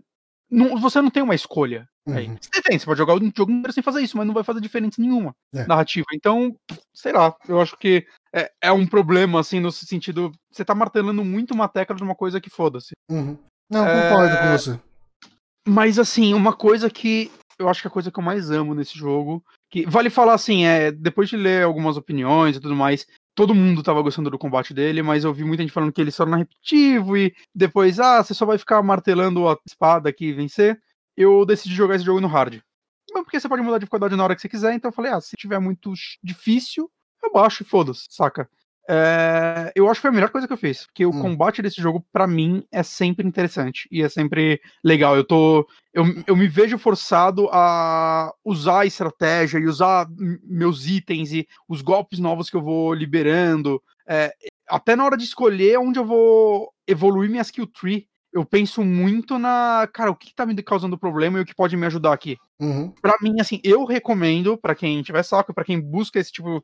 Não, 0.50 0.80
você 0.80 1.02
não 1.02 1.10
tem 1.10 1.24
uma 1.24 1.36
escolha. 1.36 1.88
Aí. 2.08 2.28
Uhum. 2.28 2.38
Você 2.40 2.62
tem, 2.62 2.78
você 2.78 2.86
pode 2.86 2.98
jogar 3.00 3.14
o 3.14 3.18
jogo 3.18 3.26
inteiro 3.28 3.74
sem 3.74 3.82
fazer 3.82 4.02
isso, 4.02 4.16
mas 4.18 4.28
não 4.28 4.34
vai 4.34 4.44
fazer 4.44 4.62
diferença 4.62 5.02
nenhuma 5.02 5.36
É. 5.54 5.66
narrativa. 5.66 6.06
Então, 6.14 6.56
sei 6.94 7.12
lá, 7.12 7.36
eu 7.48 7.60
acho 7.60 7.76
que 7.78 8.06
é, 8.34 8.52
é 8.62 8.72
um 8.72 8.86
problema, 8.86 9.40
assim, 9.40 9.60
no 9.60 9.72
sentido. 9.72 10.32
Você 10.52 10.64
tá 10.64 10.76
martelando 10.76 11.24
muito 11.26 11.54
uma 11.54 11.68
tecla 11.68 11.96
de 11.96 12.04
uma 12.04 12.16
coisa 12.16 12.40
que 12.40 12.50
foda-se. 12.50 12.92
Uhum. 13.10 13.38
Não, 13.70 13.84
concordo 13.86 14.36
É, 14.36 14.42
com 14.42 14.52
você. 14.58 14.80
Mas, 15.68 15.98
assim, 15.98 16.34
uma 16.34 16.54
coisa 16.54 16.90
que 16.90 17.32
eu 17.58 17.70
acho 17.70 17.82
que 17.82 17.88
é 17.88 17.90
a 17.90 17.92
coisa 17.92 18.12
que 18.12 18.20
eu 18.20 18.24
mais 18.24 18.52
amo 18.52 18.76
nesse 18.76 18.98
jogo. 18.98 19.44
Que 19.72 19.86
vale 19.86 20.10
falar 20.10 20.34
assim, 20.34 20.66
é, 20.66 20.92
depois 20.92 21.30
de 21.30 21.38
ler 21.38 21.64
algumas 21.64 21.98
opiniões 21.98 22.56
e 22.56 22.60
tudo 22.60 22.76
mais, 22.76 23.08
todo 23.34 23.56
mundo 23.56 23.82
tava 23.82 24.02
gostando 24.02 24.30
do 24.30 24.38
combate 24.38 24.74
dele, 24.74 25.02
mas 25.02 25.24
eu 25.24 25.34
vi 25.34 25.44
muita 25.44 25.64
gente 25.64 25.72
falando 25.74 25.92
que 25.92 26.00
ele 26.02 26.12
se 26.12 26.18
torna 26.18 26.38
repetitivo 26.38 27.18
e 27.18 27.34
depois, 27.54 28.00
ah, 28.00 28.24
você 28.24 28.34
só 28.34 28.46
vai 28.46 28.58
ficar 28.58 28.82
martelando 28.84 29.48
a 29.48 29.58
espada 29.66 30.10
aqui 30.10 30.28
e 30.28 30.34
vencer. 30.34 30.80
Eu 31.18 31.46
decidi 31.46 31.74
jogar 31.74 31.96
esse 31.96 32.06
jogo 32.06 32.22
no 32.22 32.28
hard. 32.28 32.60
Mas 33.14 33.24
porque 33.24 33.40
você 33.40 33.48
pode 33.48 33.62
mudar 33.62 33.78
a 33.78 33.80
dificuldade 33.80 34.16
na 34.16 34.24
hora 34.24 34.36
que 34.36 34.42
você 34.42 34.50
quiser, 34.50 34.74
então 34.74 34.90
eu 34.90 34.94
falei, 34.94 35.12
ah, 35.12 35.22
se 35.22 35.36
tiver 35.38 35.60
muito 35.60 35.94
difícil, 36.24 36.92
eu 37.24 37.32
baixo 37.32 37.64
e 37.64 37.66
foda-se, 37.66 38.06
saca? 38.10 38.50
É, 38.88 39.72
eu 39.76 39.90
acho 39.90 39.98
que 40.00 40.04
foi 40.04 40.12
a 40.12 40.14
melhor 40.14 40.30
coisa 40.30 40.46
que 40.46 40.54
eu 40.54 40.58
fiz, 40.58 40.86
porque 40.86 41.06
o 41.06 41.10
Hum. 41.10 41.22
combate 41.22 41.62
desse 41.62 41.82
jogo, 41.82 42.06
pra 42.12 42.28
mim, 42.28 42.64
é 42.72 42.84
sempre 42.84 43.28
interessante 43.28 43.88
e 43.92 44.04
é 44.04 44.10
sempre 44.10 44.62
legal. 44.84 45.16
Eu 45.16 45.24
tô. 45.24 45.68
Eu, 45.92 46.04
eu 46.28 46.36
me 46.36 46.48
vejo 46.48 46.78
forçado 46.78 47.50
a 47.52 48.32
usar 48.44 48.82
a 48.82 48.86
estratégia 48.86 49.58
e 49.58 49.66
usar 49.66 50.08
meus 50.44 50.86
itens 50.86 51.32
e 51.32 51.48
os 51.68 51.82
golpes 51.82 52.20
novos 52.20 52.50
que 52.50 52.56
eu 52.56 52.62
vou 52.62 52.94
liberando. 52.94 53.82
É, 54.08 54.32
até 54.70 54.96
na 54.96 55.04
hora 55.04 55.18
de 55.18 55.24
escolher 55.24 55.80
onde 55.80 55.98
eu 55.98 56.06
vou 56.06 56.72
evoluir 56.88 57.30
minha 57.30 57.42
skill 57.42 57.66
tree, 57.66 58.08
eu 58.36 58.46
penso 58.46 58.84
muito 58.84 59.40
na. 59.40 59.88
Cara, 59.94 60.12
o 60.12 60.16
que, 60.16 60.28
que 60.28 60.36
tá 60.36 60.46
me 60.46 60.54
causando 60.62 60.98
problema 60.98 61.40
e 61.40 61.42
o 61.42 61.46
que 61.46 61.56
pode 61.56 61.76
me 61.78 61.86
ajudar 61.86 62.14
aqui 62.14 62.38
Uhum. 62.60 62.94
pra 63.02 63.16
mim, 63.22 63.40
assim, 63.40 63.60
eu 63.64 63.86
recomendo 63.86 64.58
pra 64.58 64.76
quem 64.76 65.02
tiver 65.02 65.24
saco, 65.24 65.54
pra 65.54 65.64
quem 65.64 65.80
busca 65.80 66.20
esse 66.20 66.32
tipo, 66.32 66.64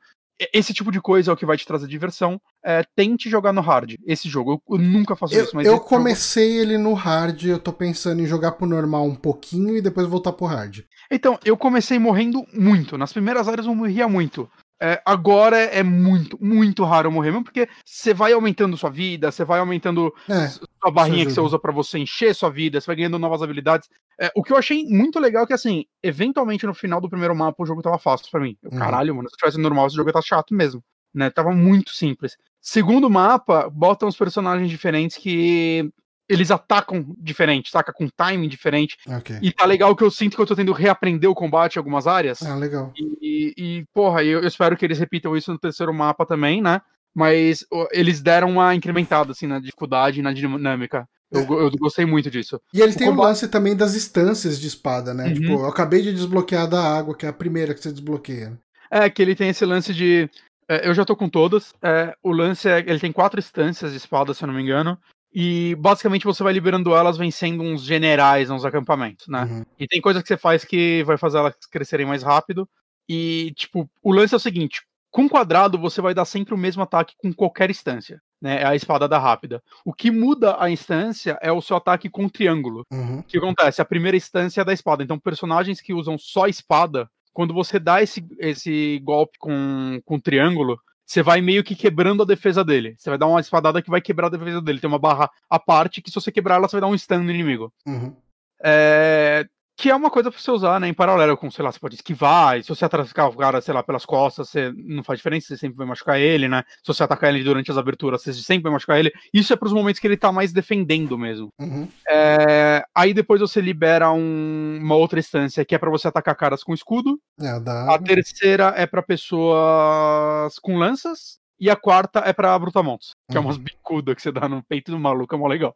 esse 0.53 0.74
tipo 0.74 0.91
de 0.91 0.99
coisa 1.01 1.32
é 1.32 1.34
o 1.34 1.38
que 1.38 1.45
vai 1.45 1.55
te 1.57 1.65
trazer 1.67 1.88
diversão, 1.88 2.39
é, 2.63 2.84
tente 2.95 3.30
jogar 3.30 3.53
no 3.53 3.61
hard 3.61 3.95
esse 4.05 4.28
jogo. 4.30 4.53
Eu, 4.69 4.76
eu 4.78 4.82
nunca 4.84 5.15
faço 5.15 5.34
Eu, 5.36 5.43
isso, 5.43 5.55
mas 5.55 5.65
eu 5.65 5.74
esse 5.74 5.78
jogo- 5.80 5.89
comecei 5.89 6.57
ele 6.59 6.78
no 6.78 6.93
hard, 6.93 7.43
eu 7.43 7.59
tô 7.59 7.72
pensando 7.74 8.22
em 8.22 8.26
jogar 8.26 8.53
pro 8.53 8.65
normal 8.67 9.05
um 9.05 9.15
pouquinho 9.15 9.76
e 9.78 9.82
depois 9.82 10.07
voltar 10.07 10.34
pro 10.34 10.45
hard. 10.47 10.80
Então, 11.09 11.38
eu 11.45 11.55
comecei 11.57 11.97
morrendo 11.99 12.45
muito. 12.53 12.97
Nas 12.97 13.11
primeiras 13.13 13.47
áreas 13.47 13.65
eu 13.67 13.76
morria 13.76 14.07
muito. 14.07 14.49
É, 14.84 15.00
agora 15.06 15.58
é 15.58 15.84
muito, 15.84 16.38
muito 16.44 16.84
raro 16.84 17.12
morrer, 17.12 17.30
mesmo 17.32 17.44
porque 17.44 17.70
você 17.86 18.16
vai 18.16 18.34
aumentando 18.34 18.76
sua 18.76 18.90
vida, 18.90 19.32
você 19.32 19.46
vai 19.46 19.60
aumentando 19.60 20.12
É, 20.28 20.48
sua 20.48 20.92
barrinha 20.92 21.24
que 21.26 21.32
você 21.32 21.40
usa 21.40 21.60
pra 21.60 21.72
você 21.72 22.00
encher 22.00 22.34
sua 22.34 22.50
vida, 22.50 22.82
você 22.82 22.88
vai 22.88 22.96
ganhando 22.96 23.20
novas 23.20 23.44
habilidades. 23.44 23.88
É, 24.20 24.32
o 24.36 24.42
que 24.42 24.52
eu 24.52 24.58
achei 24.58 24.84
muito 24.88 25.20
legal 25.20 25.44
é 25.44 25.48
que, 25.48 25.54
assim, 25.54 25.86
eventualmente 26.02 26.66
no 26.66 26.74
final 26.74 27.00
do 27.00 27.10
primeiro 27.10 27.36
mapa 27.36 27.62
o 27.62 27.66
jogo 27.66 27.82
tava 27.84 28.00
fácil 28.00 28.28
pra 28.32 28.40
mim. 28.42 28.58
Eu, 28.64 28.72
Uhum. 28.72 28.80
Caralho, 28.80 29.16
mano, 29.16 29.30
se 29.30 29.36
eu 29.36 29.38
tivesse 29.38 29.60
normal, 29.60 29.86
esse 29.88 29.96
jogo 29.96 30.10
ia 30.10 30.14
tá 30.14 30.22
chato 30.22 30.54
mesmo. 30.56 30.84
Né? 31.14 31.30
Tava 31.30 31.52
muito 31.52 31.92
simples. 31.92 32.36
Segundo 32.60 33.10
mapa, 33.10 33.70
botam 33.70 34.08
os 34.10 34.18
personagens 34.18 34.70
diferentes 34.70 35.18
que 35.18 35.92
eles 36.32 36.50
atacam 36.52 37.06
diferente, 37.18 37.70
saca? 37.70 37.92
Com 37.94 38.08
timing 38.08 38.48
diferente. 38.48 38.98
ok. 39.08 39.38
E 39.42 39.52
tá 39.52 39.66
legal 39.66 39.96
que 39.96 40.04
eu 40.04 40.12
sinto 40.12 40.36
que 40.36 40.42
eu 40.42 40.46
tô 40.46 40.56
tendo 40.56 40.72
reaprender 40.74 41.30
o 41.30 41.36
combate 41.36 41.76
em 41.76 41.80
algumas 41.80 42.08
áreas. 42.08 42.42
Ah, 42.44 42.56
legal. 42.56 42.92
E, 42.96 43.04
e- 43.22 43.54
e, 43.58 43.86
porra, 43.94 44.24
eu, 44.24 44.40
eu 44.42 44.48
espero 44.48 44.76
que 44.78 44.86
eles 44.86 45.00
repitam 45.00 45.36
isso 45.36 45.52
no 45.52 45.60
terceiro 45.60 45.94
mapa 45.94 46.26
também, 46.26 46.62
né? 46.62 46.82
Mas 47.14 47.66
ó, 47.72 47.88
eles 47.92 48.22
deram 48.22 48.50
uma 48.52 48.74
incrementada, 48.74 49.32
assim, 49.32 49.46
na 49.48 49.60
dificuldade 49.60 50.20
e 50.20 50.24
na 50.24 50.32
dinâmica. 50.32 51.06
Eu, 51.30 51.46
go- 51.46 51.60
eu 51.60 51.72
gostei 51.72 52.06
muito 52.06 52.30
disso. 52.30 52.60
E 52.74 52.82
ele 52.82 52.94
O 52.94 52.98
tem 52.98 53.08
o 53.08 53.12
combate- 53.12 53.28
lance 53.28 53.48
também 53.48 53.76
das 53.76 53.96
instâncias 53.96 54.60
de 54.60 54.68
espada, 54.68 55.14
né? 55.14 55.28
Uhum. 55.28 55.34
Tipo, 55.34 55.52
eu 55.54 55.66
acabei 55.66 56.02
de 56.02 56.14
desbloquear 56.14 56.68
da 56.70 56.82
água, 56.82 57.16
que 57.16 57.26
é 57.26 57.30
a 57.30 57.34
primeira 57.34 57.74
que 57.74 57.82
você 57.82 57.92
desbloqueia. 57.92 58.58
É 58.90 59.10
que 59.10 59.22
ele 59.22 59.36
tem 59.36 59.50
esse 59.50 59.66
lance 59.66 59.94
de. 59.94 60.30
é, 60.70 60.88
eu 60.88 60.94
já 60.94 61.06
tô 61.06 61.16
com 61.16 61.30
todas. 61.30 61.74
é, 61.82 62.14
o 62.22 62.32
lance 62.32 62.68
é. 62.68 62.80
Ele 62.80 63.00
tem 63.00 63.12
quatro 63.14 63.40
instâncias 63.40 63.92
de 63.92 63.98
espada, 63.98 64.34
se 64.34 64.44
eu 64.44 64.48
não 64.48 64.54
me 64.54 64.62
engano. 64.62 64.98
E 65.34 65.76
basicamente 65.76 66.26
você 66.26 66.44
vai 66.44 66.52
liberando 66.52 66.94
elas 66.94 67.18
vencendo 67.18 67.64
uns 67.64 67.84
generais 67.84 68.50
nos 68.50 68.66
acampamentos, 68.66 69.28
né? 69.28 69.44
Uhum. 69.44 69.66
E 69.80 69.88
tem 69.88 70.02
coisa 70.02 70.22
que 70.22 70.28
você 70.28 70.38
faz 70.38 70.66
que 70.66 71.04
vai 71.04 71.18
fazer 71.18 71.38
elas 71.38 71.56
crescerem 71.72 72.06
mais 72.06 72.22
rápido. 72.22 72.68
E, 73.08 73.54
tipo, 73.56 73.90
o 74.04 74.12
lance 74.12 74.34
é 74.34 74.38
o 74.38 74.40
seguinte: 74.40 74.82
com 75.10 75.30
quadrado 75.30 75.78
você 75.78 76.02
vai 76.02 76.14
dar 76.14 76.26
sempre 76.26 76.54
o 76.54 76.58
mesmo 76.58 76.84
ataque 76.84 77.16
com 77.18 77.34
qualquer 77.34 77.70
instância. 77.70 78.22
Né? 78.42 78.62
É 78.62 78.66
a 78.66 78.76
espada 78.76 79.08
da 79.08 79.20
rápida. 79.20 79.62
O 79.86 79.94
que 79.94 80.10
muda 80.10 80.56
a 80.60 80.70
instância 80.70 81.38
é 81.42 81.52
o 81.52 81.62
seu 81.62 81.78
ataque 81.78 82.10
com 82.10 82.28
triângulo. 82.28 82.86
Uhum. 82.92 83.20
O 83.20 83.24
que 83.24 83.38
acontece? 83.38 83.82
A 83.82 83.86
primeira 83.86 84.18
instância 84.18 84.62
é 84.62 84.66
da 84.66 84.74
espada. 84.74 85.04
Então, 85.04 85.20
personagens 85.20 85.80
que 85.80 85.94
usam 85.94 86.18
só 86.18 86.48
espada, 86.48 87.10
quando 87.34 87.54
você 87.54 87.80
dá 87.80 88.02
esse, 88.02 88.26
esse 88.40 89.00
golpe 89.04 89.38
com, 89.38 90.02
com 90.04 90.20
triângulo, 90.20 90.80
você 91.12 91.22
vai 91.22 91.41
meio 91.41 91.62
que 91.62 91.76
quebrando 91.76 92.24
a 92.24 92.26
defesa 92.26 92.64
dele. 92.64 92.95
Você 92.97 93.09
vai 93.09 93.20
dar 93.20 93.28
uma 93.28 93.41
espadada 93.41 93.82
que 93.82 93.89
vai 93.89 93.99
quebrar 93.99 94.28
a 94.28 94.30
defesa 94.30 94.62
dele. 94.62 94.80
Tem 94.80 94.88
uma 94.88 94.97
barra 94.97 95.30
à 95.49 95.59
parte 95.59 96.01
que, 96.01 96.09
se 96.09 96.16
você 96.16 96.32
quebrar 96.32 96.55
ela, 96.55 96.70
você 96.70 96.78
vai 96.78 96.82
dar 96.82 96.88
um 96.88 96.97
stun 96.97 97.24
no 97.24 97.30
inimigo. 97.30 97.74
Uhum. 97.86 98.16
É, 98.64 99.45
que 99.82 99.90
é 99.90 99.96
uma 99.96 100.12
coisa 100.12 100.30
pra 100.30 100.40
você 100.40 100.52
usar, 100.52 100.80
né? 100.80 100.88
Em 100.88 100.94
paralelo 100.94 101.36
com, 101.36 101.50
sei 101.50 101.66
lá, 101.66 101.72
você 101.72 101.80
pode 101.80 101.96
esquivar, 101.96 102.56
e 102.60 102.64
se 102.64 102.70
você 102.70 102.86
atacar 102.86 103.28
o 103.28 103.36
cara, 103.36 103.60
sei 103.62 103.74
lá, 103.74 103.82
pelas 103.82 104.06
costas, 104.06 104.48
você 104.50 104.72
não 104.78 105.04
faz 105.04 105.18
diferença, 105.18 105.48
você 105.48 105.58
sempre 105.58 105.76
vai 105.76 105.88
machucar 105.88 106.20
ele, 106.20 106.48
né? 106.48 106.64
Se 106.84 106.94
você 106.94 107.02
atacar 107.02 107.34
ele 107.34 107.44
durante 107.44 107.72
as 107.72 107.80
aberturas, 107.80 108.22
você 108.22 108.32
sempre 108.32 108.62
vai 108.62 108.72
machucar 108.74 109.00
ele. 109.00 109.12
Isso 109.34 109.52
é 109.52 109.56
pros 109.56 109.74
momentos 109.74 110.00
que 110.00 110.06
ele 110.06 110.18
tá 110.18 110.32
mais 110.32 110.54
defendendo 110.54 111.18
mesmo. 111.18 111.50
Uhum. 111.60 111.88
É, 112.08 112.84
aí 112.94 113.12
depois 113.12 113.42
você 113.42 113.60
libera 113.60 114.12
um- 114.12 114.78
uma 114.80 114.96
outra 114.96 115.18
instância 115.20 115.66
que 115.66 115.74
é 115.74 115.80
pra 115.80 115.90
você 115.90 116.08
atacar 116.08 116.36
caras 116.36 116.64
com 116.64 116.76
escudo. 116.76 117.20
É, 117.42 117.48
a 117.48 117.58
da 117.58 117.96
A 117.96 117.98
terceira 117.98 118.74
é 118.78 118.86
pra 118.86 119.02
pessoas 119.02 120.60
com 120.60 120.78
lanças. 120.78 121.41
E 121.62 121.70
a 121.70 121.76
quarta 121.76 122.22
é 122.26 122.34
pra 122.34 122.57
brutamontes, 122.57 123.12
que 123.30 123.38
é 123.38 123.39
Uhum. 123.39 123.45
umas 123.45 123.57
bicudas 123.57 124.16
que 124.16 124.22
você 124.24 124.32
dá 124.32 124.49
no 124.49 124.64
peito 124.64 124.89
do 124.89 124.99
maluco, 124.99 125.36
é 125.36 125.38
mó 125.38 125.47
legal. 125.47 125.76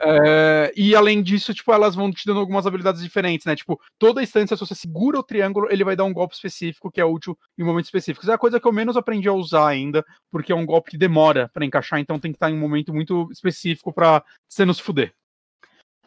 É, 0.00 0.72
e 0.74 0.96
além 0.96 1.22
disso, 1.22 1.52
tipo, 1.52 1.70
elas 1.70 1.94
vão 1.94 2.10
te 2.10 2.24
dando 2.24 2.40
algumas 2.40 2.66
habilidades 2.66 3.02
diferentes, 3.02 3.44
né? 3.44 3.54
Tipo, 3.54 3.78
toda 3.98 4.22
instância, 4.22 4.56
se 4.56 4.66
você 4.66 4.74
segura 4.74 5.18
o 5.18 5.22
triângulo, 5.22 5.68
ele 5.70 5.84
vai 5.84 5.94
dar 5.94 6.04
um 6.04 6.14
golpe 6.14 6.34
específico 6.34 6.90
que 6.90 6.98
é 6.98 7.04
útil 7.04 7.38
em 7.58 7.62
momentos 7.62 7.88
específicos. 7.88 8.26
É 8.30 8.32
a 8.32 8.38
coisa 8.38 8.58
que 8.58 8.66
eu 8.66 8.72
menos 8.72 8.96
aprendi 8.96 9.28
a 9.28 9.32
usar 9.34 9.68
ainda, 9.68 10.02
porque 10.30 10.50
é 10.50 10.56
um 10.56 10.64
golpe 10.64 10.92
que 10.92 10.96
demora 10.98 11.50
pra 11.52 11.62
encaixar, 11.62 12.00
então 12.00 12.18
tem 12.18 12.32
que 12.32 12.36
estar 12.36 12.50
em 12.50 12.54
um 12.54 12.60
momento 12.60 12.94
muito 12.94 13.28
específico 13.30 13.92
pra 13.92 14.24
você 14.48 14.64
não 14.64 14.72
se 14.72 14.82
fuder. 14.82 15.12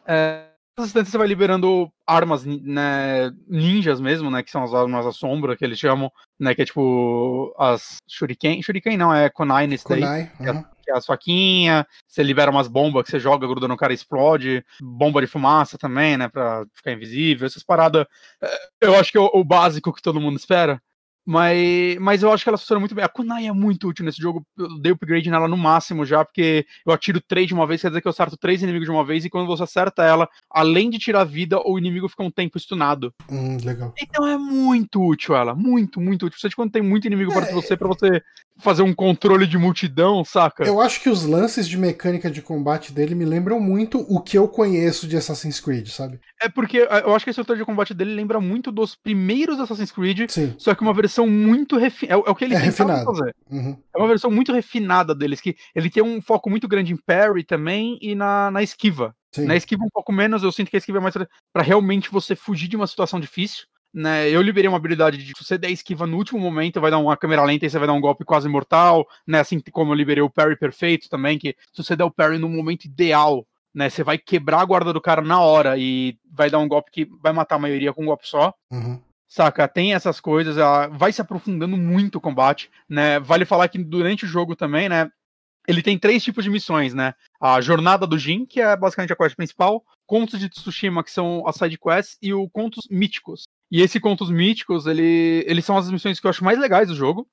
É, 0.04 0.46
Nessas 0.78 0.90
instâncias 0.90 1.12
você 1.12 1.18
vai 1.18 1.26
liberando 1.26 1.92
armas 2.06 2.46
né, 2.46 3.30
ninjas 3.46 4.00
mesmo, 4.00 4.30
né? 4.30 4.42
Que 4.42 4.50
são 4.50 4.64
as 4.64 4.72
armas 4.72 5.04
à 5.04 5.12
sombra 5.12 5.54
que 5.54 5.64
eles 5.64 5.78
chamam, 5.78 6.10
né? 6.40 6.54
Que 6.54 6.62
é 6.62 6.64
tipo 6.64 7.54
as 7.58 7.96
Shuriken. 8.08 8.62
Shuriken 8.62 8.96
não, 8.96 9.14
é 9.14 9.28
Kunai 9.28 9.66
nesse 9.66 9.86
daí 9.86 10.00
Kunai. 10.00 10.30
Uhum. 10.40 10.64
que 10.82 10.90
é 10.90 10.96
a 10.96 11.00
faquinha, 11.02 11.86
você 12.08 12.22
libera 12.22 12.50
umas 12.50 12.68
bombas 12.68 13.04
que 13.04 13.10
você 13.10 13.20
joga, 13.20 13.46
gruda 13.46 13.68
no 13.68 13.76
cara 13.76 13.92
e 13.92 13.96
explode, 13.96 14.64
bomba 14.80 15.20
de 15.20 15.26
fumaça 15.26 15.76
também, 15.76 16.16
né, 16.16 16.28
pra 16.28 16.64
ficar 16.74 16.92
invisível, 16.92 17.46
essas 17.46 17.62
paradas, 17.62 18.06
eh, 18.42 18.68
eu 18.80 18.98
acho 18.98 19.12
que 19.12 19.18
é 19.18 19.20
o, 19.20 19.30
o 19.34 19.44
básico 19.44 19.92
que 19.92 20.02
todo 20.02 20.20
mundo 20.20 20.38
espera, 20.38 20.80
mas, 21.26 21.96
mas 22.00 22.22
eu 22.22 22.32
acho 22.32 22.42
que 22.44 22.48
ela 22.48 22.58
funciona 22.58 22.80
muito 22.80 22.94
bem. 22.94 23.04
A 23.04 23.08
Kunai 23.08 23.46
é 23.46 23.52
muito 23.52 23.88
útil 23.88 24.04
nesse 24.04 24.20
jogo, 24.20 24.44
eu 24.58 24.80
dei 24.80 24.92
upgrade 24.92 25.30
nela 25.30 25.48
no 25.48 25.56
máximo 25.56 26.04
já, 26.04 26.24
porque 26.24 26.66
eu 26.86 26.92
atiro 26.92 27.20
três 27.20 27.46
de 27.46 27.54
uma 27.54 27.66
vez, 27.66 27.80
quer 27.80 27.88
dizer 27.88 28.00
que 28.00 28.08
eu 28.08 28.10
acerto 28.10 28.36
três 28.36 28.62
inimigos 28.62 28.86
de 28.86 28.92
uma 28.92 29.04
vez, 29.04 29.24
e 29.24 29.30
quando 29.30 29.46
você 29.46 29.62
acerta 29.62 30.02
ela, 30.04 30.28
além 30.50 30.90
de 30.90 30.98
tirar 30.98 31.24
vida, 31.24 31.60
o 31.64 31.78
inimigo 31.78 32.08
fica 32.08 32.22
um 32.22 32.30
tempo 32.30 32.58
stunado. 32.58 33.12
Hum, 33.30 33.56
legal. 33.64 33.92
Então 34.00 34.26
é 34.26 34.36
muito 34.36 35.00
útil 35.04 35.34
ela, 35.36 35.54
muito, 35.54 36.00
muito 36.00 36.26
útil. 36.26 36.38
Principalmente 36.40 36.56
quando 36.56 36.72
tem 36.72 36.82
muito 36.82 37.06
inimigo 37.06 37.32
perto 37.32 37.46
de 37.48 37.52
É. 37.52 37.54
você, 37.54 37.76
pra 37.76 37.88
você 37.88 38.22
fazer 38.58 38.82
um 38.82 38.94
controle 38.94 39.46
de 39.46 39.56
multidão, 39.58 40.24
saca? 40.24 40.64
Eu 40.64 40.80
acho 40.80 41.00
que 41.00 41.08
os 41.08 41.24
lances 41.24 41.66
de 41.68 41.76
mecânica 41.76 42.30
de 42.30 42.42
combate 42.42 42.92
dele 42.92 43.14
me 43.14 43.24
lembram 43.24 43.58
muito 43.58 43.98
o 44.08 44.20
que 44.20 44.36
eu 44.36 44.46
conheço 44.46 45.06
de 45.08 45.16
Assassin's 45.16 45.58
Creed, 45.60 45.88
sabe? 45.88 46.20
É 46.40 46.48
porque 46.48 46.78
eh, 46.78 47.02
eu 47.04 47.14
acho 47.14 47.24
que 47.24 47.30
a 47.30 47.32
estrutura 47.32 47.58
de 47.58 47.64
combate 47.64 47.94
dele 47.94 48.14
lembra 48.14 48.40
muito 48.40 48.70
dos 48.70 48.94
primeiros 48.94 49.58
Assassin's 49.58 49.90
Creed, 49.90 50.30
Sim. 50.30 50.54
só 50.58 50.74
que 50.74 50.82
uma 50.82 50.92
versão 50.92 51.11
muito 51.26 51.76
refinada. 51.76 52.14
É, 52.14 52.16
o- 52.16 52.24
é 52.26 52.30
o 52.30 52.34
que 52.34 52.44
eles 52.44 52.58
É 52.58 52.62
tentaram 52.70 53.04
fazer. 53.04 53.34
Uhum. 53.50 53.76
É 53.94 53.98
uma 53.98 54.08
versão 54.08 54.30
muito 54.30 54.52
refinada 54.52 55.14
deles, 55.14 55.40
que 55.40 55.56
ele 55.74 55.90
tem 55.90 56.02
um 56.02 56.20
foco 56.20 56.48
muito 56.48 56.66
grande 56.66 56.92
em 56.92 56.96
parry 56.96 57.44
também 57.44 57.98
e 58.00 58.14
na, 58.14 58.50
na 58.50 58.62
esquiva. 58.62 59.14
Sim. 59.34 59.46
Na 59.46 59.56
esquiva 59.56 59.84
um 59.84 59.90
pouco 59.92 60.12
menos, 60.12 60.42
eu 60.42 60.52
sinto 60.52 60.70
que 60.70 60.76
a 60.76 60.78
esquiva 60.78 60.98
é 60.98 61.00
mais 61.00 61.14
pra 61.52 61.62
realmente 61.62 62.10
você 62.10 62.34
fugir 62.34 62.68
de 62.68 62.76
uma 62.76 62.86
situação 62.86 63.20
difícil. 63.20 63.64
Né, 63.94 64.30
eu 64.30 64.40
liberei 64.40 64.66
uma 64.68 64.78
habilidade 64.78 65.18
de 65.18 65.32
se 65.36 65.44
você 65.44 65.58
der 65.58 65.68
esquiva 65.70 66.06
no 66.06 66.16
último 66.16 66.40
momento, 66.40 66.80
vai 66.80 66.90
dar 66.90 66.96
uma 66.96 67.14
câmera 67.14 67.44
lenta 67.44 67.66
e 67.66 67.70
você 67.70 67.78
vai 67.78 67.86
dar 67.86 67.92
um 67.92 68.00
golpe 68.00 68.24
quase 68.24 68.48
mortal, 68.48 69.06
né? 69.26 69.40
Assim 69.40 69.60
como 69.70 69.92
eu 69.92 69.94
liberei 69.94 70.22
o 70.22 70.30
parry 70.30 70.56
perfeito 70.56 71.10
também, 71.10 71.38
que 71.38 71.54
se 71.74 71.84
você 71.84 71.94
der 71.94 72.04
o 72.04 72.10
parry 72.10 72.38
no 72.38 72.48
momento 72.48 72.86
ideal, 72.86 73.46
né? 73.74 73.90
Você 73.90 74.02
vai 74.02 74.16
quebrar 74.16 74.60
a 74.62 74.64
guarda 74.64 74.94
do 74.94 75.00
cara 75.00 75.20
na 75.20 75.40
hora 75.42 75.76
e 75.76 76.16
vai 76.32 76.48
dar 76.48 76.58
um 76.58 76.68
golpe 76.68 76.90
que 76.90 77.04
vai 77.22 77.34
matar 77.34 77.56
a 77.56 77.58
maioria 77.58 77.92
com 77.92 78.02
um 78.02 78.06
golpe 78.06 78.26
só. 78.26 78.54
Uhum. 78.70 78.98
Saca? 79.32 79.66
Tem 79.66 79.94
essas 79.94 80.20
coisas, 80.20 80.58
ela 80.58 80.88
vai 80.88 81.10
se 81.10 81.22
aprofundando 81.22 81.74
muito 81.74 82.16
o 82.16 82.20
combate, 82.20 82.70
né? 82.86 83.18
Vale 83.18 83.46
falar 83.46 83.66
que 83.68 83.82
durante 83.82 84.26
o 84.26 84.28
jogo 84.28 84.54
também, 84.54 84.90
né? 84.90 85.10
Ele 85.66 85.80
tem 85.80 85.98
três 85.98 86.22
tipos 86.22 86.44
de 86.44 86.50
missões, 86.50 86.92
né? 86.92 87.14
A 87.40 87.58
Jornada 87.62 88.06
do 88.06 88.18
Jin, 88.18 88.44
que 88.44 88.60
é 88.60 88.76
basicamente 88.76 89.14
a 89.14 89.16
quest 89.16 89.34
principal, 89.34 89.82
Contos 90.04 90.38
de 90.38 90.50
Tsushima, 90.50 91.02
que 91.02 91.10
são 91.10 91.48
as 91.48 91.56
side 91.56 91.78
quests, 91.78 92.18
e 92.20 92.34
o 92.34 92.46
Contos 92.50 92.86
Míticos. 92.90 93.44
E 93.70 93.80
esse 93.80 93.98
Contos 93.98 94.30
Míticos, 94.30 94.86
ele, 94.86 95.42
eles 95.48 95.64
são 95.64 95.78
as 95.78 95.90
missões 95.90 96.20
que 96.20 96.26
eu 96.26 96.30
acho 96.30 96.44
mais 96.44 96.58
legais 96.58 96.88
do 96.88 96.94
jogo, 96.94 97.26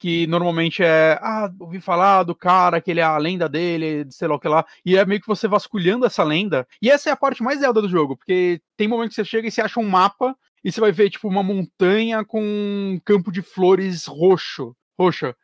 que 0.00 0.26
normalmente 0.26 0.82
é, 0.82 1.20
ah, 1.22 1.48
ouvi 1.60 1.80
falar 1.80 2.24
do 2.24 2.34
cara, 2.34 2.80
que 2.80 2.90
ele 2.90 2.98
é 2.98 3.04
a 3.04 3.16
lenda 3.16 3.48
dele, 3.48 4.04
sei 4.10 4.26
lá 4.26 4.34
o 4.34 4.40
que 4.40 4.48
lá, 4.48 4.66
e 4.84 4.96
é 4.96 5.06
meio 5.06 5.20
que 5.20 5.28
você 5.28 5.46
vasculhando 5.46 6.04
essa 6.04 6.24
lenda. 6.24 6.66
E 6.82 6.90
essa 6.90 7.10
é 7.10 7.12
a 7.12 7.16
parte 7.16 7.44
mais 7.44 7.60
zelda 7.60 7.80
do 7.80 7.88
jogo, 7.88 8.16
porque 8.16 8.60
tem 8.76 8.88
momentos 8.88 9.14
que 9.14 9.22
você 9.22 9.24
chega 9.24 9.46
e 9.46 9.52
você 9.52 9.62
acha 9.62 9.78
um 9.78 9.88
mapa 9.88 10.36
e 10.64 10.72
você 10.72 10.80
vai 10.80 10.90
ver, 10.90 11.10
tipo, 11.10 11.28
uma 11.28 11.42
montanha 11.42 12.24
com 12.24 12.42
um 12.42 12.98
campo 13.04 13.30
de 13.30 13.42
flores 13.42 14.06
roxo, 14.06 14.74
roxa. 14.98 15.36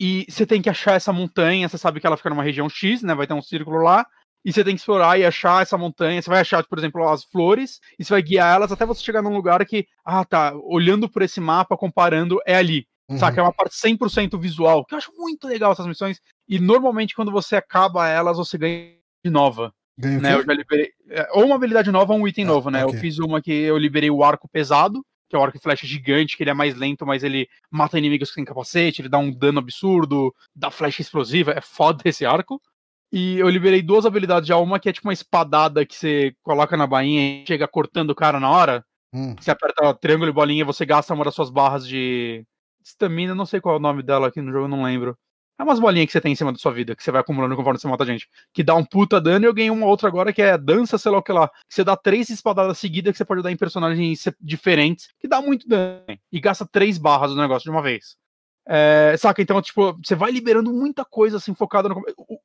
E 0.00 0.24
você 0.28 0.46
tem 0.46 0.62
que 0.62 0.70
achar 0.70 0.94
essa 0.94 1.12
montanha, 1.12 1.68
você 1.68 1.76
sabe 1.76 2.00
que 2.00 2.06
ela 2.06 2.16
fica 2.16 2.30
numa 2.30 2.44
região 2.44 2.68
X, 2.68 3.02
né? 3.02 3.14
Vai 3.14 3.26
ter 3.26 3.34
um 3.34 3.42
círculo 3.42 3.82
lá. 3.82 4.06
E 4.44 4.52
você 4.52 4.62
tem 4.62 4.74
que 4.74 4.80
explorar 4.80 5.18
e 5.18 5.26
achar 5.26 5.62
essa 5.62 5.76
montanha. 5.76 6.22
Você 6.22 6.30
vai 6.30 6.40
achar, 6.40 6.64
por 6.64 6.78
exemplo, 6.78 7.06
as 7.08 7.24
flores, 7.24 7.80
e 7.98 8.04
você 8.04 8.12
vai 8.12 8.22
guiar 8.22 8.54
elas 8.54 8.70
até 8.70 8.86
você 8.86 9.02
chegar 9.02 9.20
num 9.20 9.34
lugar 9.34 9.64
que, 9.66 9.86
ah, 10.04 10.24
tá, 10.24 10.54
olhando 10.62 11.08
por 11.08 11.22
esse 11.22 11.40
mapa, 11.40 11.76
comparando, 11.76 12.38
é 12.46 12.54
ali. 12.54 12.86
Uhum. 13.08 13.18
Saca? 13.18 13.40
É 13.40 13.42
uma 13.42 13.52
parte 13.52 13.74
100% 13.74 14.38
visual, 14.38 14.84
que 14.84 14.94
eu 14.94 14.98
acho 14.98 15.12
muito 15.16 15.48
legal 15.48 15.72
essas 15.72 15.86
missões. 15.86 16.20
E 16.46 16.60
normalmente, 16.60 17.16
quando 17.16 17.32
você 17.32 17.56
acaba 17.56 18.06
elas, 18.08 18.36
você 18.36 18.56
ganha 18.56 18.94
de 19.24 19.30
nova. 19.30 19.74
Né? 19.98 20.34
Eu 20.34 20.44
já 20.44 20.52
liberei. 20.52 20.92
é, 21.10 21.28
Ou 21.32 21.44
uma 21.46 21.56
habilidade 21.56 21.90
nova 21.90 22.12
ou 22.12 22.20
um 22.20 22.28
item 22.28 22.44
Ah, 22.44 22.48
novo, 22.48 22.70
né? 22.70 22.84
ok. 22.84 22.96
Eu 22.96 23.00
fiz 23.00 23.18
uma 23.18 23.42
que 23.42 23.52
eu 23.52 23.76
liberei 23.76 24.10
o 24.10 24.22
arco 24.22 24.48
pesado, 24.48 25.04
que 25.28 25.34
é 25.34 25.38
o 25.38 25.42
arco 25.42 25.56
e 25.56 25.60
flecha 25.60 25.86
gigante, 25.86 26.36
que 26.36 26.42
ele 26.42 26.50
é 26.50 26.54
mais 26.54 26.74
lento, 26.76 27.04
mas 27.04 27.24
ele 27.24 27.48
mata 27.70 27.98
inimigos 27.98 28.32
sem 28.32 28.44
capacete, 28.44 29.02
ele 29.02 29.08
dá 29.08 29.18
um 29.18 29.30
dano 29.30 29.58
absurdo, 29.58 30.32
dá 30.54 30.70
flecha 30.70 31.02
explosiva, 31.02 31.52
é 31.52 31.60
foda 31.60 32.02
esse 32.04 32.24
arco. 32.24 32.60
E 33.12 33.38
eu 33.38 33.48
liberei 33.48 33.82
duas 33.82 34.06
habilidades 34.06 34.46
já, 34.46 34.56
uma 34.56 34.78
que 34.78 34.88
é 34.88 34.92
tipo 34.92 35.08
uma 35.08 35.12
espadada 35.12 35.84
que 35.84 35.96
você 35.96 36.34
coloca 36.42 36.76
na 36.76 36.86
bainha 36.86 37.42
e 37.42 37.44
chega 37.46 37.66
cortando 37.66 38.10
o 38.10 38.14
cara 38.14 38.38
na 38.38 38.50
hora. 38.50 38.84
Hum. 39.12 39.34
Você 39.40 39.50
aperta 39.50 39.94
triângulo 39.94 40.30
e 40.30 40.32
bolinha, 40.32 40.64
você 40.64 40.84
gasta 40.86 41.14
uma 41.14 41.24
das 41.24 41.34
suas 41.34 41.50
barras 41.50 41.86
de 41.88 42.44
estamina, 42.84 43.34
não 43.34 43.46
sei 43.46 43.60
qual 43.60 43.74
é 43.74 43.78
o 43.78 43.82
nome 43.82 44.02
dela 44.02 44.28
aqui 44.28 44.40
no 44.40 44.52
jogo, 44.52 44.64
eu 44.66 44.68
não 44.68 44.82
lembro. 44.84 45.16
É 45.58 45.62
umas 45.64 45.80
bolinhas 45.80 46.06
que 46.06 46.12
você 46.12 46.20
tem 46.20 46.32
em 46.32 46.36
cima 46.36 46.52
da 46.52 46.58
sua 46.58 46.72
vida, 46.72 46.94
que 46.94 47.02
você 47.02 47.10
vai 47.10 47.20
acumulando 47.20 47.56
conforme 47.56 47.80
você 47.80 47.88
mata 47.88 48.06
gente. 48.06 48.28
Que 48.52 48.62
dá 48.62 48.74
um 48.76 48.84
puta 48.84 49.20
dano 49.20 49.44
e 49.44 49.48
eu 49.48 49.52
ganhei 49.54 49.70
uma 49.70 49.86
outra 49.86 50.06
agora 50.08 50.32
que 50.32 50.40
é 50.40 50.56
dança, 50.56 50.96
sei 50.96 51.10
lá 51.10 51.18
o 51.18 51.22
que 51.22 51.32
lá. 51.32 51.50
Você 51.68 51.82
dá 51.82 51.96
três 51.96 52.30
espadadas 52.30 52.78
seguidas 52.78 53.10
que 53.12 53.18
você 53.18 53.24
pode 53.24 53.42
dar 53.42 53.50
em 53.50 53.56
personagens 53.56 54.24
diferentes, 54.40 55.08
que 55.18 55.26
dá 55.26 55.42
muito 55.42 55.66
dano. 55.68 56.04
E 56.30 56.38
gasta 56.40 56.64
três 56.64 56.96
barras 56.96 57.32
do 57.32 57.36
negócio 57.40 57.64
de 57.64 57.70
uma 57.70 57.82
vez. 57.82 58.16
É, 58.66 59.16
saca? 59.18 59.42
Então, 59.42 59.60
tipo, 59.60 59.98
você 60.04 60.14
vai 60.14 60.30
liberando 60.30 60.72
muita 60.72 61.04
coisa 61.04 61.38
assim, 61.38 61.54
focada 61.54 61.88
no. 61.88 62.02
O, 62.16 62.38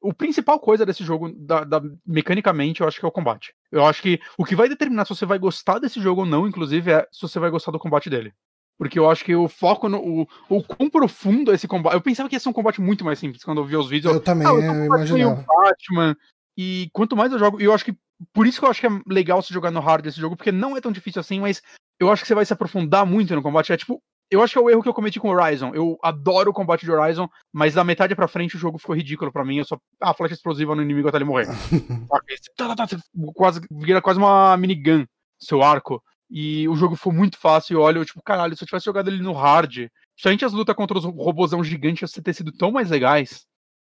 o 0.00 0.14
principal 0.14 0.60
coisa 0.60 0.84
desse 0.84 1.02
jogo, 1.02 1.32
da, 1.34 1.64
da- 1.64 1.82
mecanicamente, 2.06 2.80
eu 2.82 2.88
acho 2.88 3.00
que 3.00 3.04
é 3.04 3.08
o 3.08 3.12
combate. 3.12 3.54
Eu 3.72 3.84
acho 3.86 4.02
que 4.02 4.20
o 4.36 4.44
que 4.44 4.54
vai 4.54 4.68
determinar 4.68 5.04
se 5.06 5.10
você 5.14 5.24
vai 5.26 5.38
gostar 5.38 5.78
desse 5.78 6.00
jogo 6.00 6.20
ou 6.20 6.26
não, 6.26 6.46
inclusive, 6.46 6.92
é 6.92 7.08
se 7.10 7.22
você 7.22 7.38
vai 7.38 7.50
gostar 7.50 7.72
do 7.72 7.78
combate 7.78 8.10
dele. 8.10 8.32
Porque 8.78 8.98
eu 8.98 9.10
acho 9.10 9.24
que 9.24 9.34
o 9.34 9.48
foco 9.48 9.88
no. 9.88 9.98
O, 9.98 10.28
o 10.48 10.62
quão 10.62 10.88
profundo 10.88 11.50
é 11.50 11.56
esse 11.56 11.66
combate. 11.66 11.94
Eu 11.94 12.00
pensava 12.00 12.28
que 12.28 12.36
ia 12.36 12.40
ser 12.40 12.48
um 12.48 12.52
combate 12.52 12.80
muito 12.80 13.04
mais 13.04 13.18
simples 13.18 13.42
quando 13.42 13.58
eu 13.60 13.64
vi 13.64 13.76
os 13.76 13.88
vídeos. 13.88 14.14
Eu 14.14 14.20
também, 14.20 14.46
Ah, 14.46 14.50
eu 14.50 14.56
o 14.56 14.84
imaginava. 14.84 15.44
Batman. 15.46 16.16
E 16.56 16.88
quanto 16.92 17.16
mais 17.16 17.32
eu 17.32 17.38
jogo, 17.38 17.60
e 17.60 17.64
eu 17.64 17.74
acho 17.74 17.84
que. 17.84 17.94
Por 18.32 18.46
isso 18.46 18.60
que 18.60 18.64
eu 18.66 18.70
acho 18.70 18.80
que 18.80 18.86
é 18.86 18.90
legal 19.06 19.42
se 19.42 19.52
jogar 19.52 19.70
no 19.70 19.80
hard 19.80 20.06
esse 20.06 20.20
jogo, 20.20 20.36
porque 20.36 20.50
não 20.52 20.76
é 20.76 20.80
tão 20.80 20.90
difícil 20.92 21.20
assim, 21.20 21.40
mas 21.40 21.62
eu 22.00 22.10
acho 22.10 22.22
que 22.22 22.28
você 22.28 22.34
vai 22.34 22.44
se 22.44 22.52
aprofundar 22.52 23.04
muito 23.04 23.34
no 23.34 23.42
combate. 23.42 23.72
É 23.72 23.76
tipo. 23.76 24.00
Eu 24.30 24.42
acho 24.42 24.52
que 24.52 24.58
é 24.58 24.62
o 24.62 24.68
erro 24.68 24.82
que 24.82 24.88
eu 24.88 24.94
cometi 24.94 25.18
com 25.18 25.30
Horizon. 25.30 25.72
Eu 25.74 25.96
adoro 26.02 26.50
o 26.50 26.54
combate 26.54 26.84
de 26.84 26.92
Horizon, 26.92 27.26
mas 27.50 27.72
da 27.74 27.82
metade 27.82 28.14
pra 28.14 28.28
frente 28.28 28.56
o 28.56 28.58
jogo 28.58 28.76
ficou 28.78 28.94
ridículo 28.94 29.32
pra 29.32 29.42
mim. 29.44 29.56
Eu 29.56 29.64
só. 29.64 29.78
Ah, 30.00 30.12
flecha 30.12 30.34
explosiva 30.34 30.74
no 30.76 30.82
inimigo 30.82 31.08
até 31.08 31.16
ele 31.16 31.24
morrer. 31.24 31.46
Tá, 32.56 32.76
tá, 32.76 32.86
tá, 32.86 32.96
quase, 33.34 33.60
vira 33.70 34.02
quase 34.02 34.18
uma 34.18 34.54
minigun, 34.56 35.04
seu 35.40 35.62
arco. 35.62 36.02
E 36.30 36.68
o 36.68 36.76
jogo 36.76 36.96
foi 36.96 37.12
muito 37.12 37.38
fácil. 37.38 37.74
E 37.74 37.76
olha, 37.76 37.98
eu, 37.98 38.04
tipo, 38.04 38.22
caralho, 38.22 38.56
se 38.56 38.62
eu 38.62 38.66
tivesse 38.66 38.84
jogado 38.84 39.08
ele 39.08 39.22
no 39.22 39.32
hard, 39.32 39.88
principalmente 40.14 40.44
as 40.44 40.52
lutas 40.52 40.76
contra 40.76 40.98
os 40.98 41.04
robôzão 41.04 41.62
gigantes 41.64 42.14
ia 42.14 42.22
ter 42.22 42.34
sido 42.34 42.52
tão 42.52 42.70
mais 42.70 42.90
legais. 42.90 43.46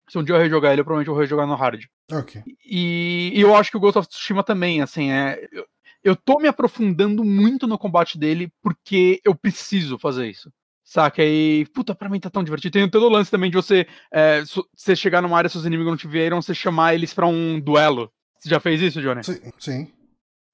Se 0.09 0.19
um 0.19 0.25
dia 0.25 0.35
eu 0.35 0.41
rejogar 0.41 0.73
ele, 0.73 0.81
eu 0.81 0.85
provavelmente 0.85 1.11
vou 1.13 1.21
rejogar 1.21 1.47
no 1.47 1.55
hard. 1.55 1.85
Ok. 2.11 2.43
E, 2.65 3.33
e 3.35 3.41
eu 3.41 3.55
acho 3.55 3.71
que 3.71 3.77
o 3.77 3.81
Ghost 3.81 3.99
of 3.99 4.09
Tsushima 4.09 4.43
também, 4.43 4.83
assim, 4.83 5.11
é. 5.11 5.49
Eu, 5.53 5.65
eu 6.03 6.17
tô 6.17 6.39
me 6.39 6.49
aprofundando 6.49 7.25
muito 7.25 7.67
no 7.67 7.79
combate 7.79 8.19
dele 8.19 8.53
porque 8.61 9.21
eu 9.25 9.35
preciso 9.35 9.99
fazer 9.99 10.29
isso. 10.29 10.51
Saca? 10.85 11.25
E, 11.25 11.65
puta, 11.73 11.95
pra 11.95 12.09
mim 12.09 12.19
tá 12.21 12.29
tão 12.29 12.43
divertido. 12.43 12.73
Tem 12.73 12.91
todo 12.91 13.07
o 13.07 13.09
lance 13.09 13.31
também 13.31 13.51
de 13.51 13.57
você, 13.57 13.87
é, 14.13 14.43
você 14.77 14.97
chegar 14.97 15.23
numa 15.23 15.39
área, 15.39 15.49
se 15.49 15.57
os 15.57 15.65
inimigos 15.65 15.91
não 15.91 15.97
te 15.97 16.09
viram, 16.09 16.43
você 16.43 16.55
chamar 16.55 16.95
eles 16.95 17.15
pra 17.15 17.27
um 17.27 17.61
duelo. 17.61 18.13
Você 18.39 18.49
já 18.51 18.59
fez 18.59 18.83
isso, 18.83 19.01
Johnny? 19.01 19.23
Sim, 19.23 19.41
sim. 19.59 19.93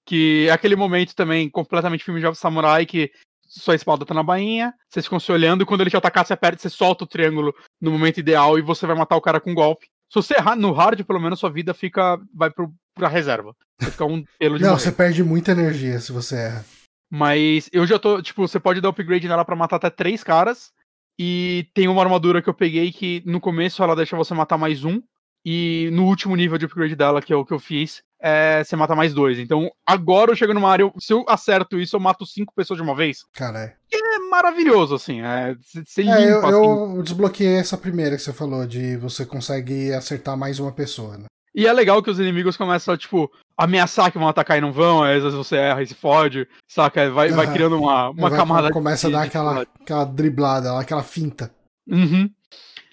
Que 0.09 0.47
é 0.49 0.53
aquele 0.53 0.75
momento 0.75 1.15
também 1.15 1.51
completamente 1.51 2.03
filme 2.03 2.19
de 2.19 2.35
samurai 2.35 2.87
que 2.87 3.11
sua 3.47 3.75
espada 3.75 4.07
tá 4.07 4.15
na 4.15 4.23
bainha, 4.23 4.73
vocês 4.89 5.05
ficam 5.05 5.21
se 5.21 5.31
olhando 5.31 5.63
e 5.63 5.67
quando 5.67 5.83
ele 5.83 5.91
te 5.91 5.97
atacar, 5.99 6.25
você 6.25 6.33
aperta, 6.33 6.63
você 6.63 6.71
solta 6.71 7.05
o 7.05 7.07
triângulo 7.07 7.55
no 7.79 7.91
momento 7.91 8.19
ideal 8.19 8.59
e 8.59 8.63
você 8.63 8.87
vai 8.87 8.97
matar 8.97 9.17
o 9.17 9.21
cara 9.21 9.39
com 9.39 9.51
um 9.51 9.55
golpe. 9.55 9.87
Se 10.11 10.15
você 10.15 10.35
errar 10.35 10.57
no 10.57 10.73
hard, 10.73 11.03
pelo 11.05 11.21
menos 11.21 11.39
sua 11.39 11.51
vida 11.51 11.75
fica 11.75 12.19
vai 12.35 12.51
pro, 12.51 12.73
pra 12.95 13.07
reserva. 13.09 13.55
Você 13.79 13.91
fica 13.91 14.07
um 14.07 14.25
pelo 14.39 14.57
de 14.57 14.63
Não, 14.63 14.71
morrer. 14.71 14.83
você 14.83 14.93
perde 14.93 15.23
muita 15.23 15.53
energia 15.53 16.01
se 16.01 16.11
você 16.11 16.37
erra. 16.37 16.65
Mas 17.11 17.69
eu 17.71 17.87
já 17.87 17.99
tô, 17.99 18.23
tipo, 18.23 18.49
você 18.49 18.59
pode 18.59 18.81
dar 18.81 18.89
upgrade 18.89 19.29
nela 19.29 19.45
pra 19.45 19.57
matar 19.57 19.77
até 19.77 19.91
três 19.91 20.25
caras. 20.25 20.71
E 21.19 21.69
tem 21.75 21.87
uma 21.87 22.03
armadura 22.03 22.41
que 22.41 22.49
eu 22.49 22.55
peguei 22.55 22.93
que 22.93 23.23
no 23.27 23.41
começo 23.41 23.83
ela 23.83 23.95
deixa 23.95 24.17
você 24.17 24.33
matar 24.33 24.57
mais 24.57 24.85
um. 24.85 25.03
E 25.51 25.89
no 25.93 26.05
último 26.05 26.37
nível 26.37 26.59
de 26.59 26.67
upgrade 26.67 26.95
dela, 26.95 27.23
que 27.23 27.33
é 27.33 27.37
o 27.37 27.45
que 27.45 27.53
eu 27.55 27.59
fiz, 27.59 28.03
é, 28.21 28.63
você 28.63 28.77
mata 28.77 28.95
mais 28.95 29.15
dois. 29.15 29.39
Então 29.39 29.71
agora 29.87 30.31
eu 30.31 30.37
chego 30.37 30.53
numa 30.53 30.71
área, 30.71 30.83
eu- 30.83 30.93
se 30.99 31.11
eu 31.13 31.25
acerto 31.27 31.81
isso, 31.81 31.97
eu 31.97 32.01
mato 32.01 32.27
cinco 32.27 32.53
pessoas 32.55 32.77
de 32.77 32.83
uma 32.83 32.95
vez. 32.95 33.25
Caralho. 33.33 33.73
É 33.91 34.19
maravilhoso, 34.31 34.95
assim. 34.95 35.23
É, 35.23 35.57
você 35.87 36.03
limpa, 36.03 36.19
É, 36.19 36.33
eu, 36.33 36.47
assim. 36.47 36.97
eu 36.97 37.03
desbloqueei 37.03 37.55
essa 37.57 37.79
primeira 37.79 38.17
que 38.17 38.23
você 38.23 38.33
falou, 38.33 38.67
de 38.67 38.97
você 38.99 39.25
consegue 39.25 39.91
acertar 39.95 40.37
mais 40.37 40.59
uma 40.59 40.71
pessoa, 40.73 41.17
né? 41.17 41.25
E 41.55 41.67
é 41.67 41.73
legal 41.73 42.03
que 42.03 42.11
os 42.11 42.21
inimigos 42.21 42.57
começam 42.57 42.93
a, 42.95 42.99
tipo, 42.99 43.29
ameaçar 43.57 44.13
que 44.13 44.19
vão 44.19 44.29
atacar 44.29 44.59
e 44.59 44.61
não 44.61 44.71
vão, 44.73 45.03
aí 45.03 45.17
às 45.17 45.23
vezes 45.23 45.37
você 45.39 45.57
erra 45.57 45.83
e 45.83 45.87
se 45.87 45.95
fode, 45.95 46.47
saca? 46.69 47.11
Vai, 47.11 47.31
vai 47.31 47.47
Aham. 47.47 47.55
criando 47.55 47.79
uma, 47.79 48.11
uma 48.11 48.29
Vai- 48.29 48.39
camada. 48.39 48.71
Começa 48.71 49.07
a 49.07 49.11
de- 49.11 49.17
dar 49.17 49.23
de 49.23 49.29
aquela, 49.29 49.63
aquela 49.81 50.05
driblada, 50.05 50.79
aquela 50.79 51.03
finta. 51.03 51.51
Uhum. 51.89 52.31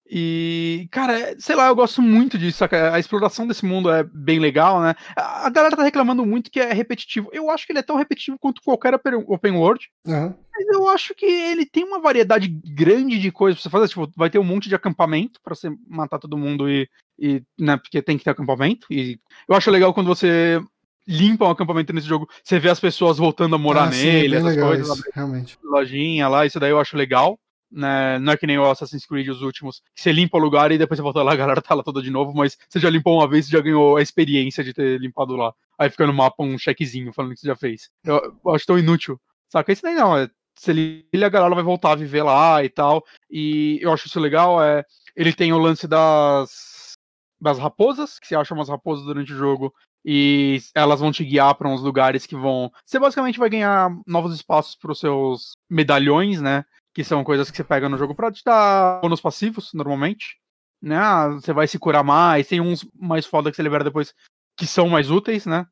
E, 0.07 0.87
cara, 0.91 1.35
sei 1.39 1.55
lá, 1.55 1.67
eu 1.67 1.75
gosto 1.75 1.99
muito 2.01 2.37
disso? 2.37 2.63
A 2.63 2.99
exploração 2.99 3.47
desse 3.47 3.65
mundo 3.65 3.89
é 3.89 4.03
bem 4.03 4.39
legal, 4.39 4.79
né? 4.79 4.93
A 5.15 5.49
galera 5.49 5.75
tá 5.75 5.83
reclamando 5.83 6.23
muito 6.25 6.51
que 6.51 6.59
é 6.59 6.71
repetitivo. 6.73 7.29
Eu 7.33 7.49
acho 7.49 7.65
que 7.65 7.71
ele 7.71 7.79
é 7.79 7.83
tão 7.83 7.95
repetitivo 7.95 8.37
quanto 8.39 8.61
qualquer 8.61 8.93
open 8.93 9.53
world, 9.53 9.89
Aham. 10.07 10.35
mas 10.53 10.67
eu 10.67 10.87
acho 10.89 11.15
que 11.15 11.25
ele 11.25 11.65
tem 11.65 11.83
uma 11.83 11.99
variedade 11.99 12.47
grande 12.47 13.17
de 13.19 13.31
coisas 13.31 13.59
pra 13.59 13.63
você 13.63 13.69
fazer. 13.71 13.87
Tipo, 13.87 14.11
vai 14.15 14.29
ter 14.29 14.37
um 14.37 14.43
monte 14.43 14.69
de 14.69 14.75
acampamento 14.75 15.39
pra 15.43 15.55
você 15.55 15.71
matar 15.87 16.19
todo 16.19 16.37
mundo 16.37 16.69
e, 16.69 16.87
e, 17.17 17.41
né, 17.59 17.75
porque 17.75 18.01
tem 18.01 18.17
que 18.17 18.23
ter 18.23 18.29
acampamento. 18.29 18.85
E 18.91 19.19
eu 19.47 19.55
acho 19.55 19.71
legal 19.71 19.91
quando 19.91 20.07
você 20.07 20.61
limpa 21.07 21.45
um 21.45 21.51
acampamento 21.51 21.93
nesse 21.93 22.07
jogo, 22.07 22.27
você 22.43 22.59
vê 22.59 22.69
as 22.69 22.79
pessoas 22.79 23.17
voltando 23.17 23.55
a 23.55 23.59
morar 23.59 23.89
Ah, 23.89 23.91
sim, 23.91 24.07
é 24.07 24.13
nele, 24.13 24.35
essas 24.35 24.51
legal 24.51 24.67
coisas, 24.69 24.87
isso, 24.87 25.03
realmente. 25.13 25.57
lojinha 25.63 26.27
lá, 26.27 26.45
isso 26.45 26.59
daí 26.59 26.71
eu 26.71 26.79
acho 26.79 26.95
legal. 26.97 27.39
Né? 27.75 28.17
Não 28.19 28.31
é 28.31 28.37
que 28.37 28.47
nem 28.47 28.57
o 28.57 28.63
Assassin's 28.63 29.05
Creed 29.05 29.27
os 29.27 29.41
últimos, 29.41 29.81
que 29.93 30.01
você 30.01 30.13
limpa 30.13 30.37
o 30.37 30.39
lugar 30.39 30.71
e 30.71 30.77
depois 30.77 30.97
você 30.97 31.03
volta 31.03 31.21
lá, 31.21 31.33
a 31.33 31.35
galera 31.35 31.61
tá 31.61 31.75
lá 31.75 31.83
toda 31.83 32.01
de 32.01 32.09
novo, 32.09 32.33
mas 32.33 32.57
você 32.69 32.79
já 32.79 32.89
limpou 32.89 33.17
uma 33.17 33.27
vez 33.27 33.47
e 33.47 33.51
já 33.51 33.59
ganhou 33.59 33.97
a 33.97 34.01
experiência 34.01 34.63
de 34.63 34.73
ter 34.73 34.97
limpado 34.97 35.35
lá. 35.35 35.53
Aí 35.77 35.89
fica 35.89 36.07
no 36.07 36.13
mapa 36.13 36.41
um 36.41 36.57
checkzinho 36.57 37.11
falando 37.11 37.33
que 37.33 37.41
você 37.41 37.47
já 37.47 37.55
fez. 37.55 37.89
Eu, 38.05 38.39
eu 38.45 38.55
acho 38.55 38.65
tão 38.65 38.79
inútil. 38.79 39.19
Saca? 39.49 39.73
Isso 39.73 39.81
daí 39.81 39.93
não, 39.93 40.17
é. 40.17 40.29
Você 40.57 40.71
limpa, 40.71 41.25
a 41.25 41.29
galera 41.29 41.53
vai 41.53 41.65
voltar 41.65 41.91
a 41.91 41.95
viver 41.95 42.23
lá 42.23 42.63
e 42.63 42.69
tal. 42.69 43.03
E 43.29 43.77
eu 43.81 43.91
acho 43.91 44.07
isso 44.07 44.21
legal. 44.21 44.63
É, 44.63 44.85
ele 45.13 45.33
tem 45.33 45.51
o 45.51 45.57
lance 45.57 45.85
das, 45.85 46.93
das 47.41 47.59
raposas, 47.59 48.17
que 48.19 48.27
você 48.27 48.37
acha 48.37 48.53
umas 48.53 48.69
raposas 48.69 49.03
durante 49.03 49.33
o 49.33 49.37
jogo 49.37 49.73
e 50.05 50.61
elas 50.75 50.99
vão 50.99 51.11
te 51.11 51.25
guiar 51.25 51.55
para 51.55 51.67
uns 51.67 51.81
lugares 51.81 52.27
que 52.27 52.35
vão. 52.35 52.71
Você 52.85 52.99
basicamente 52.99 53.39
vai 53.39 53.49
ganhar 53.49 53.89
novos 54.05 54.35
espaços 54.35 54.75
para 54.75 54.91
os 54.91 54.99
seus 54.99 55.57
medalhões, 55.67 56.39
né? 56.39 56.63
Que 56.95 57.03
são 57.03 57.23
coisas 57.23 57.51
que 57.51 57.57
você 57.57 57.63
pega 57.63 57.89
no 57.89 57.97
jogo 57.97 58.15
para 58.15 58.31
te 58.31 58.41
dar 58.43 59.01
bônus 59.01 59.19
passivos, 59.21 59.71
normalmente. 59.73 60.37
Né? 60.81 60.95
Ah, 60.97 61.27
Você 61.29 61.51
vai 61.53 61.67
se 61.67 61.77
curar 61.77 62.03
mais, 62.03 62.47
tem 62.47 62.61
uns 62.61 62.87
mais 62.97 63.25
foda 63.25 63.49
que 63.51 63.55
você 63.57 63.61
libera 63.63 63.83
depois 63.83 64.13
que 64.57 64.65
são 64.65 64.87
mais 64.87 65.11
úteis, 65.11 65.45
né? 65.45 65.67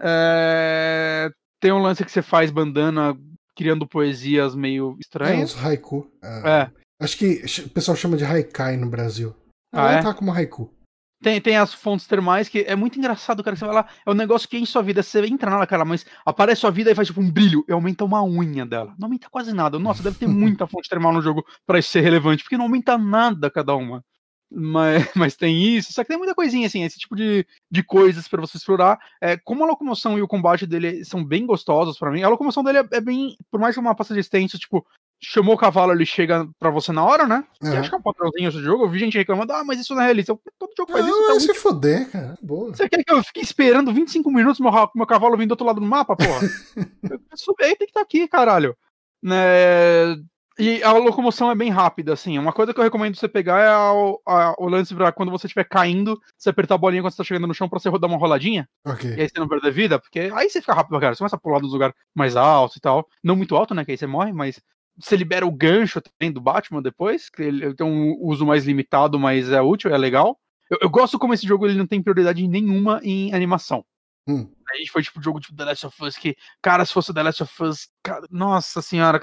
É, 0.00 1.30
Tem 1.60 1.72
um 1.72 1.82
lance 1.82 2.04
que 2.04 2.10
você 2.10 2.22
faz 2.22 2.50
bandana 2.50 3.16
criando 3.54 3.86
poesias 3.86 4.54
meio 4.54 4.92
É, 4.92 5.00
estranhas. 5.00 5.54
os 5.54 5.64
haiku. 5.64 6.10
Ah, 6.22 6.70
É. 6.72 6.86
Acho 7.04 7.18
que 7.18 7.42
o 7.66 7.68
pessoal 7.70 7.94
chama 7.96 8.16
de 8.16 8.24
haikai 8.24 8.76
no 8.78 8.88
Brasil. 8.88 9.34
Ah, 9.72 9.92
é? 9.92 10.02
tá 10.02 10.14
como 10.14 10.32
haiku. 10.32 10.72
Tem, 11.22 11.40
tem 11.40 11.56
as 11.56 11.72
fontes 11.72 12.06
termais 12.06 12.48
que 12.48 12.60
é 12.60 12.76
muito 12.76 12.98
engraçado, 12.98 13.42
cara. 13.42 13.56
Você 13.56 13.64
vai 13.64 13.74
lá, 13.74 13.88
é 14.04 14.10
um 14.10 14.14
negócio 14.14 14.48
que 14.48 14.58
em 14.58 14.66
sua 14.66 14.82
vida, 14.82 15.02
você 15.02 15.24
entra 15.26 15.50
nela, 15.50 15.66
cara, 15.66 15.84
mas 15.84 16.04
aparece 16.24 16.60
sua 16.60 16.70
vida 16.70 16.90
e 16.90 16.94
faz 16.94 17.08
tipo 17.08 17.20
um 17.20 17.30
brilho 17.30 17.64
e 17.68 17.72
aumenta 17.72 18.04
uma 18.04 18.22
unha 18.22 18.66
dela. 18.66 18.94
Não 18.98 19.06
aumenta 19.06 19.28
quase 19.30 19.52
nada. 19.52 19.78
Nossa, 19.78 20.02
deve 20.02 20.18
ter 20.18 20.26
muita 20.26 20.66
fonte 20.68 20.88
termal 20.88 21.12
no 21.12 21.22
jogo 21.22 21.44
para 21.66 21.78
isso 21.78 21.88
ser 21.88 22.00
relevante, 22.00 22.42
porque 22.42 22.56
não 22.56 22.66
aumenta 22.66 22.98
nada 22.98 23.50
cada 23.50 23.74
uma. 23.74 24.04
Mas, 24.50 25.08
mas 25.16 25.36
tem 25.36 25.60
isso, 25.76 25.92
só 25.92 26.02
que 26.02 26.08
tem 26.08 26.18
muita 26.18 26.34
coisinha 26.34 26.66
assim, 26.66 26.84
esse 26.84 26.98
tipo 26.98 27.16
de, 27.16 27.46
de 27.70 27.82
coisas 27.82 28.28
para 28.28 28.40
você 28.40 28.56
explorar. 28.56 28.98
É, 29.20 29.36
como 29.38 29.64
a 29.64 29.66
locomoção 29.66 30.18
e 30.18 30.22
o 30.22 30.28
combate 30.28 30.66
dele 30.66 31.04
são 31.04 31.24
bem 31.24 31.46
gostosos 31.46 31.98
para 31.98 32.10
mim, 32.10 32.22
a 32.22 32.28
locomoção 32.28 32.62
dele 32.62 32.78
é, 32.78 32.88
é, 32.92 33.00
bem, 33.00 33.36
por 33.50 33.58
mais 33.58 33.74
que 33.74 33.80
uma 33.80 33.94
passagem 33.94 34.20
extensa, 34.20 34.58
tipo, 34.58 34.86
chamou 35.20 35.54
o 35.54 35.58
cavalo, 35.58 35.92
ele 35.92 36.06
chega 36.06 36.48
pra 36.58 36.70
você 36.70 36.92
na 36.92 37.04
hora, 37.04 37.26
né? 37.26 37.44
E 37.62 37.68
acho 37.68 37.88
que 37.88 37.94
é 37.94 37.98
um 37.98 38.02
padrãozinho 38.02 38.48
esse 38.48 38.60
jogo. 38.60 38.84
Eu 38.84 38.88
vi 38.88 38.98
gente 38.98 39.18
reclamando, 39.18 39.52
ah, 39.52 39.64
mas 39.64 39.80
isso 39.80 39.94
não 39.94 40.02
é 40.02 40.06
realista. 40.06 40.38
Todo 40.58 40.72
jogo 40.76 40.92
faz 40.92 41.04
não, 41.04 41.12
isso. 41.12 41.22
Então... 41.24 41.40
se 41.40 41.54
foder, 41.54 42.10
cara. 42.10 42.38
Boa. 42.42 42.74
Você 42.74 42.88
quer 42.88 43.02
que 43.02 43.12
eu 43.12 43.22
fique 43.22 43.40
esperando 43.40 43.92
25 43.92 44.30
minutos 44.30 44.60
meu, 44.60 44.72
meu 44.94 45.06
cavalo 45.06 45.36
vindo 45.36 45.48
do 45.48 45.52
outro 45.52 45.66
lado 45.66 45.80
do 45.80 45.86
mapa, 45.86 46.16
porra? 46.16 46.40
Subir 47.34 47.64
aí 47.64 47.76
tem 47.76 47.86
que 47.86 47.90
estar 47.90 48.00
tá 48.00 48.02
aqui, 48.02 48.28
caralho. 48.28 48.76
Né? 49.22 50.16
E 50.58 50.82
a 50.82 50.92
locomoção 50.92 51.50
é 51.50 51.54
bem 51.54 51.70
rápida, 51.70 52.14
assim. 52.14 52.38
Uma 52.38 52.52
coisa 52.52 52.72
que 52.72 52.80
eu 52.80 52.84
recomendo 52.84 53.14
você 53.14 53.28
pegar 53.28 53.60
é 53.60 53.68
a, 53.68 53.90
a, 54.26 54.54
o 54.58 54.68
lance 54.68 54.94
pra 54.94 55.12
quando 55.12 55.30
você 55.30 55.46
estiver 55.46 55.64
caindo, 55.64 56.18
você 56.36 56.48
apertar 56.48 56.76
a 56.76 56.78
bolinha 56.78 57.02
quando 57.02 57.12
você 57.12 57.18
tá 57.18 57.24
chegando 57.24 57.46
no 57.46 57.54
chão 57.54 57.68
pra 57.68 57.78
você 57.78 57.90
dar 57.90 58.06
uma 58.06 58.16
roladinha. 58.16 58.66
Ok. 58.86 59.16
E 59.16 59.20
aí 59.20 59.28
você 59.28 59.38
não 59.38 59.48
perder 59.48 59.70
vida, 59.70 59.98
porque 59.98 60.30
aí 60.34 60.48
você 60.48 60.62
fica 60.62 60.72
rápido, 60.72 60.98
cara. 60.98 61.14
Você 61.14 61.18
começa 61.18 61.36
a 61.36 61.38
pular 61.38 61.60
dos 61.60 61.72
lugares 61.72 61.94
mais 62.14 62.36
altos 62.36 62.78
e 62.78 62.80
tal. 62.80 63.06
Não 63.22 63.36
muito 63.36 63.54
alto, 63.54 63.74
né? 63.74 63.84
Que 63.84 63.90
aí 63.90 63.98
você 63.98 64.06
morre, 64.06 64.32
mas 64.32 64.58
você 64.98 65.16
libera 65.16 65.46
o 65.46 65.50
gancho 65.50 66.00
também 66.00 66.32
do 66.32 66.40
Batman 66.40 66.82
depois, 66.82 67.28
que 67.28 67.42
ele 67.42 67.74
tem 67.74 67.86
um 67.86 68.16
uso 68.20 68.46
mais 68.46 68.64
limitado, 68.64 69.18
mas 69.18 69.50
é 69.50 69.60
útil, 69.60 69.92
é 69.92 69.98
legal. 69.98 70.38
Eu, 70.70 70.78
eu 70.82 70.90
gosto 70.90 71.18
como 71.18 71.34
esse 71.34 71.46
jogo 71.46 71.66
ele 71.66 71.78
não 71.78 71.86
tem 71.86 72.02
prioridade 72.02 72.46
nenhuma 72.46 73.00
em 73.02 73.32
animação. 73.34 73.84
Hum. 74.28 74.50
A 74.72 74.76
gente 74.76 74.90
foi 74.90 75.02
tipo 75.02 75.22
jogo 75.22 75.38
tipo 75.38 75.56
The 75.56 75.64
Last 75.64 75.86
of 75.86 76.04
Us, 76.04 76.16
que, 76.16 76.36
cara, 76.60 76.84
se 76.84 76.92
fosse 76.92 77.14
The 77.14 77.22
Last 77.22 77.42
of 77.42 77.62
Us, 77.62 77.88
cara, 78.02 78.26
nossa 78.30 78.82
senhora, 78.82 79.20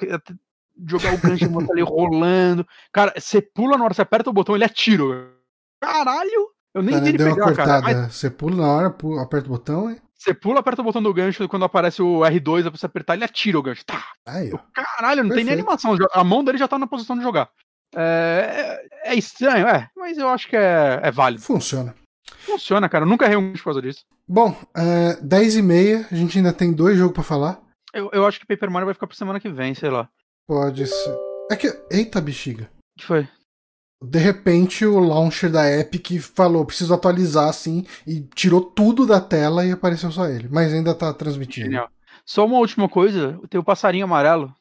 jogar 0.87 1.13
o 1.13 1.17
gancho 1.17 1.71
ali 1.71 1.81
rolando. 1.83 2.65
Cara, 2.91 3.13
você 3.17 3.41
pula 3.41 3.77
na 3.77 3.83
hora, 3.83 3.93
você 3.93 4.01
aperta 4.01 4.29
o 4.29 4.33
botão, 4.33 4.55
ele 4.55 4.63
atira. 4.63 5.33
Caralho! 5.81 6.53
Eu 6.73 6.81
nem 6.81 6.99
vi 7.01 7.09
ele 7.09 7.17
pegar, 7.17 7.53
cara. 7.53 7.81
Mas... 7.81 8.15
Você 8.15 8.29
pula 8.29 8.55
na 8.55 8.67
hora, 8.67 8.89
pula, 8.89 9.21
aperta 9.21 9.47
o 9.47 9.51
botão 9.51 9.91
e. 9.91 10.01
Você 10.23 10.33
pula, 10.33 10.61
aperta 10.61 10.81
o 10.81 10.85
botão 10.85 11.03
do 11.03 11.13
gancho, 11.13 11.49
quando 11.49 11.65
aparece 11.65 12.01
o 12.01 12.19
R2, 12.19 12.61
pra 12.61 12.71
você 12.71 12.85
apertar, 12.85 13.15
ele 13.15 13.25
atira 13.25 13.59
o 13.59 13.61
gancho. 13.61 13.83
Tá. 13.85 14.01
Aí, 14.25 14.53
ó. 14.53 14.59
Caralho, 14.73 15.21
não 15.21 15.29
Perfeito. 15.29 15.35
tem 15.35 15.43
nem 15.43 15.53
animação. 15.53 15.97
A 16.13 16.23
mão 16.23 16.41
dele 16.41 16.57
já 16.57 16.65
tá 16.65 16.79
na 16.79 16.87
posição 16.87 17.17
de 17.17 17.21
jogar. 17.21 17.49
É, 17.93 18.79
é, 19.03 19.11
é 19.11 19.15
estranho, 19.15 19.67
é, 19.67 19.89
mas 19.97 20.17
eu 20.17 20.29
acho 20.29 20.47
que 20.47 20.55
é, 20.55 21.01
é 21.03 21.11
válido. 21.11 21.43
Funciona. 21.43 21.93
Funciona, 22.39 22.87
cara. 22.87 23.03
Eu 23.03 23.09
nunca 23.09 23.25
errei 23.25 23.35
um 23.35 23.51
por 23.51 23.65
causa 23.65 23.81
disso. 23.81 24.05
Bom, 24.25 24.55
é, 24.73 25.17
10 25.21 25.57
e 25.57 25.61
meia, 25.61 26.07
a 26.09 26.15
gente 26.15 26.37
ainda 26.37 26.53
tem 26.53 26.71
dois 26.71 26.97
jogos 26.97 27.13
para 27.13 27.23
falar. 27.23 27.59
Eu, 27.93 28.09
eu 28.13 28.25
acho 28.25 28.39
que 28.39 28.47
Paper 28.47 28.71
Mario 28.71 28.85
vai 28.85 28.93
ficar 28.93 29.07
pra 29.07 29.17
semana 29.17 29.41
que 29.41 29.49
vem, 29.49 29.75
sei 29.75 29.89
lá. 29.89 30.07
Pode 30.47 30.87
ser. 30.87 31.17
É 31.51 31.57
que. 31.57 31.67
Eita, 31.91 32.21
bexiga. 32.21 32.71
O 32.95 33.01
que 33.01 33.05
foi? 33.05 33.27
De 34.03 34.19
repente 34.19 34.85
o 34.85 34.99
launcher 34.99 35.51
da 35.51 35.69
Epic 35.69 36.19
falou, 36.19 36.65
preciso 36.65 36.93
atualizar 36.93 37.47
assim, 37.47 37.85
e 38.05 38.21
tirou 38.21 38.61
tudo 38.61 39.05
da 39.05 39.21
tela 39.21 39.65
e 39.65 39.71
apareceu 39.71 40.11
só 40.11 40.27
ele. 40.27 40.47
Mas 40.51 40.73
ainda 40.73 40.93
tá 40.93 41.13
transmitindo. 41.13 41.67
Genial. 41.67 41.89
Só 42.25 42.45
uma 42.45 42.57
última 42.57 42.87
coisa, 42.87 43.39
tem 43.49 43.59
o 43.59 43.63
passarinho 43.63 44.05
amarelo. 44.05 44.53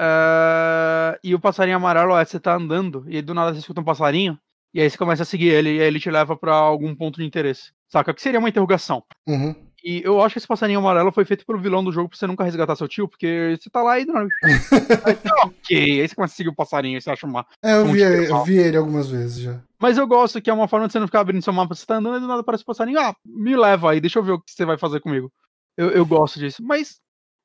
Uh, 0.00 1.18
e 1.22 1.34
o 1.34 1.40
passarinho 1.40 1.76
amarelo, 1.76 2.16
é, 2.16 2.24
você 2.24 2.38
tá 2.38 2.54
andando, 2.54 3.04
e 3.08 3.20
do 3.20 3.34
nada 3.34 3.52
você 3.52 3.58
escuta 3.58 3.80
um 3.80 3.84
passarinho, 3.84 4.38
e 4.72 4.80
aí 4.80 4.88
você 4.88 4.96
começa 4.96 5.22
a 5.22 5.26
seguir 5.26 5.48
ele, 5.48 5.76
e 5.76 5.80
aí 5.80 5.86
ele 5.86 5.98
te 5.98 6.10
leva 6.10 6.36
para 6.36 6.54
algum 6.54 6.94
ponto 6.94 7.16
de 7.16 7.24
interesse. 7.24 7.72
Saca? 7.88 8.14
Que 8.14 8.22
seria 8.22 8.38
uma 8.38 8.48
interrogação. 8.48 9.02
Uhum. 9.26 9.54
E 9.82 10.02
eu 10.04 10.20
acho 10.20 10.34
que 10.34 10.38
esse 10.38 10.46
passarinho 10.46 10.80
amarelo 10.80 11.12
foi 11.12 11.24
feito 11.24 11.46
pelo 11.46 11.58
vilão 11.58 11.84
do 11.84 11.92
jogo 11.92 12.08
pra 12.08 12.18
você 12.18 12.26
nunca 12.26 12.42
resgatar 12.42 12.74
seu 12.74 12.88
tio, 12.88 13.08
porque 13.08 13.56
você 13.60 13.70
tá 13.70 13.82
lá 13.82 13.98
e 13.98 14.04
não. 14.04 14.26
ok, 15.44 16.00
aí 16.00 16.08
você 16.08 16.14
começa 16.14 16.34
a 16.34 16.36
seguir 16.36 16.48
o 16.48 16.54
passarinho 16.54 17.00
você 17.00 17.10
acha 17.10 17.26
uma. 17.26 17.46
É, 17.62 17.74
eu 17.74 17.86
vi, 17.86 18.00
eu 18.00 18.44
vi 18.44 18.56
ele 18.56 18.76
algumas 18.76 19.08
vezes 19.08 19.38
já. 19.38 19.60
Mas 19.80 19.96
eu 19.96 20.06
gosto 20.06 20.42
que 20.42 20.50
é 20.50 20.52
uma 20.52 20.66
forma 20.66 20.86
de 20.86 20.92
você 20.92 20.98
não 20.98 21.06
ficar 21.06 21.20
abrindo 21.20 21.42
seu 21.42 21.52
mapa, 21.52 21.74
você 21.74 21.86
tá 21.86 21.96
andando 21.96 22.16
e 22.16 22.20
do 22.20 22.26
nada 22.26 22.40
aparece 22.40 22.64
o 22.64 22.66
passarinho, 22.66 22.98
ah, 22.98 23.14
me 23.24 23.56
leva 23.56 23.92
aí, 23.92 24.00
deixa 24.00 24.18
eu 24.18 24.24
ver 24.24 24.32
o 24.32 24.40
que 24.40 24.50
você 24.50 24.64
vai 24.64 24.76
fazer 24.76 25.00
comigo. 25.00 25.32
Eu, 25.76 25.90
eu 25.90 26.04
gosto 26.04 26.40
disso. 26.40 26.60
Mas, 26.60 26.98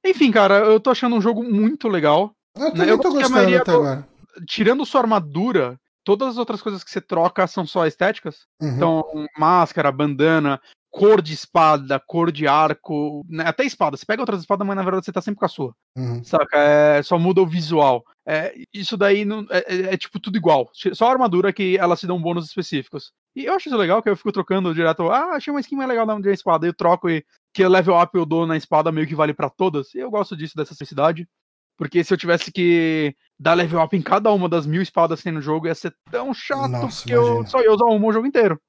enfim, 0.04 0.32
cara, 0.32 0.56
eu 0.60 0.80
tô 0.80 0.90
achando 0.90 1.16
um 1.16 1.22
jogo 1.22 1.44
muito 1.44 1.88
legal. 1.88 2.36
Eu 2.58 2.72
também 2.72 2.90
eu 2.90 3.00
tô 3.00 3.12
gostando 3.12 3.56
até 3.56 3.72
agora. 3.72 4.08
Tirando 4.48 4.86
sua 4.86 5.02
armadura, 5.02 5.80
todas 6.04 6.30
as 6.30 6.38
outras 6.38 6.62
coisas 6.62 6.84
que 6.84 6.90
você 6.90 7.00
troca 7.00 7.46
são 7.46 7.68
só 7.68 7.86
estéticas. 7.86 8.48
Uhum. 8.60 8.70
Então, 8.70 9.04
máscara, 9.38 9.92
bandana, 9.92 10.60
cor 10.94 11.24
de 11.24 11.34
espada, 11.34 12.00
cor 12.00 12.32
de 12.32 12.48
arco, 12.48 13.26
né? 13.28 13.44
até 13.48 13.64
espada. 13.64 13.98
Você 13.98 14.06
pega 14.06 14.22
outras 14.22 14.42
espadas, 14.42 14.66
mas 14.66 14.76
na 14.76 14.84
verdade 14.84 15.04
você 15.04 15.12
tá 15.12 15.22
sempre 15.22 15.40
com 15.40 15.46
a 15.46 15.50
sua. 15.50 15.76
Uhum. 15.98 16.24
Saca? 16.24 16.56
É, 16.56 17.02
só 17.02 17.18
muda 17.18 17.42
o 17.42 17.48
visual. 17.48 18.04
É, 18.24 18.54
isso 18.72 18.96
daí 18.96 19.26
não, 19.26 19.44
é, 19.50 19.58
é, 19.68 19.94
é, 19.94 19.98
tipo 19.98 20.20
tudo 20.20 20.38
igual. 20.38 20.70
Só 20.94 21.08
a 21.08 21.12
armadura 21.12 21.52
que 21.52 21.78
elas 21.80 22.00
se 22.00 22.06
dão 22.06 22.22
bônus 22.22 22.46
específicos. 22.46 23.12
E 23.36 23.46
eu 23.46 23.56
acho 23.56 23.70
isso 23.70 23.78
legal, 23.78 24.04
que 24.04 24.10
eu 24.10 24.16
fico 24.16 24.32
trocando 24.32 24.74
direto. 24.74 25.10
Ah, 25.10 25.32
achei 25.34 25.52
uma 25.52 25.62
skin 25.62 25.76
mais 25.76 25.90
legal 25.90 26.06
da 26.06 26.32
espada. 26.32 26.68
Eu 26.68 26.74
troco 26.76 27.10
e 27.10 27.26
que 27.52 27.68
level 27.68 28.00
up 28.00 28.16
eu 28.16 28.26
dou 28.26 28.46
na 28.46 28.56
espada 28.56 28.92
meio 28.92 29.08
que 29.08 29.16
vale 29.16 29.34
para 29.34 29.50
todas. 29.50 29.96
E 29.96 29.98
eu 29.98 30.12
gosto 30.12 30.38
disso, 30.38 30.56
dessa 30.56 30.76
simplicidade. 30.76 31.28
Porque 31.76 32.04
se 32.04 32.14
eu 32.14 32.18
tivesse 32.18 32.52
que 32.52 33.16
dar 33.40 33.56
level 33.56 33.82
up 33.82 33.98
em 33.98 34.02
cada 34.02 34.32
uma 34.32 34.48
das 34.48 34.68
mil 34.68 34.82
espadas 34.82 35.20
que 35.20 35.24
tem 35.24 35.34
no 35.34 35.42
jogo, 35.42 35.66
ia 35.66 35.74
ser 35.74 35.92
tão 36.12 36.32
chato 36.36 36.70
Nossa, 36.70 37.04
que 37.04 37.12
eu 37.12 37.44
só 37.48 37.60
ia 37.64 37.72
usar 37.72 37.86
uma 37.86 38.08
o 38.08 38.14
jogo 38.14 38.28
inteiro. 38.28 38.62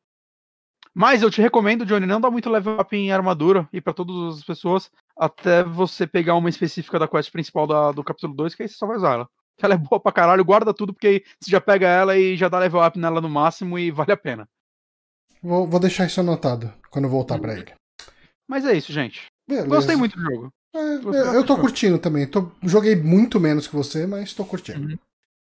Mas 0.95 1.23
eu 1.23 1.31
te 1.31 1.43
recomendo, 1.43 1.85
Johnny, 1.85 2.07
não 2.07 2.21
dá 2.21 2.31
muito 2.31 2.49
level 2.49 2.79
up 2.79 2.97
em 2.97 3.11
armadura 3.11 3.69
e 3.73 3.81
para 3.81 3.93
todas 3.93 4.39
as 4.39 4.45
pessoas, 4.45 4.91
até 5.19 5.65
você 5.65 6.07
pegar 6.07 6.37
uma 6.37 6.49
específica 6.49 7.01
da 7.01 7.09
quest 7.09 7.33
principal 7.33 7.67
da, 7.67 7.91
do 7.91 8.05
capítulo 8.05 8.33
2, 8.35 8.55
que 8.55 8.63
aí 8.63 8.69
você 8.69 8.77
só 8.77 8.87
vai 8.87 8.97
usar 8.97 9.15
ela. 9.15 9.29
Ela 9.61 9.75
é 9.75 9.79
boa 9.79 10.01
pra 10.01 10.13
caralho, 10.13 10.45
guarda 10.45 10.73
tudo, 10.73 10.93
porque 10.93 11.07
aí 11.07 11.23
você 11.41 11.51
já 11.51 11.61
pega 11.61 11.89
ela 11.89 12.17
e 12.17 12.37
já 12.37 12.49
dá 12.49 12.61
level 12.61 12.85
up 12.85 12.97
nela 12.97 13.21
no 13.21 13.29
máximo 13.29 13.77
e 13.77 13.91
vale 13.91 14.13
a 14.13 14.17
pena. 14.17 14.49
Vou, 15.43 15.67
vou 15.67 15.81
deixar 15.81 16.07
isso 16.07 16.21
anotado 16.21 16.73
quando 16.91 17.09
voltar 17.09 17.41
para 17.41 17.55
ele. 17.55 17.73
Mas 18.49 18.65
é 18.65 18.75
isso, 18.75 18.93
gente. 18.93 19.27
Beleza. 19.49 19.69
Gostei 19.69 19.97
muito 19.97 20.17
do 20.17 20.23
jogo. 20.23 20.53
É, 20.75 21.37
eu 21.37 21.45
tô 21.45 21.57
curtindo 21.57 21.99
também. 21.99 22.27
Tô, 22.27 22.51
joguei 22.63 22.97
muito 22.97 23.39
menos 23.39 23.67
que 23.67 23.77
você, 23.77 24.07
mas 24.07 24.33
tô 24.33 24.45
curtindo. 24.45 24.89
Uhum. 24.89 24.99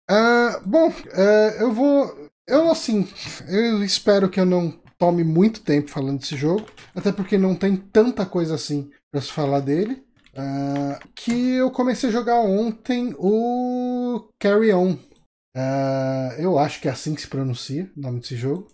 Uh, 0.09 0.67
bom, 0.67 0.89
uh, 0.89 1.61
eu 1.61 1.71
vou. 1.71 2.29
Eu 2.45 2.69
assim, 2.69 3.07
eu 3.47 3.83
espero 3.83 4.29
que 4.29 4.39
eu 4.39 4.45
não 4.45 4.82
tome 5.03 5.21
muito 5.21 5.59
tempo 5.59 5.89
falando 5.89 6.19
desse 6.19 6.37
jogo, 6.37 6.65
até 6.95 7.11
porque 7.11 7.37
não 7.37 7.57
tem 7.57 7.75
tanta 7.75 8.25
coisa 8.25 8.55
assim 8.55 8.89
para 9.11 9.19
se 9.19 9.33
falar 9.33 9.59
dele. 9.59 10.01
Uh, 10.33 11.07
que 11.13 11.55
eu 11.55 11.69
comecei 11.69 12.07
a 12.07 12.11
jogar 12.11 12.39
ontem 12.39 13.13
o 13.19 14.29
Carry 14.39 14.71
On. 14.71 14.93
Uh, 14.93 16.31
eu 16.39 16.57
acho 16.57 16.79
que 16.79 16.87
é 16.87 16.91
assim 16.91 17.13
que 17.13 17.21
se 17.21 17.27
pronuncia 17.27 17.91
o 17.97 17.99
nome 17.99 18.21
desse 18.21 18.37
jogo. 18.37 18.69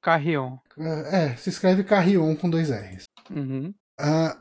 Carrion. 0.00 0.54
Uh, 0.78 1.06
é, 1.10 1.36
se 1.36 1.50
escreve 1.50 1.82
Carrion 1.82 2.36
com 2.36 2.48
dois 2.48 2.70
R's. 2.70 3.04
Uhum. 3.28 3.74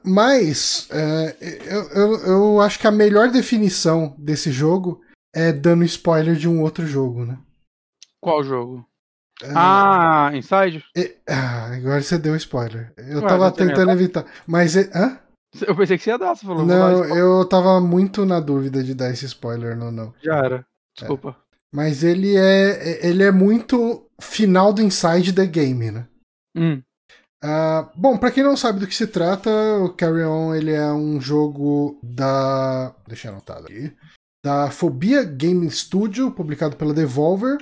mas 0.03 0.89
eu, 0.89 1.89
eu, 1.89 2.15
eu 2.25 2.61
acho 2.61 2.79
que 2.79 2.87
a 2.87 2.91
melhor 2.91 3.31
definição 3.31 4.15
desse 4.17 4.51
jogo 4.51 5.01
é 5.35 5.51
dando 5.51 5.83
spoiler 5.85 6.35
de 6.35 6.47
um 6.47 6.61
outro 6.61 6.85
jogo, 6.85 7.25
né? 7.25 7.39
Qual 8.19 8.43
jogo? 8.43 8.85
Ah, 9.55 10.31
Inside? 10.33 10.83
ah, 11.27 11.73
agora 11.73 12.01
você 12.01 12.17
deu 12.17 12.35
spoiler. 12.35 12.93
Eu 12.97 13.21
Ué, 13.21 13.27
tava 13.27 13.51
tentando 13.51 13.91
evitar. 13.91 14.25
Mas. 14.45 14.75
Hã? 14.75 15.19
Eu 15.67 15.75
pensei 15.75 15.97
que 15.97 16.03
você 16.03 16.11
ia 16.11 16.17
dar, 16.17 16.35
você 16.35 16.45
falou. 16.45 16.65
Não, 16.65 17.03
eu 17.05 17.45
tava 17.45 17.81
muito 17.81 18.25
na 18.25 18.39
dúvida 18.39 18.83
de 18.83 18.93
dar 18.93 19.09
esse 19.09 19.25
spoiler 19.25 19.77
ou 19.81 19.91
não. 19.91 20.13
Já 20.21 20.37
era. 20.37 20.65
Desculpa. 20.97 21.29
É. 21.29 21.35
Mas 21.73 22.03
ele 22.03 22.35
é. 22.35 23.05
Ele 23.05 23.23
é 23.23 23.31
muito 23.31 24.05
final 24.21 24.71
do 24.71 24.81
Inside 24.81 25.33
the 25.33 25.45
Game, 25.45 25.91
né? 25.91 26.07
Hum. 26.55 26.81
Uh, 27.43 27.89
bom, 27.95 28.17
para 28.17 28.31
quem 28.31 28.43
não 28.43 28.55
sabe 28.55 28.79
do 28.79 28.87
que 28.87 28.93
se 28.93 29.07
trata, 29.07 29.49
o 29.79 29.89
Carry 29.89 30.23
On 30.23 30.53
ele 30.53 30.71
é 30.71 30.91
um 30.93 31.19
jogo 31.19 31.99
da. 32.03 32.93
Deixa 33.07 33.27
eu 33.27 33.33
anotar 33.33 33.57
aqui. 33.57 33.91
Da 34.43 34.69
Phobia 34.71 35.23
Game 35.23 35.69
Studio, 35.69 36.31
publicado 36.31 36.75
pela 36.75 36.93
Devolver 36.93 37.57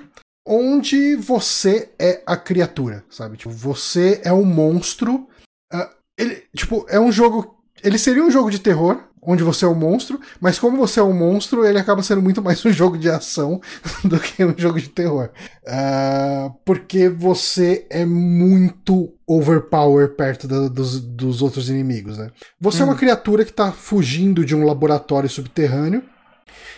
onde 0.49 1.15
você 1.15 1.91
é 1.99 2.23
a 2.25 2.35
criatura, 2.35 3.05
sabe? 3.07 3.37
Tipo, 3.37 3.51
você 3.51 4.19
é 4.23 4.33
um 4.33 4.43
monstro. 4.43 5.27
Uh, 5.71 5.87
ele, 6.17 6.43
tipo, 6.55 6.87
é 6.89 6.99
um 6.99 7.11
jogo. 7.11 7.55
Ele 7.83 7.99
seria 7.99 8.23
um 8.23 8.31
jogo 8.31 8.49
de 8.49 8.59
terror, 8.59 9.03
onde 9.21 9.43
você 9.43 9.63
é 9.63 9.67
um 9.67 9.75
monstro, 9.75 10.19
mas 10.41 10.57
como 10.57 10.75
você 10.75 10.99
é 10.99 11.03
um 11.03 11.13
monstro, 11.13 11.65
ele 11.65 11.77
acaba 11.77 12.01
sendo 12.01 12.21
muito 12.21 12.41
mais 12.41 12.65
um 12.65 12.71
jogo 12.73 12.97
de 12.97 13.09
ação 13.09 13.61
do 14.03 14.19
que 14.19 14.43
um 14.43 14.55
jogo 14.57 14.81
de 14.81 14.89
terror. 14.89 15.29
Uh, 15.67 16.51
porque 16.65 17.07
você 17.07 17.85
é 17.89 18.03
muito 18.03 19.13
overpower 19.27 20.15
perto 20.15 20.47
dos, 20.69 20.99
dos 20.99 21.43
outros 21.43 21.69
inimigos, 21.69 22.17
né? 22.17 22.31
Você 22.59 22.79
hum. 22.79 22.81
é 22.81 22.85
uma 22.85 22.95
hum. 22.95 22.97
criatura 22.97 23.45
que 23.45 23.51
está 23.51 23.71
fugindo 23.71 24.43
de 24.43 24.55
um 24.55 24.65
laboratório 24.65 25.29
subterrâneo 25.29 26.03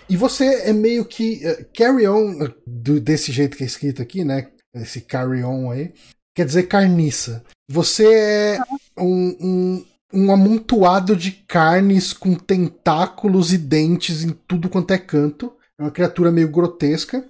e 0.10 0.18
você 0.18 0.64
é 0.64 0.74
meio 0.74 1.06
que 1.06 1.42
uh, 1.48 1.66
carry 1.74 2.08
on, 2.08 2.44
uh, 2.44 2.54
do, 2.66 3.00
desse 3.00 3.32
jeito 3.32 3.56
que 3.56 3.64
é 3.64 3.68
escrito 3.68 4.02
aqui, 4.02 4.24
né? 4.24 4.50
Esse 4.74 5.02
carry 5.02 5.44
on 5.44 5.72
aí. 5.72 5.94
quer 6.36 6.46
dizer 6.46 6.64
carniça. 6.64 7.44
Você 7.70 8.14
é 8.14 8.60
um, 8.98 9.38
um, 9.40 9.86
um 10.14 10.32
amontoado 10.32 11.16
de 11.16 11.32
carnes 11.32 12.14
com 12.14 12.36
tentáculos 12.36 13.54
e 13.54 13.58
dentes 13.58 14.24
em 14.24 14.32
tudo 14.48 14.70
quanto 14.70 14.92
é 14.92 14.98
canto. 14.98 15.54
É 15.80 15.84
uma 15.84 15.92
criatura 15.92 16.32
meio 16.32 16.50
grotesca. 16.50 17.26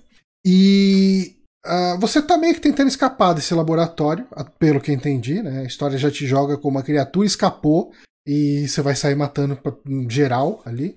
E 0.45 1.35
uh, 1.65 1.99
você 1.99 2.21
tá 2.21 2.37
meio 2.37 2.55
que 2.55 2.61
tentando 2.61 2.87
escapar 2.87 3.33
desse 3.33 3.53
laboratório, 3.53 4.25
pelo 4.57 4.81
que 4.81 4.91
entendi, 4.91 5.41
né? 5.41 5.61
A 5.61 5.65
história 5.65 5.97
já 5.97 6.09
te 6.09 6.25
joga 6.25 6.57
como 6.57 6.77
uma 6.77 6.83
criatura 6.83 7.27
escapou 7.27 7.91
e 8.25 8.67
você 8.67 8.81
vai 8.81 8.95
sair 8.95 9.15
matando 9.15 9.55
pra, 9.55 9.73
geral 10.09 10.61
ali. 10.65 10.95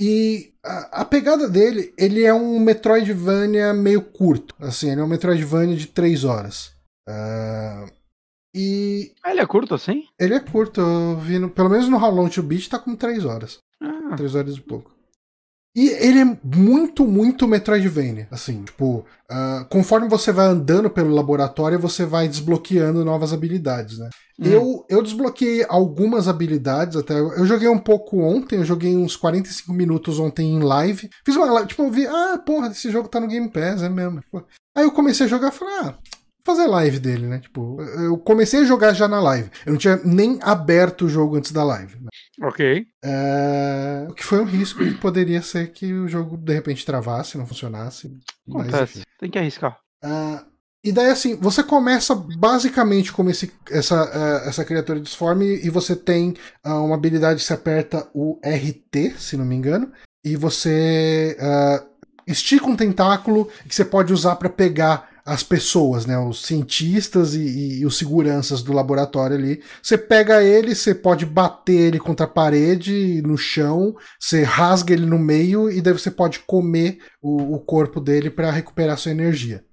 E 0.00 0.54
a, 0.64 1.02
a, 1.02 1.04
pegada 1.04 1.46
dele, 1.46 1.92
ele 1.98 2.24
é 2.24 2.32
um 2.32 2.58
Metroidvania 2.58 3.74
meio 3.74 4.00
curto. 4.00 4.54
Assim, 4.58 4.90
ele 4.90 5.02
é 5.02 5.04
um 5.04 5.06
Metroidvania 5.06 5.76
de 5.76 5.88
3 5.88 6.24
horas. 6.24 6.72
Uh, 7.06 7.90
e. 8.54 9.12
Ah, 9.22 9.30
ele 9.30 9.42
é 9.42 9.46
curto 9.46 9.74
assim? 9.74 10.04
Ele 10.18 10.32
é 10.32 10.40
curto. 10.40 10.80
Eu 10.80 11.18
vi 11.18 11.38
no, 11.38 11.50
pelo 11.50 11.68
menos 11.68 11.86
no 11.86 12.02
How 12.02 12.10
Long 12.10 12.30
to 12.30 12.42
Beat 12.42 12.70
tá 12.70 12.78
com 12.78 12.96
3 12.96 13.26
horas. 13.26 13.58
Ah. 13.82 14.16
3 14.16 14.34
horas 14.34 14.56
e 14.56 14.60
pouco. 14.62 14.90
E 15.74 15.88
ele 15.88 16.18
é 16.18 16.38
muito, 16.42 17.06
muito 17.06 17.46
Metroidvania. 17.46 18.26
Assim, 18.30 18.64
tipo, 18.64 19.06
uh, 19.30 19.64
conforme 19.68 20.08
você 20.08 20.32
vai 20.32 20.46
andando 20.46 20.90
pelo 20.90 21.14
laboratório, 21.14 21.78
você 21.78 22.04
vai 22.04 22.26
desbloqueando 22.26 23.04
novas 23.04 23.32
habilidades, 23.32 23.98
né? 23.98 24.10
Hum. 24.40 24.44
Eu, 24.46 24.86
eu 24.88 25.02
desbloqueei 25.02 25.64
algumas 25.68 26.26
habilidades 26.26 26.96
até. 26.96 27.18
Eu 27.20 27.46
joguei 27.46 27.68
um 27.68 27.78
pouco 27.78 28.20
ontem, 28.20 28.56
eu 28.56 28.64
joguei 28.64 28.96
uns 28.96 29.14
45 29.14 29.72
minutos 29.72 30.18
ontem 30.18 30.54
em 30.54 30.60
live. 30.60 31.08
Fiz 31.24 31.36
uma 31.36 31.52
live, 31.52 31.68
tipo, 31.68 31.82
eu 31.82 31.90
vi, 31.90 32.06
ah, 32.06 32.42
porra, 32.44 32.68
esse 32.68 32.90
jogo 32.90 33.08
tá 33.08 33.20
no 33.20 33.28
Game 33.28 33.48
Pass, 33.48 33.82
é 33.82 33.88
mesmo. 33.88 34.22
Aí 34.76 34.84
eu 34.84 34.90
comecei 34.90 35.26
a 35.26 35.28
jogar 35.28 35.48
e 35.48 35.52
falei, 35.52 35.74
ah, 35.82 35.94
fazer 36.44 36.66
live 36.66 36.98
dele, 36.98 37.26
né? 37.26 37.38
Tipo, 37.38 37.80
eu 37.82 38.18
comecei 38.18 38.60
a 38.60 38.64
jogar 38.64 38.92
já 38.92 39.06
na 39.06 39.20
live. 39.20 39.50
Eu 39.64 39.72
não 39.72 39.78
tinha 39.78 40.00
nem 40.04 40.38
aberto 40.42 41.04
o 41.04 41.08
jogo 41.08 41.36
antes 41.36 41.52
da 41.52 41.62
live. 41.62 41.96
Né? 42.00 42.08
Ok. 42.40 42.86
É... 43.04 44.06
O 44.08 44.14
que 44.14 44.24
foi 44.24 44.40
um 44.40 44.44
risco 44.44 44.82
e 44.82 44.94
poderia 44.94 45.42
ser 45.42 45.72
que 45.72 45.92
o 45.92 46.08
jogo 46.08 46.36
de 46.36 46.54
repente 46.54 46.86
travasse, 46.86 47.36
não 47.36 47.46
funcionasse. 47.46 48.10
Acontece. 48.48 48.98
Mas, 48.98 49.06
Tem 49.18 49.30
que 49.30 49.38
arriscar. 49.38 49.78
Uh, 50.02 50.44
e 50.82 50.90
daí, 50.90 51.10
assim, 51.10 51.36
você 51.36 51.62
começa 51.62 52.14
basicamente 52.14 53.12
como 53.12 53.28
esse, 53.28 53.52
essa, 53.70 54.04
uh, 54.04 54.48
essa 54.48 54.64
criatura 54.64 54.98
disforme 54.98 55.60
e 55.62 55.68
você 55.68 55.94
tem 55.94 56.34
uh, 56.64 56.82
uma 56.84 56.94
habilidade 56.94 57.40
que 57.40 57.46
se 57.46 57.52
aperta 57.52 58.08
o 58.14 58.40
RT, 58.42 59.18
se 59.18 59.36
não 59.36 59.44
me 59.44 59.54
engano, 59.54 59.92
e 60.24 60.36
você 60.36 61.36
estica 62.26 62.66
um 62.66 62.76
tentáculo 62.76 63.50
que 63.66 63.74
você 63.74 63.84
pode 63.84 64.12
usar 64.12 64.36
para 64.36 64.48
pegar 64.48 65.09
as 65.24 65.42
pessoas, 65.42 66.06
né, 66.06 66.18
os 66.18 66.42
cientistas 66.44 67.34
e, 67.34 67.80
e, 67.80 67.86
os 67.86 67.98
seguranças 67.98 68.62
do 68.62 68.72
laboratório 68.72 69.36
ali. 69.36 69.62
Você 69.82 69.96
pega 69.98 70.42
ele, 70.42 70.74
você 70.74 70.94
pode 70.94 71.26
bater 71.26 71.78
ele 71.78 71.98
contra 71.98 72.26
a 72.26 72.28
parede, 72.28 73.22
no 73.22 73.36
chão, 73.36 73.94
você 74.18 74.42
rasga 74.42 74.92
ele 74.92 75.06
no 75.06 75.18
meio 75.18 75.70
e 75.70 75.80
daí 75.80 75.92
você 75.92 76.10
pode 76.10 76.40
comer 76.40 76.98
o, 77.22 77.54
o 77.54 77.60
corpo 77.60 78.00
dele 78.00 78.30
para 78.30 78.50
recuperar 78.50 78.98
sua 78.98 79.12
energia. 79.12 79.64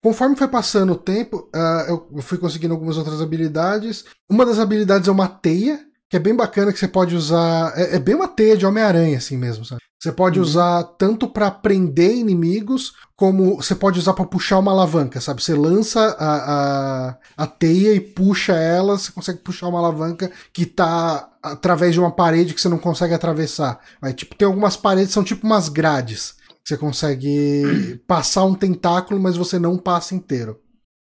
Conforme 0.00 0.36
foi 0.36 0.46
passando 0.46 0.92
o 0.92 0.98
tempo, 0.98 1.50
uh, 1.54 2.08
eu 2.14 2.22
fui 2.22 2.38
conseguindo 2.38 2.72
algumas 2.72 2.96
outras 2.96 3.20
habilidades. 3.20 4.04
Uma 4.30 4.46
das 4.46 4.60
habilidades 4.60 5.08
é 5.08 5.10
uma 5.10 5.26
teia, 5.26 5.80
que 6.08 6.16
é 6.16 6.20
bem 6.20 6.34
bacana, 6.34 6.72
que 6.72 6.78
você 6.78 6.88
pode 6.88 7.14
usar. 7.14 7.72
É, 7.76 7.96
é 7.96 7.98
bem 7.98 8.14
uma 8.14 8.28
teia 8.28 8.56
de 8.56 8.64
Homem-Aranha, 8.64 9.18
assim 9.18 9.36
mesmo, 9.36 9.64
sabe? 9.64 9.82
Você 10.00 10.12
pode 10.12 10.38
uhum. 10.38 10.44
usar 10.44 10.84
tanto 10.96 11.28
para 11.28 11.50
prender 11.50 12.14
inimigos, 12.14 12.92
como 13.16 13.56
você 13.56 13.74
pode 13.74 13.98
usar 13.98 14.14
para 14.14 14.24
puxar 14.24 14.58
uma 14.58 14.70
alavanca, 14.70 15.20
sabe? 15.20 15.42
Você 15.42 15.54
lança 15.54 16.00
a, 16.18 17.08
a, 17.08 17.18
a 17.36 17.46
teia 17.46 17.92
e 17.94 18.00
puxa 18.00 18.54
ela, 18.54 18.96
você 18.96 19.10
consegue 19.10 19.40
puxar 19.40 19.66
uma 19.66 19.80
alavanca 19.80 20.30
que 20.52 20.64
tá 20.64 21.28
através 21.42 21.92
de 21.92 22.00
uma 22.00 22.12
parede 22.12 22.54
que 22.54 22.60
você 22.60 22.68
não 22.68 22.78
consegue 22.78 23.12
atravessar. 23.12 23.80
Aí, 24.00 24.12
tipo, 24.12 24.36
tem 24.36 24.46
algumas 24.46 24.76
paredes 24.76 25.12
são 25.12 25.24
tipo 25.24 25.44
umas 25.44 25.68
grades. 25.68 26.36
Você 26.64 26.76
consegue 26.76 28.00
passar 28.06 28.44
um 28.44 28.54
tentáculo, 28.54 29.20
mas 29.20 29.36
você 29.36 29.58
não 29.58 29.76
passa 29.76 30.14
inteiro. 30.14 30.60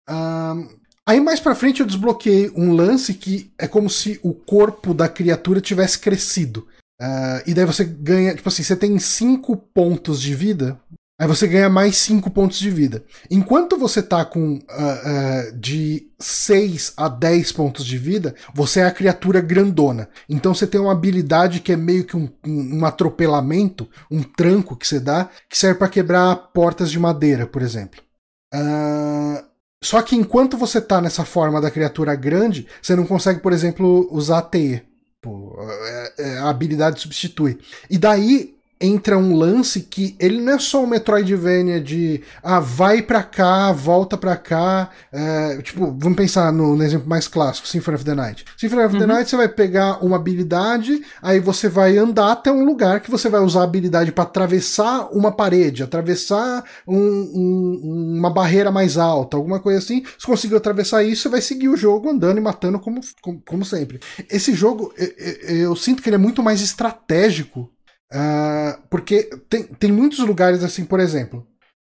Um, 0.09 0.78
aí 1.09 1.21
mais 1.21 1.41
pra 1.41 1.55
frente 1.55 1.81
eu 1.81 1.87
desbloqueei 1.87 2.53
um 2.55 2.71
lance 2.75 3.15
que 3.15 3.51
é 3.59 3.67
como 3.67 3.89
se 3.89 4.21
o 4.23 4.35
corpo 4.35 4.93
da 4.93 5.09
criatura 5.09 5.59
tivesse 5.59 5.99
crescido. 5.99 6.69
Uh, 7.01 7.41
e 7.47 7.55
daí 7.55 7.65
você 7.65 7.83
ganha, 7.83 8.35
tipo 8.35 8.47
assim, 8.47 8.63
você 8.63 8.77
tem 8.77 8.99
5 8.99 9.57
pontos 9.57 10.21
de 10.21 10.35
vida, 10.35 10.79
aí 11.19 11.27
você 11.27 11.47
ganha 11.47 11.71
mais 11.71 11.97
5 11.97 12.31
pontos 12.31 12.59
de 12.59 12.71
vida. 12.71 13.03
Enquanto 13.31 13.79
você 13.79 14.03
tá 14.03 14.23
com 14.23 14.57
uh, 14.57 14.59
uh, 14.59 15.57
de 15.57 16.11
6 16.21 16.93
a 16.95 17.09
10 17.09 17.53
pontos 17.53 17.87
de 17.87 17.97
vida, 17.97 18.35
você 18.53 18.81
é 18.81 18.85
a 18.85 18.91
criatura 18.91 19.41
grandona. 19.41 20.11
Então 20.29 20.53
você 20.53 20.67
tem 20.67 20.79
uma 20.79 20.93
habilidade 20.93 21.61
que 21.61 21.73
é 21.73 21.77
meio 21.77 22.05
que 22.05 22.19
um, 22.19 22.29
um, 22.47 22.85
atropelamento, 22.85 23.89
um 24.11 24.23
tranco 24.23 24.77
que 24.77 24.87
você 24.87 25.01
dá, 25.01 25.31
que 25.49 25.57
serve 25.57 25.79
para 25.79 25.89
quebrar 25.89 26.37
portas 26.53 26.91
de 26.91 26.99
madeira, 26.99 27.47
por 27.47 27.63
exemplo. 27.63 28.03
Só 29.83 30.03
que 30.03 30.17
enquanto 30.17 30.57
você 30.57 30.81
tá 30.81 31.01
nessa 31.01 31.25
forma 31.25 31.61
da 31.61 31.71
criatura 31.71 32.15
grande, 32.15 32.67
você 32.83 32.97
não 32.97 33.07
consegue, 33.07 33.41
por 33.41 33.53
exemplo, 33.53 34.09
usar 34.11 34.43
a. 34.43 34.83
Pô, 35.21 35.57
é, 35.61 36.13
é, 36.19 36.39
a 36.39 36.49
habilidade 36.49 37.01
substitui. 37.01 37.59
E 37.89 37.97
daí 37.97 38.58
entra 38.81 39.19
um 39.19 39.35
lance 39.35 39.81
que 39.81 40.17
ele 40.19 40.41
não 40.41 40.55
é 40.55 40.59
só 40.59 40.83
um 40.83 40.87
Metroidvania 40.87 41.81
de 41.81 42.23
ah, 42.43 42.61
vai 42.61 43.03
pra 43.03 43.23
cá, 43.23 43.73
volta 43.73 44.17
pra 44.17 44.37
cá. 44.37 44.91
É, 45.13 45.61
tipo, 45.63 45.97
vamos 45.99 46.17
pensar 46.17 46.53
no, 46.53 46.77
no, 46.77 46.83
exemplo 46.83 47.09
mais 47.09 47.27
clássico, 47.27 47.67
Symphony 47.67 47.97
of 47.97 48.05
the 48.05 48.15
Night. 48.15 48.45
Symphony 48.57 48.83
of 48.83 48.95
uhum. 48.95 49.01
the 49.01 49.07
Night 49.07 49.31
você 49.31 49.37
vai 49.37 49.49
pegar 49.49 50.05
uma 50.05 50.17
habilidade, 50.17 51.03
aí 51.21 51.41
você 51.41 51.69
vai 51.69 51.97
andar 51.97 52.33
até 52.33 52.53
um 52.53 52.65
lugar 52.65 53.01
que 53.01 53.11
você 53.11 53.29
vai 53.29 53.41
usar 53.41 53.61
a 53.61 53.65
habilidade 53.65 54.13
para 54.13 54.25
atravessar 54.25 55.09
uma 55.13 55.33
parede, 55.33 55.83
atravessar 55.83 56.65
um, 56.87 56.97
um, 56.97 58.17
uma 58.19 58.31
barreira 58.31 58.71
mais 58.71 58.97
alta, 58.97 59.37
alguma 59.37 59.59
coisa 59.59 59.79
assim. 59.79 60.05
Se 60.19 60.27
conseguiu 60.27 60.57
atravessar 60.57 61.03
isso, 61.03 61.23
você 61.23 61.29
vai 61.29 61.41
seguir 61.41 61.69
o 61.69 61.77
jogo 61.77 62.09
andando 62.11 62.39
e 62.39 62.41
matando 62.41 62.79
como, 62.79 63.01
como, 63.21 63.43
como 63.45 63.65
sempre. 63.65 63.99
Esse 64.31 64.55
jogo, 64.55 64.93
eu, 64.97 65.13
eu, 65.19 65.57
eu 65.57 65.77
sinto 65.77 66.03
que 66.03 66.09
ele 66.09 66.17
é 66.17 66.19
muito 66.19 66.43
mais 66.43 66.61
estratégico 66.61 67.71
Uh, 68.13 68.81
porque 68.89 69.25
tem, 69.49 69.65
tem 69.65 69.93
muitos 69.93 70.21
lugares 70.21 70.65
assim, 70.65 70.85
por 70.85 71.01
exemplo. 71.01 71.47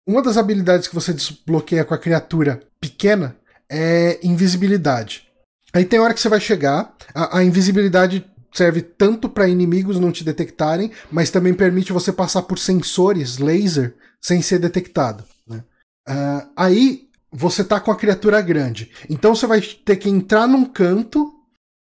Uma 0.06 0.22
das 0.22 0.36
habilidades 0.36 0.88
que 0.88 0.94
você 0.94 1.12
desbloqueia 1.12 1.84
com 1.84 1.94
a 1.94 1.98
criatura 1.98 2.62
pequena 2.80 3.36
é 3.68 4.18
invisibilidade. 4.22 5.28
Aí 5.72 5.84
tem 5.84 5.98
hora 5.98 6.14
que 6.14 6.20
você 6.20 6.28
vai 6.28 6.40
chegar, 6.40 6.94
a, 7.14 7.38
a 7.38 7.44
invisibilidade 7.44 8.24
serve 8.52 8.80
tanto 8.80 9.28
para 9.28 9.48
inimigos 9.48 10.01
não 10.01 10.10
te 10.10 10.24
detectarem, 10.24 10.90
mas 11.10 11.30
também 11.30 11.52
permite 11.52 11.93
você 11.93 12.12
passar 12.12 12.43
por 12.43 12.59
sensores 12.59 13.38
laser 13.38 13.94
sem 14.22 14.40
ser 14.40 14.59
detectado. 14.59 15.24
Né? 15.47 15.62
Uh, 16.09 16.48
aí 16.56 17.09
você 17.30 17.62
tá 17.62 17.78
com 17.78 17.90
a 17.90 17.97
criatura 17.97 18.40
grande. 18.40 18.90
Então 19.10 19.34
você 19.34 19.47
vai 19.47 19.60
ter 19.60 19.97
que 19.97 20.09
entrar 20.09 20.47
num 20.47 20.64
canto 20.64 21.26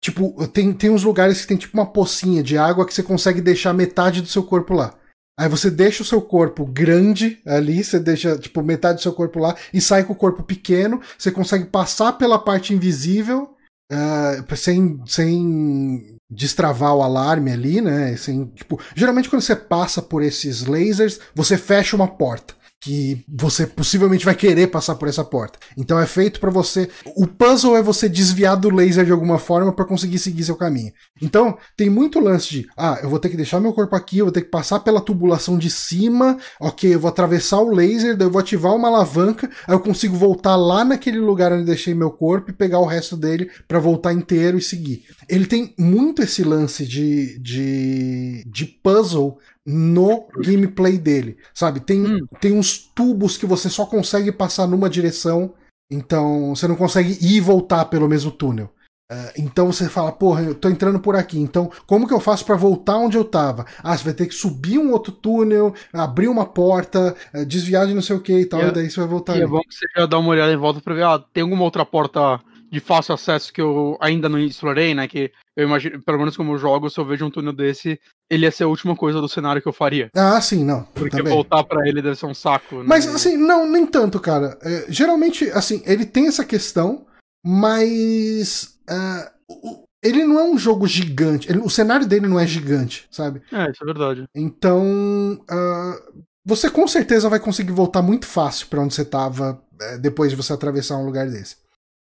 Tipo, 0.02 0.48
tem, 0.48 0.72
tem 0.72 0.90
uns 0.90 1.04
lugares 1.04 1.40
que 1.40 1.46
tem 1.46 1.56
tipo 1.56 1.78
uma 1.78 1.86
pocinha 1.86 2.42
de 2.42 2.58
água 2.58 2.84
que 2.84 2.92
você 2.92 3.02
consegue 3.02 3.40
deixar 3.40 3.72
metade 3.72 4.20
do 4.20 4.26
seu 4.26 4.42
corpo 4.42 4.74
lá. 4.74 4.94
Aí 5.38 5.48
você 5.48 5.70
deixa 5.70 6.02
o 6.02 6.06
seu 6.06 6.20
corpo 6.20 6.66
grande 6.66 7.40
ali, 7.46 7.82
você 7.82 7.98
deixa, 7.98 8.36
tipo, 8.36 8.62
metade 8.62 8.96
do 8.96 9.02
seu 9.02 9.12
corpo 9.12 9.38
lá 9.38 9.56
e 9.72 9.80
sai 9.80 10.04
com 10.04 10.12
o 10.12 10.16
corpo 10.16 10.42
pequeno. 10.42 11.00
Você 11.16 11.30
consegue 11.30 11.66
passar 11.66 12.14
pela 12.14 12.38
parte 12.38 12.74
invisível 12.74 13.54
uh, 13.92 14.56
sem, 14.56 15.00
sem 15.06 16.16
destravar 16.30 16.94
o 16.96 17.02
alarme 17.02 17.52
ali, 17.52 17.80
né? 17.80 18.16
Sem, 18.16 18.46
tipo, 18.46 18.80
geralmente 18.94 19.30
quando 19.30 19.42
você 19.42 19.54
passa 19.54 20.02
por 20.02 20.22
esses 20.22 20.66
lasers, 20.66 21.20
você 21.34 21.56
fecha 21.56 21.94
uma 21.94 22.08
porta 22.08 22.54
que 22.82 23.24
você 23.28 23.64
possivelmente 23.64 24.24
vai 24.24 24.34
querer 24.34 24.66
passar 24.66 24.96
por 24.96 25.06
essa 25.06 25.24
porta. 25.24 25.56
Então 25.78 26.00
é 26.00 26.04
feito 26.04 26.40
para 26.40 26.50
você. 26.50 26.90
O 27.16 27.28
puzzle 27.28 27.76
é 27.76 27.82
você 27.82 28.08
desviar 28.08 28.56
do 28.56 28.74
laser 28.74 29.04
de 29.04 29.12
alguma 29.12 29.38
forma 29.38 29.72
para 29.72 29.84
conseguir 29.84 30.18
seguir 30.18 30.42
seu 30.42 30.56
caminho. 30.56 30.92
Então 31.22 31.56
tem 31.76 31.88
muito 31.88 32.18
lance 32.18 32.50
de, 32.50 32.68
ah, 32.76 32.98
eu 33.00 33.08
vou 33.08 33.20
ter 33.20 33.28
que 33.28 33.36
deixar 33.36 33.60
meu 33.60 33.72
corpo 33.72 33.94
aqui, 33.94 34.18
eu 34.18 34.24
vou 34.24 34.32
ter 34.32 34.42
que 34.42 34.50
passar 34.50 34.80
pela 34.80 35.00
tubulação 35.00 35.56
de 35.56 35.70
cima, 35.70 36.36
ok, 36.60 36.92
eu 36.92 36.98
vou 36.98 37.08
atravessar 37.08 37.60
o 37.60 37.70
laser, 37.70 38.16
daí 38.16 38.26
eu 38.26 38.32
vou 38.32 38.40
ativar 38.40 38.74
uma 38.74 38.88
alavanca, 38.88 39.48
aí 39.68 39.74
eu 39.74 39.80
consigo 39.80 40.16
voltar 40.16 40.56
lá 40.56 40.84
naquele 40.84 41.20
lugar 41.20 41.52
onde 41.52 41.64
deixei 41.64 41.94
meu 41.94 42.10
corpo 42.10 42.50
e 42.50 42.54
pegar 42.54 42.80
o 42.80 42.86
resto 42.86 43.16
dele 43.16 43.48
para 43.68 43.78
voltar 43.78 44.12
inteiro 44.12 44.58
e 44.58 44.62
seguir. 44.62 45.04
Ele 45.28 45.46
tem 45.46 45.72
muito 45.78 46.20
esse 46.20 46.42
lance 46.42 46.84
de, 46.84 47.38
de, 47.38 48.42
de 48.44 48.66
puzzle 48.66 49.38
no 49.66 50.26
gameplay 50.36 50.98
dele, 50.98 51.36
sabe? 51.54 51.80
Tem, 51.80 52.00
hum. 52.00 52.26
tem 52.40 52.52
uns 52.52 52.78
tubos 52.78 53.36
que 53.36 53.46
você 53.46 53.68
só 53.68 53.86
consegue 53.86 54.32
passar 54.32 54.66
numa 54.66 54.90
direção, 54.90 55.54
então 55.90 56.54
você 56.54 56.66
não 56.66 56.76
consegue 56.76 57.18
ir 57.20 57.36
e 57.36 57.40
voltar 57.40 57.84
pelo 57.86 58.08
mesmo 58.08 58.30
túnel. 58.30 58.70
Uh, 59.10 59.30
então 59.36 59.70
você 59.70 59.90
fala, 59.90 60.10
porra, 60.10 60.42
eu 60.42 60.54
tô 60.54 60.70
entrando 60.70 60.98
por 60.98 61.14
aqui, 61.14 61.38
então 61.38 61.70
como 61.86 62.08
que 62.08 62.14
eu 62.14 62.20
faço 62.20 62.46
para 62.46 62.56
voltar 62.56 62.96
onde 62.96 63.16
eu 63.16 63.24
tava? 63.24 63.66
Ah, 63.82 63.96
você 63.96 64.04
vai 64.04 64.14
ter 64.14 64.26
que 64.26 64.34
subir 64.34 64.78
um 64.78 64.90
outro 64.90 65.12
túnel, 65.12 65.74
abrir 65.92 66.28
uma 66.28 66.46
porta, 66.46 67.14
uh, 67.34 67.44
desviar 67.44 67.86
de 67.86 67.92
não 67.92 68.00
sei 68.00 68.16
o 68.16 68.20
que 68.20 68.32
e 68.32 68.46
tal, 68.46 68.62
e, 68.62 68.68
e 68.68 68.70
daí 68.70 68.90
você 68.90 69.00
vai 69.00 69.08
voltar. 69.08 69.32
E 69.34 69.40
é 69.40 69.42
ali. 69.42 69.44
é 69.44 69.48
bom 69.48 69.60
que 69.60 69.74
você 69.74 69.86
já 69.94 70.06
dá 70.06 70.18
uma 70.18 70.30
olhada 70.30 70.52
em 70.52 70.56
volta 70.56 70.80
pra 70.80 70.94
ver, 70.94 71.04
ah, 71.04 71.22
tem 71.32 71.42
alguma 71.42 71.62
outra 71.62 71.84
porta 71.84 72.40
de 72.72 72.80
fácil 72.80 73.14
acesso 73.14 73.52
que 73.52 73.60
eu 73.60 73.98
ainda 74.00 74.30
não 74.30 74.38
explorei, 74.38 74.94
né? 74.94 75.06
Que 75.06 75.30
eu 75.54 75.66
imagino, 75.66 76.00
pelo 76.00 76.18
menos 76.18 76.34
como 76.34 76.54
eu 76.54 76.58
jogo, 76.58 76.88
se 76.88 76.98
eu 76.98 77.04
vejo 77.04 77.26
um 77.26 77.30
túnel 77.30 77.52
desse, 77.52 78.00
ele 78.30 78.46
ia 78.46 78.50
ser 78.50 78.64
a 78.64 78.68
última 78.68 78.96
coisa 78.96 79.20
do 79.20 79.28
cenário 79.28 79.60
que 79.60 79.68
eu 79.68 79.74
faria. 79.74 80.08
Ah, 80.16 80.40
sim, 80.40 80.64
não. 80.64 80.84
Porque 80.94 81.18
também. 81.18 81.34
voltar 81.34 81.62
para 81.64 81.86
ele 81.86 82.00
deve 82.00 82.16
ser 82.16 82.24
um 82.24 82.32
saco. 82.32 82.76
Né? 82.76 82.84
Mas, 82.86 83.06
assim, 83.06 83.36
não, 83.36 83.70
nem 83.70 83.86
tanto, 83.86 84.18
cara. 84.18 84.58
É, 84.62 84.86
geralmente, 84.88 85.50
assim, 85.50 85.82
ele 85.84 86.06
tem 86.06 86.28
essa 86.28 86.46
questão, 86.46 87.06
mas. 87.44 88.78
Uh, 88.88 89.82
ele 90.02 90.24
não 90.24 90.40
é 90.40 90.44
um 90.44 90.56
jogo 90.56 90.86
gigante. 90.86 91.50
Ele, 91.50 91.58
o 91.58 91.68
cenário 91.68 92.06
dele 92.06 92.26
não 92.26 92.40
é 92.40 92.46
gigante, 92.46 93.06
sabe? 93.10 93.42
É, 93.52 93.70
isso 93.70 93.82
é 93.82 93.86
verdade. 93.86 94.24
Então. 94.34 95.38
Uh, 95.42 96.22
você 96.44 96.68
com 96.68 96.88
certeza 96.88 97.28
vai 97.28 97.38
conseguir 97.38 97.70
voltar 97.70 98.02
muito 98.02 98.26
fácil 98.26 98.66
para 98.66 98.80
onde 98.80 98.94
você 98.94 99.04
tava 99.04 99.62
é, 99.80 99.98
depois 99.98 100.30
de 100.30 100.36
você 100.36 100.52
atravessar 100.52 100.96
um 100.96 101.04
lugar 101.04 101.28
desse. 101.28 101.61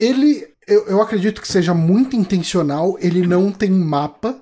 Ele, 0.00 0.46
eu, 0.66 0.86
eu 0.86 1.02
acredito 1.02 1.40
que 1.40 1.48
seja 1.48 1.74
muito 1.74 2.14
intencional, 2.14 2.96
ele 3.00 3.26
não 3.26 3.50
tem 3.50 3.70
mapa, 3.70 4.40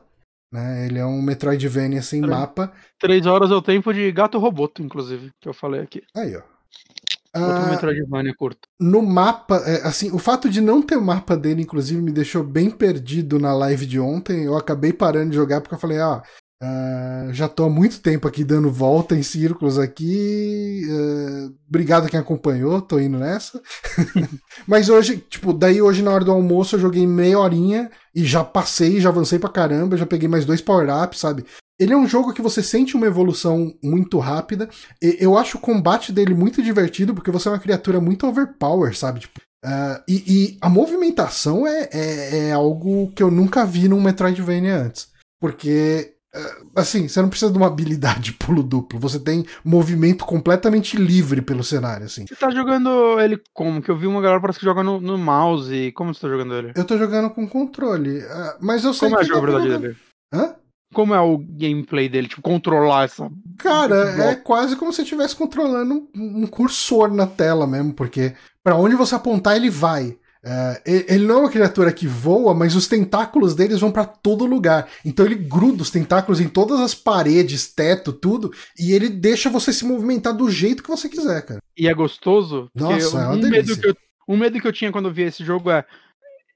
né? 0.52 0.86
Ele 0.86 0.98
é 0.98 1.06
um 1.06 1.20
Metroidvania 1.22 2.02
sem 2.02 2.20
Três. 2.20 2.36
mapa. 2.36 2.72
Três 2.98 3.26
horas 3.26 3.50
é 3.50 3.54
o 3.54 3.62
tempo 3.62 3.92
de 3.92 4.10
Gato 4.12 4.38
Roboto, 4.38 4.82
inclusive, 4.82 5.30
que 5.40 5.48
eu 5.48 5.54
falei 5.54 5.80
aqui. 5.80 6.02
Aí, 6.14 6.36
ó. 6.36 6.42
Outro 7.38 7.64
uh, 7.64 7.70
Metroidvania 7.70 8.34
curto. 8.34 8.68
No 8.80 9.02
mapa, 9.02 9.56
é, 9.66 9.86
assim, 9.86 10.10
o 10.10 10.18
fato 10.18 10.48
de 10.48 10.60
não 10.60 10.80
ter 10.80 10.96
o 10.96 11.04
mapa 11.04 11.36
dele, 11.36 11.62
inclusive, 11.62 12.00
me 12.00 12.10
deixou 12.10 12.42
bem 12.42 12.70
perdido 12.70 13.38
na 13.38 13.54
live 13.54 13.84
de 13.84 14.00
ontem. 14.00 14.44
Eu 14.44 14.56
acabei 14.56 14.92
parando 14.92 15.30
de 15.30 15.36
jogar 15.36 15.60
porque 15.60 15.74
eu 15.74 15.78
falei, 15.78 15.98
ah, 15.98 16.22
Uh, 16.62 17.34
já 17.34 17.48
tô 17.48 17.64
há 17.64 17.70
muito 17.70 18.00
tempo 18.00 18.26
aqui 18.26 18.42
dando 18.42 18.70
volta 18.70 19.14
em 19.14 19.22
círculos 19.22 19.78
aqui. 19.78 20.82
Uh, 20.88 21.54
obrigado 21.68 22.08
quem 22.08 22.18
acompanhou, 22.18 22.80
tô 22.80 22.98
indo 22.98 23.18
nessa. 23.18 23.60
Mas 24.66 24.88
hoje, 24.88 25.18
tipo, 25.18 25.52
daí 25.52 25.82
hoje 25.82 26.02
na 26.02 26.10
hora 26.10 26.24
do 26.24 26.32
almoço 26.32 26.76
eu 26.76 26.80
joguei 26.80 27.06
meia 27.06 27.38
horinha 27.38 27.90
e 28.14 28.24
já 28.24 28.42
passei, 28.42 29.00
já 29.00 29.10
avancei 29.10 29.38
pra 29.38 29.50
caramba, 29.50 29.98
já 29.98 30.06
peguei 30.06 30.28
mais 30.28 30.46
dois 30.46 30.62
power-ups, 30.62 31.18
sabe? 31.18 31.44
Ele 31.78 31.92
é 31.92 31.96
um 31.96 32.08
jogo 32.08 32.32
que 32.32 32.40
você 32.40 32.62
sente 32.62 32.96
uma 32.96 33.06
evolução 33.06 33.74
muito 33.82 34.18
rápida. 34.18 34.68
Eu 35.00 35.36
acho 35.36 35.58
o 35.58 35.60
combate 35.60 36.10
dele 36.10 36.34
muito 36.34 36.62
divertido, 36.62 37.14
porque 37.14 37.30
você 37.30 37.48
é 37.48 37.50
uma 37.50 37.58
criatura 37.58 38.00
muito 38.00 38.26
overpower, 38.26 38.96
sabe? 38.96 39.20
Tipo, 39.20 39.38
uh, 39.62 40.02
e, 40.08 40.24
e, 40.26 40.58
a 40.62 40.70
movimentação 40.70 41.66
é, 41.66 41.90
é, 41.92 42.48
é 42.48 42.52
algo 42.52 43.12
que 43.12 43.22
eu 43.22 43.30
nunca 43.30 43.66
vi 43.66 43.88
num 43.88 44.00
Metroidvania 44.00 44.78
antes. 44.84 45.08
Porque 45.38 46.15
assim, 46.74 47.08
você 47.08 47.20
não 47.20 47.28
precisa 47.28 47.50
de 47.50 47.58
uma 47.58 47.66
habilidade 47.66 48.32
pulo 48.38 48.62
duplo. 48.62 48.98
Você 48.98 49.18
tem 49.18 49.44
movimento 49.64 50.24
completamente 50.24 50.96
livre 50.96 51.40
pelo 51.42 51.64
cenário, 51.64 52.06
assim. 52.06 52.26
Você 52.26 52.36
tá 52.36 52.50
jogando 52.50 53.20
ele 53.20 53.40
como? 53.52 53.82
Que 53.82 53.90
eu 53.90 53.96
vi 53.96 54.06
uma 54.06 54.20
galera 54.20 54.40
parece 54.40 54.58
que 54.58 54.64
joga 54.64 54.82
no, 54.82 55.00
no 55.00 55.18
mouse. 55.18 55.92
Como 55.92 56.14
você 56.14 56.20
tá 56.20 56.28
jogando 56.28 56.54
ele? 56.54 56.72
Eu 56.74 56.84
tô 56.84 56.96
jogando 56.98 57.30
com 57.30 57.48
controle. 57.48 58.18
É, 58.18 58.56
mas 58.60 58.84
eu 58.84 58.92
sei 58.92 59.08
como 59.08 59.20
é 59.20 59.24
a 59.24 59.26
jogabilidade 59.26 59.78
dele? 59.78 59.96
Hã? 60.32 60.54
Como 60.94 61.14
é 61.14 61.20
o 61.20 61.38
gameplay 61.38 62.08
dele? 62.08 62.28
Tipo, 62.28 62.42
controlar 62.42 63.04
essa. 63.04 63.30
Cara, 63.58 64.30
é 64.30 64.34
quase 64.36 64.76
como 64.76 64.92
se 64.92 65.02
estivesse 65.02 65.34
controlando 65.34 66.08
um 66.14 66.46
cursor 66.46 67.12
na 67.12 67.26
tela 67.26 67.66
mesmo, 67.66 67.92
porque 67.92 68.34
para 68.62 68.76
onde 68.76 68.94
você 68.94 69.14
apontar 69.14 69.56
ele 69.56 69.68
vai. 69.68 70.16
Uh, 70.46 70.80
ele 70.84 71.26
não 71.26 71.38
é 71.38 71.40
uma 71.40 71.50
criatura 71.50 71.92
que 71.92 72.06
voa, 72.06 72.54
mas 72.54 72.76
os 72.76 72.86
tentáculos 72.86 73.52
deles 73.52 73.80
vão 73.80 73.90
para 73.90 74.04
todo 74.04 74.46
lugar. 74.46 74.88
Então 75.04 75.26
ele 75.26 75.34
gruda 75.34 75.82
os 75.82 75.90
tentáculos 75.90 76.40
em 76.40 76.46
todas 76.46 76.78
as 76.78 76.94
paredes, 76.94 77.66
teto, 77.66 78.12
tudo, 78.12 78.52
e 78.78 78.92
ele 78.92 79.08
deixa 79.08 79.50
você 79.50 79.72
se 79.72 79.84
movimentar 79.84 80.32
do 80.32 80.48
jeito 80.48 80.84
que 80.84 80.88
você 80.88 81.08
quiser, 81.08 81.44
cara. 81.44 81.60
E 81.76 81.88
é 81.88 81.92
gostoso? 81.92 82.70
Nossa, 82.72 83.22
é 83.22 83.28
um. 83.28 83.40
Medo 83.40 83.76
que 83.76 83.88
eu, 83.88 83.96
um 84.28 84.36
medo 84.36 84.60
que 84.60 84.68
eu 84.68 84.72
tinha 84.72 84.92
quando 84.92 85.08
eu 85.08 85.12
vi 85.12 85.22
esse 85.22 85.44
jogo 85.44 85.68
é. 85.68 85.84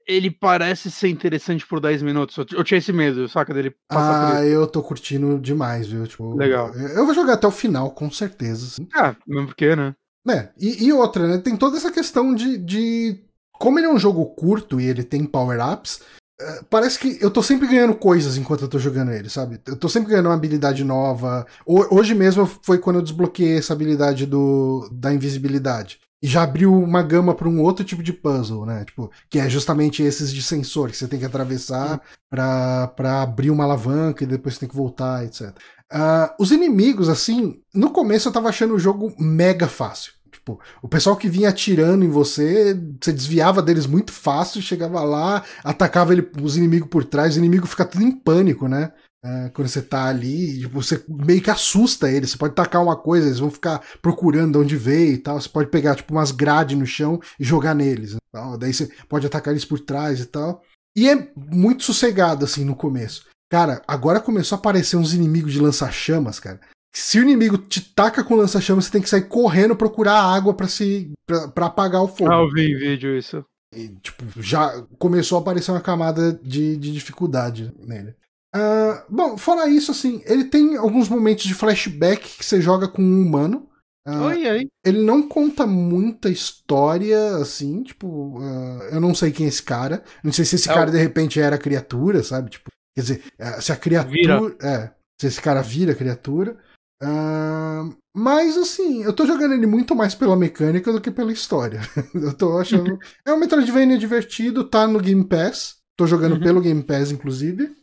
Ele 0.07 0.31
parece 0.31 0.89
ser 0.89 1.09
interessante 1.09 1.65
por 1.65 1.79
10 1.79 2.01
minutos. 2.01 2.35
Eu 2.51 2.63
tinha 2.63 2.79
esse 2.79 2.91
medo, 2.91 3.29
saca? 3.29 3.53
Dele 3.53 3.75
passar 3.87 4.37
Ah, 4.37 4.45
eu 4.45 4.65
tô 4.65 4.81
curtindo 4.81 5.37
demais, 5.39 5.87
viu? 5.87 6.07
Tipo, 6.07 6.35
Legal. 6.35 6.73
Eu 6.73 7.05
vou 7.05 7.13
jogar 7.13 7.33
até 7.33 7.45
o 7.45 7.51
final, 7.51 7.91
com 7.91 8.09
certeza. 8.09 8.83
Ah, 8.95 9.15
mesmo 9.27 9.47
porque, 9.47 9.75
né? 9.75 9.93
É, 10.27 10.49
e, 10.59 10.85
e 10.85 10.93
outra, 10.93 11.27
né? 11.27 11.37
Tem 11.37 11.55
toda 11.55 11.77
essa 11.77 11.91
questão 11.91 12.33
de, 12.33 12.57
de 12.57 13.23
como 13.61 13.77
ele 13.77 13.85
é 13.85 13.93
um 13.93 13.99
jogo 13.99 14.25
curto 14.25 14.81
e 14.81 14.87
ele 14.87 15.03
tem 15.03 15.23
power-ups, 15.23 16.01
é, 16.41 16.61
parece 16.67 16.97
que 16.97 17.19
eu 17.21 17.29
tô 17.29 17.43
sempre 17.43 17.67
ganhando 17.67 17.93
coisas 17.93 18.35
enquanto 18.35 18.63
eu 18.63 18.67
tô 18.67 18.79
jogando 18.79 19.11
ele, 19.11 19.29
sabe? 19.29 19.61
Eu 19.67 19.75
tô 19.75 19.87
sempre 19.87 20.09
ganhando 20.09 20.25
uma 20.25 20.33
habilidade 20.33 20.83
nova. 20.83 21.45
Hoje 21.63 22.15
mesmo 22.15 22.49
foi 22.63 22.79
quando 22.79 22.95
eu 22.95 23.03
desbloqueei 23.03 23.59
essa 23.59 23.73
habilidade 23.73 24.25
do, 24.25 24.89
da 24.91 25.13
invisibilidade. 25.13 25.99
E 26.23 26.27
já 26.27 26.41
abriu 26.41 26.73
uma 26.73 27.03
gama 27.03 27.35
para 27.35 27.47
um 27.47 27.61
outro 27.61 27.85
tipo 27.85 28.01
de 28.01 28.11
puzzle, 28.11 28.65
né? 28.65 28.83
Tipo, 28.83 29.11
que 29.29 29.37
é 29.37 29.47
justamente 29.47 30.01
esses 30.01 30.33
de 30.33 30.41
sensor, 30.41 30.89
que 30.89 30.97
você 30.97 31.07
tem 31.07 31.19
que 31.19 31.25
atravessar 31.25 32.01
para 32.27 33.21
abrir 33.21 33.51
uma 33.51 33.63
alavanca 33.63 34.23
e 34.23 34.27
depois 34.27 34.55
você 34.55 34.61
tem 34.61 34.69
que 34.69 34.75
voltar, 34.75 35.23
etc. 35.23 35.49
Uh, 35.49 35.53
ah, 35.91 36.35
os 36.39 36.51
inimigos, 36.51 37.09
assim, 37.09 37.61
no 37.75 37.91
começo 37.91 38.27
eu 38.27 38.33
tava 38.33 38.49
achando 38.49 38.73
o 38.73 38.79
jogo 38.79 39.13
mega 39.19 39.67
fácil. 39.67 40.13
Tipo, 40.41 40.59
o 40.81 40.87
pessoal 40.87 41.15
que 41.15 41.29
vinha 41.29 41.49
atirando 41.49 42.03
em 42.03 42.09
você, 42.09 42.73
você 42.99 43.13
desviava 43.13 43.61
deles 43.61 43.85
muito 43.85 44.11
fácil, 44.11 44.59
chegava 44.59 45.03
lá, 45.03 45.43
atacava 45.63 46.13
ele, 46.13 46.27
os 46.41 46.57
inimigos 46.57 46.89
por 46.89 47.05
trás, 47.05 47.35
o 47.35 47.39
inimigo 47.39 47.67
fica 47.67 47.85
tudo 47.85 48.03
em 48.03 48.11
pânico, 48.11 48.67
né? 48.67 48.91
É, 49.23 49.49
quando 49.49 49.67
você 49.67 49.83
tá 49.83 50.05
ali, 50.05 50.61
tipo, 50.61 50.81
você 50.81 51.03
meio 51.07 51.43
que 51.43 51.51
assusta 51.51 52.09
eles. 52.09 52.31
Você 52.31 52.37
pode 52.37 52.55
tacar 52.55 52.81
uma 52.81 52.95
coisa, 52.95 53.27
eles 53.27 53.37
vão 53.37 53.51
ficar 53.51 53.79
procurando 54.01 54.53
de 54.53 54.57
onde 54.57 54.75
veio 54.75 55.13
e 55.13 55.17
tal. 55.19 55.39
Você 55.39 55.47
pode 55.47 55.69
pegar, 55.69 55.95
tipo, 55.95 56.11
umas 56.11 56.31
grades 56.31 56.75
no 56.75 56.87
chão 56.87 57.19
e 57.39 57.43
jogar 57.43 57.75
neles. 57.75 58.15
Tal. 58.31 58.57
Daí 58.57 58.73
você 58.73 58.89
pode 59.07 59.27
atacar 59.27 59.53
eles 59.53 59.65
por 59.65 59.79
trás 59.79 60.19
e 60.19 60.25
tal. 60.25 60.63
E 60.97 61.07
é 61.07 61.31
muito 61.35 61.83
sossegado, 61.83 62.45
assim, 62.45 62.65
no 62.65 62.75
começo. 62.75 63.27
Cara, 63.51 63.83
agora 63.87 64.19
começou 64.19 64.55
a 64.55 64.59
aparecer 64.59 64.97
uns 64.97 65.13
inimigos 65.13 65.53
de 65.53 65.59
lança-chamas, 65.59 66.39
cara. 66.39 66.59
Se 66.93 67.19
o 67.19 67.23
inimigo 67.23 67.57
te 67.57 67.81
taca 67.81 68.23
com 68.23 68.35
lança-chamas, 68.35 68.85
você 68.85 68.91
tem 68.91 69.01
que 69.01 69.09
sair 69.09 69.27
correndo 69.27 69.75
procurar 69.75 70.21
água 70.21 70.53
para 70.53 70.67
se 70.67 71.11
para 71.25 71.67
apagar 71.67 72.03
o 72.03 72.07
fogo. 72.07 72.31
Ah, 72.31 72.41
eu 72.41 72.51
vi 72.51 72.71
em 72.71 72.77
vídeo 72.77 73.17
isso. 73.17 73.45
E, 73.73 73.87
tipo, 74.01 74.25
já 74.41 74.85
começou 74.99 75.37
a 75.37 75.41
aparecer 75.41 75.71
uma 75.71 75.79
camada 75.79 76.33
de, 76.43 76.75
de 76.75 76.91
dificuldade 76.91 77.73
nele. 77.79 78.13
Uh, 78.53 79.01
bom, 79.09 79.37
fora 79.37 79.69
isso, 79.69 79.91
assim, 79.91 80.21
ele 80.25 80.43
tem 80.43 80.75
alguns 80.75 81.07
momentos 81.07 81.45
de 81.45 81.53
flashback 81.53 82.37
que 82.37 82.43
você 82.43 82.59
joga 82.59 82.89
com 82.89 83.01
um 83.01 83.21
humano. 83.21 83.69
Uh, 84.05 84.23
oi, 84.23 84.49
oi. 84.49 84.67
Ele 84.85 85.01
não 85.01 85.25
conta 85.25 85.65
muita 85.65 86.27
história, 86.29 87.37
assim, 87.37 87.83
tipo, 87.83 88.37
uh, 88.39 88.83
eu 88.91 88.99
não 88.99 89.15
sei 89.15 89.31
quem 89.31 89.45
é 89.45 89.49
esse 89.49 89.63
cara. 89.63 90.03
Não 90.21 90.33
sei 90.33 90.43
se 90.43 90.55
esse 90.55 90.69
é 90.69 90.73
cara 90.73 90.89
o... 90.89 90.91
de 90.91 90.97
repente 90.97 91.39
era 91.39 91.57
criatura, 91.57 92.21
sabe? 92.21 92.49
Tipo, 92.49 92.69
quer 92.93 93.01
dizer, 93.01 93.23
se 93.61 93.71
a 93.71 93.77
criatura. 93.77 94.11
Vira. 94.11 94.57
É, 94.61 94.91
se 95.21 95.27
esse 95.27 95.41
cara 95.41 95.61
vira 95.61 95.95
criatura. 95.95 96.57
Uh, 97.01 97.95
mas 98.15 98.57
assim, 98.57 99.03
eu 99.03 99.13
tô 99.13 99.25
jogando 99.25 99.53
ele 99.53 99.65
muito 99.65 99.95
mais 99.95 100.13
pela 100.13 100.35
mecânica 100.35 100.91
do 100.91 101.01
que 101.01 101.09
pela 101.09 101.31
história. 101.31 101.81
eu 102.13 102.35
tô 102.35 102.57
achando. 102.57 102.99
é 103.25 103.33
um 103.33 103.39
Metroidvania 103.39 103.97
divertido, 103.97 104.63
tá 104.63 104.87
no 104.87 104.99
Game 104.99 105.23
Pass. 105.23 105.77
Tô 105.97 106.05
jogando 106.05 106.33
uhum. 106.33 106.39
pelo 106.39 106.61
Game 106.61 106.83
Pass, 106.83 107.11
inclusive. 107.11 107.75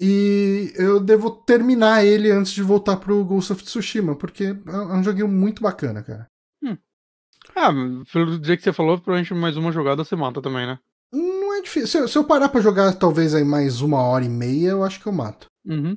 E 0.00 0.72
eu 0.76 0.98
devo 0.98 1.30
terminar 1.30 2.04
ele 2.04 2.30
antes 2.30 2.52
de 2.52 2.62
voltar 2.62 2.96
pro 2.96 3.24
Ghost 3.24 3.52
of 3.52 3.62
Tsushima, 3.62 4.16
porque 4.16 4.44
é 4.66 4.76
um 4.76 5.04
joguinho 5.04 5.28
muito 5.28 5.62
bacana, 5.62 6.02
cara. 6.02 6.26
Hum. 6.62 6.76
Ah, 7.54 7.70
pelo 8.12 8.44
jeito 8.44 8.58
que 8.58 8.64
você 8.64 8.72
falou, 8.72 8.98
provavelmente 8.98 9.32
mais 9.34 9.56
uma 9.56 9.70
jogada 9.70 10.02
você 10.02 10.16
mata 10.16 10.42
também, 10.42 10.66
né? 10.66 10.78
Não 11.12 11.54
é 11.54 11.62
difícil. 11.62 11.86
Se 11.86 11.98
eu, 11.98 12.08
se 12.08 12.18
eu 12.18 12.24
parar 12.24 12.48
pra 12.48 12.60
jogar 12.60 12.92
talvez 12.94 13.34
aí 13.34 13.44
mais 13.44 13.80
uma 13.80 14.02
hora 14.02 14.24
e 14.24 14.28
meia, 14.28 14.70
eu 14.70 14.82
acho 14.82 15.00
que 15.00 15.06
eu 15.06 15.12
mato. 15.12 15.46
Uhum. 15.64 15.96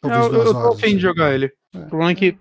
Talvez 0.00 0.32
eu, 0.32 0.42
eu 0.42 0.52
tô 0.52 0.72
afim 0.72 0.96
de 0.96 1.02
jogar 1.02 1.34
ele. 1.34 1.52
É. 1.74 1.78
O 1.78 1.88
problema 1.88 2.12
é 2.12 2.14
que, 2.14 2.38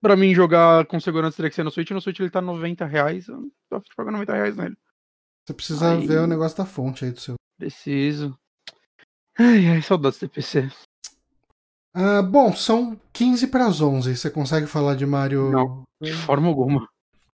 pra 0.00 0.16
mim, 0.16 0.34
jogar 0.34 0.86
com 0.86 1.00
segurança 1.00 1.36
teria 1.36 1.50
que 1.50 1.56
ser 1.56 1.64
no 1.64 1.70
Switch. 1.70 1.90
No 1.90 2.00
Switch 2.00 2.20
ele 2.20 2.30
tá 2.30 2.40
90 2.40 2.84
reais. 2.86 3.28
Eu 3.28 3.40
não 3.40 3.50
tô 3.68 3.76
afim 3.76 3.88
de 3.88 3.96
pagar 3.96 4.12
90 4.12 4.32
reais 4.32 4.56
nele. 4.56 4.76
Você 5.46 5.54
precisa 5.54 5.92
aí... 5.92 6.06
ver 6.06 6.20
o 6.20 6.26
negócio 6.26 6.56
da 6.56 6.64
fonte 6.64 7.04
aí 7.04 7.10
do 7.10 7.20
seu. 7.20 7.34
Preciso. 7.58 8.36
Ai, 9.38 9.66
ai, 9.66 9.82
saudades 9.82 10.18
do 10.18 10.28
PC. 10.28 10.70
Ah, 11.94 12.22
bom, 12.22 12.52
são 12.52 13.00
15 13.12 13.46
para 13.48 13.66
as 13.66 13.80
11. 13.80 14.16
Você 14.16 14.30
consegue 14.30 14.66
falar 14.66 14.96
de 14.96 15.06
Mario? 15.06 15.50
Não, 15.50 15.84
de 16.00 16.12
forma 16.12 16.48
alguma. 16.48 16.88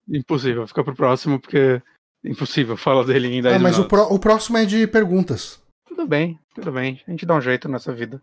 Impossível. 0.07 0.65
Fica 0.67 0.83
pro 0.83 0.95
próximo, 0.95 1.39
porque 1.39 1.81
é 2.23 2.29
impossível 2.29 2.75
falar 2.77 3.03
dele 3.03 3.41
10 3.41 3.55
Ah, 3.55 3.59
mas 3.59 3.77
o, 3.77 3.87
pro, 3.87 4.03
o 4.13 4.19
próximo 4.19 4.57
é 4.57 4.65
de 4.65 4.87
perguntas. 4.87 5.61
Tudo 5.85 6.07
bem, 6.07 6.39
tudo 6.55 6.71
bem. 6.71 7.01
A 7.07 7.11
gente 7.11 7.25
dá 7.25 7.35
um 7.35 7.41
jeito 7.41 7.69
nessa 7.69 7.93
vida. 7.93 8.21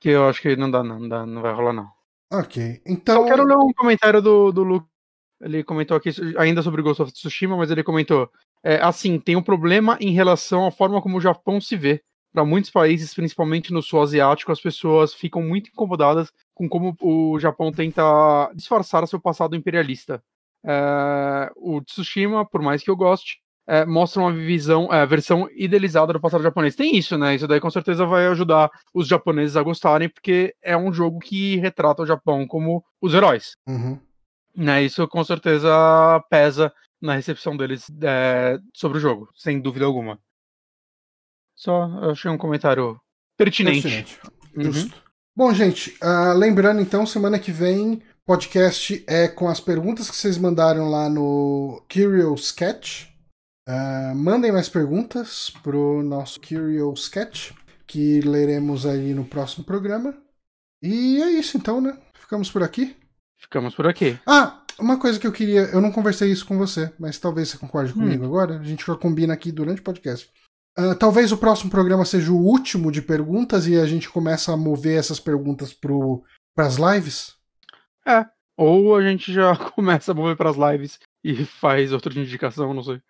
Que 0.00 0.10
eu 0.10 0.28
acho 0.28 0.42
que 0.42 0.56
não 0.56 0.70
dá, 0.70 0.82
não, 0.82 1.08
dá, 1.08 1.24
não 1.24 1.40
vai 1.40 1.52
rolar, 1.52 1.72
não. 1.72 1.90
Ok, 2.38 2.80
então. 2.86 3.22
Só 3.22 3.28
quero 3.28 3.44
ler 3.44 3.56
um 3.56 3.72
comentário 3.72 4.20
do, 4.20 4.50
do 4.50 4.62
Luke. 4.62 4.86
Ele 5.40 5.62
comentou 5.62 5.96
aqui 5.96 6.10
ainda 6.38 6.62
sobre 6.62 6.82
Ghost 6.82 7.02
of 7.02 7.12
Tsushima, 7.12 7.56
mas 7.56 7.70
ele 7.70 7.82
comentou: 7.82 8.30
É, 8.62 8.76
assim, 8.82 9.18
tem 9.18 9.36
um 9.36 9.42
problema 9.42 9.96
em 10.00 10.12
relação 10.12 10.66
à 10.66 10.70
forma 10.70 11.00
como 11.00 11.18
o 11.18 11.20
Japão 11.20 11.60
se 11.60 11.76
vê. 11.76 12.02
Para 12.32 12.44
muitos 12.44 12.70
países, 12.70 13.14
principalmente 13.14 13.72
no 13.72 13.80
sul 13.80 14.02
asiático, 14.02 14.50
as 14.50 14.60
pessoas 14.60 15.14
ficam 15.14 15.40
muito 15.40 15.70
incomodadas 15.70 16.32
com 16.52 16.68
como 16.68 16.96
o 17.00 17.38
Japão 17.38 17.70
tenta 17.70 18.50
disfarçar 18.54 19.06
seu 19.06 19.20
passado 19.20 19.54
imperialista. 19.54 20.20
É, 20.64 21.52
o 21.56 21.80
Tsushima, 21.82 22.44
por 22.44 22.60
mais 22.60 22.82
que 22.82 22.90
eu 22.90 22.96
goste, 22.96 23.43
é, 23.66 23.84
mostra 23.84 24.20
uma 24.20 24.32
visão, 24.32 24.92
é, 24.92 25.06
versão 25.06 25.48
idealizada 25.54 26.12
do 26.12 26.20
passado 26.20 26.42
japonês. 26.42 26.76
Tem 26.76 26.96
isso, 26.96 27.16
né? 27.16 27.34
Isso 27.34 27.48
daí 27.48 27.60
com 27.60 27.70
certeza 27.70 28.04
vai 28.04 28.26
ajudar 28.26 28.70
os 28.92 29.08
japoneses 29.08 29.56
a 29.56 29.62
gostarem, 29.62 30.08
porque 30.08 30.54
é 30.62 30.76
um 30.76 30.92
jogo 30.92 31.18
que 31.18 31.56
retrata 31.56 32.02
o 32.02 32.06
Japão 32.06 32.46
como 32.46 32.84
os 33.00 33.14
heróis. 33.14 33.56
Uhum. 33.66 33.98
Né? 34.56 34.84
Isso 34.84 35.06
com 35.08 35.24
certeza 35.24 35.68
pesa 36.30 36.72
na 37.00 37.14
recepção 37.14 37.56
deles 37.56 37.90
é, 38.02 38.58
sobre 38.74 38.98
o 38.98 39.00
jogo, 39.00 39.28
sem 39.34 39.60
dúvida 39.60 39.84
alguma. 39.84 40.18
Só 41.56 41.86
eu 42.02 42.10
achei 42.10 42.30
um 42.30 42.38
comentário 42.38 42.98
pertinente. 43.36 43.82
pertinente. 43.82 44.20
Uhum. 44.56 44.72
Justo. 44.72 45.04
Bom, 45.36 45.52
gente, 45.52 45.96
uh, 46.02 46.32
lembrando 46.36 46.80
então, 46.80 47.04
semana 47.04 47.40
que 47.40 47.50
vem 47.50 48.00
podcast 48.24 49.04
é 49.06 49.28
com 49.28 49.48
as 49.48 49.60
perguntas 49.60 50.08
que 50.08 50.16
vocês 50.16 50.38
mandaram 50.38 50.88
lá 50.88 51.08
no 51.08 51.82
Curious 51.92 52.46
Sketch. 52.46 53.13
Uh, 53.68 54.14
mandem 54.14 54.52
mais 54.52 54.68
perguntas 54.68 55.50
pro 55.62 56.02
nosso 56.02 56.38
Curious 56.40 57.04
Sketch, 57.04 57.52
que 57.86 58.20
leremos 58.20 58.84
aí 58.84 59.14
no 59.14 59.24
próximo 59.24 59.64
programa. 59.64 60.14
E 60.82 61.22
é 61.22 61.30
isso 61.30 61.56
então, 61.56 61.80
né? 61.80 61.96
Ficamos 62.14 62.50
por 62.50 62.62
aqui. 62.62 62.96
Ficamos 63.38 63.74
por 63.74 63.86
aqui. 63.86 64.18
Ah, 64.26 64.62
uma 64.78 64.98
coisa 64.98 65.18
que 65.18 65.26
eu 65.26 65.32
queria. 65.32 65.62
Eu 65.72 65.80
não 65.80 65.92
conversei 65.92 66.30
isso 66.30 66.46
com 66.46 66.58
você, 66.58 66.92
mas 66.98 67.18
talvez 67.18 67.48
você 67.48 67.58
concorde 67.58 67.92
hum. 67.92 67.96
comigo 67.96 68.24
agora. 68.24 68.58
A 68.58 68.62
gente 68.62 68.84
já 68.84 68.94
combina 68.96 69.32
aqui 69.32 69.50
durante 69.50 69.80
o 69.80 69.84
podcast. 69.84 70.30
Uh, 70.78 70.94
talvez 70.94 71.30
o 71.30 71.38
próximo 71.38 71.70
programa 71.70 72.04
seja 72.04 72.32
o 72.32 72.36
último 72.36 72.90
de 72.90 73.00
perguntas 73.00 73.66
e 73.66 73.76
a 73.78 73.86
gente 73.86 74.10
começa 74.10 74.52
a 74.52 74.56
mover 74.56 74.98
essas 74.98 75.20
perguntas 75.20 75.72
para 75.72 76.66
as 76.66 76.76
lives. 76.76 77.36
É. 78.04 78.26
Ou 78.56 78.96
a 78.96 79.02
gente 79.02 79.32
já 79.32 79.56
começa 79.72 80.12
a 80.12 80.14
mover 80.14 80.36
para 80.36 80.50
as 80.50 80.56
lives 80.56 80.98
e 81.22 81.44
faz 81.44 81.92
outra 81.92 82.18
indicação, 82.18 82.74
não 82.74 82.82
sei. 82.82 83.00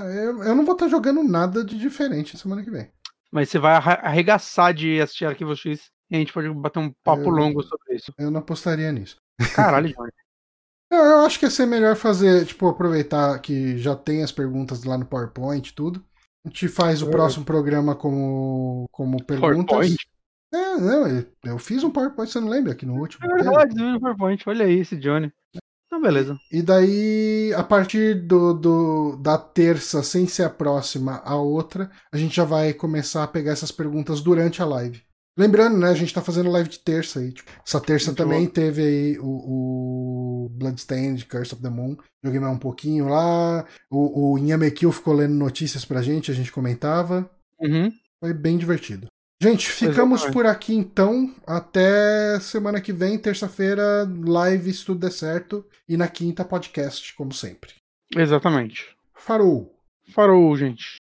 É, 0.00 0.26
eu, 0.26 0.42
eu 0.42 0.54
não 0.54 0.64
vou 0.64 0.74
estar 0.74 0.88
jogando 0.88 1.22
nada 1.22 1.64
de 1.64 1.78
diferente 1.78 2.36
semana 2.38 2.62
que 2.62 2.70
vem. 2.70 2.90
Mas 3.30 3.48
você 3.48 3.58
vai 3.58 3.74
arregaçar 3.74 4.74
de 4.74 5.00
assistir 5.00 5.24
Arquivo 5.24 5.54
X 5.54 5.90
e 6.10 6.16
a 6.16 6.18
gente 6.18 6.32
pode 6.32 6.48
bater 6.50 6.80
um 6.80 6.92
papo 7.04 7.22
eu, 7.22 7.30
longo 7.30 7.62
sobre 7.62 7.94
isso. 7.94 8.12
Eu 8.18 8.30
não 8.30 8.40
apostaria 8.40 8.90
nisso. 8.90 9.16
Caralho, 9.54 9.88
Johnny. 9.94 10.10
Eu, 10.92 10.98
eu 10.98 11.20
acho 11.20 11.38
que 11.38 11.46
ia 11.46 11.50
ser 11.52 11.66
melhor 11.66 11.94
fazer, 11.94 12.44
tipo, 12.44 12.66
aproveitar 12.66 13.38
que 13.38 13.78
já 13.78 13.94
tem 13.94 14.24
as 14.24 14.32
perguntas 14.32 14.82
lá 14.82 14.98
no 14.98 15.06
PowerPoint 15.06 15.68
e 15.68 15.72
tudo. 15.72 16.04
A 16.44 16.48
gente 16.48 16.66
faz 16.66 17.00
o 17.00 17.06
é. 17.06 17.10
próximo 17.12 17.44
programa 17.44 17.94
como, 17.94 18.88
como 18.90 19.22
perguntas. 19.22 19.68
PowerPoint? 19.68 19.96
É, 20.52 20.76
não, 20.78 21.24
eu 21.44 21.58
fiz 21.60 21.84
um 21.84 21.92
PowerPoint, 21.92 22.32
você 22.32 22.40
não 22.40 22.48
lembra 22.48 22.72
aqui 22.72 22.84
no 22.84 22.98
último? 22.98 23.24
É 23.24 23.34
verdade, 23.36 23.72
no 23.76 24.00
PowerPoint, 24.00 24.42
olha 24.48 24.68
isso, 24.68 24.96
Johnny. 24.96 25.32
Então, 25.90 26.00
beleza. 26.00 26.38
E 26.52 26.62
daí, 26.62 27.52
a 27.56 27.64
partir 27.64 28.14
do, 28.14 28.54
do, 28.54 29.16
da 29.16 29.36
terça, 29.36 30.04
sem 30.04 30.24
ser 30.24 30.44
a 30.44 30.50
próxima, 30.50 31.20
a 31.24 31.34
outra, 31.34 31.90
a 32.12 32.16
gente 32.16 32.36
já 32.36 32.44
vai 32.44 32.72
começar 32.72 33.24
a 33.24 33.26
pegar 33.26 33.50
essas 33.50 33.72
perguntas 33.72 34.20
durante 34.20 34.62
a 34.62 34.64
live. 34.64 35.02
Lembrando, 35.36 35.78
né, 35.78 35.88
a 35.88 35.94
gente 35.94 36.14
tá 36.14 36.22
fazendo 36.22 36.50
live 36.50 36.68
de 36.68 36.78
terça 36.78 37.18
aí. 37.18 37.32
Tipo, 37.32 37.50
essa 37.66 37.80
terça 37.80 38.14
também 38.14 38.44
bom. 38.44 38.52
teve 38.52 38.82
aí 38.82 39.18
o, 39.18 40.44
o 40.44 40.48
Bloodstained, 40.50 41.26
Curse 41.26 41.54
of 41.54 41.62
the 41.62 41.70
Moon. 41.70 41.96
Joguei 42.22 42.38
mais 42.38 42.54
um 42.54 42.58
pouquinho 42.58 43.08
lá. 43.08 43.66
O, 43.90 44.34
o 44.34 44.38
Inhamekil 44.38 44.92
ficou 44.92 45.14
lendo 45.14 45.34
notícias 45.34 45.84
pra 45.84 46.02
gente, 46.02 46.30
a 46.30 46.34
gente 46.34 46.52
comentava. 46.52 47.28
Uhum. 47.58 47.90
Foi 48.20 48.32
bem 48.32 48.56
divertido. 48.56 49.08
Gente, 49.42 49.70
ficamos 49.70 50.20
Exatamente. 50.20 50.32
por 50.32 50.46
aqui 50.46 50.74
então. 50.74 51.34
Até 51.46 52.38
semana 52.40 52.78
que 52.80 52.92
vem, 52.92 53.18
terça-feira, 53.18 54.06
live 54.24 54.72
se 54.72 54.84
tudo 54.84 55.00
der 55.00 55.10
certo. 55.10 55.64
E 55.88 55.96
na 55.96 56.08
quinta, 56.08 56.44
podcast, 56.44 57.14
como 57.14 57.32
sempre. 57.32 57.72
Exatamente. 58.14 58.94
Farou. 59.14 59.74
Farou, 60.12 60.54
gente. 60.56 60.96